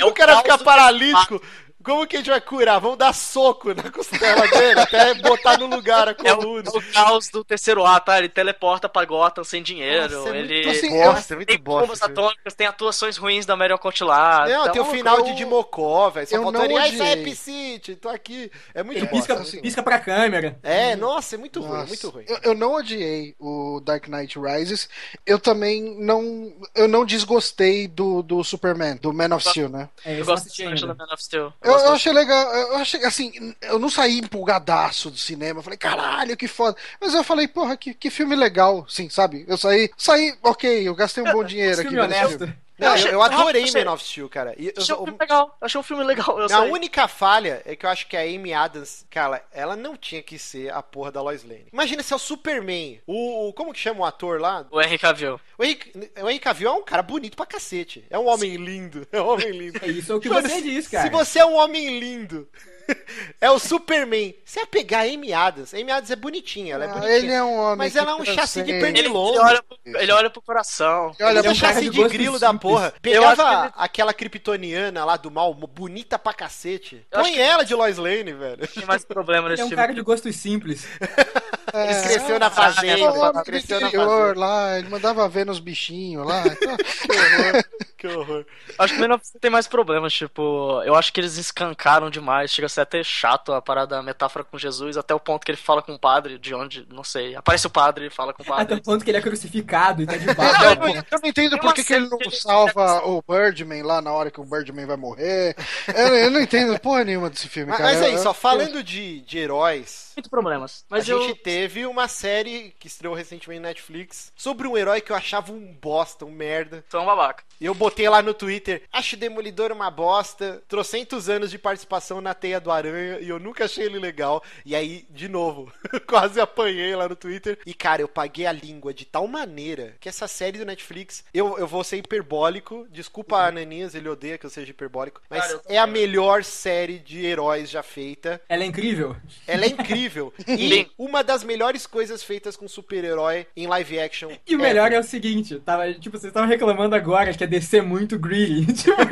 é 0.00 0.04
o 0.06 0.12
cara 0.12 0.36
fica 0.36 0.48
caos 0.48 0.60
do- 0.60 0.64
paralítico. 0.64 1.42
Como 1.84 2.06
que 2.06 2.16
a 2.16 2.18
gente 2.20 2.30
vai 2.30 2.40
curar? 2.40 2.80
Vamos 2.80 2.96
dar 2.98 3.12
soco 3.12 3.74
na 3.74 3.84
costela 3.92 4.46
dele 4.48 4.80
até 4.80 5.14
botar 5.14 5.58
no 5.58 5.66
lugar 5.66 6.08
a 6.08 6.14
É 6.24 6.32
o, 6.32 6.36
coluna. 6.38 6.70
é 6.72 6.78
o 6.78 6.92
caos 6.92 7.28
do 7.28 7.44
terceiro 7.44 7.84
ato, 7.84 8.06
tá? 8.06 8.18
Ele 8.18 8.28
teleporta 8.28 8.88
pra 8.88 9.04
Gotham 9.04 9.44
sem 9.44 9.62
dinheiro. 9.62 10.12
Nossa, 10.18 10.30
é 10.30 10.38
ele 10.38 10.54
muito 10.64 10.70
Assim, 10.70 10.90
bosta, 11.04 11.34
é 11.34 11.36
muito 11.36 11.48
tem 11.48 11.58
bombas 11.58 11.88
bosta. 11.88 12.06
atômicas, 12.06 12.54
tem 12.54 12.66
atuações 12.66 13.16
ruins 13.16 13.44
da 13.46 13.54
Marion 13.56 13.78
Cotillard. 13.78 14.50
Não, 14.50 14.62
Então, 14.62 14.72
tem 14.72 14.82
o 14.82 14.84
final 14.86 15.18
eu- 15.18 15.24
de 15.24 15.34
Dimocó, 15.34 16.10
velho. 16.10 16.26
Só 16.26 16.36
eu 16.36 16.42
faltou 16.42 16.60
não 16.60 16.70
ele. 16.70 16.78
Ah, 16.78 16.88
isso 16.88 17.02
é. 17.02 17.12
Epicity, 17.12 17.96
tô 17.96 18.08
aqui. 18.08 18.50
É 18.74 18.82
muito 18.82 18.98
Ele 18.98 19.06
bosta. 19.06 19.34
pisca, 19.34 19.50
muito 19.50 19.62
pisca 19.62 19.82
pra 19.82 19.98
câmera. 19.98 20.58
É, 20.62 20.96
nossa, 20.96 21.34
é 21.34 21.38
muito 21.38 21.60
ruim, 21.60 21.70
Nossa. 21.72 21.86
muito 21.88 22.08
ruim. 22.08 22.24
Eu, 22.28 22.38
eu 22.42 22.54
não 22.54 22.74
odiei 22.74 23.34
o 23.38 23.80
Dark 23.84 24.08
Knight 24.08 24.38
Rises. 24.38 24.88
Eu 25.26 25.38
também 25.38 25.96
não. 25.98 26.52
Eu 26.74 26.88
não 26.88 27.04
desgostei 27.04 27.86
do, 27.88 28.22
do 28.22 28.42
Superman, 28.42 28.96
do 28.96 29.12
Man 29.12 29.34
of 29.34 29.46
Steel, 29.48 29.68
né? 29.68 29.88
É, 30.04 30.20
Eu 30.20 30.24
gosto 30.24 30.48
ainda. 30.62 30.86
da 30.86 30.94
Man 30.94 31.12
of 31.12 31.22
Steel. 31.22 31.52
Eu, 31.62 31.73
gosto 31.74 31.86
eu 31.86 31.92
achei 31.92 32.12
legal, 32.12 32.54
eu 32.54 32.76
achei 32.76 33.04
assim, 33.04 33.54
eu 33.62 33.78
não 33.78 33.88
saí 33.90 34.18
empolgadaço 34.18 35.10
do 35.10 35.16
cinema, 35.16 35.60
eu 35.60 35.62
falei, 35.62 35.78
caralho, 35.78 36.36
que 36.36 36.48
foda. 36.48 36.76
Mas 37.00 37.14
eu 37.14 37.22
falei, 37.24 37.46
porra, 37.46 37.76
que, 37.76 37.94
que 37.94 38.10
filme 38.10 38.34
legal, 38.34 38.86
sim, 38.88 39.08
sabe? 39.08 39.44
Eu 39.48 39.56
saí, 39.56 39.90
saí, 39.96 40.34
ok, 40.42 40.88
eu 40.88 40.94
gastei 40.94 41.22
um 41.22 41.32
bom 41.32 41.42
dinheiro 41.44 41.80
aqui 41.80 41.90
Filme 41.90 42.00
honesto. 42.00 42.38
filme. 42.38 42.63
Não, 42.76 42.88
eu, 42.88 42.92
achei- 42.94 43.14
eu 43.14 43.22
adorei 43.22 43.64
eu 43.68 43.84
Man 43.84 43.92
of 43.92 44.04
Steel, 44.04 44.28
cara. 44.28 44.52
E 44.58 44.66
eu- 44.66 44.72
Achei 44.76 44.94
um 44.94 44.98
eu- 44.98 45.04
filme 45.04 45.18
legal. 45.20 45.56
Achei 45.60 45.80
um 45.80 45.82
filme 45.84 46.02
legal. 46.04 46.38
Eu 46.40 46.46
a 46.46 46.48
sei. 46.48 46.70
única 46.72 47.06
falha 47.06 47.62
é 47.64 47.76
que 47.76 47.86
eu 47.86 47.90
acho 47.90 48.06
que 48.08 48.16
a 48.16 48.22
Amy 48.22 48.52
Adams, 48.52 49.06
cara, 49.08 49.44
ela 49.52 49.76
não 49.76 49.96
tinha 49.96 50.20
que 50.22 50.38
ser 50.38 50.72
a 50.72 50.82
porra 50.82 51.12
da 51.12 51.22
Lois 51.22 51.44
Lane. 51.44 51.66
Imagina 51.72 52.02
se 52.02 52.12
é 52.12 52.16
o 52.16 52.18
Superman. 52.18 53.00
O, 53.06 53.48
o- 53.48 53.52
como 53.52 53.72
que 53.72 53.78
chama 53.78 54.00
o 54.00 54.04
ator 54.04 54.40
lá? 54.40 54.66
O 54.70 54.80
Henry 54.82 54.98
Cavill. 54.98 55.40
O 55.56 55.62
Henry, 55.64 55.92
o 56.20 56.28
Henry 56.28 56.40
Cavill 56.40 56.68
é 56.68 56.72
um 56.72 56.82
cara 56.82 57.02
bonito 57.02 57.36
pra 57.36 57.46
cacete. 57.46 58.04
É 58.10 58.18
um 58.18 58.26
homem 58.26 58.56
lindo. 58.56 59.06
É 59.12 59.20
um 59.20 59.28
homem 59.28 59.50
lindo. 59.52 59.78
É 59.80 59.86
isso 59.88 60.12
é 60.12 60.14
o 60.16 60.20
que 60.20 60.28
você 60.28 60.60
diz, 60.60 60.88
cara. 60.88 61.04
Se 61.04 61.10
você 61.10 61.38
é 61.38 61.46
um 61.46 61.54
homem 61.54 62.00
lindo, 62.00 62.48
é 63.40 63.50
o 63.50 63.58
Superman. 63.58 64.34
Você 64.44 64.60
ia 64.60 64.66
pegar 64.66 65.00
a 65.00 65.02
Amy 65.02 65.32
Adams. 65.32 65.72
A 65.74 65.78
Amy 65.78 65.90
Adams 65.90 66.10
é 66.10 66.16
bonitinha, 66.16 66.74
ela 66.74 66.84
é 66.84 66.88
Ah, 66.88 66.92
bonitinha. 66.92 67.16
ele 67.16 67.32
é 67.32 67.42
um 67.42 67.56
homem. 67.58 67.76
Mas 67.78 67.96
ela 67.96 68.12
é 68.12 68.14
um 68.14 68.24
chassi 68.24 68.60
de 68.62 68.66
sei. 68.66 68.74
Ele, 68.74 68.80
pernilongo. 68.80 69.30
ele 69.34 69.38
olha, 69.40 69.62
pro, 69.62 69.78
ele 70.00 70.12
olha 70.12 70.30
pro 70.30 70.42
coração. 70.42 71.12
Olha, 71.20 71.38
Ele 71.38 71.48
é 71.48 71.50
um 71.50 71.54
chassi 71.54 71.88
de 71.90 72.04
grilo 72.08 72.38
da 72.38 72.52
porra. 72.54 72.92
Pegava 73.02 73.64
ele- 73.64 73.72
aquela 73.76 74.12
kryptoniana 74.14 75.04
lá 75.04 75.16
do 75.16 75.30
mal, 75.30 75.52
bonita 75.54 76.18
pra 76.18 76.32
cacete. 76.32 77.06
Eu 77.10 77.20
Põe 77.20 77.32
que- 77.32 77.40
ela 77.40 77.64
de 77.64 77.74
Lois 77.74 77.96
Lane, 77.98 78.32
velho. 78.32 78.66
Tem 78.68 78.84
mais 78.86 79.04
problema 79.04 79.48
Ele 79.48 79.50
nesse 79.52 79.62
é 79.62 79.64
um 79.64 79.68
filme. 79.68 79.82
cara 79.82 79.94
de 79.94 80.00
gostos 80.02 80.36
simples. 80.36 80.86
Ele 81.74 82.02
cresceu 82.02 82.38
na 82.38 82.50
fazenda, 82.50 82.86
Ele 82.92 83.02
ele 83.02 83.42
cresceu 83.44 83.80
na 83.80 83.90
fazenda. 83.90 84.38
lá, 84.38 84.78
ele 84.78 84.88
mandava 84.88 85.28
ver 85.28 85.44
nos 85.44 85.58
bichinhos 85.58 86.24
lá. 86.24 86.44
Que 88.04 88.16
horror. 88.16 88.44
Acho 88.78 88.94
que 88.94 89.02
o 89.02 89.08
Man 89.08 89.14
of 89.14 89.26
Steel 89.26 89.40
tem 89.40 89.50
mais 89.50 89.66
problemas, 89.66 90.12
tipo, 90.12 90.82
eu 90.84 90.94
acho 90.94 91.10
que 91.12 91.20
eles 91.20 91.38
escancaram 91.38 92.10
demais, 92.10 92.50
chega 92.52 92.66
a 92.66 92.68
ser 92.68 92.82
até 92.82 93.02
chato 93.02 93.52
a 93.52 93.62
parada, 93.62 93.98
a 93.98 94.02
metáfora 94.02 94.44
com 94.44 94.58
Jesus, 94.58 94.96
até 94.98 95.14
o 95.14 95.20
ponto 95.20 95.44
que 95.44 95.50
ele 95.52 95.56
fala 95.58 95.80
com 95.80 95.94
o 95.94 95.98
padre, 95.98 96.38
de 96.38 96.54
onde, 96.54 96.86
não 96.90 97.02
sei, 97.02 97.34
aparece 97.34 97.66
o 97.66 97.70
padre 97.70 98.06
e 98.06 98.10
fala 98.10 98.34
com 98.34 98.42
o 98.42 98.46
Até 98.46 98.56
padre. 98.56 98.74
o 98.74 98.82
ponto 98.82 99.02
que 99.04 99.10
ele 99.10 99.18
é 99.18 99.22
crucificado 99.22 100.02
e 100.02 100.06
tá 100.06 100.16
de 100.18 100.28
Eu 100.28 100.34
barba. 100.34 100.86
não, 100.86 100.94
eu 100.96 101.04
não 101.22 101.28
entendo 101.28 101.58
por 101.58 101.72
que, 101.72 101.82
que 101.82 101.94
ele 101.94 102.08
não 102.08 102.18
que 102.18 102.28
ele- 102.28 102.36
salva 102.36 103.06
o 103.06 103.22
Birdman 103.26 103.82
lá 103.82 104.02
na 104.02 104.12
hora 104.12 104.30
que 104.30 104.40
o 104.40 104.44
Birdman 104.44 104.84
vai 104.86 104.96
morrer. 104.96 105.56
Eu, 105.88 106.08
eu 106.14 106.30
não 106.30 106.40
entendo 106.42 106.78
porra 106.80 107.04
nenhuma 107.04 107.30
desse 107.30 107.48
filme, 107.48 107.70
Mas, 107.70 107.78
cara. 107.78 107.92
mas 107.92 108.02
aí, 108.02 108.12
Eu- 108.12 108.18
só 108.22 108.30
eu- 108.30 108.34
falando 108.34 108.82
de, 108.82 109.20
de 109.22 109.38
heróis, 109.38 110.12
Muitos 110.16 110.30
problemas. 110.30 110.84
Mas 110.88 111.08
a 111.08 111.12
eu. 111.12 111.22
gente 111.22 111.40
teve 111.40 111.86
uma 111.86 112.06
série 112.06 112.74
que 112.78 112.86
estreou 112.86 113.14
recentemente 113.14 113.60
na 113.62 113.68
Netflix 113.68 114.30
sobre 114.36 114.68
um 114.68 114.76
herói 114.76 115.00
que 115.00 115.10
eu 115.10 115.16
achava 115.16 115.50
um 115.52 115.72
bosta, 115.80 116.24
um 116.24 116.30
merda. 116.30 116.84
Sou 116.88 117.00
um 117.02 117.06
babaca. 117.06 117.42
E 117.60 117.66
eu 117.66 117.74
botei 117.74 117.93
lá 118.02 118.22
no 118.22 118.34
Twitter, 118.34 118.82
acho 118.92 119.16
Demolidor 119.16 119.72
uma 119.72 119.90
bosta, 119.90 120.62
trocentos 120.68 121.28
anos 121.28 121.50
de 121.50 121.58
participação 121.58 122.20
na 122.20 122.34
Teia 122.34 122.60
do 122.60 122.70
Aranha 122.70 123.18
e 123.20 123.28
eu 123.28 123.38
nunca 123.38 123.64
achei 123.64 123.86
ele 123.86 123.98
legal. 123.98 124.42
E 124.64 124.74
aí, 124.74 125.06
de 125.10 125.28
novo, 125.28 125.72
quase 126.06 126.40
apanhei 126.40 126.94
lá 126.94 127.08
no 127.08 127.16
Twitter. 127.16 127.58
E 127.64 127.72
cara, 127.72 128.02
eu 128.02 128.08
paguei 128.08 128.46
a 128.46 128.52
língua 128.52 128.92
de 128.92 129.04
tal 129.04 129.26
maneira 129.26 129.94
que 130.00 130.08
essa 130.08 130.26
série 130.26 130.58
do 130.58 130.66
Netflix, 130.66 131.24
eu, 131.32 131.58
eu 131.58 131.66
vou 131.66 131.84
ser 131.84 131.98
hiperbólico, 131.98 132.86
desculpa 132.90 133.38
a 133.38 133.48
Ananias, 133.48 133.94
ele 133.94 134.08
odeia 134.08 134.36
que 134.36 134.46
eu 134.46 134.50
seja 134.50 134.70
hiperbólico, 134.70 135.20
mas 135.30 135.46
Cara, 135.46 135.62
é 135.68 135.78
a 135.78 135.86
melhor 135.86 136.44
série 136.44 136.98
de 136.98 137.24
heróis 137.24 137.70
já 137.70 137.82
feita. 137.82 138.40
Ela 138.48 138.64
é 138.64 138.66
incrível. 138.66 139.16
Ela 139.46 139.64
é 139.64 139.68
incrível. 139.68 140.32
E 140.64 140.88
uma 140.96 141.22
das 141.22 141.44
melhores 141.44 141.86
coisas 141.86 142.22
feitas 142.22 142.56
com 142.56 142.66
super-herói 142.66 143.46
em 143.56 143.66
live 143.66 143.98
action. 143.98 144.30
E 144.46 144.54
o 144.54 144.58
melhor 144.58 144.92
é 144.92 144.98
o 144.98 145.02
seguinte, 145.02 145.58
tava, 145.60 145.92
tipo, 145.92 146.16
vocês 146.16 146.30
estavam 146.30 146.48
reclamando 146.48 146.94
agora 146.94 147.32
que 147.34 147.44
a 147.44 147.46
DC 147.46 147.78
é 147.78 147.82
muito 147.84 148.18
greedy. 148.18 148.64
Tipo, 148.84 149.02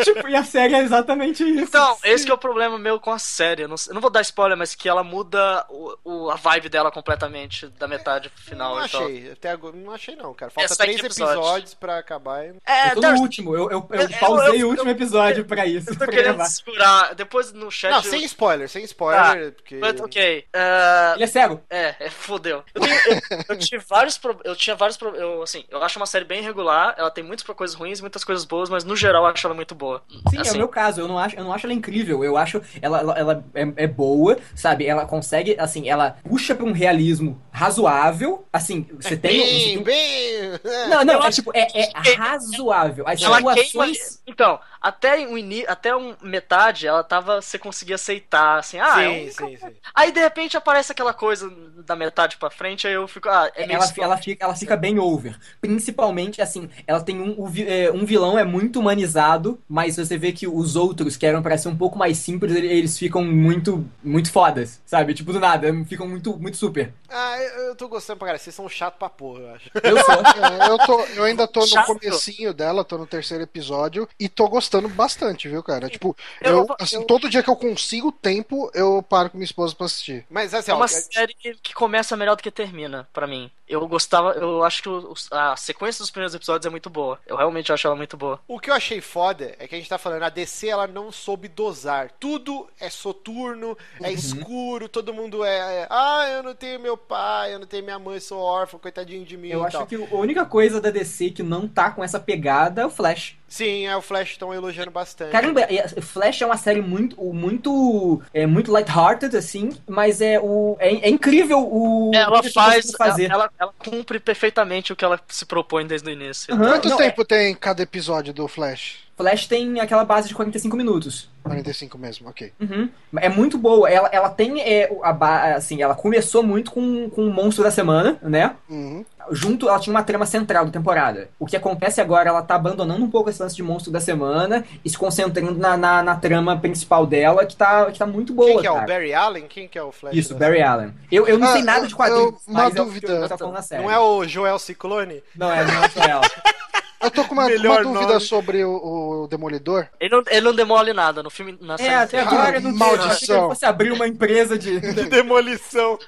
e, 0.00 0.04
tipo, 0.04 0.28
e 0.28 0.36
a 0.36 0.44
série 0.44 0.74
é 0.74 0.78
exatamente 0.78 1.42
isso. 1.42 1.64
Então, 1.64 1.96
esse 2.04 2.24
que 2.24 2.30
é 2.30 2.34
o 2.34 2.38
problema 2.38 2.78
meu 2.78 2.98
com 3.00 3.10
a 3.10 3.18
série. 3.18 3.62
Eu 3.62 3.68
não, 3.68 3.74
eu 3.88 3.94
não 3.94 4.00
vou 4.00 4.10
dar 4.10 4.20
spoiler, 4.22 4.56
mas 4.56 4.74
que 4.74 4.88
ela 4.88 5.02
muda 5.02 5.66
o, 5.68 5.96
o- 6.04 6.30
a 6.30 6.36
vibe 6.36 6.68
dela 6.68 6.90
completamente 6.90 7.66
da 7.68 7.86
metade 7.88 8.28
pro 8.30 8.42
final. 8.42 8.76
Não 8.76 8.84
então. 8.86 9.04
achei, 9.04 9.32
até 9.32 9.50
agora 9.50 9.76
não 9.76 9.92
achei 9.92 10.14
não, 10.16 10.32
cara. 10.34 10.50
Falta 10.50 10.72
Essa 10.72 10.76
três 10.82 10.96
é 11.02 11.06
episódios. 11.06 11.36
episódios. 11.38 11.74
pra 11.74 11.98
acabar. 11.98 12.44
e- 12.46 12.54
É, 12.66 12.92
Eu 12.92 13.00
tô 13.00 13.12
no 13.12 13.20
último, 13.20 13.54
eu, 13.56 13.70
eu, 13.70 13.86
eu 13.90 14.00
Eu- 14.00 14.08
pausei 14.20 14.62
eu- 14.62 14.66
o 14.66 14.70
último 14.70 14.88
eu- 14.88 14.94
episódio 14.94 15.44
pra 15.44 15.66
isso. 15.66 15.90
eu 15.90 15.94
tô 15.94 16.04
pra 16.04 16.08
querendo 16.14 16.34
gravar. 16.36 16.44
segurar. 16.50 17.14
Depois 17.14 17.52
no 17.52 17.70
chat. 17.70 17.90
Não, 17.90 17.98
eu- 17.98 18.04
sem 18.04 18.24
spoiler, 18.24 18.68
sem 18.68 18.84
spoiler, 18.84 19.52
porque... 19.52 19.76
But, 19.78 20.00
ok. 20.00 20.46
ah, 20.54 21.12
Ele 21.16 21.24
é 21.24 21.26
cego. 21.26 21.60
É, 21.68 21.94
é 22.00 22.10
fodeu. 22.10 22.62
Eu, 22.74 22.80
tenho- 22.80 22.94
eu- 23.30 23.44
eu 23.50 23.58
tive 23.58 23.84
vários 23.88 24.16
pro- 24.18 24.40
eu 24.44 24.54
tinha 24.56 24.76
vários 24.76 24.96
pro- 24.96 25.14
eu 25.16 25.42
assim, 25.42 25.64
eu 25.68 25.82
acho 25.82 25.98
uma 25.98 26.06
série 26.06 26.24
bem 26.24 26.42
regular, 26.42 26.94
ela 26.96 27.10
tem 27.10 27.24
muitas 27.24 27.44
coisas 27.46 27.74
ruins, 27.76 28.00
muitas 28.06 28.24
coisas 28.24 28.44
boas, 28.44 28.70
mas 28.70 28.84
no 28.84 28.94
geral 28.96 29.24
eu 29.24 29.30
acho 29.30 29.46
ela 29.46 29.54
muito 29.54 29.74
boa. 29.74 30.02
Sim, 30.30 30.38
é 30.38 30.40
assim, 30.40 30.54
o 30.54 30.58
meu 30.58 30.68
caso. 30.68 31.00
Eu 31.00 31.08
não 31.08 31.18
acho, 31.18 31.36
eu 31.36 31.44
não 31.44 31.52
acho 31.52 31.66
ela 31.66 31.74
incrível. 31.74 32.22
Eu 32.24 32.36
acho 32.36 32.62
ela, 32.80 33.00
ela, 33.00 33.18
ela 33.18 33.44
é, 33.54 33.84
é 33.84 33.86
boa, 33.86 34.38
sabe? 34.54 34.86
Ela 34.86 35.04
consegue, 35.04 35.56
assim, 35.58 35.88
ela 35.88 36.16
puxa 36.28 36.54
pra 36.54 36.64
um 36.64 36.72
realismo 36.72 37.40
razoável. 37.50 38.46
Assim, 38.52 38.86
você 39.00 39.16
tem. 39.16 39.38
você 39.38 39.46
Bem, 39.46 39.74
tem- 39.74 39.82
bem... 39.82 40.50
Não, 40.88 41.04
não, 41.04 41.14
Eu 41.14 41.22
é 41.22 41.26
acho 41.26 41.36
tipo, 41.36 41.50
é, 41.54 41.66
é 41.74 42.12
razoável. 42.14 43.06
As 43.08 43.20
ela 43.22 43.38
queima, 43.38 43.56
situações. 43.56 44.22
então, 44.26 44.60
até 44.80 45.18
um 45.26 45.36
ini, 45.36 45.64
até 45.66 45.94
um 45.96 46.14
metade 46.22 46.86
ela 46.86 47.02
tava 47.02 47.40
você 47.42 47.58
conseguia 47.58 47.96
aceitar, 47.96 48.58
assim, 48.58 48.78
ah, 48.78 49.02
é 49.02 49.08
sim, 49.08 49.26
um- 49.26 49.30
sim, 49.32 49.56
sim. 49.56 49.74
Aí 49.94 50.12
de 50.12 50.20
repente 50.20 50.56
aparece 50.56 50.92
aquela 50.92 51.12
coisa 51.12 51.50
da 51.84 51.96
metade 51.96 52.36
pra 52.36 52.50
frente, 52.50 52.86
aí 52.86 52.94
eu 52.94 53.08
fico, 53.08 53.28
ah, 53.28 53.50
é 53.54 53.66
meio 53.66 53.76
ela, 53.76 53.92
ela, 53.98 54.16
fica, 54.16 54.44
ela 54.44 54.54
fica 54.54 54.76
bem 54.76 54.98
over. 54.98 55.36
Principalmente, 55.60 56.40
assim, 56.40 56.68
ela 56.86 57.00
tem 57.00 57.20
um, 57.20 57.34
o 57.40 57.46
vi- 57.46 57.66
é, 57.86 57.92
um 57.92 58.04
vilão 58.04 58.38
é 58.38 58.44
muito 58.44 58.80
humanizado, 58.80 59.58
mas 59.68 59.96
você 59.96 60.16
vê 60.18 60.32
que 60.32 60.46
os 60.46 60.76
outros, 60.76 61.16
que 61.16 61.24
eram 61.26 61.42
pra 61.42 61.56
ser 61.56 61.68
um 61.68 61.76
pouco 61.76 61.98
mais 61.98 62.18
simples, 62.18 62.54
ele- 62.54 62.66
eles 62.68 62.98
ficam 62.98 63.24
muito, 63.24 63.84
muito 64.02 64.30
fodas, 64.30 64.80
sabe? 64.84 65.14
Tipo, 65.14 65.32
do 65.32 65.40
nada, 65.40 65.68
ficam 65.86 66.06
muito, 66.08 66.36
muito 66.38 66.56
super. 66.56 66.92
Ah, 67.08 67.38
eu, 67.40 67.76
tô 67.76 67.88
gostando 67.88 68.18
pra 68.18 68.26
caralho. 68.26 68.42
Vocês 68.42 68.54
são 68.54 68.68
chato 68.68 68.98
pra 68.98 69.08
porra, 69.08 69.40
eu 69.40 69.50
acho. 69.54 69.70
Eu 69.82 69.96
sou. 70.04 70.16
É, 70.36 70.68
eu, 70.70 70.78
tô, 70.78 71.00
eu 71.16 71.24
ainda 71.24 71.46
tô 71.46 71.60
no 71.60 71.66
Chato. 71.66 71.86
comecinho 71.86 72.52
dela, 72.52 72.84
tô 72.84 72.98
no 72.98 73.06
terceiro 73.06 73.42
episódio 73.44 74.08
e 74.18 74.28
tô 74.28 74.48
gostando 74.48 74.88
bastante, 74.88 75.48
viu, 75.48 75.62
cara? 75.62 75.88
Tipo, 75.88 76.16
Eu 76.40 76.58
eu, 76.58 76.76
assim, 76.78 76.96
eu- 76.96 77.04
todo 77.04 77.28
dia 77.28 77.42
que 77.42 77.50
eu 77.50 77.56
consigo 77.56 78.10
tempo, 78.12 78.70
eu 78.74 79.02
paro 79.02 79.30
com 79.30 79.36
minha 79.38 79.44
esposa 79.44 79.74
pra 79.74 79.86
assistir. 79.86 80.24
Mas 80.30 80.52
assim, 80.54 80.70
É 80.70 80.74
ó, 80.74 80.76
uma 80.78 80.88
série 80.88 81.34
que 81.62 81.74
começa 81.74 82.16
melhor 82.16 82.36
do 82.36 82.42
que 82.42 82.50
termina, 82.50 83.08
pra 83.12 83.26
mim. 83.26 83.50
Eu 83.68 83.86
gostava, 83.88 84.32
eu 84.32 84.62
acho 84.62 84.82
que 84.82 84.88
a 85.30 85.56
sequência 85.56 86.00
dos 86.02 86.10
primeiros 86.10 86.34
episódios 86.34 86.66
é 86.66 86.70
muito 86.70 86.88
boa. 86.88 87.18
Eu 87.26 87.36
realmente 87.36 87.72
acho 87.72 87.86
ela 87.86 87.96
muito 87.96 88.16
boa. 88.16 88.38
O 88.46 88.60
que 88.60 88.70
eu 88.70 88.74
achei 88.74 89.00
foda 89.00 89.56
é 89.58 89.66
que 89.66 89.74
a 89.74 89.78
gente 89.78 89.88
tá 89.88 89.98
falando, 89.98 90.22
a 90.22 90.28
DC 90.28 90.68
ela 90.68 90.86
não 90.86 91.10
soube 91.10 91.48
dosar. 91.48 92.10
Tudo 92.20 92.68
é 92.80 92.88
soturno, 92.88 93.76
é 94.00 94.12
escuro, 94.12 94.88
todo 94.88 95.12
mundo 95.12 95.44
é, 95.44 95.82
é, 95.82 95.86
Ah, 95.90 96.26
eu 96.30 96.42
não 96.42 96.54
tenho 96.54 96.78
meu 96.78 96.96
pai, 96.96 97.54
eu 97.54 97.58
não 97.58 97.66
tenho 97.66 97.82
minha 97.82 97.98
mãe, 97.98 98.20
sou 98.20 98.38
órfão, 98.38 98.78
coitadinho 98.78 99.24
de 99.24 99.36
mim 99.36 99.48
Eu 99.48 99.62
e 99.62 99.66
acho 99.66 99.78
tal. 99.78 99.86
que 99.86 99.96
a 99.96 100.16
única 100.16 100.44
coisa 100.44 100.80
da 100.80 100.90
DC 100.90 101.30
que 101.30 101.42
não 101.42 101.66
tá 101.66 101.90
com 101.90 102.04
essa 102.04 102.20
pegada 102.20 102.82
é 102.82 102.86
o 102.86 102.90
Flash. 102.90 103.36
Sim, 103.48 103.86
é 103.86 103.96
o 103.96 104.02
Flash 104.02 104.30
estão 104.30 104.52
elogiando 104.52 104.90
bastante. 104.90 105.30
Caramba, 105.30 105.62
Flash 106.02 106.42
é 106.42 106.46
uma 106.46 106.56
série 106.56 106.80
muito, 106.80 107.16
muito, 107.22 108.20
é 108.34 108.46
muito 108.46 108.72
lighthearted, 108.72 109.36
assim, 109.36 109.70
mas 109.86 110.20
é 110.20 110.38
o 110.40 110.76
é, 110.80 110.88
é 110.88 111.08
incrível 111.08 111.60
o 111.60 112.10
Ela 112.14 112.38
o 112.38 112.40
que 112.40 112.46
eles 112.46 112.52
faz, 112.52 112.90
fazer. 112.92 113.30
ela, 113.30 113.50
ela, 113.58 113.72
cumpre 113.78 114.18
perfeitamente 114.18 114.92
o 114.92 114.96
que 114.96 115.04
ela 115.04 115.20
se 115.28 115.46
propõe 115.46 115.86
desde 115.86 116.08
o 116.08 116.12
início. 116.12 116.52
Aham. 116.52 116.70
Quanto 116.70 116.88
não, 116.88 116.96
tempo 116.96 117.24
tem 117.24 117.54
cada 117.54 117.82
episódio 117.82 118.32
do 118.32 118.48
Flash? 118.48 119.06
Flash 119.16 119.46
tem 119.46 119.80
aquela 119.80 120.04
base 120.04 120.28
de 120.28 120.34
45 120.34 120.76
minutos. 120.76 121.30
45 121.42 121.96
mesmo, 121.96 122.28
ok. 122.28 122.52
Uhum. 122.60 122.88
É 123.16 123.28
muito 123.30 123.56
boa. 123.56 123.88
Ela, 123.88 124.08
ela 124.12 124.28
tem 124.28 124.60
é, 124.60 124.90
a 125.02 125.54
assim, 125.54 125.80
ela 125.80 125.94
começou 125.94 126.42
muito 126.42 126.70
com, 126.70 127.08
com 127.08 127.26
o 127.26 127.32
monstro 127.32 127.64
da 127.64 127.70
semana, 127.70 128.18
né? 128.22 128.54
Uhum. 128.68 129.04
Junto, 129.30 129.68
ela 129.68 129.78
tinha 129.78 129.94
uma 129.94 130.02
trama 130.02 130.24
central 130.26 130.64
da 130.64 130.70
temporada. 130.70 131.28
O 131.38 131.46
que 131.46 131.56
acontece 131.56 132.00
agora, 132.00 132.28
ela 132.28 132.42
tá 132.42 132.54
abandonando 132.54 133.04
um 133.04 133.10
pouco 133.10 133.28
esse 133.30 133.42
lance 133.42 133.56
de 133.56 133.62
monstro 133.62 133.92
da 133.92 134.00
semana 134.00 134.64
e 134.84 134.90
se 134.90 134.96
concentrando 134.96 135.58
na, 135.58 135.76
na, 135.76 136.02
na 136.02 136.16
trama 136.16 136.56
principal 136.58 137.06
dela, 137.06 137.44
que 137.46 137.56
tá, 137.56 137.86
que 137.90 137.98
tá 137.98 138.06
muito 138.06 138.32
boa, 138.32 138.48
Quem 138.48 138.60
que 138.60 138.66
é 138.66 138.70
o 138.70 138.74
cara. 138.74 138.86
Barry 138.86 139.14
Allen? 139.14 139.44
Quem 139.48 139.68
que 139.68 139.78
é 139.78 139.82
o 139.82 139.90
Flash? 139.92 140.14
Isso, 140.16 140.34
Barry 140.34 140.62
Allen. 140.62 140.94
Eu, 141.10 141.26
eu 141.26 141.38
não 141.38 141.48
Ah, 141.48 141.52
sei 141.52 141.62
nada 141.62 141.86
de 141.86 141.92
eu- 141.92 141.96
quadrinhos, 141.96 142.24
eu- 142.32 142.38
uma 142.46 142.62
mas 142.64 142.76
é 142.76 142.80
o 142.80 142.84
dúvida. 142.84 143.12
eu 143.12 143.28
tô 143.28 143.38
falando 143.38 143.54
na 143.54 143.62
série. 143.62 143.82
Não 143.82 143.90
é 143.90 143.98
o 143.98 144.24
Joel 144.24 144.58
Ciclone? 144.58 145.22
Não 145.34 145.52
é, 145.52 145.64
não 145.64 145.82
é 145.84 146.10
ela. 146.10 146.22
Eu 147.00 147.10
tô 147.10 147.24
com 147.24 147.34
uma, 147.34 147.46
uma 147.46 147.82
dúvida 147.82 148.06
nome. 148.14 148.20
sobre 148.20 148.64
o, 148.64 149.22
o 149.24 149.28
Demolidor. 149.28 149.86
Ele 150.00 150.14
não, 150.16 150.22
ele 150.28 150.40
não 150.40 150.54
demole 150.54 150.92
nada 150.92 151.22
no 151.22 151.30
filme, 151.30 151.56
na 151.60 151.76
série 151.76 151.90
É, 151.90 151.94
até 151.96 152.20
agora 152.20 152.56
eu 152.56 152.60
não 152.62 152.72
Maldição. 152.74 153.48
Fosse 153.48 153.64
abrir 153.66 153.92
uma 153.92 154.06
empresa 154.08 154.58
de... 154.58 154.80
De 154.96 155.04
demolição. 155.06 155.98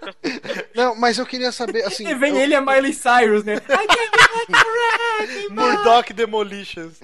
Não, 0.74 0.94
mas 0.94 1.18
eu 1.18 1.26
queria 1.26 1.52
saber, 1.52 1.84
assim. 1.84 2.06
E 2.08 2.14
vem 2.14 2.30
eu- 2.32 2.40
ele 2.40 2.52
e 2.52 2.56
a 2.56 2.60
Miley 2.60 2.92
Cyrus, 2.94 3.44
né? 3.44 3.56
Murdoch 5.50 6.12
Demolitions. 6.12 6.94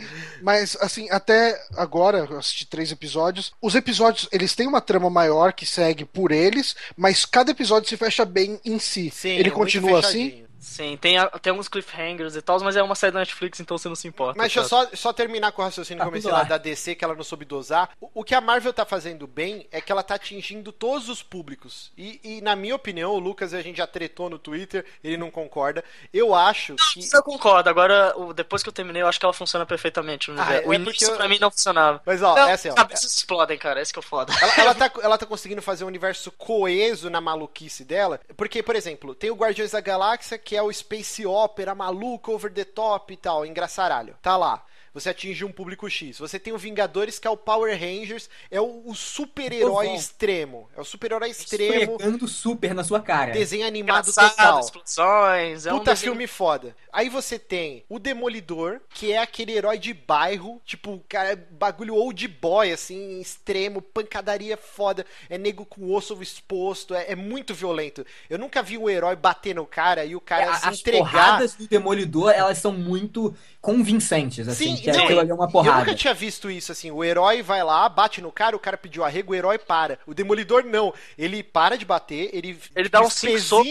Mas, 0.42 0.76
assim, 0.80 1.08
até 1.10 1.60
agora, 1.76 2.26
eu 2.30 2.38
assisti 2.38 2.66
três 2.66 2.90
episódios. 2.92 3.52
Os 3.60 3.74
episódios, 3.74 4.28
eles 4.32 4.54
têm 4.54 4.66
uma 4.66 4.80
trama 4.80 5.10
maior 5.10 5.52
que 5.52 5.66
segue 5.66 6.04
por 6.04 6.32
eles, 6.32 6.74
mas 6.96 7.24
cada 7.24 7.50
episódio 7.50 7.88
se 7.88 7.96
fecha 7.96 8.24
bem 8.24 8.58
em 8.64 8.78
si. 8.78 9.10
Sim, 9.10 9.30
Ele 9.36 9.50
continua 9.50 9.98
assim? 10.00 10.43
Sim, 10.64 10.96
tem, 10.96 11.16
tem 11.42 11.50
alguns 11.50 11.68
cliffhangers 11.68 12.34
e 12.36 12.42
tal, 12.42 12.58
mas 12.60 12.74
é 12.74 12.82
uma 12.82 12.94
série 12.94 13.12
da 13.12 13.18
Netflix, 13.20 13.60
então 13.60 13.76
você 13.76 13.88
não 13.88 13.94
se 13.94 14.08
importa. 14.08 14.38
Mas 14.38 14.46
deixa 14.46 14.60
eu 14.60 14.64
só, 14.64 14.88
só 14.94 15.12
terminar 15.12 15.52
com 15.52 15.60
o 15.60 15.64
raciocínio 15.64 15.98
Tá 15.98 16.04
que 16.04 16.08
eu 16.08 16.12
comecei 16.12 16.32
lá 16.32 16.42
da 16.42 16.56
DC, 16.56 16.94
que 16.94 17.04
ela 17.04 17.14
não 17.14 17.22
soube 17.22 17.44
dosar. 17.44 17.90
O, 18.00 18.10
o 18.14 18.24
que 18.24 18.34
a 18.34 18.40
Marvel 18.40 18.72
tá 18.72 18.84
fazendo 18.86 19.26
bem 19.26 19.68
é 19.70 19.80
que 19.80 19.92
ela 19.92 20.02
tá 20.02 20.14
atingindo 20.14 20.72
todos 20.72 21.08
os 21.08 21.22
públicos. 21.22 21.92
E, 21.98 22.18
e, 22.24 22.40
na 22.40 22.56
minha 22.56 22.74
opinião, 22.74 23.12
o 23.12 23.18
Lucas 23.18 23.52
a 23.52 23.60
gente 23.60 23.76
já 23.76 23.86
tretou 23.86 24.30
no 24.30 24.38
Twitter, 24.38 24.84
ele 25.02 25.16
não 25.18 25.30
concorda. 25.30 25.84
Eu 26.12 26.34
acho 26.34 26.76
que. 26.92 27.00
Isso 27.00 27.14
eu 27.14 27.22
concordo. 27.22 27.68
Agora, 27.68 28.14
depois 28.34 28.62
que 28.62 28.68
eu 28.68 28.72
terminei, 28.72 29.02
eu 29.02 29.06
acho 29.06 29.20
que 29.20 29.26
ela 29.26 29.32
funciona 29.34 29.66
perfeitamente. 29.66 30.30
Ah, 30.38 30.54
é 30.54 30.58
o 30.60 30.62
porque 30.62 30.74
início 30.76 31.10
eu- 31.10 31.16
pra 31.16 31.28
mim 31.28 31.38
não 31.38 31.50
funcionava. 31.50 32.00
Mas 32.06 32.22
ó, 32.22 32.34
não, 32.34 32.48
é 32.48 32.52
assim, 32.54 32.70
ó. 32.70 32.74
cabeças 32.74 33.12
explodem, 33.16 33.58
cara. 33.58 33.82
Esse 33.82 33.92
que 33.92 33.98
é 33.98 34.00
o 34.00 34.02
foda. 34.02 34.32
Ela, 34.40 34.54
ela 34.56 34.74
tá, 34.74 34.90
ela 35.02 35.18
tá 35.18 35.26
conseguindo 35.26 35.60
fazer 35.60 35.84
um 35.84 35.88
universo 35.88 36.30
coeso 36.32 37.10
na 37.10 37.20
maluquice 37.20 37.84
dela. 37.84 38.18
Porque, 38.36 38.62
por 38.62 38.74
exemplo, 38.76 39.14
tem 39.14 39.30
o 39.30 39.34
Guardiões 39.34 39.72
da 39.72 39.80
Galáxia, 39.80 40.38
que 40.38 40.53
é 40.56 40.62
o 40.62 40.72
Space 40.72 41.26
Opera 41.26 41.74
maluco, 41.74 42.32
over 42.32 42.52
the 42.52 42.64
top 42.64 43.12
e 43.12 43.16
tal, 43.16 43.44
engraçaralho. 43.44 44.16
Tá 44.22 44.36
lá. 44.36 44.64
Você 44.94 45.10
atinge 45.10 45.44
um 45.44 45.50
público 45.52 45.90
X. 45.90 46.18
Você 46.18 46.38
tem 46.38 46.52
o 46.52 46.58
Vingadores, 46.58 47.18
que 47.18 47.26
é 47.26 47.30
o 47.30 47.36
Power 47.36 47.76
Rangers, 47.78 48.30
é 48.50 48.60
o, 48.60 48.84
o 48.86 48.94
super-herói 48.94 49.88
extremo. 49.94 50.68
É 50.76 50.80
o 50.80 50.84
super-herói 50.84 51.28
extremo, 51.30 51.94
Esfregando 51.94 52.28
super 52.28 52.72
na 52.74 52.84
sua 52.84 53.00
cara. 53.00 53.32
desenho 53.32 53.66
animado 53.66 54.08
Engraçado, 54.08 54.30
total. 54.30 54.60
explosões. 54.60 55.66
É 55.66 55.72
um 55.72 55.78
Puta 55.78 55.92
desenho- 55.94 56.12
filme 56.12 56.26
foda. 56.26 56.76
Aí 56.92 57.08
você 57.08 57.38
tem 57.38 57.84
o 57.88 57.98
Demolidor, 57.98 58.80
que 58.90 59.12
é 59.12 59.18
aquele 59.18 59.52
herói 59.52 59.78
de 59.78 59.92
bairro, 59.92 60.60
tipo, 60.64 61.02
cara, 61.08 61.36
bagulho 61.50 61.94
old 61.96 62.28
boy, 62.28 62.70
assim, 62.72 63.20
extremo, 63.20 63.82
pancadaria 63.82 64.56
foda. 64.56 65.04
É 65.28 65.36
nego 65.36 65.64
com 65.66 65.92
osso 65.92 66.16
exposto, 66.22 66.94
é, 66.94 67.10
é 67.10 67.16
muito 67.16 67.52
violento. 67.52 68.06
Eu 68.30 68.38
nunca 68.38 68.62
vi 68.62 68.78
um 68.78 68.88
herói 68.88 69.16
bater 69.16 69.54
no 69.56 69.66
cara 69.66 70.04
e 70.04 70.14
o 70.14 70.20
cara 70.20 70.44
É, 70.44 70.54
se 70.54 70.68
as 70.68 70.78
entregar. 70.80 70.98
porradas 71.10 71.54
do 71.56 71.66
Demolidor, 71.66 72.30
elas 72.30 72.58
são 72.58 72.72
muito 72.72 73.34
convincentes, 73.60 74.46
assim, 74.46 74.76
Sim, 74.76 74.82
que 74.92 74.98
não, 74.98 75.04
aquilo 75.04 75.20
ali 75.20 75.30
é 75.30 75.34
uma 75.34 75.44
Eu 75.44 75.50
porrada. 75.50 75.78
nunca 75.78 75.94
tinha 75.94 76.14
visto 76.14 76.50
isso, 76.50 76.72
assim. 76.72 76.90
O 76.90 77.02
herói 77.02 77.42
vai 77.42 77.62
lá, 77.62 77.88
bate 77.88 78.20
no 78.20 78.30
cara, 78.30 78.56
o 78.56 78.58
cara 78.58 78.76
pediu 78.76 79.04
arrego, 79.04 79.32
o 79.32 79.34
herói 79.34 79.58
para. 79.58 79.98
O 80.06 80.14
Demolidor 80.14 80.64
não. 80.64 80.92
Ele 81.18 81.42
para 81.42 81.76
de 81.76 81.84
bater, 81.84 82.30
ele. 82.32 82.58
Ele 82.74 82.88
dá 82.88 83.00
um 83.00 83.08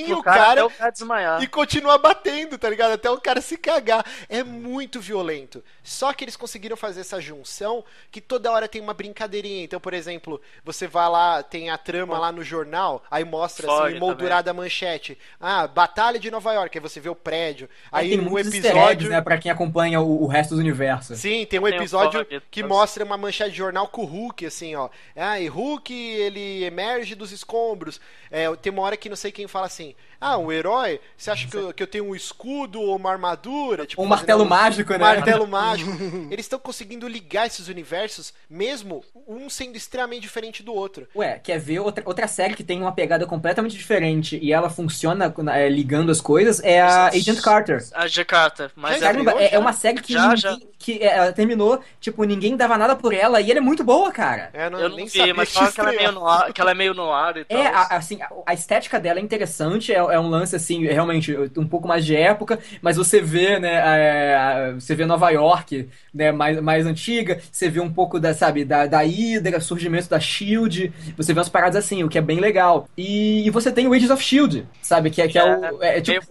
no 0.07 0.19
o 0.19 0.23
cara, 0.23 0.51
até 0.51 0.63
o 0.63 0.69
cara 0.69 0.91
desmaiar. 0.91 1.43
e 1.43 1.47
continua 1.47 1.97
batendo, 1.97 2.57
tá 2.57 2.69
ligado? 2.69 2.91
Até 2.91 3.09
o 3.09 3.19
cara 3.19 3.41
se 3.41 3.57
cagar. 3.57 4.05
É 4.29 4.43
muito 4.43 4.99
violento. 4.99 5.63
Só 5.83 6.13
que 6.13 6.23
eles 6.23 6.35
conseguiram 6.35 6.77
fazer 6.77 7.01
essa 7.01 7.19
junção 7.19 7.83
que 8.11 8.21
toda 8.21 8.51
hora 8.51 8.67
tem 8.67 8.81
uma 8.81 8.93
brincadeirinha. 8.93 9.63
Então, 9.63 9.79
por 9.79 9.93
exemplo, 9.93 10.41
você 10.63 10.87
vai 10.87 11.09
lá, 11.09 11.43
tem 11.43 11.69
a 11.69 11.77
trama 11.77 12.17
lá 12.17 12.31
no 12.31 12.43
jornal, 12.43 13.03
aí 13.09 13.23
mostra 13.23 13.67
assim, 13.71 13.99
moldurada 13.99 14.51
a 14.51 14.53
manchete. 14.53 15.17
Ah, 15.39 15.67
Batalha 15.67 16.19
de 16.19 16.31
Nova 16.31 16.53
York, 16.53 16.77
aí 16.77 16.81
você 16.81 16.99
vê 16.99 17.09
o 17.09 17.15
prédio. 17.15 17.69
Aí 17.91 18.09
tem 18.09 18.19
um 18.19 18.37
episódio. 18.37 18.81
eggs, 18.91 19.09
né, 19.09 19.21
pra 19.21 19.37
quem 19.37 19.51
acompanha 19.51 19.99
o, 19.99 20.23
o 20.23 20.27
resto 20.27 20.55
do 20.55 20.61
universo. 20.61 21.02
Sim, 21.03 21.45
tem 21.45 21.59
um 21.59 21.67
episódio 21.67 22.25
que 22.49 22.63
mostra 22.63 23.03
uma 23.03 23.17
manchete 23.17 23.51
de 23.51 23.57
jornal 23.57 23.87
com 23.87 24.03
o 24.03 24.05
Hulk, 24.05 24.45
assim, 24.45 24.75
ó. 24.75 24.89
Ah, 25.15 25.39
e 25.39 25.47
Hulk, 25.47 25.93
ele 25.93 26.63
emerge 26.63 27.15
dos 27.15 27.31
escombros. 27.31 27.99
É, 28.31 28.53
tem 28.55 28.71
uma 28.71 28.81
hora 28.81 28.97
que 28.97 29.09
não 29.09 29.15
sei 29.15 29.31
quem 29.31 29.47
fala 29.47 29.67
assim, 29.67 29.95
ah, 30.19 30.37
um 30.37 30.51
herói, 30.51 31.01
você 31.17 31.31
acha 31.31 31.47
que 31.47 31.57
eu, 31.57 31.73
que 31.73 31.83
eu 31.83 31.87
tenho 31.87 32.05
um 32.05 32.15
escudo 32.15 32.79
ou 32.79 32.95
uma 32.95 33.11
armadura? 33.11 33.85
Tipo, 33.85 34.01
Um 34.01 34.05
martelo 34.05 34.45
mágico, 34.45 34.93
né? 34.93 34.97
Martelo 34.97 35.45
mágico. 35.45 35.91
Eles 36.31 36.45
estão 36.45 36.57
conseguindo 36.57 37.07
ligar 37.07 37.45
esses 37.45 37.67
universos, 37.67 38.33
mesmo 38.49 39.03
um 39.27 39.49
sendo 39.49 39.75
extremamente 39.75 40.21
diferente 40.21 40.63
do 40.63 40.73
outro. 40.73 41.07
Ué, 41.15 41.39
quer 41.39 41.59
ver 41.59 41.79
outra, 41.79 42.03
outra 42.07 42.27
série 42.27 42.55
que 42.55 42.63
tem 42.63 42.79
uma 42.81 42.93
pegada 42.93 43.25
completamente 43.25 43.75
diferente 43.75 44.39
e 44.41 44.53
ela 44.53 44.69
funciona 44.69 45.33
é, 45.53 45.67
ligando 45.67 46.09
as 46.09 46.21
coisas? 46.21 46.61
É 46.63 46.79
a 46.81 47.07
Agent 47.07 47.41
Carter. 47.41 47.83
A 47.93 48.07
Jakarta. 48.07 48.71
Mas 48.75 48.97
é? 48.97 48.99
Caramba, 48.99 49.33
é, 49.37 49.55
é 49.55 49.59
uma 49.59 49.73
série 49.73 50.01
que, 50.01 50.13
Já, 50.13 50.21
ninguém, 50.21 50.37
já. 50.37 50.57
que 50.79 50.92
é, 50.99 51.17
ela 51.17 51.33
terminou, 51.33 51.81
tipo, 51.99 52.23
ninguém 52.23 52.55
dava 52.55 52.77
nada 52.77 52.95
por 52.95 53.13
ela 53.13 53.39
e 53.41 53.49
ela 53.49 53.59
é 53.59 53.61
muito 53.61 53.83
boa, 53.83 54.11
cara. 54.11 54.49
É, 54.53 54.69
não, 54.69 54.79
eu 54.79 54.89
não 54.89 54.97
nem 54.97 55.05
vi, 55.05 55.11
sabia 55.17 55.33
mas 55.33 55.49
que 55.49 55.53
fala 55.55 55.71
que 55.71 55.79
ela, 55.79 55.89
é 55.93 55.97
meio 55.97 56.11
no 56.11 56.27
ar, 56.27 56.53
que 56.53 56.61
ela 56.61 56.71
é 56.71 56.73
meio 56.73 56.93
no 56.93 57.11
ar 57.11 57.37
e 57.37 57.45
tal. 57.45 57.61
É, 57.61 57.67
a- 57.67 57.87
assim, 57.97 58.21
a, 58.21 58.29
a 58.45 58.53
estética 58.53 58.99
dela 58.99 59.19
é 59.19 59.21
interessante, 59.21 59.91
é, 59.91 59.95
é 59.97 60.19
um 60.19 60.27
lance, 60.29 60.55
assim, 60.55 60.85
realmente 60.85 61.35
um 61.57 61.67
pouco 61.67 61.87
mais 61.87 62.05
de 62.05 62.15
época, 62.15 62.59
mas 62.81 62.97
você 62.97 63.21
vê, 63.21 63.59
né, 63.59 63.73
é, 63.73 64.35
a- 64.35 64.71
você 64.73 64.95
vê 64.95 65.05
Nova 65.05 65.29
York, 65.29 65.89
né, 66.13 66.31
mais, 66.31 66.59
mais 66.61 66.85
antiga, 66.85 67.39
você 67.51 67.69
vê 67.69 67.79
um 67.79 67.91
pouco 67.91 68.19
da, 68.19 68.33
sabe, 68.33 68.65
da, 68.65 68.85
da 68.85 68.99
Hydra, 69.01 69.59
surgimento 69.59 70.09
da 70.09 70.19
SHIELD, 70.19 70.91
você 71.17 71.33
vê 71.33 71.39
umas 71.39 71.49
paradas 71.49 71.83
assim, 71.83 72.03
o 72.03 72.09
que 72.09 72.17
é 72.17 72.21
bem 72.21 72.39
legal. 72.39 72.87
E, 72.97 73.45
e 73.45 73.49
você 73.49 73.71
tem 73.71 73.87
o 73.87 73.93
Ages 73.93 74.09
of 74.09 74.23
SHIELD, 74.23 74.65
sabe, 74.81 75.09
que 75.09 75.21
é, 75.21 75.27
que 75.27 75.37
é 75.37 75.43
o... 75.43 75.81
É, 75.81 76.01
tipo, 76.01 76.21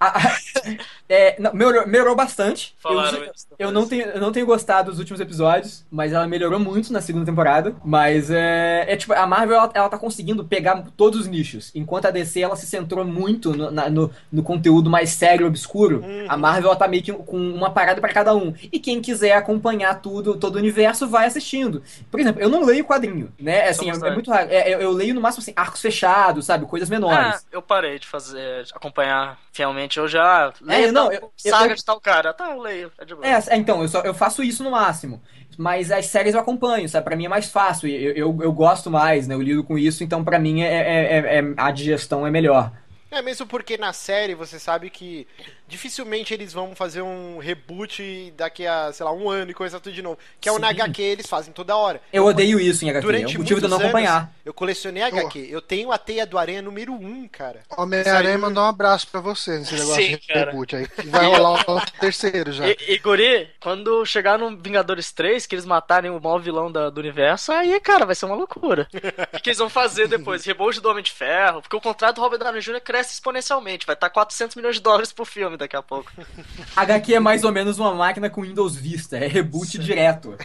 a- 0.00 0.18
a- 0.18 0.36
é, 1.08 1.36
não, 1.40 1.52
melhorou, 1.54 1.86
melhorou 1.86 2.14
bastante. 2.16 2.74
Eu- 2.84 2.90
Falaram 2.90 3.18
eu, 3.18 3.32
isso. 3.34 3.72
não 3.72 3.88
tenho, 3.88 4.04
eu 4.06 4.20
não 4.20 4.32
tenho 4.32 4.46
gostado 4.46 4.90
dos 4.90 4.98
últimos 4.98 5.20
episódios, 5.20 5.84
mas 5.90 6.12
ela 6.12 6.26
melhorou 6.26 6.58
muito 6.60 6.92
na 6.92 7.00
segunda 7.00 7.24
temporada. 7.26 7.74
Mas 7.84 8.30
é, 8.30 8.84
é 8.88 8.96
tipo, 8.96 9.12
a 9.14 9.26
Marvel 9.26 9.56
ela, 9.56 9.70
ela 9.74 9.88
tá 9.88 9.98
conseguindo 9.98 10.44
pegar 10.44 10.84
todos 10.96 11.20
os 11.20 11.26
nichos. 11.26 11.70
Enquanto 11.74 12.06
a 12.06 12.10
DC 12.10 12.40
ela 12.40 12.56
se 12.56 12.66
centrou 12.66 13.04
muito 13.04 13.52
no, 13.56 13.70
na- 13.70 13.88
no, 13.90 14.10
no 14.30 14.42
conteúdo 14.42 14.90
mais 14.90 15.10
sério 15.10 15.44
e 15.44 15.48
obscuro, 15.48 16.04
a 16.28 16.36
Marvel 16.36 16.70
ela 16.70 16.78
tá 16.78 16.86
meio 16.88 17.02
que 17.02 17.12
com 17.12 17.36
uma 17.38 17.70
parada 17.70 18.00
pra 18.00 18.12
cada 18.12 18.34
um. 18.34 18.52
E 18.70 18.78
quem 18.78 19.00
quiser 19.00 19.32
acompanhar 19.32 20.00
tudo, 20.00 20.36
todo 20.36 20.56
o 20.56 20.58
universo, 20.58 21.06
vai 21.08 21.26
assistindo. 21.26 21.82
Por 22.10 22.20
exemplo, 22.20 22.40
eu 22.42 22.48
não 22.48 22.64
leio 22.64 22.84
quadrinho, 22.84 23.32
né? 23.38 23.68
Assim, 23.68 23.88
é, 23.88 23.92
Somos 23.94 23.98
é 23.98 24.00
dois. 24.00 24.14
muito 24.14 24.30
raro. 24.30 24.48
É, 24.50 24.74
eu, 24.74 24.80
eu 24.80 24.92
leio 24.92 25.14
no 25.14 25.20
máximo 25.20 25.42
assim, 25.42 25.52
arcos 25.56 25.80
fechados, 25.80 26.44
sabe? 26.46 26.66
Coisas 26.66 26.88
menores. 26.90 27.36
Ah, 27.36 27.40
eu 27.50 27.62
parei 27.62 27.98
de 27.98 28.06
fazer, 28.06 28.64
de 28.64 28.72
acompanhar 28.74 29.38
fielmente. 29.52 29.98
Eu 29.98 30.06
já 30.08 30.52
É, 30.68 30.90
não, 31.04 31.12
eu- 31.12 31.32
saga 31.36 31.72
eu- 31.72 31.76
de 31.76 31.84
tal 31.84 32.00
cara. 32.00 32.32
Tá, 32.32 32.50
eu 32.50 32.60
leio. 32.60 32.92
É 32.98 33.04
de 33.04 33.14
boa. 33.14 33.26
É, 33.26 33.32
é, 33.48 33.56
então, 33.56 33.82
eu, 33.82 33.88
só, 33.88 34.00
eu 34.02 34.14
faço 34.14 34.42
isso 34.42 34.62
no 34.64 34.70
máximo. 34.70 35.20
Mas 35.56 35.90
as 35.90 36.06
séries 36.06 36.34
eu 36.34 36.40
acompanho, 36.40 36.88
sabe? 36.88 37.04
Pra 37.04 37.16
mim 37.16 37.26
é 37.26 37.28
mais 37.28 37.50
fácil. 37.50 37.88
Eu, 37.88 38.12
eu, 38.12 38.38
eu 38.42 38.52
gosto 38.52 38.90
mais, 38.90 39.26
né? 39.26 39.34
Eu 39.34 39.42
lido 39.42 39.64
com 39.64 39.76
isso, 39.76 40.04
então 40.04 40.22
pra 40.22 40.38
mim 40.38 40.62
é, 40.62 40.66
é- 40.68 41.18
é- 41.18 41.38
é- 41.40 41.54
a 41.56 41.70
digestão 41.72 42.26
é 42.26 42.30
melhor. 42.30 42.72
É 43.10 43.22
mesmo 43.22 43.46
porque 43.46 43.78
na 43.78 43.92
série 43.92 44.34
você 44.34 44.58
sabe 44.58 44.90
que 44.90 45.26
dificilmente 45.68 46.32
eles 46.34 46.52
vão 46.52 46.74
fazer 46.74 47.02
um 47.02 47.38
reboot 47.38 48.32
daqui 48.36 48.66
a, 48.66 48.92
sei 48.92 49.04
lá, 49.04 49.12
um 49.12 49.28
ano 49.30 49.50
e 49.50 49.54
coisa 49.54 49.78
tudo 49.78 49.92
de 49.94 50.02
novo. 50.02 50.18
Que 50.40 50.48
é 50.48 50.52
o 50.52 50.58
na 50.58 50.68
HQ 50.70 51.00
eles 51.02 51.26
fazem 51.26 51.52
toda 51.52 51.76
hora. 51.76 52.00
Eu 52.12 52.24
odeio 52.24 52.58
isso 52.58 52.84
em 52.84 52.90
HQ. 52.90 52.98
é 52.98 53.06
Durante 53.06 53.36
o 53.36 53.40
motivo 53.40 53.60
de 53.60 53.66
eu 53.66 53.68
não 53.70 53.76
anos, 53.76 53.86
acompanhar. 53.88 54.32
Eu 54.44 54.54
colecionei 54.54 55.02
HQ. 55.02 55.46
Eu 55.50 55.60
tenho 55.60 55.92
a 55.92 55.98
Teia 55.98 56.26
do 56.26 56.38
Aranha 56.38 56.62
número 56.62 56.92
1, 56.94 57.28
cara. 57.28 57.60
Homem-Aranha 57.76 58.22
Saiu- 58.22 58.38
mandou 58.38 58.64
um 58.64 58.66
abraço 58.66 59.06
pra 59.08 59.20
você 59.20 59.58
nesse 59.58 59.74
negócio 59.74 59.94
Sim, 60.02 60.10
de 60.16 60.18
cara. 60.26 60.50
reboot 60.50 60.76
aí. 60.76 60.88
que 60.88 61.06
Vai 61.08 61.26
rolar 61.26 61.64
o 61.70 61.80
terceiro 62.00 62.50
já. 62.52 62.66
E, 62.68 62.76
e 62.88 62.98
Guri, 62.98 63.48
quando 63.60 64.04
chegar 64.06 64.38
no 64.38 64.56
Vingadores 64.56 65.12
3, 65.12 65.46
que 65.46 65.54
eles 65.54 65.64
matarem 65.66 66.10
o 66.10 66.20
maior 66.20 66.38
vilão 66.40 66.72
da- 66.72 66.88
do 66.90 66.98
universo, 67.00 67.52
aí, 67.52 67.78
cara, 67.80 68.06
vai 68.06 68.14
ser 68.14 68.24
uma 68.26 68.34
loucura. 68.36 68.88
O 69.38 69.40
que 69.40 69.50
eles 69.50 69.58
vão 69.58 69.68
fazer 69.68 70.08
depois? 70.08 70.44
Reboot 70.44 70.80
do 70.80 70.88
Homem 70.88 71.02
de 71.02 71.12
Ferro? 71.12 71.60
Porque 71.60 71.76
o 71.76 71.80
contrato 71.80 72.16
do 72.16 72.20
Robert 72.22 72.38
Downey 72.38 72.60
Jr. 72.62 72.80
cresce 72.80 73.12
exponencialmente. 73.14 73.86
Vai 73.86 73.94
estar 73.94 74.08
400 74.10 74.56
milhões 74.56 74.76
de 74.76 74.82
dólares 74.82 75.12
por 75.12 75.26
filme 75.26 75.56
daqui 75.58 75.76
a 75.76 75.82
pouco. 75.82 76.10
HQ 76.74 77.14
é 77.14 77.20
mais 77.20 77.44
ou 77.44 77.52
menos 77.52 77.78
uma 77.78 77.94
máquina 77.94 78.30
com 78.30 78.42
Windows 78.42 78.76
Vista. 78.76 79.16
É 79.18 79.26
reboot 79.26 79.78
direto. 79.78 80.36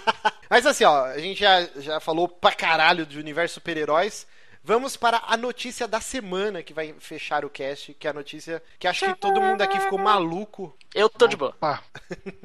Mas 0.48 0.66
assim, 0.66 0.84
ó, 0.84 1.04
a 1.04 1.18
gente 1.18 1.40
já, 1.40 1.68
já 1.76 2.00
falou 2.00 2.28
pra 2.28 2.52
caralho 2.52 3.06
de 3.06 3.18
universo 3.18 3.54
super-heróis. 3.54 4.26
Vamos 4.62 4.96
para 4.96 5.22
a 5.26 5.36
notícia 5.36 5.88
da 5.88 6.00
semana 6.00 6.62
que 6.62 6.74
vai 6.74 6.94
fechar 6.98 7.44
o 7.44 7.50
cast, 7.50 7.94
que 7.94 8.06
é 8.06 8.10
a 8.10 8.14
notícia 8.14 8.62
que 8.78 8.86
acho 8.86 9.06
que 9.06 9.14
todo 9.14 9.40
mundo 9.40 9.62
aqui 9.62 9.80
ficou 9.80 9.98
maluco. 9.98 10.76
Eu 10.94 11.08
tô 11.08 11.26
de 11.28 11.36
boa. 11.36 11.54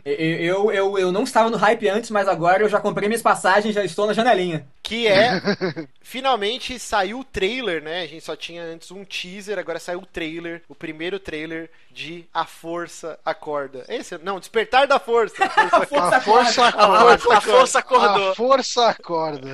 Eu, 0.06 0.72
eu, 0.72 1.00
eu 1.00 1.12
não 1.12 1.24
estava 1.24 1.50
no 1.50 1.58
hype 1.58 1.90
antes, 1.90 2.12
mas 2.12 2.28
agora 2.28 2.62
eu 2.62 2.70
já 2.70 2.80
comprei 2.80 3.08
minhas 3.10 3.24
passagens, 3.24 3.74
já 3.74 3.84
estou 3.84 4.06
na 4.06 4.14
janelinha. 4.14 4.68
Que 4.84 5.08
é. 5.08 5.42
finalmente 6.00 6.78
saiu 6.78 7.20
o 7.22 7.24
trailer, 7.24 7.82
né? 7.82 8.04
A 8.04 8.08
gente 8.08 8.24
só 8.24 8.36
tinha 8.36 8.62
antes 8.62 8.92
um 8.92 9.04
teaser, 9.04 9.58
agora 9.58 9.80
saiu 9.80 10.00
o 10.00 10.06
trailer, 10.06 10.62
o 10.70 10.76
primeiro 10.76 11.18
trailer 11.20 11.72
de 11.92 12.26
A 12.32 12.46
Força 12.46 13.18
Acorda. 13.26 13.84
Esse? 13.90 14.16
Não, 14.20 14.40
Despertar 14.40 14.86
da 14.86 15.00
Força. 15.00 15.38
Força 15.50 16.16
a 16.18 16.22
força 16.22 16.64
A, 16.66 16.68
acorda. 16.68 17.14
a 17.38 17.42
força 17.42 17.80
acordou. 17.80 18.30
A 18.32 18.36
força 18.36 18.88
acorda. 18.90 19.48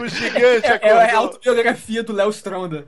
o 0.00 0.08
gigante 0.08 0.66
É, 0.66 0.78
é 0.88 0.92
a 0.92 1.02
acordou. 1.04 1.18
autobiografia 1.18 2.02
do 2.02 2.14
Léo 2.14 2.30
Stronda. 2.30 2.86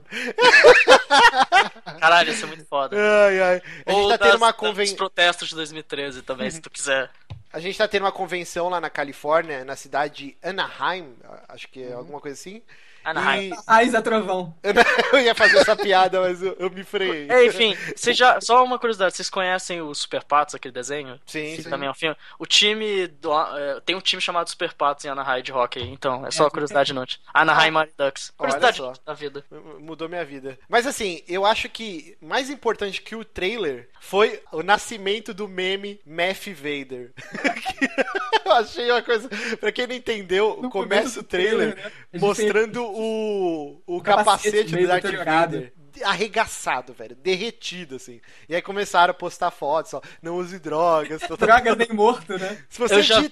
Caralho, 1.99 2.31
isso 2.31 2.43
é 2.45 2.47
muito 2.47 2.65
foda. 2.65 2.95
Ai, 2.97 3.39
ai. 3.41 3.61
A 3.85 3.91
gente 3.91 4.01
Ou 4.01 4.09
tá 4.09 4.17
tendo 4.17 4.31
das- 4.31 4.41
uma 4.41 4.51
dos 4.51 4.59
convenção. 4.59 4.95
protestos 4.95 5.49
de 5.49 5.55
2013 5.55 6.21
também, 6.21 6.49
se 6.49 6.61
tu 6.61 6.69
quiser. 6.69 7.09
A 7.51 7.59
gente 7.59 7.77
tá 7.77 7.87
tendo 7.87 8.03
uma 8.03 8.11
convenção 8.11 8.69
lá 8.69 8.81
na 8.81 8.89
Califórnia, 8.89 9.63
na 9.63 9.75
cidade 9.75 10.27
de 10.27 10.37
Anaheim, 10.41 11.15
acho 11.49 11.67
que 11.67 11.83
é 11.83 11.93
alguma 11.93 12.19
coisa 12.19 12.39
assim. 12.39 12.61
Anaheim. 13.03 13.49
E 13.51 13.53
Ah, 13.67 13.83
Zé 13.85 14.01
Trovão. 14.01 14.53
eu 15.13 15.19
ia 15.19 15.35
fazer 15.35 15.57
essa 15.57 15.75
piada, 15.75 16.21
mas 16.21 16.41
eu, 16.41 16.55
eu 16.59 16.69
me 16.69 16.83
freiei. 16.83 17.29
É, 17.29 17.45
enfim, 17.45 17.75
vocês 17.95 18.17
já, 18.17 18.39
só 18.41 18.63
uma 18.63 18.79
curiosidade, 18.79 19.15
vocês 19.15 19.29
conhecem 19.29 19.81
o 19.81 19.93
Super 19.93 20.23
Patos, 20.23 20.55
aquele 20.55 20.73
desenho? 20.73 21.19
Sim, 21.25 21.55
Que 21.55 21.63
sim. 21.63 21.69
também 21.69 21.87
é 21.87 21.91
um 21.91 21.95
filme. 21.95 22.15
O 22.39 22.45
time 22.45 23.07
do, 23.07 23.31
é, 23.33 23.79
tem 23.81 23.95
um 23.95 24.01
time 24.01 24.21
chamado 24.21 24.49
Super 24.49 24.73
Patos 24.73 25.05
em 25.05 25.09
Anaheim 25.09 25.43
de 25.43 25.51
hockey, 25.51 25.81
então 25.81 26.25
é 26.25 26.31
só 26.31 26.49
curiosidade 26.49 26.91
inútil. 26.91 27.19
Anaheim 27.33 27.71
Mighty 27.71 27.93
Ducks. 27.97 28.31
Curiosidade 28.37 28.81
da 29.05 29.13
vida. 29.13 29.43
Mudou 29.79 30.07
minha 30.09 30.25
vida. 30.25 30.57
Mas 30.69 30.85
assim, 30.87 31.21
eu 31.27 31.45
acho 31.45 31.69
que 31.69 32.17
mais 32.21 32.49
importante 32.49 33.01
que 33.01 33.15
o 33.15 33.23
trailer 33.25 33.89
foi 34.03 34.41
o 34.51 34.61
nascimento 34.61 35.33
do 35.33 35.47
meme 35.47 35.99
Math 36.05 36.47
Vader. 36.49 37.13
eu 38.45 38.51
achei 38.51 38.91
uma 38.91 39.01
coisa. 39.01 39.29
Pra 39.57 39.71
quem 39.71 39.87
não 39.87 39.95
entendeu, 39.95 40.59
No 40.61 40.69
começa 40.69 41.01
começo 41.01 41.19
o 41.21 41.23
do 41.23 41.27
trailer 41.27 41.73
trailer, 41.73 41.75
né? 41.77 41.91
A 42.11 42.17
gente 42.17 42.21
mostrando 42.21 42.83
o, 42.83 43.81
o 43.87 44.01
capacete 44.01 44.51
capacete 44.51 44.75
do 44.75 44.87
Darth 44.87 45.03
deteriorado. 45.03 45.55
Vader. 45.55 45.73
Arregaçado, 46.03 46.93
velho. 46.93 47.15
Derretido, 47.15 47.95
assim. 47.95 48.19
E 48.49 48.53
aí 48.53 48.61
começaram 48.61 49.11
a 49.11 49.13
postar 49.13 49.51
fotos, 49.51 49.93
ó. 49.93 50.01
Não 50.21 50.35
use 50.35 50.59
drogas. 50.59 51.21
Drogas 51.39 51.77
nem 51.77 51.93
morto, 51.93 52.37
né? 52.37 52.61
Se 52.69 52.79
você 52.79 52.95
Eu 52.95 53.01
já 53.01 53.21
vi 53.21 53.29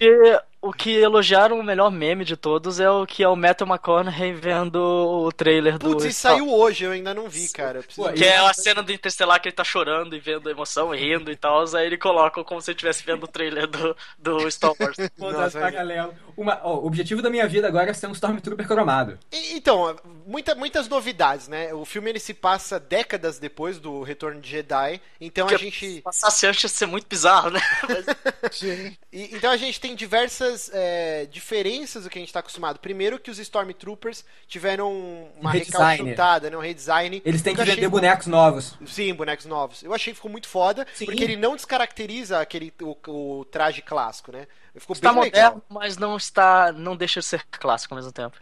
o 0.61 0.71
que 0.71 0.91
elogiaram 0.95 1.59
o 1.59 1.63
melhor 1.63 1.89
meme 1.89 2.23
de 2.23 2.37
todos 2.37 2.79
é 2.79 2.89
o 2.89 3.05
que 3.05 3.23
é 3.23 3.27
o 3.27 3.35
Matthew 3.35 3.65
McConaughey 3.67 4.33
vendo 4.33 4.75
o 4.79 5.31
trailer 5.31 5.77
do. 5.79 5.91
Putz, 5.97 6.15
saiu 6.15 6.49
hoje, 6.53 6.83
eu 6.83 6.91
ainda 6.91 7.13
não 7.13 7.27
vi, 7.27 7.47
cara. 7.49 7.81
Preciso 7.81 8.13
Que 8.13 8.25
é 8.25 8.37
a 8.37 8.53
cena 8.53 8.83
do 8.83 8.91
Interstellar 8.91 9.41
que 9.41 9.47
ele 9.49 9.55
tá 9.55 9.63
chorando 9.63 10.15
e 10.15 10.19
vendo 10.19 10.47
a 10.47 10.51
emoção 10.51 10.89
rindo 10.91 11.31
e 11.31 11.35
tal. 11.35 11.63
Aí 11.75 11.85
ele 11.87 11.97
coloca 11.97 12.43
como 12.43 12.61
se 12.61 12.69
ele 12.71 12.75
estivesse 12.75 13.03
vendo 13.03 13.23
o 13.23 13.27
trailer 13.27 13.65
do, 13.67 13.95
do 14.19 14.51
Star 14.51 14.73
Wars. 14.79 14.95
Pô, 15.17 15.31
Nossa, 15.31 15.59
tá 15.59 15.71
paralelo. 15.71 16.13
Uma, 16.37 16.59
ó, 16.63 16.75
o 16.75 16.85
objetivo 16.85 17.21
da 17.21 17.29
minha 17.29 17.47
vida 17.47 17.67
agora 17.67 17.89
é 17.89 17.93
ser 17.93 18.07
um 18.07 18.11
Stormtrooper 18.13 18.67
cromado. 18.67 19.17
E- 19.31 19.55
Então, 19.55 19.95
muita, 20.27 20.53
muitas 20.55 20.87
novidades, 20.87 21.47
né? 21.47 21.73
O 21.73 21.85
filme 21.85 22.09
ele 22.09 22.19
se 22.19 22.33
passa 22.33 22.79
décadas 22.79 23.39
depois 23.39 23.79
do 23.79 24.01
Retorno 24.03 24.39
de 24.39 24.49
Jedi, 24.49 25.01
então 25.19 25.45
a 25.45 25.49
Porque 25.49 25.63
gente 25.65 26.01
Passasse 26.01 26.45
antes 26.47 26.63
ia 26.63 26.69
ser 26.69 26.85
muito 26.85 27.07
bizarro, 27.07 27.49
né? 27.51 27.61
Mas- 27.89 28.55
Sim. 28.55 28.95
e- 29.11 29.35
então 29.35 29.51
a 29.51 29.57
gente 29.57 29.79
tem 29.79 29.95
diversas 29.95 30.50
é, 30.73 31.25
diferenças 31.25 32.03
do 32.03 32.09
que 32.09 32.17
a 32.17 32.21
gente 32.21 32.33
tá 32.33 32.39
acostumado. 32.39 32.79
Primeiro 32.79 33.19
que 33.19 33.31
os 33.31 33.39
Stormtroopers 33.39 34.25
tiveram 34.47 35.29
uma 35.39 35.51
redesign. 35.51 35.97
recalchutada, 35.97 36.49
né? 36.49 36.57
Um 36.57 36.61
redesign. 36.61 37.21
Eles 37.25 37.41
têm 37.41 37.55
que 37.55 37.61
achei 37.61 37.75
vender 37.75 37.89
bonecos 37.89 38.27
novos. 38.27 38.77
Sim, 38.85 39.13
bonecos 39.13 39.45
novos. 39.45 39.83
Eu 39.83 39.93
achei 39.93 40.13
que 40.13 40.17
ficou 40.17 40.31
muito 40.31 40.47
foda, 40.47 40.85
Sim. 40.93 41.05
porque 41.05 41.23
ele 41.23 41.35
não 41.35 41.55
descaracteriza 41.55 42.39
aquele 42.39 42.73
o, 42.81 42.95
o 43.07 43.45
traje 43.45 43.81
clássico, 43.81 44.31
né? 44.31 44.47
Ficou 44.75 44.93
está 44.93 45.11
bem 45.11 45.23
legal. 45.23 45.43
moderno, 45.53 45.63
mas 45.69 45.97
não 45.97 46.15
está. 46.17 46.71
não 46.71 46.95
deixa 46.95 47.19
de 47.19 47.25
ser 47.25 47.45
clássico 47.51 47.93
ao 47.93 47.97
mesmo 47.97 48.11
tempo. 48.11 48.37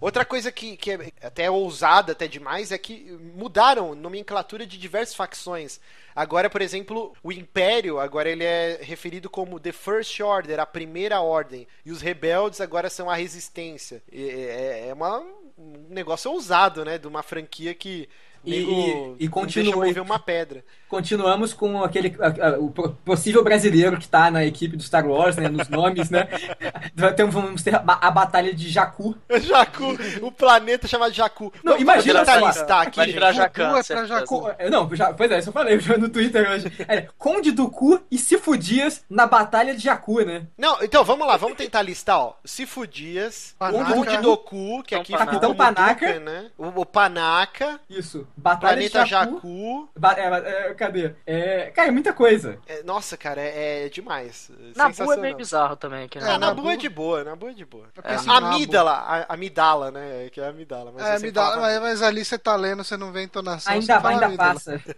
Outra 0.00 0.24
coisa 0.24 0.52
que, 0.52 0.76
que 0.76 0.90
é 0.90 1.12
até 1.22 1.50
ousada, 1.50 2.12
até 2.12 2.28
demais, 2.28 2.70
é 2.72 2.78
que 2.78 3.10
mudaram 3.34 3.94
nomenclatura 3.94 4.66
de 4.66 4.76
diversas 4.76 5.14
facções. 5.14 5.80
Agora, 6.16 6.48
por 6.48 6.62
exemplo, 6.62 7.12
o 7.22 7.32
Império, 7.32 7.98
agora 7.98 8.28
ele 8.30 8.44
é 8.44 8.78
referido 8.80 9.28
como 9.28 9.58
The 9.58 9.72
First 9.72 10.20
Order, 10.20 10.60
a 10.60 10.66
primeira 10.66 11.20
ordem. 11.20 11.66
E 11.84 11.90
os 11.90 12.00
rebeldes 12.00 12.60
agora 12.60 12.88
são 12.88 13.10
a 13.10 13.14
resistência. 13.16 14.02
E- 14.12 14.28
É, 14.30 14.88
é 14.90 14.94
uma, 14.94 15.18
um 15.58 15.86
negócio 15.88 16.30
ousado, 16.30 16.84
né? 16.84 16.98
De 16.98 17.06
uma 17.08 17.22
franquia 17.22 17.74
que 17.74 18.08
E- 18.44 18.50
nego 18.50 18.70
e- 18.70 18.94
não 18.94 19.16
e 19.18 19.28
continua- 19.28 19.72
deixa 19.84 19.86
mover 19.88 20.02
uma 20.02 20.18
pedra. 20.18 20.64
Continuamos 20.94 21.52
com 21.52 21.82
aquele 21.82 22.16
a- 22.20 22.48
a- 22.50 22.58
o 22.60 22.70
po- 22.70 22.90
possível 23.04 23.42
brasileiro 23.42 23.98
que 23.98 24.06
tá 24.06 24.30
na 24.30 24.44
equipe 24.44 24.76
do 24.76 24.82
Star 24.84 25.04
Wars, 25.04 25.34
né, 25.36 25.48
nos 25.48 25.68
nomes, 25.68 26.08
né? 26.08 26.28
Ter- 27.16 27.26
vamos 27.26 27.62
ter 27.64 27.74
a, 27.74 27.82
a 27.84 28.10
batalha 28.12 28.54
de 28.54 28.70
Jakku. 28.70 29.16
Jacu, 29.42 29.96
o 30.22 30.30
planeta 30.30 30.86
chamado 30.86 31.12
Jacu. 31.12 31.52
Não, 31.64 31.72
Vamos 31.72 31.80
imagina 31.82 32.20
tentar 32.20 32.38
só, 32.38 32.46
listar 32.46 32.80
aqui, 32.86 32.96
vai 32.98 33.06
virar 33.12 33.32
Jacan, 33.32 33.76
é 33.78 33.82
pra. 33.82 34.04
Jacu. 34.06 34.50
É, 34.56 34.70
Não, 34.70 34.88
já, 34.94 35.12
pois 35.12 35.30
é, 35.32 35.38
isso 35.40 35.48
eu 35.48 35.52
falei 35.52 35.80
já 35.80 35.98
no 35.98 36.08
Twitter 36.08 36.48
hoje. 36.48 36.72
É, 36.86 37.08
Conde 37.18 37.50
do 37.50 37.68
Cu 37.68 38.00
e 38.08 38.16
Sifu 38.16 38.56
Dias 38.56 39.04
na 39.10 39.26
batalha 39.26 39.74
de 39.74 39.82
Jakku, 39.82 40.20
né? 40.24 40.46
Não, 40.56 40.80
então 40.80 41.02
vamos 41.02 41.26
lá, 41.26 41.36
vamos 41.36 41.56
tentar 41.56 41.82
listar, 41.82 42.20
ó. 42.20 42.34
Sifu 42.44 42.86
Dias, 42.86 43.54
Panaca. 43.58 43.92
Conde 43.94 44.16
Doku, 44.18 44.82
que 44.84 44.94
aqui 44.94 45.12
Capitão 45.12 45.54
Panaca. 45.56 46.20
Né? 46.20 46.50
O, 46.56 46.66
o 46.82 46.86
Panaca, 46.86 47.80
Isso. 47.90 48.26
Batalha 48.36 48.74
Planeta 48.74 49.02
de 49.04 49.10
Jakku. 49.10 49.34
Jacu. 49.34 49.88
Ba- 49.98 50.14
é, 50.16 50.68
é, 50.70 50.74
cadê? 50.86 51.12
É, 51.26 51.70
cara, 51.74 51.88
é 51.88 51.90
muita 51.90 52.12
coisa. 52.12 52.58
É, 52.66 52.82
nossa, 52.82 53.16
cara, 53.16 53.40
é, 53.40 53.86
é 53.86 53.88
demais. 53.88 54.50
Na 54.76 54.88
boa 54.88 55.14
é 55.14 55.16
meio 55.18 55.36
bizarro 55.36 55.76
também. 55.76 56.08
Que 56.08 56.18
É, 56.18 56.20
não- 56.20 56.28
na 56.32 56.38
Nabu- 56.38 56.62
boa 56.62 56.74
é 56.74 56.76
de 56.76 56.88
boa, 56.88 57.24
na 57.24 57.34
boa 57.36 57.52
é 57.52 57.54
de 57.54 57.64
boa. 57.64 57.86
Eu 57.96 58.02
pensei 58.02 58.18
A 58.30 58.36
em 58.36 58.40
Nabu. 58.40 58.46
amígdala, 58.54 58.92
a 58.92 59.34
amígdala, 59.34 59.90
né? 59.90 60.28
Que 60.30 60.40
é 60.40 60.46
a 60.46 60.48
amígdala. 60.50 60.92
Mas 60.92 61.22
É, 61.22 61.32
falava 61.32 61.60
mas, 61.60 61.80
mas 61.80 62.02
ali 62.02 62.24
você 62.24 62.38
tá 62.38 62.54
lendo, 62.56 62.84
você 62.84 62.96
não 62.96 63.12
vê 63.12 63.22
entonação. 63.22 63.72
Ainda, 63.72 64.00
fala 64.00 64.26
ainda 64.26 64.36
passa. 64.36 64.80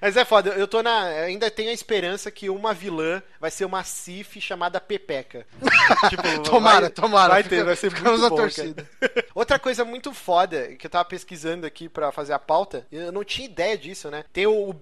Mas 0.00 0.16
é 0.16 0.24
foda, 0.24 0.50
eu 0.50 0.68
tô 0.68 0.82
na. 0.82 1.04
Ainda 1.04 1.50
tenho 1.50 1.70
a 1.70 1.72
esperança 1.72 2.30
que 2.30 2.50
uma 2.50 2.74
vilã 2.74 3.22
vai 3.40 3.50
ser 3.50 3.64
uma 3.64 3.82
Sif 3.82 4.40
chamada 4.40 4.78
Pepeca. 4.80 5.46
tipo, 6.10 6.42
Tomara, 6.42 6.80
vai- 6.82 6.90
tomara. 6.90 7.28
Vai 7.34 7.42
ter, 7.44 7.64
vai 7.64 7.74
ser 7.76 7.90
ficamos 7.90 8.20
muito 8.20 8.30
bom, 8.30 8.36
torcida. 8.36 8.86
Outra 9.34 9.58
coisa 9.58 9.84
muito 9.84 10.12
foda 10.12 10.68
que 10.76 10.86
eu 10.86 10.90
tava 10.90 11.04
pesquisando 11.06 11.66
aqui 11.66 11.88
pra 11.88 12.12
fazer 12.12 12.34
a 12.34 12.38
pauta, 12.38 12.86
eu 12.92 13.10
não 13.10 13.24
tinha 13.24 13.46
ideia 13.46 13.76
disso, 13.76 14.10
né? 14.10 14.24
Tem 14.32 14.46
o 14.46 14.72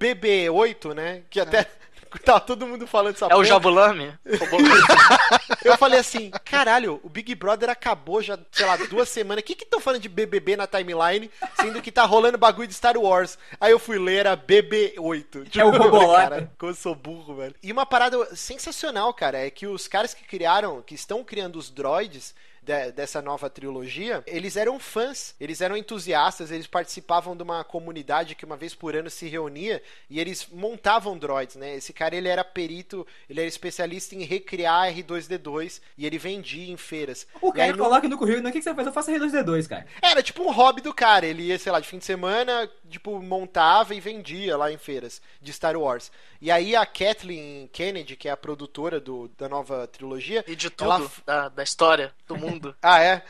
BB8, 0.49 0.95
né? 0.95 1.23
Que 1.31 1.41
até. 1.41 1.66
Tava 2.25 2.39
todo 2.39 2.65
mundo 2.65 2.87
falando 2.87 3.15
essa 3.16 3.25
É 3.25 3.29
o 3.29 3.31
porra. 3.31 3.45
Jabulame? 3.45 4.15
Eu 5.65 5.77
falei 5.77 5.99
assim, 5.99 6.31
caralho, 6.45 7.01
o 7.03 7.09
Big 7.09 7.35
Brother 7.35 7.69
acabou 7.69 8.23
já, 8.23 8.39
sei 8.53 8.65
lá, 8.65 8.77
duas 8.77 9.09
semanas. 9.09 9.43
O 9.43 9.45
que 9.45 9.57
que 9.57 9.65
estão 9.65 9.81
falando 9.81 10.01
de 10.01 10.09
BBB 10.09 10.57
na 10.57 10.66
timeline, 10.66 11.29
sendo 11.61 11.83
que 11.83 11.91
tá 11.91 12.05
rolando 12.05 12.39
bagulho 12.39 12.69
de 12.69 12.75
Star 12.75 12.97
Wars? 12.97 13.37
Aí 13.61 13.73
eu 13.73 13.81
fui 13.81 13.99
ler, 13.99 14.19
era 14.19 14.37
BB8. 14.37 15.59
É 15.59 15.65
o 15.65 15.71
Robolota. 15.71 16.23
Cara, 16.23 16.53
como 16.57 16.71
eu 16.71 16.77
sou 16.77 16.95
burro, 16.95 17.35
velho. 17.35 17.55
E 17.61 17.73
uma 17.73 17.85
parada 17.85 18.37
sensacional, 18.37 19.12
cara, 19.12 19.39
é 19.39 19.51
que 19.51 19.66
os 19.66 19.89
caras 19.89 20.15
que 20.15 20.25
criaram, 20.25 20.83
que 20.83 20.95
estão 20.95 21.25
criando 21.25 21.59
os 21.59 21.69
droids, 21.69 22.33
de- 22.65 22.93
dessa 22.93 23.20
nova 23.20 23.51
trilogia, 23.51 24.23
eles 24.27 24.57
eram 24.57 24.78
fãs, 24.78 25.35
eles 25.39 25.61
eram 25.61 25.77
entusiastas, 25.77 26.51
eles 26.51 26.66
participavam 26.66 27.36
de 27.36 27.43
uma 27.43 27.62
comunidade 27.65 28.35
que 28.35 28.45
uma 28.45 28.57
vez 28.57 28.74
por 28.74 28.97
ano 28.97 29.11
se 29.11 29.28
reunia 29.28 29.82
e 30.09 30.19
eles 30.20 30.49
montavam 30.51 31.16
droids, 31.19 31.57
né? 31.57 31.74
Esse 31.77 31.93
cara 31.93 32.16
ele 32.16 32.28
era 32.28 32.43
perito, 32.45 33.07
ele 33.28 33.41
era 33.41 33.49
especialista 33.49 34.15
em 34.15 34.23
recriar 34.23 34.93
R2D2 34.93 35.81
e 35.99 36.07
ele 36.07 36.19
vendia 36.19 36.73
em 36.73 36.77
feiras. 36.77 37.27
O 37.41 37.53
cara 37.53 37.65
aí 37.65 37.73
no- 37.73 37.78
coloca 37.85 38.09
no 38.09 38.19
currículo, 38.19 38.49
o 38.49 38.53
que 38.53 38.59
que 38.59 38.65
você 38.65 38.74
faz? 38.74 38.86
Eu 38.86 38.93
faço 38.93 39.11
R2D2, 39.11 39.66
cara. 39.69 39.86
Era 40.03 40.23
tipo 40.23 40.43
um 40.43 40.51
hobby 40.53 40.81
do 40.81 40.95
cara, 40.95 41.27
ele 41.27 41.43
ia, 41.45 41.59
sei 41.59 41.70
lá, 41.73 41.81
de 41.81 41.86
fim 41.89 41.99
de 41.99 42.05
semana, 42.05 42.70
tipo, 42.89 43.20
montava 43.23 43.95
e 43.95 44.01
vendia 44.01 44.57
lá 44.57 44.73
em 44.73 44.78
feiras 44.78 45.20
de 45.41 45.53
Star 45.53 45.77
Wars. 45.77 46.11
E 46.41 46.51
aí 46.51 46.77
a 46.77 46.85
Kathleen 46.85 47.69
Kennedy, 47.73 48.16
que 48.16 48.28
é 48.28 48.31
a 48.31 48.36
produtora 48.36 49.01
do, 49.01 49.28
da 49.39 49.49
nova 49.49 49.86
trilogia, 49.86 50.45
E 50.47 50.55
de 50.55 50.69
tudo, 50.70 50.91
ela... 50.91 51.11
da, 51.24 51.49
da 51.49 51.62
história, 51.62 52.12
do 52.27 52.36
mundo. 52.36 52.54
Ah, 52.83 53.01
é? 53.01 53.23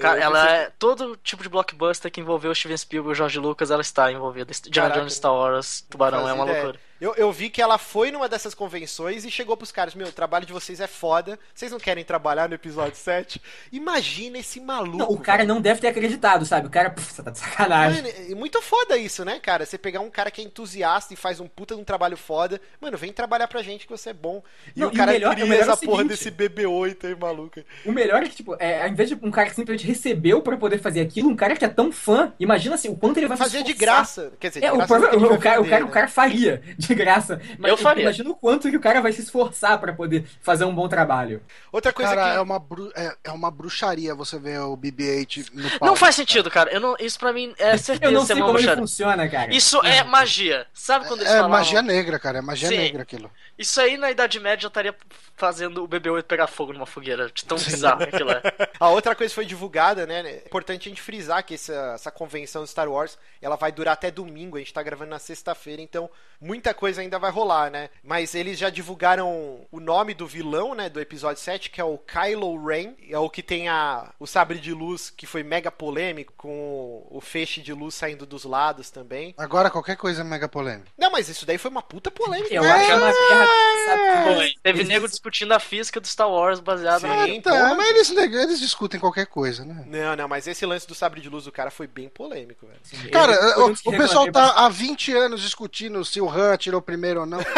Cara, 0.00 0.18
Eu 0.18 0.22
ela 0.22 0.42
pensei- 0.44 0.56
é. 0.60 0.72
Todo 0.78 1.16
tipo 1.22 1.42
de 1.42 1.48
blockbuster 1.50 2.10
que 2.10 2.20
envolveu 2.20 2.50
o 2.50 2.54
Steven 2.54 2.76
Spielberg 2.76 3.10
e 3.10 3.12
o 3.12 3.14
George 3.14 3.38
Lucas, 3.38 3.70
ela 3.70 3.82
está 3.82 4.10
envolvida. 4.10 4.50
Caraca, 4.72 4.98
Jones, 5.00 5.14
Star 5.14 5.32
Wars, 5.34 5.82
Tubarão, 5.90 6.26
é 6.28 6.32
uma 6.32 6.44
ideia. 6.44 6.62
loucura. 6.62 6.80
Eu, 7.02 7.14
eu 7.16 7.32
vi 7.32 7.50
que 7.50 7.60
ela 7.60 7.78
foi 7.78 8.12
numa 8.12 8.28
dessas 8.28 8.54
convenções 8.54 9.24
e 9.24 9.30
chegou 9.30 9.56
pros 9.56 9.72
caras: 9.72 9.92
Meu, 9.92 10.06
o 10.06 10.12
trabalho 10.12 10.46
de 10.46 10.52
vocês 10.52 10.78
é 10.78 10.86
foda. 10.86 11.36
Vocês 11.52 11.72
não 11.72 11.80
querem 11.80 12.04
trabalhar 12.04 12.48
no 12.48 12.54
episódio 12.54 12.94
7? 12.96 13.42
Imagina 13.72 14.38
esse 14.38 14.60
maluco. 14.60 14.98
Não, 14.98 15.08
o 15.10 15.18
cara 15.18 15.38
velho. 15.38 15.48
não 15.52 15.60
deve 15.60 15.80
ter 15.80 15.88
acreditado, 15.88 16.46
sabe? 16.46 16.68
O 16.68 16.70
cara, 16.70 16.90
puf, 16.90 17.20
tá 17.20 17.30
de 17.32 17.40
sacanagem. 17.40 18.02
Mano, 18.02 18.14
é 18.30 18.34
muito 18.36 18.62
foda 18.62 18.96
isso, 18.96 19.24
né, 19.24 19.40
cara? 19.40 19.66
Você 19.66 19.76
pegar 19.76 19.98
um 19.98 20.10
cara 20.10 20.30
que 20.30 20.40
é 20.40 20.44
entusiasta 20.44 21.12
e 21.12 21.16
faz 21.16 21.40
um 21.40 21.48
puta 21.48 21.74
de 21.74 21.80
um 21.80 21.84
trabalho 21.84 22.16
foda. 22.16 22.60
Mano, 22.80 22.96
vem 22.96 23.12
trabalhar 23.12 23.48
pra 23.48 23.62
gente 23.62 23.84
que 23.84 23.90
você 23.90 24.10
é 24.10 24.14
bom. 24.14 24.40
E 24.76 24.78
Não, 24.78 24.86
o 24.86 24.90
e 24.92 24.94
o 24.94 24.96
cara 24.96 25.10
melhor- 25.10 25.32
cria 25.32 25.44
o 25.44 25.48
melhor 25.48 25.64
é 25.64 25.66
o 25.68 25.72
essa 25.72 25.84
porra 25.84 26.02
seguinte. 26.04 26.10
desse 26.10 26.30
BB8 26.30 27.04
aí, 27.08 27.16
maluca. 27.16 27.66
O 27.84 27.90
melhor 27.90 28.22
é 28.22 28.28
que, 28.28 28.36
tipo, 28.36 28.54
é, 28.60 28.82
ao 28.82 28.88
invés 28.88 29.08
de 29.08 29.18
um 29.20 29.30
cara 29.32 29.48
que 29.50 29.56
simplesmente 29.56 29.88
recebeu 29.88 30.40
pra 30.40 30.56
poder 30.56 30.78
fazer 30.78 31.00
aquilo, 31.00 31.28
um 31.28 31.34
cara 31.36 31.56
que 31.56 31.64
é 31.64 31.68
tão 31.68 31.90
fã, 31.90 32.32
imagina 32.38 32.76
assim, 32.76 32.88
o 32.90 32.94
quanto 32.96 33.16
ele 33.16 33.26
vai 33.26 33.36
se 33.36 33.42
Fazer 33.42 33.64
de 33.64 33.72
graça. 33.72 34.32
Quer 34.38 34.48
dizer, 34.50 34.60
de 34.60 34.66
É, 34.66 34.72
o, 34.72 34.76
graça 34.76 34.94
o, 34.94 35.00
vai 35.00 35.10
cara, 35.10 35.16
o, 35.16 35.20
vender, 35.28 35.38
cara, 35.68 35.84
o 35.84 35.86
né? 35.88 35.90
cara 35.92 36.06
faria 36.08 36.62
de 36.78 36.91
graça. 36.94 37.40
Mas 37.58 37.70
Eu 37.70 37.76
faria. 37.76 38.02
Imagina 38.04 38.30
o 38.30 38.34
quanto 38.36 38.70
que 38.70 38.76
o 38.76 38.80
cara 38.80 39.00
vai 39.00 39.12
se 39.12 39.20
esforçar 39.22 39.78
pra 39.80 39.92
poder 39.92 40.24
fazer 40.40 40.64
um 40.64 40.74
bom 40.74 40.88
trabalho. 40.88 41.42
Outra 41.70 41.92
coisa 41.92 42.14
Cara, 42.14 42.30
que. 42.32 42.36
é, 42.36 42.40
uma 42.40 42.58
bru- 42.58 42.92
é, 42.94 43.16
é 43.24 43.30
uma 43.30 43.50
bruxaria 43.50 44.14
você 44.14 44.38
ver 44.38 44.60
o 44.60 44.76
BB-8 44.76 45.50
no 45.52 45.68
palco. 45.70 45.86
Não 45.86 45.96
faz 45.96 46.14
sentido, 46.14 46.50
cara. 46.50 46.70
Eu 46.72 46.80
não, 46.80 46.96
isso 46.98 47.18
pra 47.18 47.32
mim 47.32 47.54
é 47.58 47.76
certeza 47.76 48.10
Eu 48.12 48.12
não 48.18 48.24
sei 48.26 48.34
é 48.34 48.38
uma 48.38 48.46
como 48.46 48.58
ele 48.58 48.66
bruxaria. 48.66 48.82
funciona, 48.82 49.28
cara. 49.28 49.54
Isso 49.54 49.80
é 49.84 50.02
magia. 50.04 50.66
Sabe 50.72 51.06
quando 51.06 51.20
eles 51.20 51.32
É 51.32 51.36
falavam? 51.36 51.50
magia 51.58 51.82
negra, 51.82 52.18
cara. 52.18 52.38
É 52.38 52.42
magia 52.42 52.68
Sim. 52.68 52.76
negra 52.76 53.02
aquilo. 53.02 53.30
Isso 53.58 53.80
aí 53.80 53.96
na 53.96 54.10
Idade 54.10 54.38
Média 54.40 54.62
já 54.62 54.68
estaria 54.68 54.94
fazendo 55.36 55.82
o 55.84 55.88
BB-8 55.88 56.22
pegar 56.24 56.46
fogo 56.46 56.72
numa 56.72 56.86
fogueira. 56.86 57.30
De 57.32 57.44
tão 57.44 57.56
bizarro 57.58 57.98
que 58.06 58.14
aquilo 58.14 58.30
é. 58.30 58.42
A 58.78 58.88
outra 58.88 59.14
coisa 59.14 59.32
foi 59.34 59.44
divulgada, 59.44 60.06
né? 60.06 60.20
É 60.20 60.36
importante 60.46 60.88
a 60.88 60.90
gente 60.90 61.00
frisar 61.02 61.44
que 61.44 61.54
essa, 61.54 61.92
essa 61.94 62.10
convenção 62.10 62.66
Star 62.66 62.88
Wars 62.88 63.18
ela 63.40 63.56
vai 63.56 63.70
durar 63.72 63.94
até 63.94 64.10
domingo. 64.10 64.56
A 64.56 64.60
gente 64.60 64.72
tá 64.72 64.82
gravando 64.82 65.10
na 65.10 65.18
sexta-feira, 65.18 65.80
então 65.82 66.08
muita 66.40 66.72
coisa 66.74 66.81
ainda 66.98 67.18
vai 67.18 67.30
rolar, 67.30 67.70
né? 67.70 67.90
Mas 68.02 68.34
eles 68.34 68.58
já 68.58 68.70
divulgaram 68.70 69.66
o 69.70 69.80
nome 69.80 70.14
do 70.14 70.26
vilão, 70.26 70.74
né? 70.74 70.88
Do 70.88 71.00
episódio 71.00 71.42
7, 71.42 71.70
que 71.70 71.80
é 71.80 71.84
o 71.84 71.98
Kylo 71.98 72.64
Ren. 72.64 72.94
É 73.08 73.18
o 73.18 73.30
que 73.30 73.42
tem 73.42 73.68
a, 73.68 74.12
o 74.18 74.26
sabre 74.26 74.58
de 74.58 74.72
luz 74.72 75.10
que 75.10 75.26
foi 75.26 75.42
mega 75.42 75.70
polêmico, 75.70 76.32
com 76.36 77.06
o 77.10 77.20
feixe 77.20 77.60
de 77.60 77.72
luz 77.72 77.94
saindo 77.94 78.26
dos 78.26 78.44
lados 78.44 78.90
também. 78.90 79.34
Agora 79.36 79.70
qualquer 79.70 79.96
coisa 79.96 80.22
é 80.22 80.24
mega 80.24 80.48
polêmica. 80.48 80.88
Não, 80.96 81.10
mas 81.10 81.28
isso 81.28 81.46
daí 81.46 81.58
foi 81.58 81.70
uma 81.70 81.82
puta 81.82 82.10
polêmica. 82.10 82.54
Eu 82.54 82.62
né? 82.62 82.70
acho 82.72 82.86
que 82.86 82.92
é 82.92 82.94
uma 82.94 83.12
guerra, 83.12 83.46
sabe? 83.86 84.34
Foi. 84.34 84.54
Teve 84.62 84.78
Eles- 84.80 84.88
nego 84.88 85.08
discutindo 85.08 85.52
a 85.52 85.60
física 85.60 86.00
do 86.00 86.06
Star 86.06 86.30
Wars 86.30 86.60
baseado 86.60 87.06
na. 87.06 87.28
Então, 87.28 87.76
mas 87.76 87.88
eles, 87.90 88.10
eles 88.10 88.60
discutem 88.60 89.00
qualquer 89.00 89.26
coisa, 89.26 89.64
né? 89.64 89.84
Não, 89.86 90.16
não, 90.16 90.28
mas 90.28 90.46
esse 90.46 90.64
lance 90.64 90.86
do 90.86 90.94
sabre 90.94 91.20
de 91.20 91.28
luz 91.28 91.44
do 91.44 91.52
cara 91.52 91.70
foi 91.70 91.86
bem 91.86 92.08
polêmico, 92.08 92.66
velho. 92.66 93.10
Cara, 93.10 93.60
o, 93.60 93.72
o 93.72 93.92
pessoal 93.92 94.30
tá 94.30 94.52
há 94.56 94.68
20 94.68 95.12
anos 95.12 95.40
discutindo 95.40 96.04
se 96.04 96.20
o 96.20 96.28
Han 96.28 96.52
tirou 96.62 96.80
primeiro 96.80 97.20
ou 97.20 97.26
não. 97.26 97.38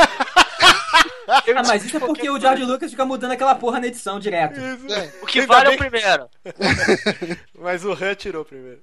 Ah, 1.26 1.43
mas 1.66 1.82
isso 1.86 1.97
é 1.97 2.01
porque 2.01 2.28
o 2.28 2.39
George 2.39 2.64
Lucas 2.64 2.90
fica 2.90 3.05
mudando 3.05 3.32
aquela 3.32 3.55
porra 3.55 3.81
na 3.81 3.86
edição 3.86 4.20
direto. 4.20 4.60
É. 4.60 5.10
O 5.22 5.26
que 5.26 5.40
Ainda 5.40 5.55
vale 5.55 5.68
é 5.68 5.70
bem- 5.70 5.76
o 5.76 5.90
primeiro. 5.90 6.28
Mas 7.59 7.82
o 7.82 7.93
Han 7.93 8.14
tirou 8.14 8.44
primeiro. 8.44 8.82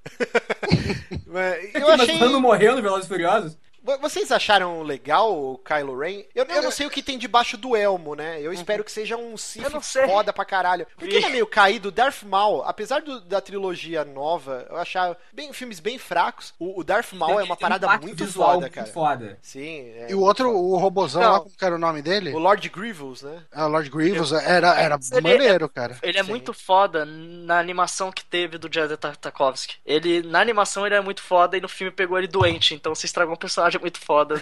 Mas 1.28 1.76
eu 1.76 1.88
Mas 1.88 2.02
achei. 2.02 2.18
quando 2.18 2.40
morreu 2.42 2.76
no 2.76 2.82
Velozes 2.82 3.06
e 3.06 3.10
Furiosos, 3.10 3.58
Vocês 4.00 4.32
acharam 4.32 4.84
legal 4.84 5.36
o 5.36 5.58
Kylo 5.58 5.98
Ren? 5.98 6.24
Eu, 6.36 6.46
eu 6.46 6.62
não 6.62 6.72
sei 6.72 6.86
o 6.86 6.90
que 6.90 7.02
tem 7.02 7.18
debaixo 7.18 7.58
do 7.58 7.76
elmo, 7.76 8.16
né? 8.16 8.40
Eu 8.42 8.54
espero 8.54 8.84
que 8.84 8.92
seja 8.92 9.18
um 9.18 9.36
Sith 9.36 9.64
Eu 9.64 9.82
foda 9.82 10.32
pra 10.32 10.46
caralho. 10.46 10.86
Porque 10.98 11.16
ele 11.16 11.26
é 11.26 11.30
meio 11.30 11.48
caído. 11.48 11.92
Darth 11.92 12.24
Maul, 12.24 12.64
apesar 12.64 13.02
do- 13.02 13.22
da 13.22 13.42
trilogia 13.42 14.06
nova, 14.06 14.68
eu 14.70 14.78
achava 14.78 15.18
bem, 15.34 15.52
filmes 15.52 15.80
bem 15.80 15.98
fracos. 15.98 16.54
O, 16.60 16.80
o 16.80 16.84
Darth 16.84 17.12
Maul 17.14 17.40
é 17.40 17.44
uma 17.44 17.56
um 17.56 17.58
parada 17.58 17.88
impacto 17.88 18.06
muito 18.06 18.24
visual 18.26 18.50
foda, 18.50 18.62
muito 18.62 18.74
cara. 18.74 18.88
foda. 18.88 19.40
Sim. 19.42 19.80
é 19.96 20.08
E 20.12 20.14
o 20.16 20.22
outro, 20.22 20.50
o 20.52 20.78
robozão 20.78 21.22
Não. 21.22 21.32
lá, 21.32 21.40
como 21.40 21.56
que 21.58 21.66
era 21.66 21.76
o 21.76 21.80
nome 21.80 22.02
dele? 22.02 22.32
O 22.34 22.40
Lord 22.40 22.68
Grievous, 22.70 23.22
né? 23.24 23.44
É, 23.52 23.64
o 23.64 23.68
Lord 23.68 23.90
Grievous, 23.90 24.32
era, 24.32 24.80
era 24.80 25.00
Ele- 25.12 25.22
maneiro, 25.22 25.68
cara. 25.68 25.98
Ele 26.04 26.18
é 26.20 26.24
Sim. 26.24 26.30
muito 26.30 26.54
foda 26.54 27.04
na 27.06 27.58
animação 27.60 28.12
que 28.12 28.24
teve 28.24 28.58
do 28.58 28.70
Jared 28.72 28.96
Tartakovsky. 28.98 29.76
Ele, 29.86 30.22
na 30.22 30.40
animação, 30.40 30.86
ele 30.86 30.96
é 30.96 31.02
muito 31.02 31.22
foda 31.22 31.58
e 31.58 31.62
no 31.62 31.68
filme 31.70 31.92
pegou 31.92 32.18
ele 32.18 32.28
doente, 32.28 32.76
então 32.76 32.94
se 32.94 33.06
estragou 33.06 33.34
um 33.34 33.38
personagem 33.38 33.71
muito 33.80 34.00
foda. 34.00 34.42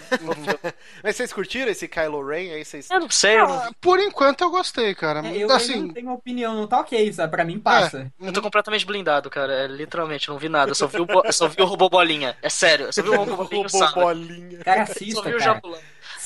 Mas 1.02 1.16
vocês 1.16 1.32
curtiram 1.32 1.70
esse 1.70 1.86
Kylo 1.88 2.26
Ren? 2.26 2.52
Aí 2.52 2.64
vocês... 2.64 2.90
eu 2.90 3.00
não 3.00 3.10
sei, 3.10 3.38
eu, 3.40 3.46
não- 3.48 3.54
Ah, 3.58 3.70
por 3.80 3.98
enquanto 3.98 4.42
eu 4.42 4.50
gostei, 4.50 4.94
cara. 4.94 5.26
É, 5.26 5.36
eu 5.38 5.50
assim, 5.52 5.80
não 5.82 5.88
tenho 5.90 6.06
uma 6.08 6.14
opinião, 6.14 6.54
não 6.54 6.66
tá 6.66 6.80
ok, 6.80 7.12
sabe? 7.12 7.30
Pra 7.30 7.44
mim 7.44 7.58
passa. 7.58 8.10
eu 8.20 8.32
tô 8.32 8.42
completamente 8.42 8.84
blindado, 8.86 9.28
cara. 9.30 9.52
É, 9.52 9.66
literalmente, 9.66 10.28
eu 10.28 10.32
não 10.34 10.38
vi 10.40 10.48
nada. 10.48 10.70
Eu 10.70 10.74
só 10.74 10.86
vi 10.86 11.00
o, 11.00 11.06
bo- 11.06 11.22
eu 11.24 11.32
só 11.32 11.48
vi 11.48 11.62
o 11.62 11.66
robô 11.66 11.88
bolinha. 11.88 12.36
É 12.42 12.48
sério, 12.48 12.86
eu 12.86 12.92
só 12.92 13.02
vi 13.02 13.08
o 13.10 13.16
robô 13.24 13.36
bolinha. 13.44 13.66
o 13.66 13.78
Robô 13.78 14.00
bolinha. 14.00 14.58
Cara, 14.64 14.86
Só 14.86 14.92
assista, 14.92 15.22
vi 15.22 15.34
o 15.34 15.38
cara. 15.38 15.60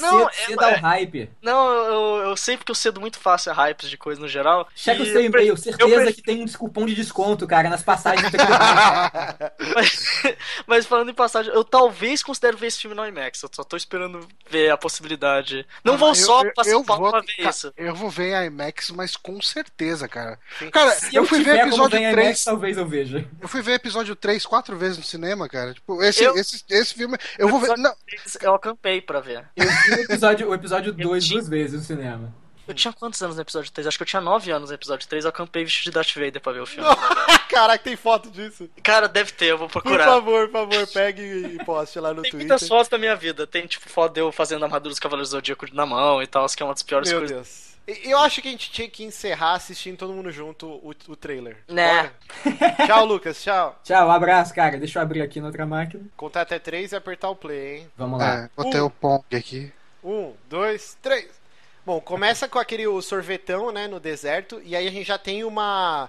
Não, 0.00 0.20
Não, 0.20 0.28
é- 0.28 0.32
Ceda 0.32 0.68
o 0.68 0.80
hype. 0.80 1.30
Não, 1.42 1.68
eu, 1.72 2.22
eu 2.30 2.36
sei 2.36 2.56
porque 2.56 2.70
eu 2.70 2.74
cedo 2.74 3.00
muito 3.00 3.18
fácil 3.18 3.52
a 3.52 3.54
hypes 3.54 3.88
de 3.88 3.96
coisa 3.96 4.20
no 4.20 4.28
geral. 4.28 4.68
Checa 4.74 5.02
o 5.02 5.06
seu 5.06 5.20
e-mail, 5.22 5.56
certeza 5.56 6.02
pre- 6.02 6.12
que 6.12 6.22
tem 6.22 6.42
um 6.42 6.48
cupom 6.48 6.86
de 6.86 6.94
desconto, 6.94 7.46
cara, 7.46 7.68
nas 7.68 7.82
passagens 7.82 8.30
do. 8.30 8.36
Mas, 9.74 10.22
mas 10.66 10.86
falando 10.86 11.10
em 11.10 11.14
passagem, 11.14 11.52
eu 11.52 11.64
talvez 11.64 12.22
considere 12.22 12.56
ver 12.56 12.66
esse 12.68 12.80
filme 12.80 12.94
no 12.96 13.06
IMAX. 13.06 13.42
Eu 13.42 13.50
só 13.52 13.64
tô 13.64 13.76
esperando 13.76 14.26
ver 14.48 14.70
a 14.70 14.76
possibilidade. 14.76 15.66
Não 15.82 15.96
vou 15.96 16.10
eu- 16.10 16.14
só 16.14 16.42
eu- 16.44 16.52
pra 16.52 16.64
eu 16.66 16.84
Paulo 16.84 17.02
vou, 17.02 17.10
pra 17.10 17.20
ver 17.20 17.42
ca- 17.42 17.50
isso. 17.50 17.72
Eu 17.76 17.94
vou 17.94 18.10
ver 18.10 18.32
em 18.32 18.46
IMAX, 18.46 18.90
mas 18.90 19.16
com 19.16 19.40
certeza, 19.40 20.06
cara. 20.08 20.38
Cara, 20.72 20.90
Se 20.92 21.14
eu 21.14 21.22
eu 21.22 21.28
fui 21.28 21.42
ver 21.42 21.58
episódio 21.60 21.98
vem 21.98 22.06
a 22.06 22.12
3. 22.12 22.26
IMAX, 22.26 22.44
talvez 22.44 22.76
eu 22.76 22.86
veja. 22.86 23.24
Eu 23.40 23.48
fui 23.48 23.62
ver 23.62 23.72
episódio 23.72 24.14
3 24.14 24.44
quatro 24.46 24.76
vezes 24.76 24.98
no 24.98 25.04
cinema, 25.04 25.48
cara. 25.48 25.74
Tipo, 25.74 26.02
esse, 26.02 26.22
Eu- 26.24 26.36
esse, 26.36 26.62
esse 26.68 26.94
filme. 26.94 27.16
Eu 27.38 27.48
vou 27.48 27.60
ver. 27.60 27.76
Não, 27.76 27.94
Eu 28.42 28.54
acampei 28.54 29.00
pra 29.00 29.20
ver. 29.20 29.44
Eu 29.56 29.66
o 29.90 29.94
episódio, 30.00 30.48
o 30.50 30.54
episódio 30.54 30.92
2 30.92 31.24
tinha- 31.24 31.38
duas 31.38 31.48
vezes 31.48 31.72
no 31.80 31.80
cinema. 31.84 32.32
Eu 32.66 32.72
tinha 32.72 32.92
quantos 32.94 33.20
anos 33.22 33.36
no 33.36 33.42
episódio 33.42 33.70
3? 33.70 33.86
Acho 33.86 33.98
que 33.98 34.02
eu 34.04 34.06
tinha 34.06 34.22
9 34.22 34.50
anos 34.50 34.70
no 34.70 34.74
episódio 34.74 35.06
3. 35.06 35.24
Eu 35.24 35.28
acampei 35.28 35.64
vestido 35.64 35.84
de 35.84 35.90
Darth 35.90 36.14
Vader 36.14 36.40
pra 36.40 36.52
ver 36.52 36.60
o 36.60 36.66
filme. 36.66 36.88
Caraca, 37.50 37.84
tem 37.84 37.94
foto 37.94 38.30
disso. 38.30 38.70
Cara, 38.82 39.06
deve 39.06 39.32
ter, 39.32 39.46
eu 39.46 39.58
vou 39.58 39.68
Por 39.68 39.82
procurar. 39.82 40.06
favor, 40.06 40.48
por 40.48 40.52
favor, 40.70 40.86
pegue 40.86 41.22
e 41.22 41.64
poste 41.64 42.00
lá 42.00 42.14
no 42.14 42.22
Tem 42.22 42.30
Twitter. 42.30 42.48
muitas 42.48 42.66
fotos 42.66 42.88
da 42.88 42.96
minha 42.96 43.14
vida. 43.14 43.46
Tem, 43.46 43.66
tipo, 43.66 43.86
foto 43.88 44.14
de 44.14 44.20
eu 44.20 44.32
fazendo 44.32 44.62
a 44.62 44.66
armadura 44.66 44.88
dos 44.90 44.98
Cavaleiros 44.98 45.28
do 45.28 45.32
Zodíaco 45.32 45.66
na 45.74 45.84
mão 45.84 46.22
e 46.22 46.26
tal, 46.26 46.46
que 46.46 46.62
é 46.62 46.66
uma 46.66 46.72
das 46.72 46.82
piores 46.82 47.10
Meu 47.10 47.18
coisas. 47.18 47.36
Deus. 47.36 47.73
Eu 47.86 48.18
acho 48.18 48.40
que 48.40 48.48
a 48.48 48.50
gente 48.50 48.70
tinha 48.70 48.88
que 48.88 49.04
encerrar 49.04 49.52
assistindo 49.54 49.98
todo 49.98 50.12
mundo 50.12 50.30
junto 50.32 50.66
o, 50.66 50.94
o 51.08 51.16
trailer. 51.16 51.58
Né. 51.68 52.10
Tchau, 52.86 53.04
Lucas. 53.04 53.42
Tchau. 53.42 53.78
Tchau, 53.84 54.08
um 54.08 54.10
abraço, 54.10 54.54
cara. 54.54 54.78
Deixa 54.78 54.98
eu 54.98 55.02
abrir 55.02 55.20
aqui 55.20 55.40
na 55.40 55.48
outra 55.48 55.66
máquina. 55.66 56.02
Contar 56.16 56.42
até 56.42 56.58
três 56.58 56.92
e 56.92 56.96
apertar 56.96 57.28
o 57.28 57.36
play, 57.36 57.78
hein? 57.78 57.90
Vamos 57.96 58.18
lá. 58.18 58.44
é, 58.44 58.50
botei 58.56 58.80
Um. 58.80 58.86
o 58.86 58.90
Pong 58.90 59.24
aqui. 59.36 59.72
Um, 60.02 60.32
dois, 60.48 60.96
três. 61.02 61.28
Bom, 61.84 62.00
começa 62.00 62.48
com 62.48 62.58
aquele 62.58 62.86
o 62.86 63.02
sorvetão, 63.02 63.70
né, 63.70 63.86
no 63.86 64.00
deserto, 64.00 64.60
e 64.64 64.74
aí 64.74 64.88
a 64.88 64.90
gente 64.90 65.06
já 65.06 65.18
tem 65.18 65.44
uma. 65.44 66.08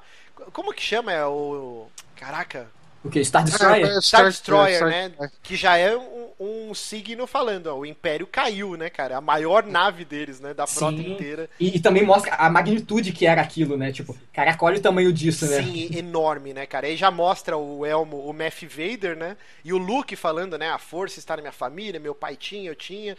Como 0.53 0.73
que 0.73 0.81
chama? 0.81 1.11
É 1.11 1.25
o. 1.25 1.87
Caraca. 2.15 2.69
O 3.05 3.09
que? 3.09 3.23
Star 3.23 3.43
Destroyer? 3.43 3.85
É, 3.85 3.97
é, 3.97 4.01
Star 4.01 4.25
Destroyer, 4.25 4.77
Star- 4.77 4.89
né? 4.89 5.11
Que 5.43 5.55
já 5.55 5.77
é 5.77 5.95
um, 5.95 6.29
um 6.39 6.73
signo 6.73 7.27
falando, 7.27 7.67
ó. 7.67 7.75
O 7.77 7.85
Império 7.85 8.25
caiu, 8.25 8.75
né, 8.75 8.89
cara? 8.89 9.17
A 9.17 9.21
maior 9.21 9.63
nave 9.63 10.03
deles, 10.03 10.39
né? 10.39 10.55
Da 10.55 10.65
frota 10.65 10.97
Sim. 10.97 11.13
inteira. 11.13 11.47
E, 11.59 11.77
e 11.77 11.79
também 11.79 12.03
mostra 12.03 12.33
a 12.33 12.49
magnitude 12.49 13.11
que 13.11 13.27
era 13.27 13.41
aquilo, 13.41 13.77
né? 13.77 13.91
Tipo, 13.91 14.17
caraca, 14.33 14.65
olha 14.65 14.79
o 14.79 14.81
tamanho 14.81 15.13
disso, 15.13 15.45
né? 15.45 15.61
Sim, 15.61 15.95
enorme, 15.95 16.51
né, 16.51 16.65
cara? 16.65 16.87
Aí 16.87 16.97
já 16.97 17.11
mostra 17.11 17.55
o 17.55 17.85
Elmo, 17.85 18.27
o 18.27 18.33
Math 18.33 18.63
Vader, 18.63 19.15
né? 19.15 19.37
E 19.63 19.71
o 19.71 19.77
Luke 19.77 20.15
falando, 20.15 20.57
né? 20.57 20.71
A 20.71 20.79
força 20.79 21.19
está 21.19 21.35
na 21.35 21.43
minha 21.43 21.51
família, 21.51 21.99
meu 21.99 22.15
pai 22.15 22.35
tinha, 22.35 22.71
eu 22.71 22.75
tinha. 22.75 23.15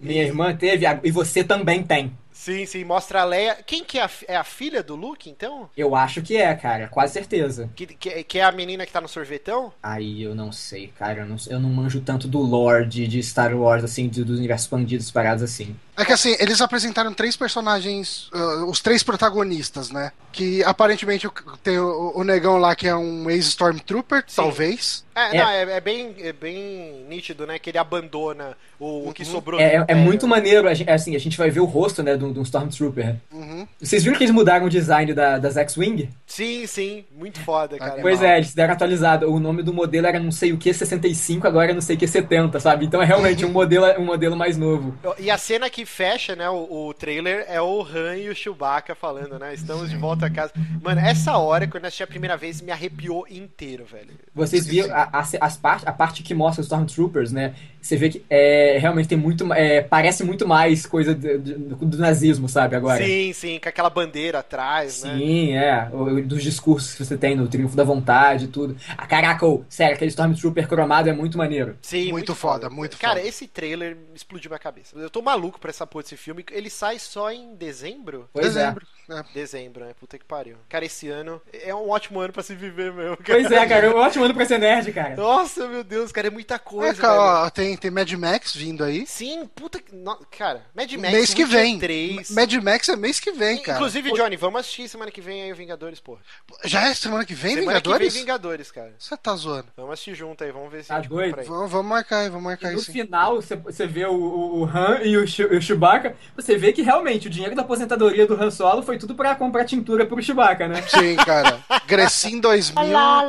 Minha 0.00 0.22
irmã 0.24 0.54
teve, 0.56 0.86
e 1.04 1.10
você 1.10 1.44
também 1.44 1.82
tem. 1.82 2.12
Sim, 2.36 2.66
sim, 2.66 2.84
mostra 2.84 3.22
a 3.22 3.24
Leia. 3.24 3.56
Quem 3.66 3.82
que 3.82 3.98
é 3.98 4.04
a, 4.04 4.10
é 4.28 4.36
a 4.36 4.44
filha 4.44 4.82
do 4.82 4.94
Luke, 4.94 5.28
então? 5.30 5.70
Eu 5.74 5.96
acho 5.96 6.20
que 6.22 6.36
é, 6.36 6.54
cara, 6.54 6.86
quase 6.86 7.14
certeza. 7.14 7.68
Que, 7.74 7.86
que, 7.86 8.24
que 8.24 8.38
é 8.38 8.44
a 8.44 8.52
menina 8.52 8.84
que 8.84 8.92
tá 8.92 9.00
no 9.00 9.08
sorvetão? 9.08 9.72
Aí 9.82 10.22
eu 10.22 10.34
não 10.34 10.52
sei, 10.52 10.88
cara, 10.88 11.20
eu 11.22 11.26
não, 11.26 11.36
eu 11.48 11.58
não 11.58 11.70
manjo 11.70 12.00
tanto 12.02 12.28
do 12.28 12.38
lore 12.40 12.86
de, 12.86 13.08
de 13.08 13.22
Star 13.22 13.56
Wars, 13.56 13.82
assim, 13.82 14.08
de- 14.08 14.22
dos 14.22 14.38
universos 14.38 14.66
expandidos, 14.66 15.10
paradas 15.10 15.42
assim. 15.42 15.74
É 15.96 16.04
que 16.04 16.12
assim, 16.12 16.36
eles 16.38 16.60
apresentaram 16.60 17.12
três 17.14 17.36
personagens, 17.36 18.28
ah, 18.32 18.64
os 18.66 18.80
três 18.80 19.02
protagonistas, 19.02 19.90
né? 19.90 20.12
Que 20.32 20.62
aparentemente 20.64 21.26
tem 21.62 21.78
o, 21.78 22.12
o 22.14 22.22
negão 22.24 22.58
lá 22.58 22.74
que 22.76 22.86
é 22.86 22.94
um 22.94 23.28
ex-Stormtrooper, 23.30 24.24
talvez. 24.34 25.04
É, 25.14 25.34
É. 25.36 25.42
não, 25.42 25.50
é, 25.50 25.62
é 25.76 25.80
bem, 25.80 26.14
é 26.18 26.32
bem 26.34 27.06
nítido, 27.08 27.46
né? 27.46 27.58
Que 27.58 27.70
ele 27.70 27.78
abandona 27.78 28.54
o, 28.78 29.08
o 29.08 29.12
que 29.14 29.24
sobrou. 29.24 29.58
É, 29.58 29.76
é- 29.76 29.84
é 29.88 29.94
muito 29.94 30.28
maneiro, 30.28 30.72
gente, 30.74 30.90
assim, 30.90 31.16
a 31.16 31.18
gente 31.18 31.38
vai 31.38 31.48
ver 31.48 31.60
o 31.60 31.64
rosto, 31.64 32.02
né, 32.02 32.14
de 32.14 32.22
um 32.22 32.30
de 32.34 32.38
um 32.38 32.42
Stormtrooper. 32.42 33.16
Uhum. 33.32 33.66
Vocês 33.80 34.04
viram 34.04 34.18
que 34.18 34.24
eles 34.24 34.34
mudaram 34.34 34.66
o 34.66 34.68
design 34.68 35.14
da, 35.14 35.38
das 35.38 35.56
X-Wing? 35.56 36.10
Sim, 36.26 36.66
sim, 36.66 37.06
muito 37.16 37.40
foda, 37.40 37.78
cara. 37.78 38.02
Pois 38.02 38.20
é, 38.20 38.36
eles 38.36 38.52
deram 38.54 38.74
atualizado. 38.74 39.32
O 39.32 39.40
nome 39.40 39.62
do 39.62 39.72
modelo 39.72 40.06
era 40.06 40.20
não 40.20 40.30
sei 40.30 40.52
o 40.52 40.58
que 40.58 40.74
65, 40.74 41.46
agora 41.46 41.70
é 41.70 41.74
não 41.74 41.80
sei 41.80 41.96
o 41.96 41.98
que 41.98 42.06
70, 42.06 42.60
sabe? 42.60 42.84
Então 42.84 43.00
é 43.00 43.06
realmente 43.06 43.42
um 43.46 43.50
modelo, 43.50 43.86
um 43.98 44.04
modelo 44.04 44.36
mais 44.36 44.58
novo. 44.58 44.94
E 45.18 45.30
a 45.30 45.38
cena 45.38 45.70
que 45.70 45.85
fecha, 45.86 46.36
né, 46.36 46.48
o, 46.50 46.88
o 46.88 46.94
trailer 46.94 47.44
é 47.48 47.60
o 47.60 47.82
Han 47.82 48.16
e 48.16 48.28
o 48.28 48.34
Chewbacca 48.34 48.94
falando, 48.94 49.38
né? 49.38 49.54
Estamos 49.54 49.88
de 49.90 49.96
volta 49.96 50.26
a 50.26 50.30
casa. 50.30 50.52
Mano, 50.82 51.00
essa 51.00 51.36
hora, 51.38 51.66
quando 51.66 51.84
eu 51.84 51.88
assisti 51.88 52.02
a 52.02 52.06
primeira 52.06 52.36
vez, 52.36 52.60
me 52.60 52.72
arrepiou 52.72 53.26
inteiro, 53.30 53.84
velho. 53.84 54.10
Vocês 54.34 54.66
viram 54.66 54.94
a, 54.94 55.08
a, 55.12 55.20
as 55.40 55.56
part, 55.56 55.88
a 55.88 55.92
parte 55.92 56.22
que 56.22 56.34
mostra 56.34 56.60
os 56.60 56.66
Stormtroopers, 56.66 57.32
né? 57.32 57.54
Você 57.80 57.96
vê 57.96 58.08
que 58.08 58.24
é, 58.28 58.78
realmente 58.80 59.08
tem 59.08 59.16
muito. 59.16 59.50
é, 59.54 59.80
parece 59.80 60.24
muito 60.24 60.46
mais 60.46 60.84
coisa 60.86 61.14
do, 61.14 61.38
do- 61.38 61.86
do 61.86 61.98
nazismo, 61.98 62.48
sabe? 62.48 62.74
Agora. 62.74 63.02
Sim, 63.04 63.32
sim, 63.32 63.60
com 63.60 63.68
aquela 63.68 63.88
bandeira 63.88 64.40
atrás, 64.40 65.04
né? 65.04 65.16
Sim, 65.16 65.52
é. 65.54 65.88
O- 65.92 66.20
Dos 66.26 66.42
discursos 66.42 66.94
que 66.94 67.04
você 67.04 67.16
tem 67.16 67.36
no 67.36 67.46
Triunfo 67.46 67.76
da 67.76 67.84
Vontade 67.84 68.46
e 68.46 68.48
tudo. 68.48 68.76
Ah, 68.98 69.06
caraca, 69.06 69.46
ô, 69.46 69.64
sério, 69.68 69.94
aquele 69.94 70.08
Stormtrooper 70.10 70.66
cromado 70.66 71.08
é 71.08 71.12
muito 71.12 71.38
maneiro. 71.38 71.76
Sim, 71.80 72.10
Muito 72.10 72.34
foda, 72.34 72.68
muito 72.68 72.98
Cara, 72.98 73.16
foda. 73.20 73.28
esse 73.28 73.46
trailer 73.46 73.96
explodiu 74.14 74.50
minha 74.50 74.58
cabeça. 74.58 74.96
Eu 74.98 75.08
tô 75.08 75.22
maluco 75.22 75.60
pra 75.60 75.72
essa 75.76 75.86
porra 75.86 76.02
desse 76.02 76.16
filme. 76.16 76.44
Ele 76.50 76.70
sai 76.70 76.98
só 76.98 77.30
em 77.30 77.54
dezembro? 77.54 78.28
Pois 78.32 78.54
Dezembro. 78.54 78.86
É. 79.08 79.22
Dezembro, 79.32 79.84
né? 79.84 79.92
Puta 79.98 80.18
que 80.18 80.24
pariu. 80.24 80.56
Cara, 80.68 80.84
esse 80.84 81.08
ano 81.08 81.40
é 81.52 81.74
um 81.74 81.88
ótimo 81.90 82.20
ano 82.20 82.32
pra 82.32 82.42
se 82.42 82.54
viver 82.54 82.92
mesmo. 82.92 83.12
é. 83.12 83.16
Pois 83.16 83.50
é, 83.50 83.66
cara, 83.66 83.86
é 83.86 83.90
um 83.90 83.96
ótimo 83.98 84.24
ano 84.24 84.34
pra 84.34 84.44
ser 84.46 84.58
nerd, 84.58 84.92
cara. 84.92 85.14
Nossa, 85.16 85.66
meu 85.68 85.84
Deus, 85.84 86.10
cara, 86.12 86.26
é 86.28 86.30
muita 86.30 86.54
É, 86.56 86.58
coisa, 86.58 87.00
cara, 87.00 87.12
velho. 87.12 87.46
ó, 87.46 87.50
tem, 87.50 87.76
tem 87.76 87.90
Mad 87.90 88.10
Max 88.12 88.54
vindo 88.54 88.82
aí. 88.84 89.06
Sim, 89.06 89.46
puta 89.54 89.78
que... 89.80 89.94
no- 89.94 90.16
Cara, 90.36 90.64
Mad 90.74 90.90
Max 90.94 91.12
mês 91.12 91.34
que 91.34 91.44
vem. 91.44 91.78
3. 91.78 92.30
Mad 92.30 92.52
Max 92.54 92.88
é 92.88 92.96
mês 92.96 93.20
que 93.20 93.30
vem, 93.32 93.62
cara. 93.62 93.78
Inclusive, 93.78 94.12
Johnny, 94.12 94.36
vamos 94.36 94.60
assistir 94.60 94.88
semana 94.88 95.10
que 95.10 95.20
vem 95.20 95.42
aí 95.42 95.52
o 95.52 95.56
Vingadores, 95.56 96.00
porra. 96.00 96.20
Já 96.64 96.88
é 96.88 96.94
semana 96.94 97.24
que 97.24 97.34
vem, 97.34 97.54
semana 97.54 97.68
Vingadores? 97.78 98.08
que 98.08 98.12
vem 98.14 98.22
Vingadores, 98.22 98.70
cara. 98.70 98.94
Você 98.98 99.16
tá 99.16 99.34
zoando. 99.36 99.68
Vamos 99.76 99.92
assistir 99.92 100.14
junto 100.14 100.42
aí, 100.42 100.50
vamos 100.50 100.70
ver 100.72 100.82
se 100.82 100.88
Tá 100.88 100.96
a 100.96 101.00
gente 101.00 101.08
doido? 101.10 101.42
Vamos, 101.44 101.70
vamos 101.70 101.86
marcar 101.86 102.18
aí, 102.18 102.28
vamos 102.28 102.44
marcar 102.44 102.68
aí 102.68 102.74
No 102.74 102.80
sim. 102.80 102.92
final, 102.92 103.36
você, 103.36 103.56
você 103.56 103.86
vê 103.86 104.04
o, 104.06 104.12
o, 104.14 104.64
Han 104.64 105.00
e 105.02 105.16
o, 105.16 105.22
o 105.24 105.60
Chewbacca, 105.60 106.16
você 106.34 106.56
vê 106.56 106.72
que 106.72 106.82
realmente 106.82 107.26
o 107.28 107.30
dinheiro 107.30 107.54
da 107.54 107.62
aposentadoria 107.62 108.26
do 108.26 108.34
Han 108.34 108.50
Solo 108.50 108.82
foi 108.82 108.95
tudo 108.98 109.14
pra 109.14 109.34
comprar 109.34 109.64
tintura 109.64 110.04
pro 110.06 110.22
Chewbacca, 110.22 110.66
né? 110.68 110.82
Sim, 110.88 111.16
cara. 111.16 111.58
Grecin 111.86 112.40
2000 112.40 112.82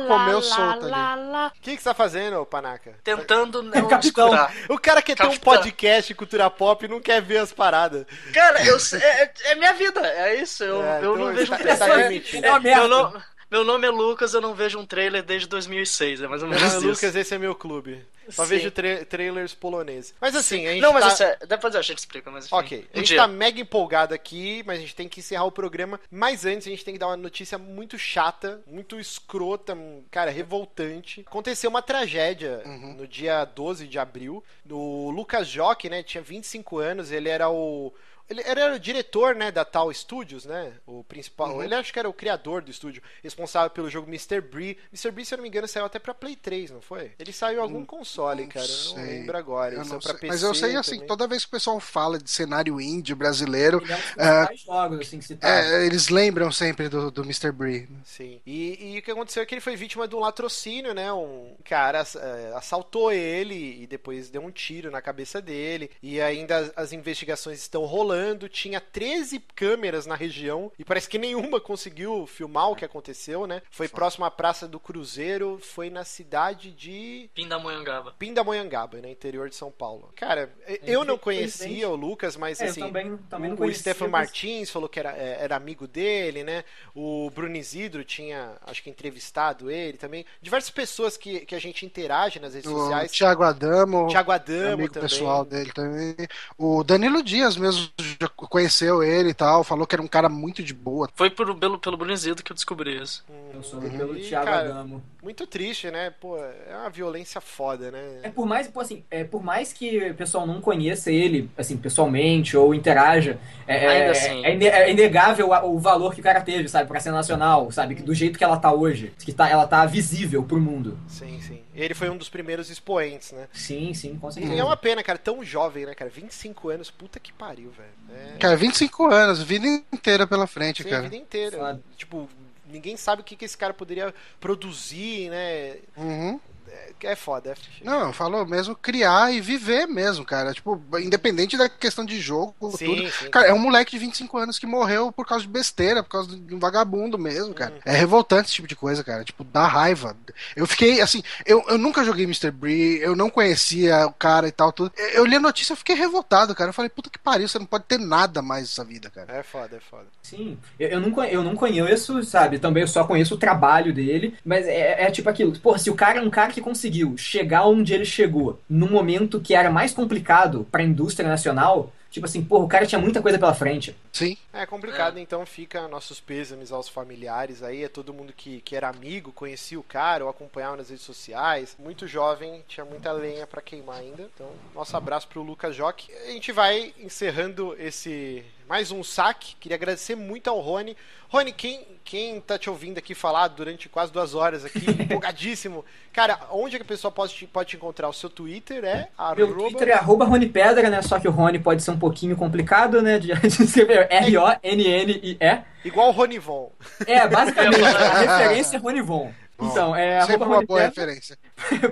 comeu 0.06 0.42
solto 0.42 0.86
ali. 0.86 1.48
O 1.58 1.62
que, 1.62 1.76
que 1.76 1.82
você 1.82 1.88
tá 1.88 1.94
fazendo, 1.94 2.44
Panaca? 2.46 2.94
Tentando 3.04 3.58
É 3.74 3.78
o 3.78 3.82
não 3.82 3.88
capitão. 3.88 4.28
escutar. 4.28 4.52
O 4.68 4.78
cara 4.78 5.02
quer 5.02 5.14
ter 5.16 5.22
um 5.24 5.30
Capitão. 5.30 5.54
podcast 5.54 6.14
cultura 6.14 6.50
pop 6.50 6.84
e 6.84 6.88
não 6.88 7.00
quer 7.00 7.20
ver 7.22 7.38
as 7.38 7.52
paradas. 7.52 8.04
Cara, 8.32 8.64
eu, 8.64 8.78
sei- 8.78 9.00
é, 9.02 9.32
é 9.46 9.54
minha 9.54 9.72
vida, 9.74 10.00
é 10.06 10.36
isso. 10.40 10.62
Eu, 10.64 10.82
É, 10.84 10.96
eu 10.96 11.14
então 11.14 11.16
não 11.16 11.34
vejo 11.34 11.52
trailer. 11.54 11.72
está 11.74 11.88
É, 11.88 12.04
admitido. 12.04 12.44
É 12.46 12.50
uma 12.50 12.60
merda. 12.60 13.24
Meu, 13.50 13.64
nome, 13.64 13.80
meu 13.80 13.92
é 13.92 13.96
Lucas, 13.96 14.34
eu 14.34 14.40
não 14.40 14.54
vejo 14.54 14.78
um 14.78 14.86
trailer 14.86 15.22
desde 15.22 15.48
2006, 15.48 16.22
é 16.22 16.28
mais 16.28 16.42
ou 16.42 16.48
menos 16.48 16.62
Não, 16.62 16.78
isso. 16.78 16.86
Lucas, 16.88 17.16
esse 17.16 17.34
é 17.34 17.38
meu 17.38 17.54
clube. 17.54 18.04
Só 18.28 18.44
Sim. 18.44 18.50
vejo 18.50 18.70
tra- 18.70 19.04
trailers 19.06 19.54
poloneses. 19.54 20.14
Mas 20.20 20.36
assim, 20.36 20.66
a 20.66 20.72
gente 20.72 20.82
Não, 20.82 20.92
mas 20.92 21.02
tá... 21.04 21.12
isso 21.14 21.22
é, 21.22 21.38
depois 21.46 21.74
a 21.74 21.80
gente 21.80 21.96
explica, 21.98 22.30
mas 22.30 22.44
enfim, 22.44 22.54
Ok, 22.56 22.86
a 22.92 22.96
um 22.96 23.00
gente 23.00 23.08
dia. 23.08 23.16
tá 23.16 23.26
mega 23.26 23.58
empolgado 23.58 24.12
aqui, 24.12 24.62
mas 24.66 24.76
a 24.78 24.80
gente 24.82 24.94
tem 24.94 25.08
que 25.08 25.20
encerrar 25.20 25.44
o 25.44 25.52
programa. 25.52 25.98
Mas 26.10 26.44
antes, 26.44 26.66
a 26.66 26.70
gente 26.70 26.84
tem 26.84 26.92
que 26.92 27.00
dar 27.00 27.06
uma 27.06 27.16
notícia 27.16 27.56
muito 27.56 27.98
chata, 27.98 28.60
muito 28.66 29.00
escrota, 29.00 29.74
cara, 30.10 30.30
revoltante. 30.30 31.22
Aconteceu 31.26 31.70
uma 31.70 31.80
tragédia 31.80 32.62
no 32.98 33.06
dia 33.06 33.46
12 33.46 33.88
de 33.88 33.98
abril. 33.98 34.44
O 34.70 35.10
Lucas 35.10 35.48
Jock, 35.48 35.88
né, 35.88 36.02
tinha 36.02 36.22
25 36.22 36.78
anos, 36.78 37.10
ele 37.10 37.30
era 37.30 37.48
o, 37.48 37.94
Ele 38.28 38.42
era 38.44 38.74
o 38.74 38.78
diretor, 38.78 39.34
né, 39.34 39.50
da 39.50 39.64
Tal 39.64 39.92
Studios, 39.92 40.44
né? 40.44 40.72
O 40.86 41.02
principal. 41.04 41.56
Uhum. 41.56 41.62
Ele 41.62 41.74
acho 41.74 41.92
que 41.92 41.98
era 41.98 42.08
o 42.08 42.12
criador 42.12 42.62
do 42.62 42.70
estúdio, 42.70 43.02
responsável 43.22 43.70
pelo 43.70 43.88
jogo 43.88 44.08
Mr. 44.08 44.40
Bree. 44.40 44.76
Mr. 44.92 45.10
Bree, 45.10 45.24
se 45.24 45.34
eu 45.34 45.38
não 45.38 45.42
me 45.42 45.48
engano, 45.48 45.66
saiu 45.66 45.86
até 45.86 45.98
pra 45.98 46.12
Play 46.12 46.36
3, 46.36 46.70
não 46.70 46.80
foi? 46.82 47.12
Ele 47.18 47.32
saiu 47.32 47.58
em 47.58 47.62
algum 47.62 47.84
console, 47.86 48.46
cara. 48.46 48.66
Eu 48.66 48.70
não 48.70 48.94
sei. 48.94 49.04
lembro 49.04 49.36
agora. 49.38 49.74
Eu 49.74 49.80
Ele 49.80 49.88
não 49.88 50.00
saiu 50.00 50.00
pra 50.00 50.10
sei. 50.10 50.20
PC. 50.20 50.32
Mas 50.32 50.42
eu 50.42 50.54
sei, 50.54 50.76
assim, 50.76 50.92
também. 50.92 51.06
toda 51.06 51.26
vez 51.26 51.44
que 51.44 51.48
o 51.48 51.52
pessoal 51.52 51.80
fala 51.80 52.18
de 52.18 52.30
cenário 52.30 52.78
indie 52.80 53.14
brasileiro, 53.14 53.80
Ele 53.80 53.92
é 53.92 53.96
um 53.96 54.00
principais 54.00 54.60
jogos, 54.60 55.00
assim, 55.00 55.18
que 55.20 55.38
é, 55.40 55.86
eles 55.86 56.08
lembram 56.08 56.52
sempre 56.52 56.88
do, 56.88 57.10
do 57.10 57.22
Mr. 57.22 57.50
Bree. 57.50 57.88
Sim. 58.04 58.40
E, 58.46 58.94
e 58.94 58.98
o 58.98 59.02
que 59.02 59.10
aconteceu 59.10 59.42
é 59.42 59.46
que 59.46 59.54
ele 59.54 59.62
foi 59.62 59.74
vítima 59.76 60.06
de 60.06 60.14
um 60.14 60.20
latrocínio, 60.20 60.92
né? 60.92 61.10
Um 61.12 61.56
cara 61.64 62.04
é, 62.16 62.52
assaltou 62.54 63.10
ele 63.10 63.82
e 63.82 63.86
depois 63.86 64.28
deu 64.28 64.42
um 64.42 64.50
tiro 64.50 64.90
na 64.90 65.00
cabeça 65.00 65.40
dele. 65.40 65.90
E 66.02 66.20
ainda 66.20 66.58
as, 66.58 66.72
as 66.76 66.92
investigações 66.92 67.58
estão 67.58 67.84
rolando. 67.86 68.17
Tinha 68.48 68.80
13 68.80 69.38
câmeras 69.54 70.06
na 70.06 70.14
região 70.14 70.70
e 70.78 70.84
parece 70.84 71.08
que 71.08 71.18
nenhuma 71.18 71.60
conseguiu 71.60 72.26
filmar 72.26 72.70
o 72.70 72.76
que 72.76 72.84
aconteceu, 72.84 73.46
né? 73.46 73.62
Foi 73.70 73.88
próximo 73.88 74.24
à 74.24 74.30
Praça 74.30 74.66
do 74.66 74.80
Cruzeiro, 74.80 75.58
foi 75.62 75.90
na 75.90 76.04
cidade 76.04 76.70
de 76.72 77.30
Pindamonhangaba. 77.34 78.12
Pindamonhangaba, 78.18 78.98
né? 78.98 79.10
Interior 79.10 79.48
de 79.48 79.54
São 79.56 79.70
Paulo. 79.70 80.12
Cara, 80.16 80.52
eu 80.82 81.04
não 81.04 81.16
conhecia 81.18 81.88
o 81.88 81.94
Lucas, 81.96 82.36
mas 82.36 82.60
É, 82.60 82.66
eu 82.66 82.70
assim. 82.70 82.80
também, 82.80 83.16
também 83.30 83.50
não 83.50 83.66
o. 83.66 83.74
Stefan 83.74 84.08
mas- 84.08 84.28
Martins 84.28 84.70
falou 84.70 84.88
que 84.88 84.98
era, 84.98 85.16
é, 85.16 85.38
era 85.40 85.56
amigo 85.56 85.86
dele, 85.86 86.42
né? 86.44 86.64
O 86.94 87.30
Bruno 87.30 87.56
Isidro 87.56 88.04
tinha, 88.04 88.52
acho 88.66 88.82
que, 88.82 88.90
entrevistado 88.90 89.70
ele 89.70 89.96
também. 89.98 90.24
Diversas 90.42 90.70
pessoas 90.70 91.16
que, 91.16 91.40
que 91.40 91.54
a 91.54 91.58
gente 91.60 91.84
interage 91.86 92.38
nas 92.40 92.54
redes 92.54 92.70
O 92.70 92.74
sociais. 92.74 93.12
Thiago 93.12 93.42
Adamo, 93.42 94.08
Thiago 94.08 94.32
Adamo 94.32 94.74
amigo 94.74 94.92
também. 94.92 95.08
pessoal 95.08 95.44
dele 95.44 95.72
também. 95.72 96.14
O 96.56 96.82
Danilo 96.82 97.22
Dias 97.22 97.56
mesmo 97.56 97.88
já 98.20 98.28
conheceu 98.28 99.02
ele 99.02 99.30
e 99.30 99.34
tal, 99.34 99.62
falou 99.64 99.86
que 99.86 99.94
era 99.94 100.02
um 100.02 100.08
cara 100.08 100.28
muito 100.28 100.62
de 100.62 100.74
boa. 100.74 101.08
Foi 101.14 101.30
por, 101.30 101.54
pelo, 101.56 101.78
pelo 101.78 101.96
Brunizido 101.96 102.42
que 102.42 102.52
eu 102.52 102.54
descobri 102.54 103.00
isso. 103.00 103.24
Eu 103.52 103.62
sou 103.62 103.80
pelo 103.80 104.16
E, 104.16 104.20
Thiago 104.20 104.46
cara, 104.46 104.70
Adamo. 104.70 105.02
Muito 105.22 105.46
triste, 105.46 105.90
né? 105.90 106.10
Pô, 106.20 106.36
é 106.36 106.76
uma 106.76 106.90
violência 106.90 107.40
foda, 107.40 107.90
né? 107.90 108.20
É 108.22 108.30
por 108.30 108.46
mais, 108.46 108.68
pô, 108.68 108.80
assim, 108.80 109.02
é 109.10 109.24
por 109.24 109.42
mais 109.42 109.72
que 109.72 110.10
o 110.10 110.14
pessoal 110.14 110.46
não 110.46 110.60
conheça 110.60 111.10
ele, 111.10 111.50
assim, 111.56 111.76
pessoalmente 111.76 112.56
ou 112.56 112.74
interaja, 112.74 113.38
é, 113.66 113.86
Ainda 113.86 114.04
é- 114.06 114.10
assim. 114.10 114.44
é, 114.44 114.66
é 114.66 114.90
inegável 114.90 115.50
o 115.64 115.78
valor 115.78 116.14
que 116.14 116.20
o 116.20 116.24
cara 116.24 116.40
teve, 116.40 116.68
sabe, 116.68 116.88
pra 116.88 117.00
ser 117.00 117.10
nacional, 117.10 117.70
sabe, 117.72 117.94
que 117.94 118.02
do 118.02 118.14
jeito 118.14 118.38
que 118.38 118.44
ela 118.44 118.56
tá 118.56 118.72
hoje, 118.72 119.12
que 119.18 119.32
tá, 119.32 119.48
ela 119.48 119.66
tá 119.66 119.84
visível 119.86 120.42
pro 120.42 120.60
mundo. 120.60 120.98
Sim, 121.08 121.40
sim. 121.40 121.60
Ele 121.84 121.94
foi 121.94 122.10
um 122.10 122.16
dos 122.16 122.28
primeiros 122.28 122.68
expoentes, 122.70 123.32
né? 123.32 123.48
Sim, 123.52 123.94
sim, 123.94 124.18
com 124.18 124.28
E 124.28 124.32
certeza. 124.32 124.54
é 124.54 124.64
uma 124.64 124.76
pena, 124.76 125.02
cara, 125.02 125.18
tão 125.18 125.44
jovem, 125.44 125.86
né, 125.86 125.94
cara? 125.94 126.10
25 126.10 126.68
anos, 126.70 126.90
puta 126.90 127.20
que 127.20 127.32
pariu, 127.32 127.70
velho. 127.70 128.18
É... 128.34 128.38
Cara, 128.38 128.56
25 128.56 129.06
anos, 129.06 129.40
vida 129.42 129.66
inteira 129.92 130.26
pela 130.26 130.46
frente, 130.46 130.82
Sim, 130.82 130.88
a 130.88 130.92
cara. 130.92 131.02
vida 131.04 131.16
inteira. 131.16 131.56
Foda. 131.56 131.82
Tipo, 131.96 132.28
ninguém 132.66 132.96
sabe 132.96 133.22
o 133.22 133.24
que, 133.24 133.36
que 133.36 133.44
esse 133.44 133.56
cara 133.56 133.72
poderia 133.72 134.12
produzir, 134.40 135.30
né? 135.30 135.76
Uhum. 135.96 136.40
É, 136.70 137.12
é 137.12 137.16
foda, 137.16 137.50
é 137.52 137.84
Não, 137.84 138.12
falou 138.12 138.46
mesmo 138.46 138.74
criar 138.74 139.32
e 139.32 139.40
viver 139.40 139.86
mesmo, 139.86 140.24
cara. 140.24 140.52
Tipo, 140.52 140.80
independente 140.98 141.56
da 141.56 141.68
questão 141.68 142.04
de 142.04 142.20
jogo, 142.20 142.54
Sim, 142.76 142.86
tudo. 142.86 143.10
sim. 143.10 143.30
Cara, 143.30 143.48
é 143.48 143.52
um 143.52 143.58
moleque 143.58 143.92
de 143.92 143.98
25 143.98 144.38
anos 144.38 144.58
que 144.58 144.66
morreu 144.66 145.12
por 145.12 145.26
causa 145.26 145.42
de 145.42 145.50
besteira, 145.50 146.02
por 146.02 146.10
causa 146.10 146.36
de 146.36 146.54
um 146.54 146.58
vagabundo 146.58 147.18
mesmo, 147.18 147.54
cara. 147.54 147.72
Uhum. 147.72 147.80
É 147.84 147.92
revoltante 147.92 148.46
esse 148.46 148.54
tipo 148.54 148.68
de 148.68 148.76
coisa, 148.76 149.02
cara. 149.04 149.24
Tipo, 149.24 149.44
dá 149.44 149.66
raiva. 149.66 150.16
Eu 150.56 150.66
fiquei, 150.66 151.00
assim, 151.00 151.22
eu, 151.46 151.64
eu 151.68 151.78
nunca 151.78 152.04
joguei 152.04 152.24
Mr. 152.24 152.50
Bree, 152.50 153.00
eu 153.00 153.14
não 153.14 153.30
conhecia 153.30 154.06
o 154.06 154.12
cara 154.12 154.48
e 154.48 154.52
tal, 154.52 154.72
tudo. 154.72 154.92
Eu 155.12 155.24
li 155.24 155.36
a 155.36 155.40
notícia 155.40 155.72
e 155.72 155.76
fiquei 155.76 155.94
revoltado, 155.96 156.54
cara. 156.54 156.70
Eu 156.70 156.74
falei, 156.74 156.88
puta 156.88 157.10
que 157.10 157.18
pariu, 157.18 157.48
você 157.48 157.58
não 157.58 157.66
pode 157.66 157.84
ter 157.84 157.98
nada 157.98 158.42
mais 158.42 158.62
nessa 158.62 158.84
vida, 158.84 159.10
cara. 159.10 159.32
É 159.32 159.42
foda, 159.42 159.76
é 159.76 159.80
foda. 159.80 160.06
Sim, 160.22 160.58
eu, 160.78 160.88
eu, 160.88 161.00
não, 161.00 161.24
eu 161.24 161.42
não 161.42 161.54
conheço, 161.54 162.22
sabe? 162.22 162.58
Também 162.58 162.82
eu 162.82 162.88
só 162.88 163.04
conheço 163.04 163.34
o 163.34 163.38
trabalho 163.38 163.92
dele, 163.92 164.36
mas 164.44 164.66
é, 164.66 165.04
é 165.04 165.10
tipo 165.10 165.28
aquilo. 165.28 165.58
Pô, 165.58 165.76
se 165.78 165.90
o 165.90 165.94
cara 165.94 166.18
é 166.18 166.22
um 166.22 166.30
cara 166.30 166.52
que 166.52 166.60
conseguiu 166.68 167.16
chegar 167.16 167.66
onde 167.66 167.94
ele 167.94 168.04
chegou 168.04 168.60
num 168.68 168.90
momento 168.90 169.40
que 169.40 169.54
era 169.54 169.70
mais 169.70 169.94
complicado 169.94 170.66
pra 170.70 170.82
indústria 170.82 171.26
nacional, 171.26 171.90
tipo 172.10 172.26
assim, 172.26 172.44
pô, 172.44 172.58
o 172.58 172.68
cara 172.68 172.86
tinha 172.86 173.00
muita 173.00 173.22
coisa 173.22 173.38
pela 173.38 173.54
frente. 173.54 173.96
Sim. 174.12 174.36
É 174.52 174.66
complicado, 174.66 175.18
então 175.18 175.46
fica 175.46 175.88
nossos 175.88 176.20
pêsames 176.20 176.70
aos 176.70 176.86
familiares 176.86 177.62
aí, 177.62 177.84
é 177.84 177.88
todo 177.88 178.12
mundo 178.12 178.34
que, 178.36 178.60
que 178.60 178.76
era 178.76 178.88
amigo, 178.88 179.32
conhecia 179.32 179.80
o 179.80 179.82
cara 179.82 180.24
ou 180.24 180.30
acompanhava 180.30 180.76
nas 180.76 180.90
redes 180.90 181.04
sociais. 181.04 181.74
Muito 181.78 182.06
jovem, 182.06 182.62
tinha 182.68 182.84
muita 182.84 183.10
lenha 183.12 183.46
pra 183.46 183.62
queimar 183.62 184.00
ainda. 184.00 184.28
Então, 184.34 184.50
nosso 184.74 184.94
abraço 184.94 185.26
pro 185.26 185.42
Lucas 185.42 185.74
Joque. 185.74 186.12
A 186.26 186.32
gente 186.32 186.52
vai 186.52 186.92
encerrando 186.98 187.74
esse 187.78 188.44
mais 188.68 188.92
um 188.92 189.02
saque. 189.02 189.56
Queria 189.58 189.76
agradecer 189.76 190.14
muito 190.14 190.48
ao 190.48 190.60
Rony. 190.60 190.96
Rony, 191.28 191.52
quem, 191.52 191.86
quem 192.04 192.40
tá 192.40 192.58
te 192.58 192.68
ouvindo 192.68 192.98
aqui 192.98 193.14
falar 193.14 193.48
durante 193.48 193.88
quase 193.88 194.12
duas 194.12 194.34
horas 194.34 194.64
aqui, 194.64 194.84
empolgadíssimo. 195.02 195.84
Cara, 196.12 196.38
onde 196.50 196.76
é 196.76 196.78
que 196.78 196.84
a 196.84 196.88
pessoa 196.88 197.10
pode 197.10 197.34
te, 197.34 197.46
pode 197.46 197.70
te 197.70 197.76
encontrar? 197.76 198.08
O 198.08 198.12
seu 198.12 198.28
Twitter 198.28 198.84
é 198.84 199.08
Meu 199.36 199.46
arroba... 199.46 199.70
Twitter 199.70 199.88
é 199.88 199.92
arroba 199.94 200.24
Rony 200.26 200.48
Pedra, 200.48 200.90
né? 200.90 201.00
Só 201.02 201.18
que 201.18 201.26
o 201.26 201.30
Rony 201.30 201.58
pode 201.58 201.82
ser 201.82 201.90
um 201.90 201.98
pouquinho 201.98 202.36
complicado, 202.36 203.00
né? 203.00 203.18
De, 203.18 203.32
escrever 203.46 204.06
R-O-N-N-I-E. 204.10 205.64
igual 205.84 206.08
o 206.08 206.12
Ronivon. 206.12 206.70
É, 207.06 207.26
basicamente, 207.26 207.80
a 207.84 208.18
referência 208.18 208.76
é 208.76 208.80
Rony 208.80 209.00
Von. 209.00 209.32
Então, 209.60 209.94
é 209.94 210.20
Sempre 210.20 210.46
uma 210.46 210.56
Rony 210.56 210.66
boa 210.66 210.80
Pedra. 210.80 211.06
referência. 211.06 211.38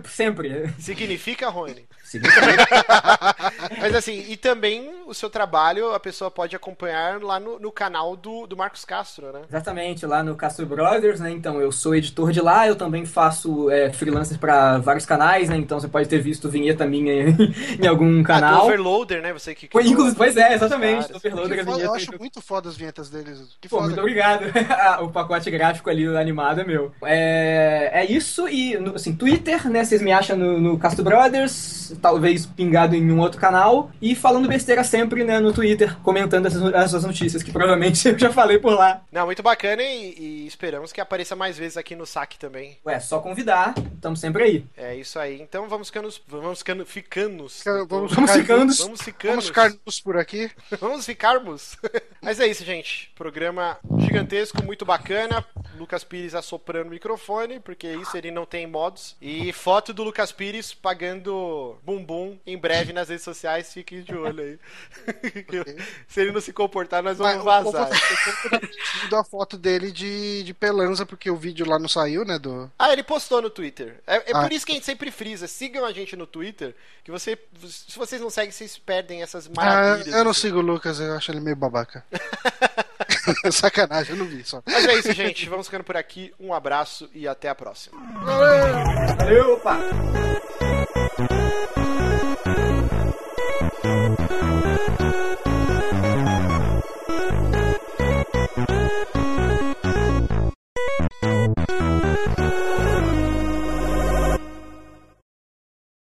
Sempre. 0.05 0.73
Significa 0.78 1.48
Rony. 1.48 1.86
Mas 3.80 3.94
assim, 3.94 4.24
e 4.28 4.36
também 4.36 4.90
o 5.06 5.14
seu 5.14 5.28
trabalho 5.30 5.92
a 5.92 6.00
pessoa 6.00 6.30
pode 6.30 6.54
acompanhar 6.56 7.22
lá 7.22 7.38
no, 7.38 7.58
no 7.58 7.70
canal 7.70 8.16
do, 8.16 8.46
do 8.46 8.56
Marcos 8.56 8.84
Castro, 8.84 9.32
né? 9.32 9.42
Exatamente, 9.48 10.06
lá 10.06 10.22
no 10.22 10.34
Castro 10.34 10.66
Brothers, 10.66 11.20
né? 11.20 11.30
Então, 11.30 11.60
eu 11.60 11.70
sou 11.70 11.94
editor 11.94 12.32
de 12.32 12.40
lá, 12.40 12.66
eu 12.66 12.76
também 12.76 13.04
faço 13.04 13.70
é, 13.70 13.92
freelancer 13.92 14.38
pra 14.38 14.78
vários 14.78 15.06
canais, 15.06 15.48
né? 15.48 15.56
Então, 15.56 15.78
você 15.78 15.88
pode 15.88 16.08
ter 16.08 16.18
visto 16.20 16.48
vinheta 16.48 16.86
minha 16.86 17.28
em 17.80 17.86
algum 17.86 18.18
Ah, 18.18 18.18
do 18.18 18.24
canal. 18.24 18.64
Overloader, 18.66 19.22
né? 19.22 19.32
Você 19.32 19.54
que 19.54 19.66
inclusive, 19.66 20.16
pois 20.16 20.36
é, 20.36 20.54
exatamente. 20.54 21.06
caras. 21.06 21.10
Do 21.10 21.16
Overloader, 21.16 21.58
foda, 21.58 21.76
vinheta. 21.76 21.84
eu 21.90 21.94
acho 21.94 22.18
muito 22.18 22.40
foda 22.40 22.68
as 22.68 22.76
vinhetas 22.76 23.10
deles. 23.10 23.40
Que 23.60 23.68
Pô, 23.68 23.76
foda. 23.76 23.88
muito 23.88 24.00
obrigado. 24.00 24.44
Ah, 24.78 25.00
o 25.02 25.10
pacote 25.10 25.50
gráfico 25.50 25.88
ali 25.88 26.06
animado 26.16 26.60
é 26.60 26.64
meu. 26.64 26.92
É, 27.02 27.90
é 27.94 28.04
isso, 28.04 28.48
e 28.48 28.76
assim, 28.94 29.14
Twitter, 29.14 29.68
né? 29.70 29.84
Vocês 29.84 30.02
me 30.02 30.12
acham 30.12 30.36
no, 30.36 30.60
no 30.60 30.78
Castro 30.78 31.02
Brothers, 31.02 31.95
talvez 31.98 32.47
pingado 32.47 32.94
em 32.94 33.10
um 33.10 33.20
outro 33.20 33.40
canal, 33.40 33.90
e 34.01 34.14
falando 34.14 34.48
besteira 34.48 34.85
sempre, 34.85 35.24
né, 35.24 35.39
no 35.40 35.52
Twitter, 35.52 35.97
comentando 36.01 36.47
essas, 36.47 36.62
essas 36.74 37.05
notícias, 37.05 37.43
que 37.43 37.51
provavelmente 37.52 38.06
eu 38.09 38.18
já 38.18 38.32
falei 38.32 38.59
por 38.59 38.73
lá. 38.74 39.02
Não, 39.10 39.27
muito 39.27 39.43
bacana 39.43 39.82
e, 39.82 40.14
e 40.18 40.47
esperamos 40.47 40.93
que 40.93 41.01
apareça 41.01 41.35
mais 41.36 41.56
vezes 41.59 41.77
aqui 41.77 41.94
no 41.97 42.06
saque 42.06 42.39
também. 42.39 42.78
Ué, 42.86 42.98
só 43.01 43.18
convidar, 43.20 43.74
estamos 43.94 44.20
sempre 44.20 44.43
aí. 44.43 44.64
É 44.77 44.94
isso 44.94 45.18
aí. 45.18 45.40
Então 45.40 45.68
vamos 45.68 45.89
ficando. 45.89 46.09
Vamos 46.28 46.59
ficando. 46.59 46.86
Ficanos. 46.86 47.59
Fica- 47.59 47.85
Vamos, 47.86 48.12
Vamos 48.12 48.31
ficando. 48.31 48.74
Vamos 48.74 49.02
ficando. 49.02 49.31
Vamos 49.32 49.47
ficar 49.47 49.73
nus 49.85 50.01
por 50.01 50.16
aqui. 50.16 50.51
Vamos 50.81 51.05
ficarmos. 51.06 51.77
Mas 52.23 52.40
é 52.40 52.47
isso, 52.47 52.64
gente. 52.64 53.12
Programa 53.14 53.78
gigantesco, 53.98 54.62
muito 54.64 54.85
bacana. 54.85 55.44
Lucas 55.78 56.02
Pires 56.05 56.35
assoprando 56.35 56.89
o 56.89 56.90
microfone, 56.90 57.60
porque 57.60 57.86
isso 57.94 58.16
ele 58.16 58.31
não 58.31 58.44
tem 58.47 58.66
modos. 58.66 59.16
E 59.20 59.52
foto 59.52 59.93
do 59.93 60.02
Lucas 60.02 60.32
Pires 60.32 60.73
pagando 60.73 61.77
bumbum 61.86 62.36
em 62.44 62.58
breve 62.58 62.92
nas 62.92 63.08
redes 63.08 63.22
sociais. 63.24 63.72
Fiquem 63.72 64.02
de 64.02 64.12
olho 64.14 64.42
aí. 64.42 64.58
Se 66.08 66.20
ele 66.20 66.32
não 66.32 66.40
se 66.40 66.52
comportar, 66.52 67.00
nós 67.02 67.16
vamos 67.18 67.36
Mas 67.36 67.44
vazar. 67.44 67.88
povo 67.88 69.08
tá 69.10 69.20
a 69.20 69.24
foto 69.24 69.56
dele 69.56 69.92
de, 69.92 70.42
de 70.42 70.52
pelanza, 70.52 71.06
porque 71.06 71.30
o 71.30 71.36
vídeo 71.36 71.64
lá 71.68 71.78
não 71.78 71.88
saiu, 71.88 72.24
né? 72.24 72.38
Do... 72.38 72.68
Ah, 72.76 72.92
ele 72.92 73.04
postou 73.04 73.40
no 73.40 73.48
Twitter. 73.48 74.00
É, 74.06 74.16
é 74.16 74.34
Ah. 74.34 74.42
por 74.42 74.52
isso 74.52 74.66
que 74.66 74.72
a 74.72 74.74
gente 74.74 74.84
sempre 74.84 75.10
frisa. 75.12 75.46
Sigam 75.46 75.84
a 75.84 75.92
gente 75.92 76.16
no 76.16 76.26
Twitter, 76.26 76.74
que 77.04 77.10
você, 77.12 77.38
se 77.62 77.96
vocês 77.96 78.20
não 78.20 78.30
seguem, 78.30 78.50
vocês 78.50 78.76
perdem 78.76 79.22
essas 79.22 79.46
Ah, 79.46 79.50
maravilhas. 79.54 80.14
eu 80.14 80.24
não 80.24 80.32
assim. 80.32 80.40
sigo 80.40 80.58
o 80.58 80.62
Lucas, 80.62 80.98
eu 80.98 81.14
acho 81.14 81.30
ele 81.30 81.40
meio 81.40 81.54
babaca. 81.56 82.04
Sacanagem, 83.52 84.12
eu 84.12 84.18
não 84.18 84.26
vi 84.26 84.44
só. 84.44 84.62
Mas 84.66 84.84
é 84.86 84.94
isso, 84.98 85.12
gente. 85.12 85.48
Vamos 85.48 85.66
ficando 85.66 85.84
por 85.84 85.96
aqui. 85.96 86.32
Um 86.40 86.52
abraço 86.52 87.08
e 87.14 87.26
até 87.28 87.48
a 87.48 87.54
próxima. 87.54 87.96
Valeu, 89.18 89.54
opa! 89.54 89.78